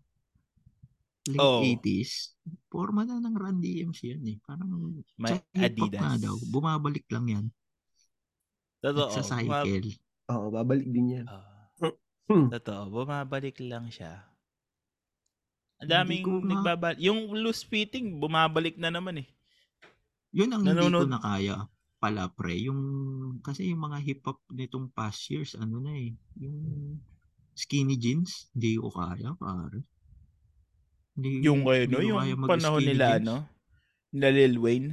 Late 1.26 1.40
Oo. 1.42 1.64
80s. 1.64 2.38
Forma 2.70 3.02
na 3.02 3.18
ng 3.18 3.34
Run 3.34 3.58
DMC 3.58 4.14
yan 4.14 4.24
eh. 4.30 4.38
Parang 4.46 4.70
May 5.18 5.42
Adidas. 5.58 6.22
daw. 6.22 6.38
Bumabalik 6.54 7.10
lang 7.10 7.26
yan. 7.26 7.46
Totoo. 8.78 9.10
Sa 9.10 9.26
cycle. 9.26 9.90
Oo, 10.30 10.54
babalik 10.54 10.86
din 10.86 11.18
yan. 11.18 11.26
Hmm. 11.26 11.53
Totoo. 12.26 12.82
Bumabalik 12.90 13.60
lang 13.60 13.88
siya. 13.88 14.24
Ang 15.82 15.90
daming 15.90 16.24
nagbabalik. 16.24 17.00
Yung 17.02 17.34
loose 17.34 17.66
fitting, 17.66 18.16
bumabalik 18.16 18.78
na 18.78 18.88
naman 18.88 19.20
eh. 19.20 19.28
Yun 20.34 20.50
ang 20.50 20.62
Nanonood- 20.64 21.06
hindi 21.06 21.10
ko 21.10 21.14
na 21.14 21.20
kaya 21.22 21.56
pala 22.00 22.28
pre. 22.28 22.56
Yung, 22.64 22.80
kasi 23.40 23.70
yung 23.70 23.82
mga 23.82 23.98
hip-hop 24.00 24.40
nitong 24.50 24.90
past 24.90 25.28
years, 25.30 25.54
ano 25.54 25.78
na 25.78 25.92
eh. 25.94 26.12
Yung 26.38 26.58
skinny 27.54 27.94
jeans, 27.94 28.50
hindi 28.52 28.76
ko 28.76 28.90
kaya 28.90 29.34
pare. 29.36 29.82
Hindi, 31.14 31.46
Yung 31.46 31.62
kayo, 31.62 31.86
no? 31.86 32.02
Yung 32.02 32.18
kaya 32.18 32.34
panahon 32.34 32.82
nila, 32.82 33.06
jeans. 33.14 33.20
ano? 33.22 33.34
Nila 34.10 34.28
Lil 34.30 34.56
Wayne. 34.58 34.90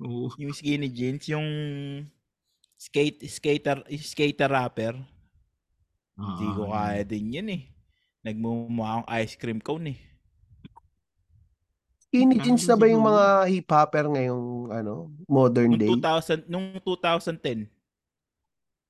Oo. 0.00 0.30
Yung 0.38 0.54
skinny 0.54 0.88
jeans, 0.88 1.26
yung 1.28 1.46
skate 2.80 3.26
skater 3.26 3.84
skater 3.92 4.48
rapper. 4.48 4.94
Hindi 6.20 6.46
ko 6.52 6.62
Ah, 6.68 6.92
kaya 6.92 7.02
din 7.08 7.32
yan 7.32 7.48
eh. 7.48 7.62
Nagmumukha 8.20 9.00
akong 9.00 9.08
ice 9.16 9.34
cream 9.40 9.60
cone 9.64 9.96
eh. 9.96 9.98
Skinny 12.04 12.36
Kaya 12.36 12.44
jeans 12.44 12.64
na 12.68 12.76
ba 12.76 12.86
yung 12.90 13.06
mga 13.06 13.24
hip-hopper 13.48 14.04
ngayong 14.12 14.46
ano, 14.68 15.08
modern 15.24 15.72
Nung 15.72 15.80
day? 15.80 15.88
2000, 15.88 16.44
nung 16.50 16.76
2010. 16.84 17.70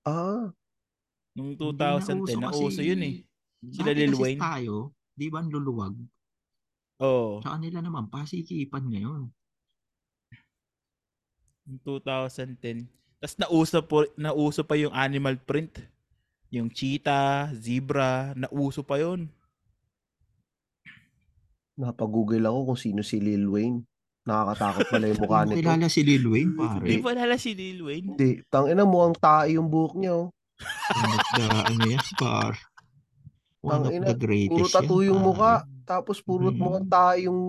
Ah, 0.02 0.50
Nung 1.36 1.54
Hindi 1.54 1.62
2010, 1.62 2.42
nauso 2.42 2.42
nauso 2.42 2.82
yun 2.82 3.00
eh. 3.06 3.14
Sila 3.70 3.92
Lil 3.94 4.16
kasi 4.16 4.22
Wayne. 4.24 4.40
tayo, 4.40 4.74
di 5.14 5.28
ba 5.30 5.38
ang 5.44 5.52
luluwag? 5.52 5.94
Oo. 6.98 7.38
Sa 7.44 7.54
kanila 7.54 7.78
naman, 7.84 8.08
pasikipan 8.10 8.88
ngayon. 8.90 9.28
Nung 11.68 11.80
2010. 11.84 12.88
Tapos 13.20 13.36
nauso, 13.36 13.78
po, 13.84 14.08
nauso 14.16 14.64
pa 14.64 14.74
yung 14.80 14.96
animal 14.96 15.36
print. 15.38 15.84
Yung 16.50 16.66
cheetah, 16.68 17.54
zebra, 17.54 18.34
nauso 18.34 18.82
pa 18.82 18.98
yun. 18.98 19.30
napag-google 21.80 22.44
ako 22.44 22.58
kung 22.68 22.80
sino 22.80 23.00
si 23.00 23.16
Lil 23.24 23.48
Wayne. 23.48 23.80
Nakakatakot 24.28 24.84
pala 24.92 25.08
yung 25.08 25.20
mukha 25.24 25.38
Hindi 25.42 25.48
mo 25.48 25.56
nito. 25.56 25.64
kilala 25.64 25.86
si 25.88 26.00
Lil 26.04 26.24
Wayne, 26.28 26.52
pare. 26.52 26.84
Di 26.84 26.96
ba 27.00 27.12
nala 27.16 27.36
si 27.40 27.50
Lil 27.56 27.80
Wayne? 27.80 28.06
Hindi, 28.12 28.30
tangina 28.52 28.84
mukhang 28.84 29.16
tae 29.16 29.56
yung 29.56 29.72
buhok 29.72 29.96
niya. 29.96 30.12
Oh. 30.12 30.28
One 30.92 31.08
of 31.16 31.24
the, 31.32 31.44
ano 31.48 31.84
yan, 31.88 32.04
par. 32.20 32.52
One 33.64 33.80
of 33.80 33.88
Tangina, 33.88 34.06
the 34.12 34.18
greatest 34.20 34.60
Puro 34.60 34.68
tattoo 34.68 35.00
yung 35.08 35.20
mukha. 35.24 35.54
Tapos 35.88 36.20
puro 36.20 36.52
Mhm. 36.52 36.60
mukhang 36.60 36.88
tae 36.92 37.16
yung 37.24 37.40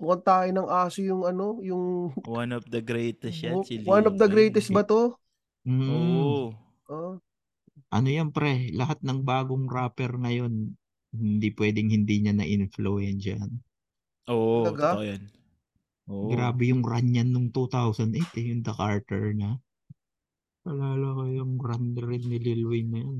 mukhang 0.00 0.24
tae 0.24 0.48
ng 0.48 0.64
aso 0.64 0.98
yung 1.04 1.22
ano, 1.28 1.60
yung 1.60 2.16
One 2.24 2.52
of 2.56 2.64
the 2.64 2.80
greatest 2.80 3.44
yan, 3.44 3.60
si 3.60 3.76
Lil 3.76 3.92
one 3.92 4.08
of 4.08 4.16
the 4.16 4.24
greatest 4.24 4.72
ba 4.72 4.88
to? 4.88 5.12
Mm. 5.68 5.84
Oo. 5.84 6.56
Oh, 6.88 7.12
Ano 7.94 8.10
yan, 8.10 8.34
pre? 8.34 8.74
Lahat 8.74 8.98
ng 9.06 9.22
bagong 9.22 9.70
rapper 9.70 10.18
ngayon, 10.18 10.74
hindi 11.14 11.48
pwedeng 11.54 11.94
hindi 11.94 12.18
niya 12.18 12.34
na-influence 12.34 13.22
yan. 13.22 13.50
Oo, 14.26 14.66
Talaga? 14.66 14.98
totoo 14.98 15.04
yan. 15.06 15.22
Oo. 16.10 16.26
Grabe 16.26 16.74
yung 16.74 16.82
run 16.82 17.14
yan 17.14 17.30
nung 17.30 17.54
2008, 17.54 18.34
eh, 18.34 18.50
yung 18.50 18.66
The 18.66 18.74
Carter 18.74 19.30
na. 19.38 19.62
Alala 20.66 21.06
ko 21.14 21.22
yung 21.30 21.54
run 21.62 21.94
rin 21.94 22.24
ni 22.26 22.42
Lil 22.42 22.66
Wayne 22.66 22.90
na 22.90 22.98
yan. 22.98 23.18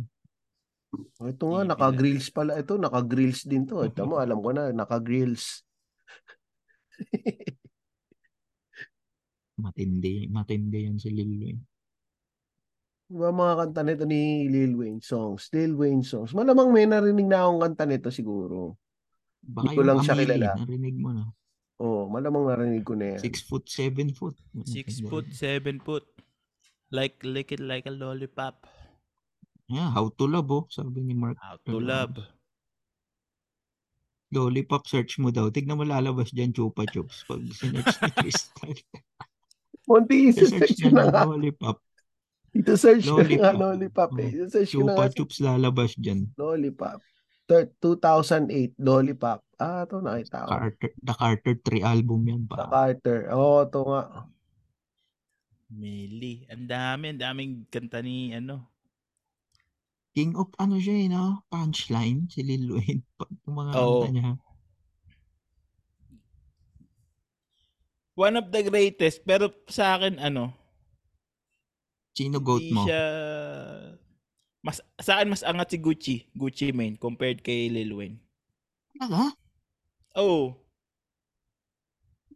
Oh, 1.23 1.31
ito 1.31 1.45
nga, 1.55 1.63
naka-grills 1.63 2.35
pala 2.35 2.59
ito. 2.59 2.75
Naka-grills 2.75 3.47
din 3.47 3.71
to. 3.71 3.87
Ito 3.87 4.03
mo, 4.11 4.19
alam 4.19 4.43
ko 4.43 4.51
na, 4.51 4.75
naka-grills. 4.75 5.63
Matindi. 9.63 10.27
Matindi 10.27 10.79
yan 10.91 10.99
si 10.99 11.15
Lil 11.15 11.31
Wayne. 11.39 11.74
Diba 13.15 13.31
mga 13.31 13.55
kanta 13.63 13.87
nito 13.87 14.03
ni 14.11 14.51
Lil 14.51 14.75
Wayne 14.75 14.99
songs? 14.99 15.47
Lil 15.55 15.79
Wayne 15.79 16.03
songs. 16.03 16.35
Malamang 16.35 16.75
may 16.75 16.83
narinig 16.83 17.31
na 17.31 17.47
akong 17.47 17.63
kanta 17.63 17.87
nito 17.87 18.11
siguro. 18.11 18.75
Baka 19.39 19.71
Hindi 19.71 19.79
ko 19.79 19.83
lang 19.87 19.99
siya 20.03 20.15
Amelie, 20.19 20.35
kilala. 20.35 20.51
narinig 20.59 20.97
mo 20.99 21.11
na. 21.15 21.25
Oo, 21.79 22.11
malamang 22.11 22.51
narinig 22.51 22.83
ko 22.83 22.99
na 22.99 23.15
yan. 23.15 23.21
Six 23.23 23.47
foot, 23.47 23.71
seven 23.71 24.11
foot. 24.11 24.35
Six 24.67 24.99
foot, 25.07 25.31
seven 25.31 25.79
foot. 25.79 26.03
Like, 26.91 27.23
lick 27.23 27.55
it 27.55 27.63
like 27.63 27.87
a 27.87 27.95
lollipop. 27.95 28.67
Yeah, 29.71 29.95
how 29.95 30.11
to 30.11 30.25
love 30.27 30.51
oh, 30.51 30.67
sabi 30.67 31.07
ni 31.07 31.15
Mark. 31.15 31.39
How 31.39 31.63
to 31.71 31.79
love. 31.79 32.19
Lollipop 34.35 34.91
search 34.91 35.23
mo 35.23 35.31
daw. 35.31 35.55
Tignan 35.55 35.79
mo 35.79 35.87
lalabas 35.87 36.35
dyan 36.35 36.51
chupa 36.51 36.83
chups 36.91 37.23
pag 37.31 37.39
sinearch 37.55 37.95
ni 37.95 38.11
Crystal. 38.19 38.75
Munti 39.87 40.35
search 40.35 40.83
na 40.91 40.91
niya 40.91 40.91
nga. 40.91 41.23
ng 41.23 41.31
lollipop. 41.39 41.79
Ito 42.55 42.73
search 42.79 43.05
ko 43.05 43.19
nga 43.19 43.51
Lollipop. 43.51 43.55
lollipop 43.59 44.11
eh. 44.17 44.31
Oh, 44.31 44.37
Ito 44.39 44.47
search 44.49 44.73
ko 44.73 44.83
na 44.87 44.95
nga 44.95 45.53
lalabas 45.59 45.93
dyan. 45.99 46.31
lollipop. 46.39 46.99
Thir- 47.45 47.75
2008 47.83 48.79
lollipop. 48.79 49.43
Ah, 49.59 49.85
ito 49.85 49.99
nakita 50.01 50.47
ko. 50.47 50.49
Carter, 50.49 50.91
the 50.97 51.15
Carter 51.15 51.55
3 51.61 51.83
album 51.85 52.21
yan 52.25 52.43
The 52.47 52.57
pa. 52.57 52.67
Carter. 52.71 53.19
Oo, 53.35 53.43
oh, 53.43 53.67
ito 53.67 53.81
nga. 53.85 54.03
Mili. 55.69 56.47
Ang 56.47 56.67
dami, 56.71 57.05
ang 57.11 57.21
daming 57.21 57.53
kanta 57.69 57.99
ni 58.01 58.31
ano. 58.33 58.71
King 60.15 60.39
of 60.39 60.55
ano 60.57 60.79
siya 60.79 60.95
eh, 60.95 61.09
no? 61.11 61.43
Punchline, 61.51 62.31
si 62.31 62.47
Lil 62.47 62.71
Wayne. 62.71 63.03
Pag 63.19 63.35
mga 63.45 63.73
Oo. 63.75 64.07
kanta 64.07 64.09
niya. 64.15 64.31
One 68.15 68.39
of 68.39 68.47
the 68.55 68.63
greatest, 68.63 69.27
pero 69.27 69.51
sa 69.67 69.99
akin 69.99 70.23
ano, 70.23 70.55
Sino 72.15 72.39
goat 72.39 72.63
mo? 72.71 72.87
siya 72.87 73.05
mas 74.65 74.81
sa 74.97 75.21
akin 75.21 75.29
mas 75.29 75.45
angat 75.45 75.77
si 75.77 75.79
Gucci, 75.83 76.17
Gucci 76.33 76.73
Mane 76.73 76.97
compared 76.97 77.45
kay 77.45 77.69
Lil 77.69 77.93
Wayne. 77.93 78.17
Talaga? 78.97 79.37
Oh. 80.17 80.57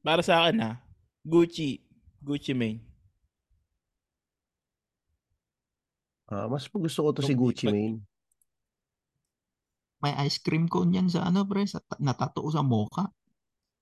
Para 0.04 0.20
sa 0.20 0.44
akin 0.44 0.60
ha, 0.60 0.72
Gucci, 1.24 1.80
Gucci 2.20 2.52
Mane. 2.52 2.84
Ah, 6.28 6.44
mas 6.52 6.68
gusto 6.68 7.00
ko 7.00 7.10
to 7.16 7.24
si 7.24 7.32
Gucci 7.32 7.64
pag- 7.64 7.72
Mane. 7.72 8.04
May 10.04 10.14
ice 10.28 10.38
cream 10.38 10.68
cone 10.68 10.94
yan 10.94 11.08
sa 11.08 11.26
ano, 11.26 11.48
pre? 11.48 11.64
Sa, 11.64 11.80
natato 11.98 12.44
sa 12.52 12.60
mocha. 12.60 13.08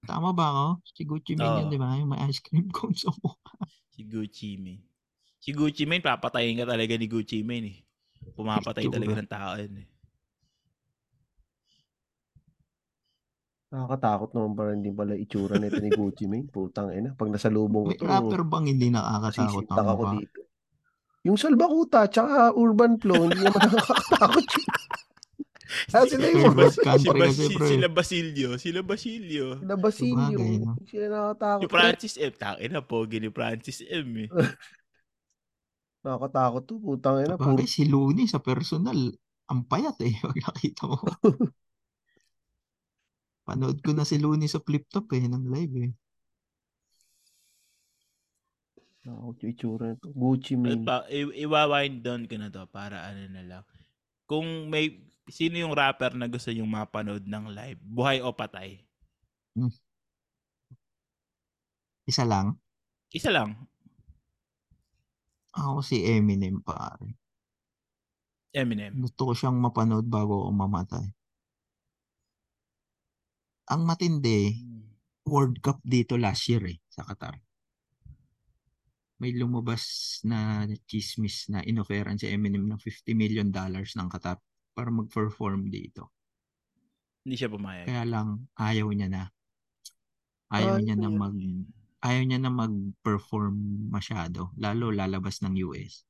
Tama 0.07 0.31
ba 0.31 0.47
ako? 0.55 0.67
Si 0.87 1.03
Gucci 1.03 1.35
Mane 1.35 1.67
yan, 1.67 1.67
Oo. 1.67 1.73
di 1.75 1.79
ba? 1.83 1.99
May 1.99 2.31
ice 2.31 2.39
cream 2.47 2.71
cone 2.71 2.95
sa 2.95 3.11
mocha. 3.11 3.59
Si 3.91 4.07
Gucci 4.07 4.55
Mane. 4.55 4.87
Si 5.47 5.55
Gucci 5.55 5.87
Mane, 5.87 6.03
papatayin 6.03 6.59
ka 6.59 6.67
talaga 6.67 6.99
ni 6.99 7.07
Gucci 7.07 7.47
Mane 7.47 7.71
eh. 7.71 7.79
Pumapatay 8.35 8.91
talaga 8.91 9.15
ng 9.15 9.31
tao 9.31 9.55
yun 9.55 9.79
eh. 9.79 9.87
Nakakatakot 13.71 14.35
naman 14.35 14.53
pala 14.59 14.71
hindi 14.75 14.91
pala 14.91 15.15
itsura 15.15 15.63
nito 15.63 15.79
ni 15.79 15.95
Gucci 15.95 16.27
Mane. 16.27 16.51
Putang 16.51 16.91
ina. 16.91 17.15
Pag 17.15 17.31
nasa 17.31 17.47
lubong 17.47 17.87
ko 17.87 17.91
May 17.95 17.99
to, 18.03 18.11
rapper 18.11 18.43
bang 18.43 18.75
hindi 18.75 18.91
nakakatakot 18.91 19.71
ang 19.71 19.87
ako 19.87 20.03
dito. 20.19 20.41
Yung 21.31 21.39
Salbakuta, 21.39 22.11
tsaka 22.11 22.51
Urban 22.51 22.99
Flow, 22.99 23.31
hindi 23.31 23.39
naman 23.47 23.63
nakakatakot 23.71 24.47
yun. 24.51 24.71
Ah, 25.95 26.03
sila 26.11 26.27
yung 26.27 26.59
mga 26.59 26.75
Si 26.75 26.83
country 26.83 27.19
Bas- 27.23 27.39
kasi, 27.39 27.43
si- 27.47 27.71
sila 27.71 27.87
Basilio, 27.87 28.51
sila 28.59 28.81
Basilio. 28.83 29.47
sila 29.63 29.75
Basilio. 29.79 30.39
Sila 30.91 31.07
nakakatakot. 31.07 31.63
Si 31.63 31.67
Francis 31.71 32.15
M. 32.19 32.35
Takin 32.35 32.71
na, 32.75 32.83
pogi 32.83 33.23
ni 33.23 33.31
Francis 33.31 33.79
M. 33.87 34.27
Eh. 34.27 34.31
Nakakatakot 36.07 36.63
to. 36.71 36.79
Putang 36.79 37.19
ina. 37.27 37.35
Puro 37.35 37.59
Sabagay, 37.59 37.67
si 37.67 37.83
Looney 37.91 38.31
sa 38.31 38.39
personal, 38.39 39.11
ang 39.51 39.67
payat 39.67 39.99
eh. 40.07 40.15
Pag 40.23 40.39
nakita 40.39 40.87
mo. 40.87 41.03
Panood 43.47 43.83
ko 43.83 43.91
na 43.91 44.07
si 44.07 44.23
Looney 44.23 44.47
sa 44.47 44.63
flip 44.63 44.87
top 44.87 45.11
eh, 45.19 45.27
ng 45.27 45.51
live 45.51 45.75
eh. 45.83 45.91
Nakakot 49.07 49.39
yung 49.43 49.51
itsura 49.55 49.87
nito. 49.95 50.11
Gucci 50.15 50.55
Mane. 50.59 50.83
pa, 50.83 51.07
i- 51.11 51.47
iwa-wind 51.47 52.03
down 52.03 52.27
ko 52.27 52.35
na 52.39 52.51
to 52.51 52.67
para 52.71 53.07
ano 53.07 53.23
na 53.31 53.43
lang. 53.47 53.63
Kung 54.27 54.67
may, 54.67 54.99
sino 55.31 55.55
yung 55.63 55.75
rapper 55.75 56.19
na 56.19 56.27
gusto 56.27 56.51
yung 56.51 56.67
mapanood 56.67 57.23
ng 57.23 57.55
live, 57.55 57.79
buhay 57.87 58.19
o 58.19 58.35
patay? 58.35 58.83
Isa 62.07 62.27
lang. 62.27 62.59
Isa 63.15 63.31
lang. 63.31 63.55
Ako 65.57 65.81
si 65.81 66.05
Eminem 66.05 66.61
pare. 66.61 67.17
Eminem. 68.53 68.93
Gusto 68.97 69.29
ko 69.29 69.33
siyang 69.33 69.57
mapanood 69.57 70.05
bago 70.09 70.49
ako 70.49 70.53
mamatay. 70.53 71.07
Ang 73.73 73.83
matindi, 73.83 74.53
World 75.27 75.59
Cup 75.59 75.83
dito 75.83 76.15
last 76.15 76.47
year 76.47 76.63
eh, 76.71 76.79
sa 76.87 77.03
Qatar. 77.03 77.35
May 79.17 79.33
lumabas 79.33 80.21
na 80.29 80.69
chismis 80.85 81.49
na 81.49 81.65
inoferan 81.65 82.21
si 82.21 82.29
Eminem 82.29 82.69
ng 82.69 82.79
50 82.79 83.17
million 83.17 83.49
dollars 83.49 83.97
ng 83.97 84.09
Qatar 84.13 84.39
para 84.77 84.93
mag-perform 84.93 85.73
dito. 85.73 86.13
Hindi 87.25 87.35
siya 87.41 87.51
pumayag. 87.51 87.89
Kaya 87.89 88.05
lang 88.07 88.47
ayaw 88.55 88.87
niya 88.93 89.09
na. 89.09 89.25
Ayaw 90.53 90.79
Ayaw 90.79 90.85
niya 90.85 90.97
na 91.01 91.11
mag 91.11 91.35
ayaw 92.07 92.23
niya 92.23 92.39
na 92.39 92.53
mag-perform 92.55 93.55
masyado, 93.91 94.55
lalo 94.55 94.95
lalabas 94.95 95.43
ng 95.43 95.67
US. 95.67 96.07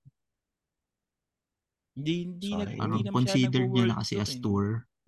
Hindi, 1.97 2.15
hindi, 2.29 2.49
Sayang. 2.53 2.61
nag, 2.61 2.69
hindi 2.69 2.81
Parang 2.81 3.01
naman 3.01 3.09
siya 3.09 3.17
consider 3.17 3.63
niya 3.73 3.85
na 3.89 3.97
kasi 3.97 4.15
tour 4.15 4.21
as 4.21 4.33
eh. 4.37 4.41
tour. 4.45 4.67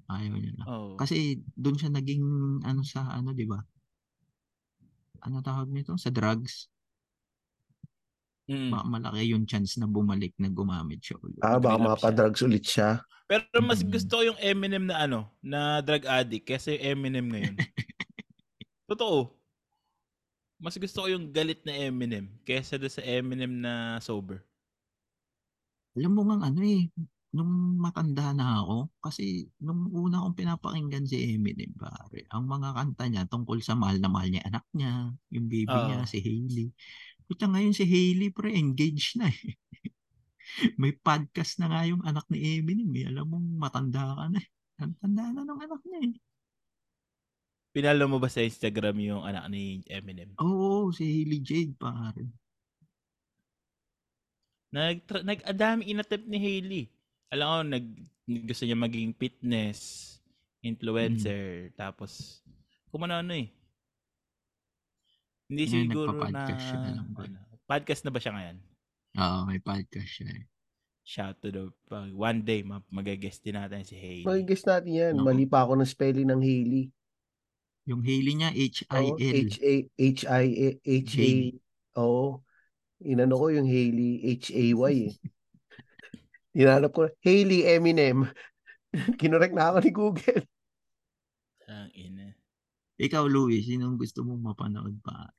Ayaw 0.08 0.34
niya 0.40 0.52
na. 0.56 0.64
Oo. 0.64 0.90
Kasi 0.96 1.16
doon 1.52 1.76
siya 1.76 1.90
naging 1.92 2.24
ano 2.64 2.80
sa 2.80 3.12
ano, 3.12 3.36
'di 3.36 3.44
ba? 3.44 3.60
Ano 5.20 5.44
tawag 5.44 5.68
nito? 5.68 5.92
Sa 6.00 6.08
drugs. 6.08 6.72
Mm. 8.48 8.72
Ma- 8.72 8.88
malaki 8.88 9.28
yung 9.36 9.44
chance 9.44 9.76
na 9.76 9.84
bumalik 9.84 10.32
na 10.40 10.48
gumamit 10.48 11.04
siya 11.04 11.20
ulit. 11.20 11.36
Ah, 11.44 11.60
baka 11.60 11.76
mapadrugs 11.76 12.40
ulit 12.40 12.64
siya. 12.64 13.04
Pero 13.28 13.44
mas 13.60 13.84
Mm. 13.84 13.92
gusto 13.92 14.12
ko 14.16 14.22
yung 14.24 14.40
Eminem 14.40 14.88
na 14.88 15.04
ano, 15.04 15.28
na 15.44 15.84
drug 15.84 16.08
addict 16.08 16.48
yung 16.48 16.80
Eminem 16.80 17.28
ngayon. 17.28 17.54
Totoo. 18.88 19.37
Mas 20.58 20.74
gusto 20.74 21.06
ko 21.06 21.06
yung 21.06 21.30
galit 21.30 21.62
na 21.62 21.70
Eminem 21.70 22.26
kaysa 22.42 22.82
doon 22.82 22.90
sa 22.90 23.02
Eminem 23.06 23.62
na 23.62 24.02
sober. 24.02 24.42
Alam 25.94 26.12
mo 26.14 26.22
nga 26.26 26.50
ano 26.50 26.60
eh, 26.66 26.90
nung 27.30 27.78
matanda 27.78 28.34
na 28.34 28.62
ako, 28.62 28.90
kasi 28.98 29.46
nung 29.62 29.86
una 29.94 30.22
kong 30.26 30.34
pinapakinggan 30.34 31.06
si 31.06 31.38
Eminem, 31.38 31.70
pare, 31.78 32.26
ang 32.34 32.50
mga 32.50 32.74
kanta 32.74 33.04
niya 33.06 33.22
tungkol 33.30 33.62
sa 33.62 33.78
mahal 33.78 34.02
na 34.02 34.10
mahal 34.10 34.34
niya 34.34 34.42
anak 34.50 34.64
niya, 34.74 35.14
yung 35.30 35.46
baby 35.46 35.78
Oo. 35.78 35.86
niya, 35.86 35.98
si 36.10 36.18
Hailey. 36.18 36.68
Puta 37.28 37.46
ngayon 37.46 37.74
si 37.76 37.84
Hailey, 37.86 38.34
pre, 38.34 38.50
engaged 38.56 39.20
na 39.20 39.30
eh. 39.30 39.54
May 40.80 40.96
podcast 40.96 41.60
na 41.62 41.70
nga 41.70 41.86
yung 41.86 42.02
anak 42.02 42.26
ni 42.32 42.58
Eminem 42.58 42.90
eh. 42.98 43.04
Alam 43.12 43.26
mo, 43.30 43.36
matanda 43.38 44.16
ka 44.16 44.26
na 44.32 44.40
eh. 44.40 44.48
Ang 44.82 44.94
tanda 44.98 45.24
na 45.30 45.42
ng 45.44 45.60
anak 45.60 45.82
niya 45.86 46.00
eh. 46.08 46.14
Pinalo 47.78 48.10
mo 48.10 48.18
ba 48.18 48.26
sa 48.26 48.42
Instagram 48.42 48.98
yung 48.98 49.22
anak 49.22 49.46
ni 49.54 49.86
Eminem? 49.86 50.34
Oo, 50.42 50.90
si 50.90 51.06
Hailey 51.06 51.38
Jade, 51.38 51.78
pare. 51.78 52.26
Nag, 54.74 55.06
nag 55.06 55.46
adami 55.46 55.86
inattempt 55.86 56.26
ni 56.26 56.42
Hailey. 56.42 56.84
Alam 57.30 57.46
ko, 57.46 57.56
nag, 57.78 57.86
gusto 58.50 58.66
niya 58.66 58.74
maging 58.74 59.14
fitness, 59.14 59.78
influencer, 60.58 61.70
tapos, 61.78 62.42
kung 62.90 63.06
ano 63.06 63.22
ano 63.22 63.38
eh. 63.38 63.46
Hindi 65.46 65.62
Ngayon, 65.70 65.86
siguro 65.86 66.10
na, 66.34 66.50
siya 66.58 66.78
na 66.82 66.92
lang 66.98 67.08
ba? 67.14 67.30
ano, 67.30 67.38
podcast 67.62 68.02
na 68.02 68.10
ba 68.10 68.18
siya 68.18 68.32
ngayon? 68.34 68.56
Oo, 69.22 69.38
may 69.46 69.60
podcast 69.62 70.10
siya 70.18 70.28
eh. 70.34 70.44
Shout 71.06 71.38
to 71.46 71.54
the, 71.54 71.70
pag 71.86 72.10
one 72.10 72.42
day, 72.42 72.66
ma- 72.66 72.82
mag-guest 72.90 73.46
din 73.46 73.54
natin 73.54 73.86
si 73.86 73.94
Hailey. 73.94 74.26
Mag-guess 74.26 74.66
natin 74.66 74.90
yan. 74.90 75.14
Oo. 75.14 75.22
Mali 75.22 75.46
pa 75.46 75.62
ako 75.62 75.78
ng 75.78 75.86
spelling 75.86 76.26
ng 76.26 76.42
Hailey. 76.42 76.90
Yung 77.88 78.04
Hailey 78.04 78.36
niya, 78.36 78.52
H-I-L. 78.52 79.48
H-A, 79.48 79.74
H-I, 79.96 80.46
H-A, 80.84 80.94
Jade. 81.08 81.56
oo. 81.96 82.44
Inano 83.00 83.40
ko 83.40 83.48
yung 83.48 83.64
Hailey, 83.64 84.20
H-A-Y 84.36 84.94
eh. 85.08 85.16
Hinanap 86.52 86.92
ko, 86.92 87.08
Hailey 87.24 87.64
Eminem. 87.64 88.28
Kinorek 89.20 89.56
na 89.56 89.72
ako 89.72 89.78
ni 89.80 89.90
Google. 89.94 90.44
Ang 91.64 91.88
ina. 91.96 92.36
Ikaw, 93.00 93.24
Louie, 93.24 93.64
sinong 93.64 93.96
gusto 93.96 94.20
mong 94.20 94.52
mapanood 94.52 95.00
pa? 95.00 95.32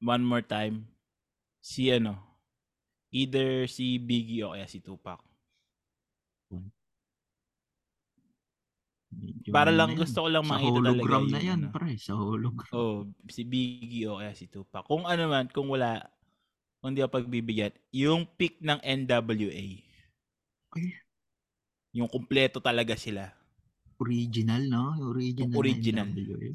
One 0.00 0.24
more 0.24 0.46
time. 0.46 0.88
Si 1.60 1.92
ano, 1.92 2.16
either 3.12 3.68
si 3.68 4.00
Biggie 4.00 4.48
o 4.48 4.56
kaya 4.56 4.64
si 4.64 4.80
Tupac. 4.80 5.20
Para 9.50 9.74
ano 9.74 9.78
lang 9.82 9.90
yan. 9.92 9.98
gusto 9.98 10.18
ko 10.22 10.28
lang 10.30 10.44
Sa 10.46 10.50
makita 10.54 10.70
talaga 10.78 10.90
hologram 10.94 11.24
na 11.26 11.40
yan, 11.42 11.58
ano. 11.66 11.74
pre. 11.74 11.98
Sa 11.98 12.14
hologram. 12.14 12.70
Oh, 12.70 12.98
si 13.26 13.42
Biggie 13.42 14.06
o 14.06 14.22
kaya 14.22 14.32
si 14.38 14.46
Tupac. 14.46 14.86
Kung 14.86 15.04
ano 15.04 15.26
man, 15.26 15.50
kung 15.50 15.66
wala, 15.66 16.06
kung 16.78 16.94
di 16.94 17.02
ako 17.02 17.18
pagbibigyan, 17.18 17.74
yung 17.90 18.22
pick 18.38 18.62
ng 18.62 18.78
NWA. 18.78 19.66
Ay. 20.70 20.86
Yung 21.90 22.06
kumpleto 22.06 22.62
talaga 22.62 22.94
sila. 22.94 23.34
Original, 23.98 24.62
no? 24.70 24.94
Original. 25.10 25.42
Yung 25.42 25.52
original. 25.58 26.08
NWA. 26.08 26.50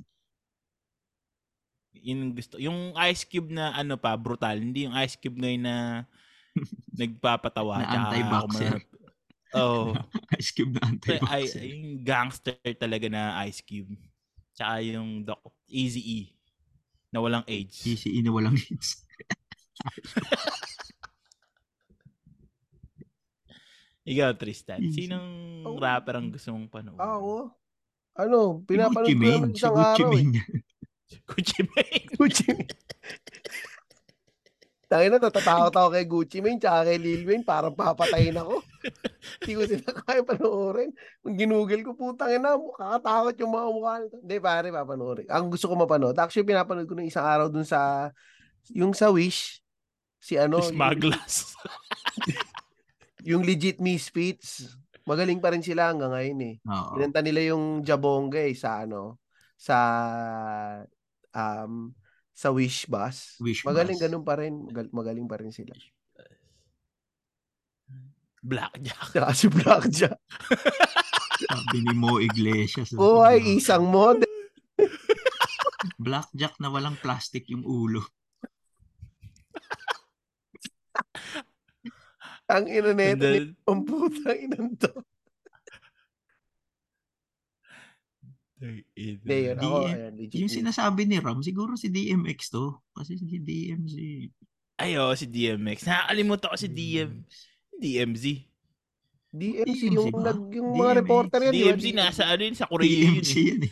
Yung 2.06 2.22
gusto. 2.32 2.56
Yung 2.58 2.96
Ice 3.12 3.28
Cube 3.28 3.52
na 3.52 3.76
ano 3.76 4.00
pa, 4.00 4.16
brutal. 4.16 4.56
Hindi 4.56 4.88
yung 4.88 4.96
Ice 5.04 5.20
Cube 5.20 5.36
ngayon 5.38 5.64
na 5.64 5.76
Nagpapatawa. 7.00 7.84
Na 7.84 7.88
anti-boxer. 8.08 8.80
Oo. 9.56 9.96
Ice 10.40 10.52
Cube 10.52 10.76
na 10.76 10.80
ay, 10.84 10.90
anti-boxer. 10.92 11.62
yung 11.64 11.84
gangster 12.04 12.56
talaga 12.76 13.08
na 13.08 13.40
Ice 13.48 13.64
Cube. 13.64 13.96
Tsaka 14.52 14.80
yung 14.84 15.24
Doc, 15.24 15.40
Easy 15.68 16.02
E 16.04 16.20
na 17.12 17.20
walang 17.20 17.44
age. 17.48 17.88
Easy 17.88 18.20
na 18.20 18.32
walang 18.32 18.56
hits. 18.56 19.04
Ikaw, 24.06 24.38
Tristan. 24.38 24.80
Easy. 24.86 25.10
Sinong 25.10 25.28
Oh. 25.66 25.82
rapper 25.82 26.14
ang 26.22 26.30
gusto 26.30 26.54
mong 26.54 26.70
panoorin? 26.70 27.02
Ako? 27.02 27.50
Ano, 28.16 28.62
pinapanood 28.64 29.10
Gucci 29.12 29.18
ko 29.18 29.26
naman 29.28 29.52
isang 29.52 29.74
Gucci 29.76 29.92
araw 29.98 30.12
eh. 30.14 30.24
Mane. 30.24 30.42
Gucci 31.30 31.60
Mane. 31.66 32.00
Gucci 32.16 32.44
Mane. 32.54 32.85
Tangin 34.86 35.10
na, 35.14 35.18
natatakot 35.18 35.74
ako 35.74 35.90
kay 35.90 36.06
Gucci 36.06 36.38
Mane 36.46 36.62
tsaka 36.62 36.86
kay 36.86 36.98
Lil 37.02 37.26
Wayne. 37.26 37.42
Parang 37.42 37.74
papatayin 37.74 38.38
ako. 38.38 38.62
Hindi 39.42 39.54
ko 39.58 39.62
sila 39.66 39.90
kaya 40.06 40.22
panoorin. 40.22 40.92
Kung 41.26 41.36
ginugel 41.36 41.82
ko, 41.82 41.98
putang 41.98 42.38
ina, 42.38 42.54
kakatakot 42.54 43.36
yung 43.42 43.54
mga 43.54 43.68
mukha 43.74 43.94
nito. 43.98 44.18
Hindi, 44.22 44.38
pare, 44.38 44.68
papanoorin. 44.70 45.28
Ang 45.34 45.50
gusto 45.50 45.66
ko 45.66 45.74
mapanood. 45.74 46.18
Actually, 46.22 46.46
pinapanood 46.46 46.86
ko 46.86 46.94
ng 46.94 47.10
isang 47.10 47.26
araw 47.26 47.50
dun 47.50 47.66
sa, 47.66 48.14
yung 48.70 48.94
sa 48.94 49.10
Wish, 49.10 49.66
si 50.22 50.38
ano, 50.38 50.62
yung, 50.62 50.70
Smugglers. 50.70 51.58
yung 53.30 53.42
legit 53.42 53.82
Misfits. 53.82 54.78
Magaling 55.06 55.42
pa 55.42 55.50
rin 55.54 55.66
sila 55.66 55.90
hanggang 55.90 56.14
ngayon 56.14 56.40
eh. 56.46 56.56
Oo. 56.66 56.98
Kinanta 56.98 57.26
nila 57.26 57.42
yung 57.54 57.82
Jabonga 57.82 58.42
eh, 58.42 58.54
sa 58.54 58.86
ano, 58.86 59.18
sa 59.58 59.78
um 61.34 61.90
sa 62.36 62.52
Wish 62.52 62.84
Bus. 62.92 63.40
Wish 63.40 63.64
magaling 63.64 63.96
Bus. 63.96 64.04
ganun 64.04 64.24
pa 64.28 64.36
rin. 64.36 64.68
Magal- 64.68 64.92
magaling 64.92 65.24
pa 65.24 65.40
rin 65.40 65.56
sila. 65.56 65.72
Blackjack. 68.46 69.02
Saka 69.10 69.32
si 69.34 69.48
Blackjack. 69.48 70.20
Sabi 71.48 71.78
ni 71.82 71.96
Mo 71.96 72.20
Iglesias. 72.20 72.92
Oo 73.00 73.24
ay 73.24 73.58
isang 73.58 73.88
model. 73.88 74.30
Blackjack 76.06 76.60
na 76.60 76.70
walang 76.70 77.00
plastic 77.00 77.48
yung 77.48 77.64
ulo. 77.64 78.04
Ang 82.46 82.70
ina 82.70 82.94
then, 82.94 83.58
ang 83.66 83.82
putang 83.90 84.38
inan 84.38 84.78
to. 84.78 84.92
Hindi, 88.56 88.84
yun. 88.96 89.58
Ako, 89.60 89.78
DM 89.84 89.92
ayan, 89.92 90.14
legit. 90.16 90.40
Yung 90.40 90.54
sinasabi 90.54 91.04
ni 91.04 91.20
Ram, 91.20 91.44
siguro 91.44 91.76
si 91.76 91.92
DMX 91.92 92.40
to. 92.50 92.80
Kasi 92.96 93.20
si 93.20 93.38
DMZ. 93.38 93.96
Ay, 94.76 94.96
oo, 94.96 95.12
si 95.12 95.28
DMX. 95.28 95.84
Nakakalimutan 95.84 96.52
ko 96.52 96.58
si 96.58 96.68
DM, 96.68 97.12
DMZ. 97.76 98.24
DMC, 99.36 99.68
DMC 99.68 99.82
yung, 99.92 100.12
ba? 100.16 100.32
nag, 100.32 100.40
yung 100.48 100.70
mga 100.72 100.80
DMX. 100.88 101.00
reporter 101.04 101.40
yan. 101.44 101.52
di 101.52 101.60
ba? 101.60 101.68
DMZ 101.76 101.86
nasa 101.92 102.24
ano 102.24 102.42
yun, 102.42 102.56
sa 102.56 102.68
Korea 102.72 102.88
yun. 102.88 103.20
DMZ 103.20 103.32
Eh. 103.36 103.44
yun 103.44 103.60
eh. 103.60 103.72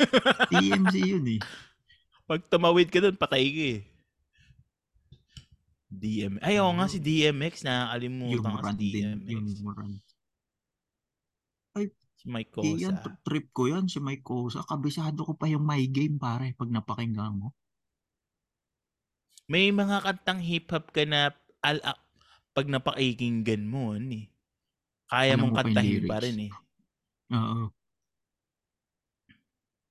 DMZ 0.51 0.95
yun 0.99 1.25
eh. 1.31 1.39
Pag 2.23 2.41
tumawid 2.51 2.87
ka 2.91 2.99
doon, 2.99 3.15
patay 3.15 3.45
ka 3.47 3.65
eh. 3.79 3.81
DM. 5.87 6.41
Ay, 6.41 6.57
oo 6.59 6.73
nga 6.73 6.89
si 6.89 6.99
DMX. 6.99 7.63
Nakakalimutan 7.63 8.51
ko 8.51 8.67
si. 8.75 8.91
DMX. 8.91 9.29
Yung. 9.31 9.47
Si 12.23 12.31
Mike 12.31 12.55
Eh, 12.63 12.87
yan, 12.87 13.03
Cosa. 13.03 13.19
trip 13.27 13.51
ko 13.51 13.67
yan, 13.67 13.91
si 13.91 13.99
Mike 13.99 14.23
Cosa. 14.23 14.63
Kabisado 14.63 15.27
ko 15.27 15.35
pa 15.35 15.51
yung 15.51 15.67
My 15.67 15.83
Game, 15.91 16.15
pare, 16.15 16.55
pag 16.55 16.71
napakinggan 16.71 17.35
mo. 17.35 17.51
May 19.51 19.75
mga 19.75 19.99
kantang 20.07 20.39
hip-hop 20.39 20.95
ka 20.95 21.03
na 21.03 21.35
al 21.59 21.83
a- 21.83 21.99
pag 22.55 22.71
napakikinggan 22.71 23.67
mo, 23.67 23.91
ano 23.99 24.23
eh. 24.23 24.31
Kaya 25.11 25.35
Alam 25.35 25.51
mong 25.51 25.55
kantahin 25.59 26.07
pa 26.07 26.17
rin 26.23 26.37
eh. 26.47 26.51
Oo. 27.35 27.67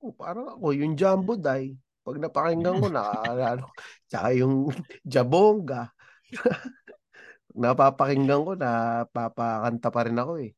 Oh, 0.02 0.12
parang 0.16 0.56
ako, 0.56 0.72
yung 0.72 0.96
Jumbo 0.96 1.36
Die. 1.36 1.76
Pag 2.02 2.16
napakinggan 2.18 2.80
ko, 2.80 2.88
nakakaalala 2.88 3.60
ko. 3.60 3.72
Tsaka 4.08 4.28
yung 4.34 4.72
Jabonga. 5.04 5.92
Napapakinggan 7.62 8.40
ko, 8.40 8.52
napapakanta 8.56 9.88
pa 9.92 10.00
rin 10.08 10.16
ako 10.16 10.32
eh. 10.40 10.56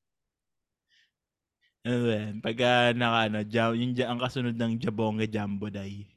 Ano 1.84 1.96
ba 2.08 2.12
yan? 2.16 2.34
Pag 2.40 2.56
ah, 2.64 2.88
naka, 2.96 3.18
ano, 3.28 3.38
jam, 3.44 3.76
yung 3.76 3.92
ja- 3.92 4.08
ang 4.08 4.16
kasunod 4.16 4.56
ng 4.56 4.80
Jabonga 4.80 5.28
Jumbo 5.28 5.68
Day. 5.68 6.08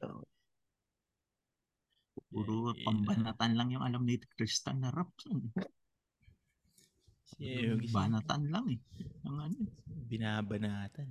Puro 2.32 2.72
Eh, 2.72 2.84
pambanatan 2.88 3.52
lang 3.52 3.68
yung 3.76 3.84
alam 3.84 4.02
ni 4.08 4.16
Tristan 4.16 4.80
na 4.80 4.88
rap. 4.88 5.12
eh, 7.36 7.68
yung 7.68 7.84
Banatan 7.92 8.42
lang 8.48 8.66
eh. 8.72 8.80
Ang 9.28 9.36
ano. 9.44 9.56
Binabanatan. 10.08 11.08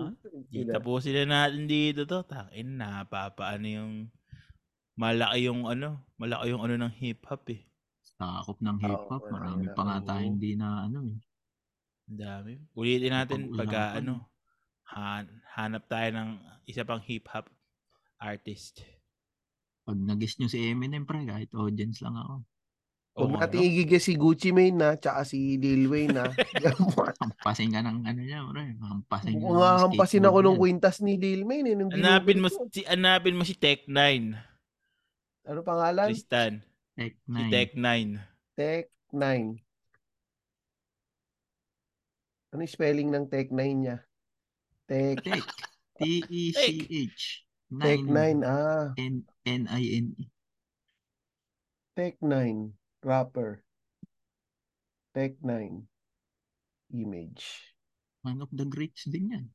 Ah, 0.00 0.10
Di, 0.48 0.64
tapusin 0.64 1.28
na 1.28 1.44
natin 1.48 1.68
dito 1.68 2.08
to. 2.08 2.24
Takin 2.24 2.80
na, 2.80 3.04
papaano 3.04 3.66
yung 3.68 3.92
malaki 4.96 5.46
yung 5.52 5.68
ano, 5.68 6.00
malaki 6.16 6.48
yung 6.50 6.64
ano 6.64 6.74
ng 6.80 6.94
hip-hop 6.96 7.44
eh. 7.52 7.60
Sakop 8.18 8.58
ng 8.64 8.78
hip-hop. 8.82 9.22
Oo, 9.22 9.30
Marami 9.30 9.68
marami 9.68 9.76
pa 9.76 9.82
nga 9.84 9.98
tayo 10.16 10.24
hindi 10.24 10.56
na 10.56 10.88
ano 10.88 10.98
eh. 11.06 11.27
Dami. 12.08 12.56
Ulitin 12.72 13.12
natin 13.12 13.52
pag 13.52 14.00
ano, 14.00 14.24
han- 14.88 15.44
hanap 15.52 15.84
tayo 15.86 16.08
ng 16.16 16.30
isa 16.64 16.82
pang 16.82 17.04
hip-hop 17.04 17.52
artist. 18.16 18.80
Pag 19.84 20.00
nag-guess 20.00 20.40
nyo 20.40 20.48
si 20.48 20.58
Eminem, 20.64 21.04
pre, 21.04 21.24
kahit 21.24 21.52
audience 21.52 22.00
lang 22.00 22.16
ako. 22.16 22.34
Huwag 23.18 23.30
Oo, 23.34 23.40
natin 23.42 23.58
ano? 23.58 23.66
igigis 23.66 24.04
si 24.06 24.14
Gucci 24.14 24.54
Mane 24.54 24.78
na, 24.78 24.88
tsaka 24.94 25.26
si 25.26 25.58
Lil 25.58 25.90
Wayne 25.90 26.14
na. 26.14 26.30
Hampasin 27.18 27.74
ka 27.74 27.82
ng 27.82 28.06
ano 28.06 28.20
niya, 28.22 28.46
pre. 28.46 28.78
Hampasin 28.78 29.34
ka 29.34 29.42
nga 29.42 29.70
hampasin 29.82 30.28
ako 30.28 30.38
nung 30.38 30.60
kwintas 30.60 31.02
ni 31.02 31.18
Lil 31.18 31.42
Wayne. 31.42 31.74
Eh, 31.74 31.76
nung 31.76 31.90
Hanapin 31.90 32.38
mo 32.38 32.46
si 32.46 32.86
hanapin 32.86 33.34
mo 33.34 33.42
si 33.42 33.58
Tech9, 33.58 33.98
Ano 35.48 35.60
pangalan? 35.64 36.12
Tristan. 36.14 36.62
Tech 36.94 37.18
Si 37.18 37.26
9. 37.26 37.50
Tech9. 37.50 37.88
Tech 38.54 38.86
9. 39.10 39.67
Ano 42.52 42.64
yung 42.64 42.72
spelling 42.72 43.10
ng 43.12 43.28
Tech 43.28 43.52
9 43.52 43.60
niya? 43.84 43.96
Tech, 44.88 45.20
Tech. 45.20 45.44
T-E-C-H. 46.00 47.44
Tech 47.68 48.00
9. 48.00 48.40
9. 48.40 48.48
Ah, 48.48 48.96
N- 48.96 49.28
N-I-N-E. 49.44 50.24
Tech 51.92 52.16
9. 52.24 52.72
Rapper. 53.04 53.60
Tech 55.12 55.36
9. 55.44 55.84
Image. 56.96 57.44
One 58.24 58.40
of 58.40 58.48
the 58.54 58.64
greats 58.64 59.04
din 59.04 59.34
yan. 59.34 59.46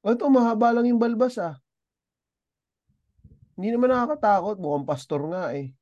Oh, 0.00 0.14
ito, 0.16 0.24
mahaba 0.32 0.72
lang 0.72 0.88
yung 0.88 1.02
balbas 1.02 1.36
ah. 1.36 1.60
Hindi 3.56 3.72
naman 3.74 3.92
nakakatakot. 3.92 4.56
Mukhang 4.56 4.88
pastor 4.88 5.28
nga 5.28 5.52
eh. 5.52 5.76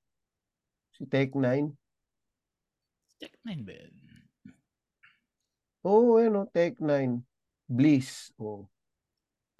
Si 0.94 1.06
Tech 1.06 1.34
9. 1.36 1.70
Tech9 3.22 3.50
ba 3.62 3.72
yun? 3.78 3.94
Oo, 5.84 6.16
oh, 6.16 6.20
ano, 6.20 6.48
Tech 6.48 6.80
9. 6.80 7.20
Bliss. 7.68 8.32
Oh. 8.40 8.64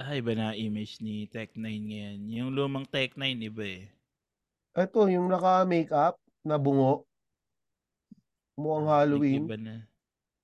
Ah, 0.01 0.17
iba 0.17 0.33
na 0.33 0.57
image 0.57 0.99
ni 1.05 1.29
Tech9 1.29 1.61
ngayon. 1.61 2.19
Yung 2.33 2.51
lumang 2.51 2.89
Tech9, 2.89 3.45
iba 3.45 3.63
eh. 3.63 3.93
Ito, 4.75 5.07
yung 5.07 5.31
naka-makeup 5.31 6.19
na 6.43 6.57
bungo. 6.59 7.07
Mukhang 8.57 8.89
Halloween. 8.91 9.45
Nag-iba 9.45 9.59
na. 9.61 9.75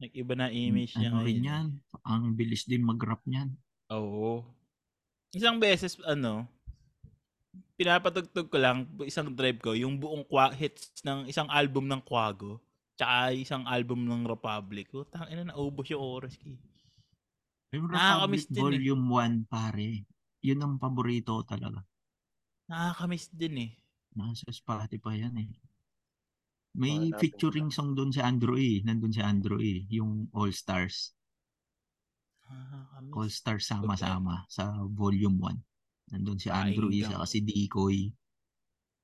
Nag-iba 0.01 0.35
na 0.37 0.49
image 0.53 0.95
niya 0.95 1.11
ano 1.11 1.25
rin 1.27 1.43
ngayon. 1.43 1.49
yan. 1.49 1.67
Ang 2.07 2.23
bilis 2.37 2.63
din 2.69 2.85
mag-rap 2.85 3.25
niyan. 3.27 3.51
Oo. 3.91 4.45
Isang 5.35 5.59
beses, 5.59 5.99
ano, 6.07 6.47
pinapatugtog 7.81 8.53
ko 8.53 8.59
lang, 8.61 8.85
isang 9.09 9.33
drive 9.33 9.59
ko, 9.59 9.73
yung 9.73 9.97
buong 9.97 10.29
kwa- 10.29 10.53
hits 10.53 11.01
ng 11.01 11.27
isang 11.27 11.49
album 11.49 11.89
ng 11.89 12.05
Quago, 12.05 12.61
tsaka 13.01 13.33
isang 13.33 13.65
album 13.65 14.05
ng 14.05 14.29
Republic. 14.29 14.93
Oh, 14.93 15.09
tangina 15.09 15.49
na 15.49 15.57
naubos 15.57 15.89
yung 15.89 16.05
oras 16.05 16.37
ki. 16.37 16.61
Yung 17.73 17.89
Nakakamiss 17.89 18.45
Republic 18.45 18.53
din 18.53 18.61
eh. 18.61 18.65
Volume 18.69 19.05
1, 19.49 19.49
pare. 19.49 20.05
Yun 20.45 20.61
ang 20.61 20.75
paborito 20.77 21.41
ko 21.41 21.43
talaga. 21.49 21.81
Nakakamiss 22.69 23.33
din 23.33 23.57
eh. 23.57 23.73
Nasa 24.13 24.53
Spotify 24.53 25.25
yan 25.25 25.37
eh. 25.41 25.51
May 26.77 27.09
ko 27.09 27.17
featuring 27.17 27.73
song 27.73 27.97
doon 27.97 28.13
si 28.13 28.21
Andrew 28.21 28.61
E. 28.61 28.85
Nandun 28.85 29.17
si 29.17 29.25
Andrew 29.25 29.57
E. 29.57 29.89
Yung 29.89 30.29
All 30.37 30.53
Stars. 30.53 31.17
Nakakamiss. 32.53 33.17
All 33.17 33.31
Stars 33.33 33.65
sama-sama 33.65 34.45
sa 34.53 34.77
Volume 34.93 35.57
1. 35.57 36.13
Nandun 36.21 36.37
si 36.37 36.53
Andrew 36.53 36.93
E. 36.93 37.01
Pakinggan 37.01 37.17
Saka 37.17 37.25
si 37.25 37.39
Decoy. 37.41 38.13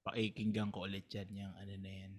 Pakikinggan 0.04 0.68
ko 0.68 0.84
ulit 0.84 1.08
yan, 1.08 1.32
yung 1.32 1.54
ano 1.56 1.74
na 1.80 1.92
yan. 2.04 2.12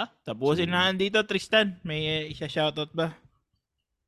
Ah, 0.00 0.08
tapusin 0.24 0.64
So- 0.64 0.72
na 0.72 0.96
dito, 0.96 1.20
Tristan. 1.28 1.76
May 1.84 2.08
uh, 2.08 2.32
isa 2.32 2.48
shoutout 2.48 2.88
ba? 2.96 3.12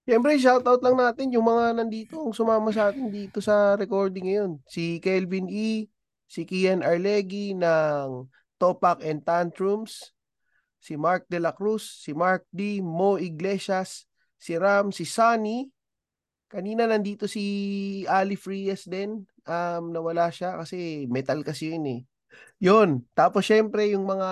Siyempre, 0.09 0.41
shoutout 0.41 0.81
lang 0.81 0.97
natin 0.97 1.29
yung 1.37 1.45
mga 1.45 1.77
nandito, 1.77 2.17
ang 2.17 2.33
sumama 2.33 2.73
sa 2.73 2.89
atin 2.89 3.13
dito 3.13 3.45
sa 3.45 3.77
recording 3.77 4.25
ngayon. 4.25 4.53
Si 4.65 4.99
Kelvin 5.05 5.53
E., 5.53 5.87
si 6.27 6.49
Kian 6.49 6.81
Arlegi 6.81 7.53
ng 7.53 8.25
Topak 8.57 9.05
and 9.05 9.21
Tantrums, 9.21 10.17
si 10.81 10.97
Mark 10.97 11.29
De 11.29 11.37
La 11.37 11.53
Cruz, 11.53 12.03
si 12.03 12.17
Mark 12.17 12.49
D, 12.49 12.81
Mo 12.81 13.21
Iglesias, 13.21 14.09
si 14.41 14.57
Ram, 14.57 14.91
si 14.97 15.05
Sunny. 15.05 15.69
Kanina 16.49 16.89
nandito 16.89 17.29
si 17.29 18.03
Ali 18.09 18.35
Frias 18.35 18.89
din. 18.89 19.23
Um, 19.45 19.93
nawala 19.93 20.33
siya 20.33 20.57
kasi 20.57 21.05
metal 21.07 21.45
kasi 21.45 21.77
yun 21.77 21.85
eh. 21.87 22.01
Yun. 22.63 23.03
Tapos 23.11 23.43
syempre 23.43 23.91
yung 23.91 24.07
mga 24.07 24.31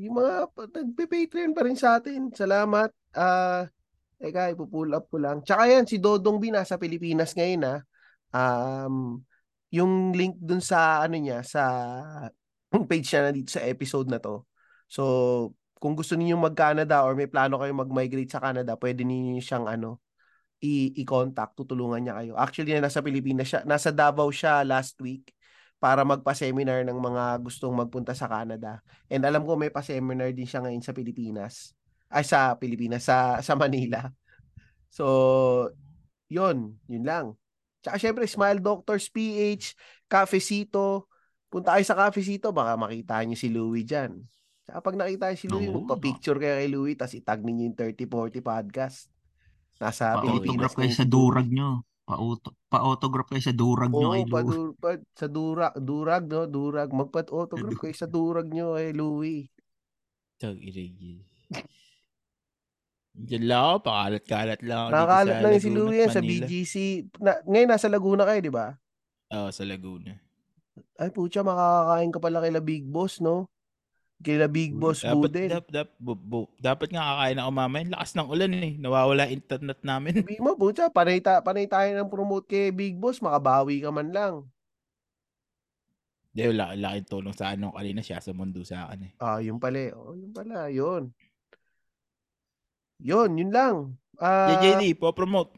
yung 0.00 0.14
mga 0.16 0.34
nagpe-Patreon 0.56 1.52
pa 1.52 1.62
rin 1.68 1.76
sa 1.76 2.00
atin. 2.00 2.32
Salamat. 2.32 2.88
Ah, 3.12 3.68
Teka, 4.20 4.52
ipupull 4.52 4.92
up 4.96 5.08
ko 5.08 5.16
lang. 5.16 5.40
Tsaka 5.44 5.64
yan, 5.68 5.84
si 5.88 5.96
Dodong 5.96 6.36
B 6.36 6.52
nasa 6.52 6.76
Pilipinas 6.76 7.32
ngayon 7.32 7.62
ah. 7.64 7.80
Um, 8.30 9.24
yung 9.72 10.12
link 10.12 10.36
dun 10.40 10.60
sa 10.60 11.04
ano 11.04 11.16
niya, 11.16 11.40
sa 11.40 11.62
page 12.90 13.08
niya 13.12 13.20
na 13.28 13.32
dito 13.32 13.50
sa 13.52 13.64
episode 13.64 14.08
na 14.12 14.20
to. 14.20 14.44
So, 14.90 15.02
kung 15.80 15.96
gusto 15.96 16.14
niyo 16.18 16.36
mag-Canada 16.36 17.02
or 17.04 17.16
may 17.16 17.30
plano 17.30 17.56
kayo 17.56 17.72
mag-migrate 17.72 18.28
sa 18.28 18.42
Canada, 18.44 18.76
pwede 18.76 19.04
niyo 19.08 19.40
siyang 19.40 19.66
ano, 19.68 20.04
i-contact, 20.60 21.56
tutulungan 21.56 22.04
niya 22.04 22.14
kayo. 22.20 22.32
Actually, 22.36 22.76
nasa 22.76 23.00
Pilipinas 23.00 23.48
siya, 23.48 23.60
nasa 23.64 23.88
Davao 23.88 24.28
siya 24.28 24.60
last 24.60 25.00
week 25.00 25.32
para 25.80 26.04
magpa-seminar 26.04 26.84
ng 26.84 26.98
mga 27.00 27.40
gustong 27.40 27.72
magpunta 27.72 28.12
sa 28.12 28.28
Canada. 28.28 28.84
And 29.08 29.24
alam 29.24 29.48
ko 29.48 29.56
may 29.56 29.72
pa-seminar 29.72 30.36
din 30.36 30.44
siya 30.44 30.60
ngayon 30.60 30.84
sa 30.84 30.92
Pilipinas. 30.92 31.72
Ay 32.12 32.28
sa 32.28 32.52
Pilipinas, 32.60 33.08
sa 33.08 33.40
sa 33.40 33.56
Manila. 33.56 34.12
So, 34.92 35.72
yun, 36.28 36.76
yun 36.84 37.04
lang. 37.08 37.26
Tsaka 37.80 37.96
syempre, 37.96 38.28
Smile 38.28 38.60
Doctors 38.60 39.08
PH, 39.08 39.72
Cafecito. 40.04 41.08
Punta 41.48 41.74
kayo 41.74 41.86
sa 41.88 41.96
Cafecito, 41.96 42.52
baka 42.52 42.76
makita 42.76 43.24
niyo 43.24 43.40
si 43.40 43.48
Louie 43.48 43.88
dyan. 43.88 44.20
Tsaka 44.68 44.78
pag 44.84 44.96
nakita 45.00 45.32
niyo 45.32 45.38
si 45.40 45.48
Louie, 45.48 45.70
Oo. 45.72 45.80
magpa-picture 45.80 46.36
kayo 46.36 46.54
kay 46.60 46.68
Louie, 46.68 46.94
tapos 46.94 47.16
itag 47.16 47.40
ninyo 47.40 47.72
yung 47.72 47.76
3040 47.78 48.44
podcast. 48.44 49.08
Nasa 49.80 50.20
Pilipinas. 50.20 50.44
Pa-autograph 50.44 50.76
kayo 50.76 50.92
sa 50.92 51.06
durag 51.08 51.48
nyo. 51.48 51.88
Pa-auto- 52.10 52.58
Pa-autograph 52.66 53.30
kayo 53.30 53.38
sa 53.40 53.54
durag 53.54 53.88
nyo 53.88 54.10
Oo, 54.10 54.14
kay 54.16 54.24
pa, 54.26 54.38
Lou. 54.40 54.74
pa, 54.74 54.90
sa 55.12 55.26
durag, 55.26 55.74
durag, 55.76 56.24
no? 56.26 56.42
Durag. 56.44 56.90
Magpat-autograph 56.90 57.78
kayo 57.78 57.94
sa 57.94 58.06
durag 58.06 58.50
nyo 58.50 58.74
kay 58.74 58.90
Louie. 58.90 59.46
Tag 60.36 60.58
irigil. 60.58 61.22
Diyan 63.12 63.44
lang 63.44 63.60
ako, 63.60 63.76
pakalat-kalat 63.84 64.60
lang 64.62 64.78
ako 64.80 64.90
Nakakalat 64.90 65.26
dito 65.28 65.34
sa 65.36 65.42
lang 65.42 65.52
si 65.52 65.68
Laguna 65.68 65.76
Louie 65.76 65.98
yan 65.98 66.08
sa 66.08 66.20
Manila. 66.20 66.46
BGC. 66.46 66.74
Na, 67.18 67.32
ngayon, 67.44 67.68
nasa 67.68 67.86
Laguna 67.86 68.22
kayo, 68.24 68.40
di 68.40 68.52
ba? 68.52 68.66
Oo, 69.30 69.48
sa 69.50 69.62
Laguna. 69.62 70.12
Ay, 70.96 71.10
pucha, 71.10 71.40
makakakain 71.40 72.10
ka 72.10 72.18
pala 72.18 72.38
kila 72.40 72.60
Big 72.60 72.86
Boss, 72.86 73.18
no? 73.18 73.50
Kila 74.20 74.52
Big 74.52 74.76
Boss 74.76 75.00
Dapat, 75.00 75.16
Budel. 75.16 75.48
dap, 75.48 75.66
dap, 75.72 75.88
bu, 75.96 76.12
bu, 76.12 76.40
dapat 76.60 76.92
nga 76.92 77.00
kakain 77.02 77.40
ako 77.40 77.50
mamaya. 77.50 77.84
Lakas 77.88 78.12
ng 78.12 78.28
ulan 78.28 78.52
eh. 78.52 78.72
Nawawala 78.76 79.24
internet 79.26 79.80
namin. 79.80 80.20
Sabi 80.20 80.36
mo, 80.36 80.52
pucha, 80.54 80.92
panay, 80.92 81.24
ta, 81.24 81.40
panay 81.40 81.64
tayo 81.64 81.88
ng 81.96 82.12
promote 82.12 82.44
kay 82.44 82.68
Big 82.68 83.00
Boss, 83.00 83.24
makabawi 83.24 83.80
ka 83.80 83.88
man 83.88 84.12
lang. 84.12 84.44
Di, 86.30 86.46
wala, 86.46 86.76
laking 86.76 87.08
tulong 87.08 87.32
sa 87.34 87.56
ano 87.56 87.72
kanina 87.72 88.04
siya 88.04 88.20
sa 88.20 88.30
mundo 88.30 88.60
sa 88.60 88.86
akin 88.86 89.08
eh. 89.08 89.12
Ah, 89.18 89.40
yun 89.40 89.56
pala. 89.56 89.80
eh. 89.80 89.90
Oh, 89.96 90.12
yun 90.12 90.30
pala, 90.30 90.68
yun. 90.68 91.10
Yun, 93.00 93.30
yun 93.40 93.50
lang. 93.50 93.96
Ah, 94.20 94.52
JJD, 94.52 95.00
po-promote. 95.00 95.56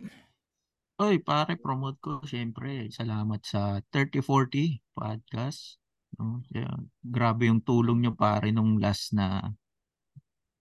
Oy, 1.02 1.18
pare, 1.18 1.59
promote 1.59 1.98
ko. 1.98 2.12
Siyempre, 2.22 2.86
salamat 2.94 3.43
sa 3.43 3.82
3040 3.90 4.78
podcast. 4.94 5.81
No? 6.18 6.44
Kaya, 6.52 6.68
grabe 7.01 7.48
yung 7.48 7.62
tulong 7.64 8.05
nyo, 8.05 8.12
pare, 8.12 8.52
nung 8.52 8.76
last 8.76 9.12
na 9.16 9.48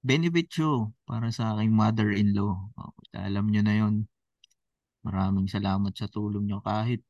benefit 0.01 0.49
show 0.49 0.89
para 1.05 1.29
sa 1.29 1.53
aking 1.55 1.73
mother-in-law. 1.73 2.53
Oh, 2.77 2.93
alam 3.13 3.47
nyo 3.51 3.61
na 3.61 3.75
yon. 3.77 3.95
Maraming 5.05 5.49
salamat 5.49 5.93
sa 5.93 6.09
tulong 6.09 6.49
nyo. 6.49 6.61
Kahit 6.61 7.01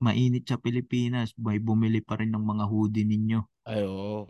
mainit 0.00 0.48
sa 0.48 0.56
Pilipinas, 0.56 1.34
may 1.36 1.60
bumili 1.60 2.00
pa 2.00 2.16
rin 2.16 2.32
ng 2.32 2.44
mga 2.44 2.64
hoodie 2.68 3.04
ninyo. 3.04 3.40
Ay, 3.68 3.84
oo. 3.84 4.28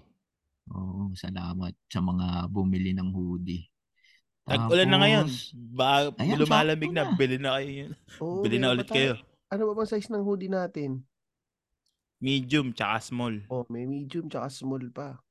Oo, 0.68 1.14
salamat 1.16 1.72
sa 1.88 2.00
mga 2.04 2.50
bumili 2.52 2.92
ng 2.92 3.10
hoodie. 3.14 3.70
Tag-ulan 4.48 4.88
na 4.88 4.98
ngayon. 5.00 5.26
Ba, 5.76 6.08
Ayan, 6.16 6.40
lumalamig 6.40 6.92
na. 6.92 7.04
na. 7.08 7.12
Bili 7.14 7.36
na 7.36 7.60
kayo 7.60 7.70
yun. 7.70 7.92
oo, 8.20 8.40
Bili 8.40 8.56
na 8.56 8.72
ulit 8.72 8.88
tayo. 8.88 9.14
kayo. 9.14 9.14
Ano 9.48 9.62
ba 9.72 9.72
bang 9.80 9.88
size 9.88 10.08
ng 10.12 10.24
hoodie 10.24 10.52
natin? 10.52 11.04
Medium, 12.18 12.70
tsaka 12.70 12.98
small. 13.00 13.46
Oh, 13.46 13.62
may 13.68 13.86
medium 13.86 14.26
tsaka 14.26 14.50
small 14.50 14.90
pa. 14.90 15.22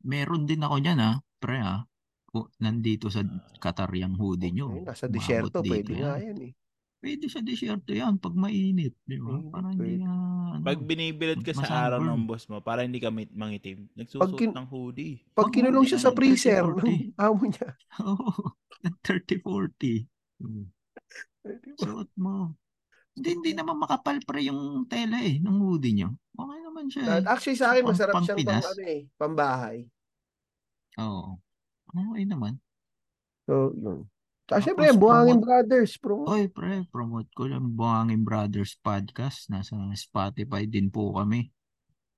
Meron 0.00 0.46
din 0.46 0.62
ako 0.62 0.76
niyan 0.78 0.98
ha, 0.98 1.12
pre 1.36 1.58
ha. 1.58 1.82
Kung 2.24 2.46
nandito 2.56 3.08
sa 3.08 3.26
Qatar 3.56 3.90
yung 3.92 4.14
hoodie 4.14 4.50
nyo. 4.50 4.70
Ayun, 4.70 4.84
nasa 4.84 5.06
dito 5.06 5.58
pwede 5.60 5.92
nga 5.96 6.18
yan. 6.18 6.38
eh. 6.42 6.52
Pwede 6.96 7.26
sa 7.26 7.38
disyerto 7.38 7.90
yan 7.90 8.16
pag 8.16 8.32
mainit. 8.32 8.94
Di 9.02 9.16
ba? 9.16 9.36
Mainit, 9.36 9.50
Para 9.50 9.66
hindi 9.68 9.82
pwede. 9.84 9.98
na, 10.00 10.12
ano, 10.50 10.62
Pag 10.62 10.80
binibilad 10.82 11.40
ka 11.40 11.52
sa 11.52 11.66
araw 11.86 12.00
ng 12.00 12.24
boss 12.24 12.46
mo, 12.46 12.58
para 12.60 12.82
hindi 12.82 12.98
ka 12.98 13.10
mit- 13.10 13.30
mangitim, 13.30 13.86
nagsusuot 13.94 14.34
kin- 14.34 14.52
ng 14.52 14.66
hoodie. 14.66 15.22
Pag 15.32 15.48
Mag- 15.48 15.54
kinulong 15.54 15.84
siya 15.84 15.98
sa 15.98 16.10
freezer 16.10 16.62
30-40. 16.62 16.82
ng 16.82 17.14
amo 17.24 17.42
niya. 17.44 17.68
Oo, 18.06 18.30
ng 18.80 18.96
30-40. 19.02 20.08
Hmm. 20.36 20.66
Suot 21.76 22.10
mo. 22.16 22.54
Hindi, 23.16 23.30
hindi 23.32 23.52
naman 23.56 23.80
makapal 23.80 24.20
pre 24.20 24.44
yung 24.44 24.84
tela 24.84 25.16
eh, 25.24 25.40
ng 25.40 25.56
hoodie 25.56 25.96
nyo. 25.96 26.12
Okay 26.36 26.58
naman 26.60 26.84
siya 26.92 27.02
eh. 27.02 27.24
Actually 27.24 27.56
sa 27.56 27.66
akin, 27.72 27.82
Pang- 27.82 27.90
masarap 27.96 28.14
pang 28.14 28.26
siyang 28.28 28.38
pang, 28.44 28.60
ano 28.60 28.82
eh, 28.84 29.00
pambahay. 29.16 29.76
Oo. 31.00 31.40
Okay 31.88 32.24
naman. 32.28 32.60
So, 33.48 33.72
yun. 33.72 34.04
Tapos, 34.46 34.62
syempre, 34.62 34.92
Buhangin 34.94 35.40
promote- 35.40 35.46
Brothers, 35.48 35.92
bro. 35.98 36.22
Oy, 36.28 36.46
pre, 36.46 36.86
promote 36.86 37.26
ko 37.34 37.50
lang 37.50 37.74
Buhangin 37.74 38.22
Brothers 38.22 38.78
Podcast. 38.78 39.50
Nasa 39.50 39.74
Spotify 39.98 40.68
din 40.68 40.86
po 40.86 41.16
kami. 41.16 41.50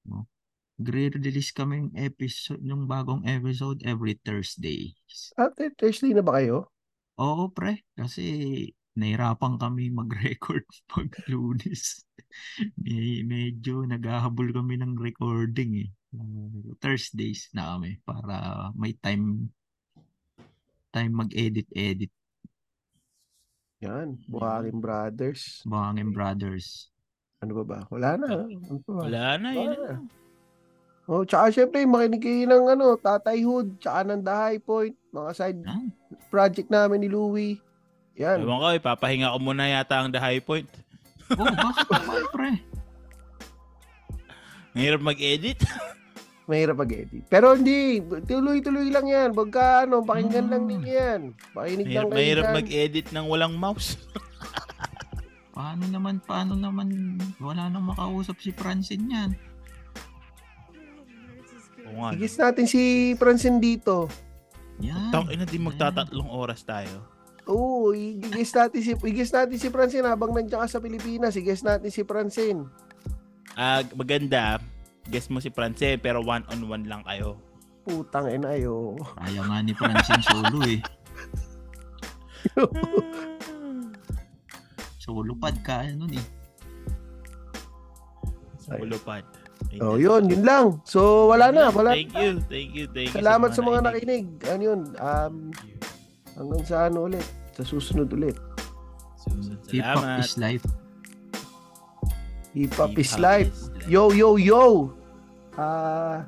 No? 0.05 0.29
Gre-release 0.77 1.51
kami 1.57 1.89
yung 1.89 1.93
episode, 1.97 2.61
yung 2.61 2.85
bagong 2.87 3.25
episode 3.25 3.81
every 3.83 4.15
Thursday. 4.21 4.93
After 5.35 5.73
Thursday 5.75 6.13
na 6.13 6.21
ba 6.21 6.37
kayo? 6.39 6.69
Oo, 7.19 7.49
pre. 7.49 7.83
Kasi 7.97 8.23
nahirapan 8.99 9.55
kami 9.57 9.95
mag-record 9.95 10.67
pag 10.93 11.09
lunes. 11.31 12.03
May, 12.75 13.23
medyo 13.23 13.87
naghahabol 13.87 14.51
kami 14.53 14.83
ng 14.83 14.99
recording 14.99 15.87
eh. 15.87 15.91
Uh, 16.13 16.75
Thursdays 16.83 17.53
na 17.55 17.77
kami 17.77 18.01
para 18.03 18.69
may 18.75 18.97
time 18.99 19.53
time 20.91 21.13
mag-edit-edit. 21.15 22.11
Yan, 23.79 24.19
Buhangin 24.27 24.83
Brothers. 24.83 25.63
Buhangin 25.63 26.11
Brothers. 26.11 26.91
Ano 27.39 27.63
ba 27.63 27.65
ba? 27.65 27.79
Wala 27.95 28.19
na. 28.19 28.31
Ano 28.51 28.83
ba? 28.83 29.07
Wala 29.07 29.27
na, 29.39 29.49
yun 29.55 29.71
Wala. 29.71 29.79
na. 29.79 29.95
Oh, 31.09 31.25
tsaka 31.25 31.49
syempre, 31.55 31.89
makinig 31.89 32.21
kayo 32.21 32.45
ng 32.45 32.65
ano, 32.69 32.99
Tatay 32.99 33.41
Hood, 33.41 33.81
tsaka 33.81 34.05
ng 34.05 34.21
The 34.21 34.35
High 34.35 34.61
Point, 34.61 34.93
mga 35.09 35.31
side 35.33 35.61
Yan. 35.65 35.89
project 36.29 36.69
namin 36.69 37.01
ni 37.01 37.09
Louie. 37.09 37.57
Yan. 38.19 38.43
Ewan 38.43 38.59
ko, 38.59 38.67
ipapahinga 38.75 39.31
ko 39.31 39.39
muna 39.39 39.65
yata 39.65 40.03
ang 40.03 40.11
The 40.11 40.19
High 40.19 40.43
Point. 40.43 40.67
Oh, 41.31 41.47
bakit 41.47 41.87
naman, 41.95 42.23
pre? 42.29 42.51
Ang 44.75 44.83
hirap 44.83 45.03
mag-edit. 45.03 45.59
Mahirap 46.49 46.81
mag-edit. 46.81 47.29
Pero 47.29 47.53
hindi, 47.53 48.01
tuloy-tuloy 48.01 48.89
lang 48.89 49.05
yan. 49.05 49.31
Pagka 49.37 49.85
ano, 49.85 50.01
pakinggan 50.01 50.49
lang 50.49 50.65
Ah. 50.65 50.69
din 50.69 50.83
yan. 50.83 51.21
Pakinig 51.53 51.87
lang 51.87 52.09
Mahirap, 52.09 52.09
kayo 52.09 52.17
mahirap 52.17 52.47
mag-edit 52.57 53.07
ng 53.13 53.27
walang 53.29 53.53
mouse. 53.53 54.01
Paano 55.59 55.85
naman, 55.85 56.23
paano 56.23 56.57
naman, 56.57 56.89
wala 57.37 57.69
nang 57.69 57.85
makausap 57.85 58.41
si 58.41 58.49
Francine 58.49 59.05
yan. 59.05 59.31
Oo 61.85 61.99
nga. 62.01 62.11
Igis 62.15 62.39
natin 62.39 62.65
si 62.65 62.81
Francine 63.15 63.59
dito. 63.59 64.09
Yan. 64.81 65.11
Tang 65.11 65.29
ina, 65.29 65.45
di 65.45 65.59
magtatatlong 65.59 66.31
oras 66.31 66.63
tayo. 66.63 67.18
Oo, 67.49 67.97
igis 67.97 68.53
natin 68.53 68.81
si 68.85 68.93
igis 68.93 69.33
natin 69.33 69.57
si 69.57 69.73
Francine 69.73 70.05
habang 70.05 70.37
nandiyan 70.37 70.69
ka 70.69 70.69
sa 70.69 70.85
Pilipinas. 70.85 71.33
Igis 71.33 71.65
natin 71.65 71.89
si 71.89 72.05
Francine. 72.05 72.69
Ah, 73.57 73.81
maganda. 73.97 74.61
Guess 75.09 75.33
mo 75.33 75.41
si 75.41 75.49
Francine, 75.49 75.97
pero 75.97 76.21
one-on-one 76.21 76.85
lang 76.85 77.01
kayo. 77.09 77.41
Putang 77.89 78.29
ina 78.29 78.53
ayo. 78.53 79.01
Kaya 79.17 79.41
nga 79.41 79.65
ni 79.65 79.73
Francine 79.73 80.21
solo 80.21 80.61
eh. 80.69 80.79
Solo 85.09 85.33
pad 85.41 85.57
kaya 85.65 85.97
nun 85.97 86.13
eh. 86.13 86.27
Sa 88.61 88.77
ulupad. 88.77 89.25
Oh, 89.81 89.97
yun, 89.97 90.29
yun 90.29 90.45
lang. 90.45 90.85
So 90.85 91.33
wala 91.33 91.49
na, 91.49 91.73
wala. 91.73 91.97
Thank 91.97 92.13
you, 92.13 92.45
thank 92.45 92.77
you, 92.77 92.85
thank 92.93 93.09
you. 93.09 93.17
Salamat 93.17 93.57
sa 93.57 93.65
mga 93.65 93.89
nakinig. 93.89 94.29
nakinig. 94.37 94.53
Ano 94.53 94.63
yun? 94.63 94.81
Um, 95.01 95.35
hanggang 96.37 96.65
sa 96.69 96.93
ano 96.93 97.09
ulit? 97.09 97.25
Sa 97.59 97.67
susunod 97.67 98.07
ulit. 98.15 98.39
Susan, 99.19 99.59
Hip 99.69 99.83
hop 99.83 99.99
Salamat. 99.99 100.23
is 100.23 100.33
life. 100.39 100.67
Hip 102.55 102.73
Hop 102.75 102.91
is 102.95 103.11
Hip-hop 103.11 103.19
life. 103.21 103.51
is 103.51 103.67
life. 103.67 103.91
Yo, 103.91 104.03
yo, 104.11 104.39
yo! 104.39 104.95
Ah, 105.53 106.23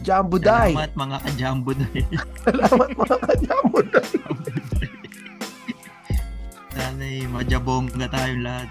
Jumbo 0.00 0.38
die. 0.38 0.70
Salamat 0.70 0.94
mga 0.94 1.16
ka-jumbo 1.18 1.70
die. 1.74 2.02
Salamat 2.46 2.90
mga 2.94 3.16
ka-jumbo 3.20 3.78
die. 3.82 4.18
Sana'y 6.72 7.26
majabongga 7.26 8.06
tayong 8.06 8.42
lahat. 8.42 8.70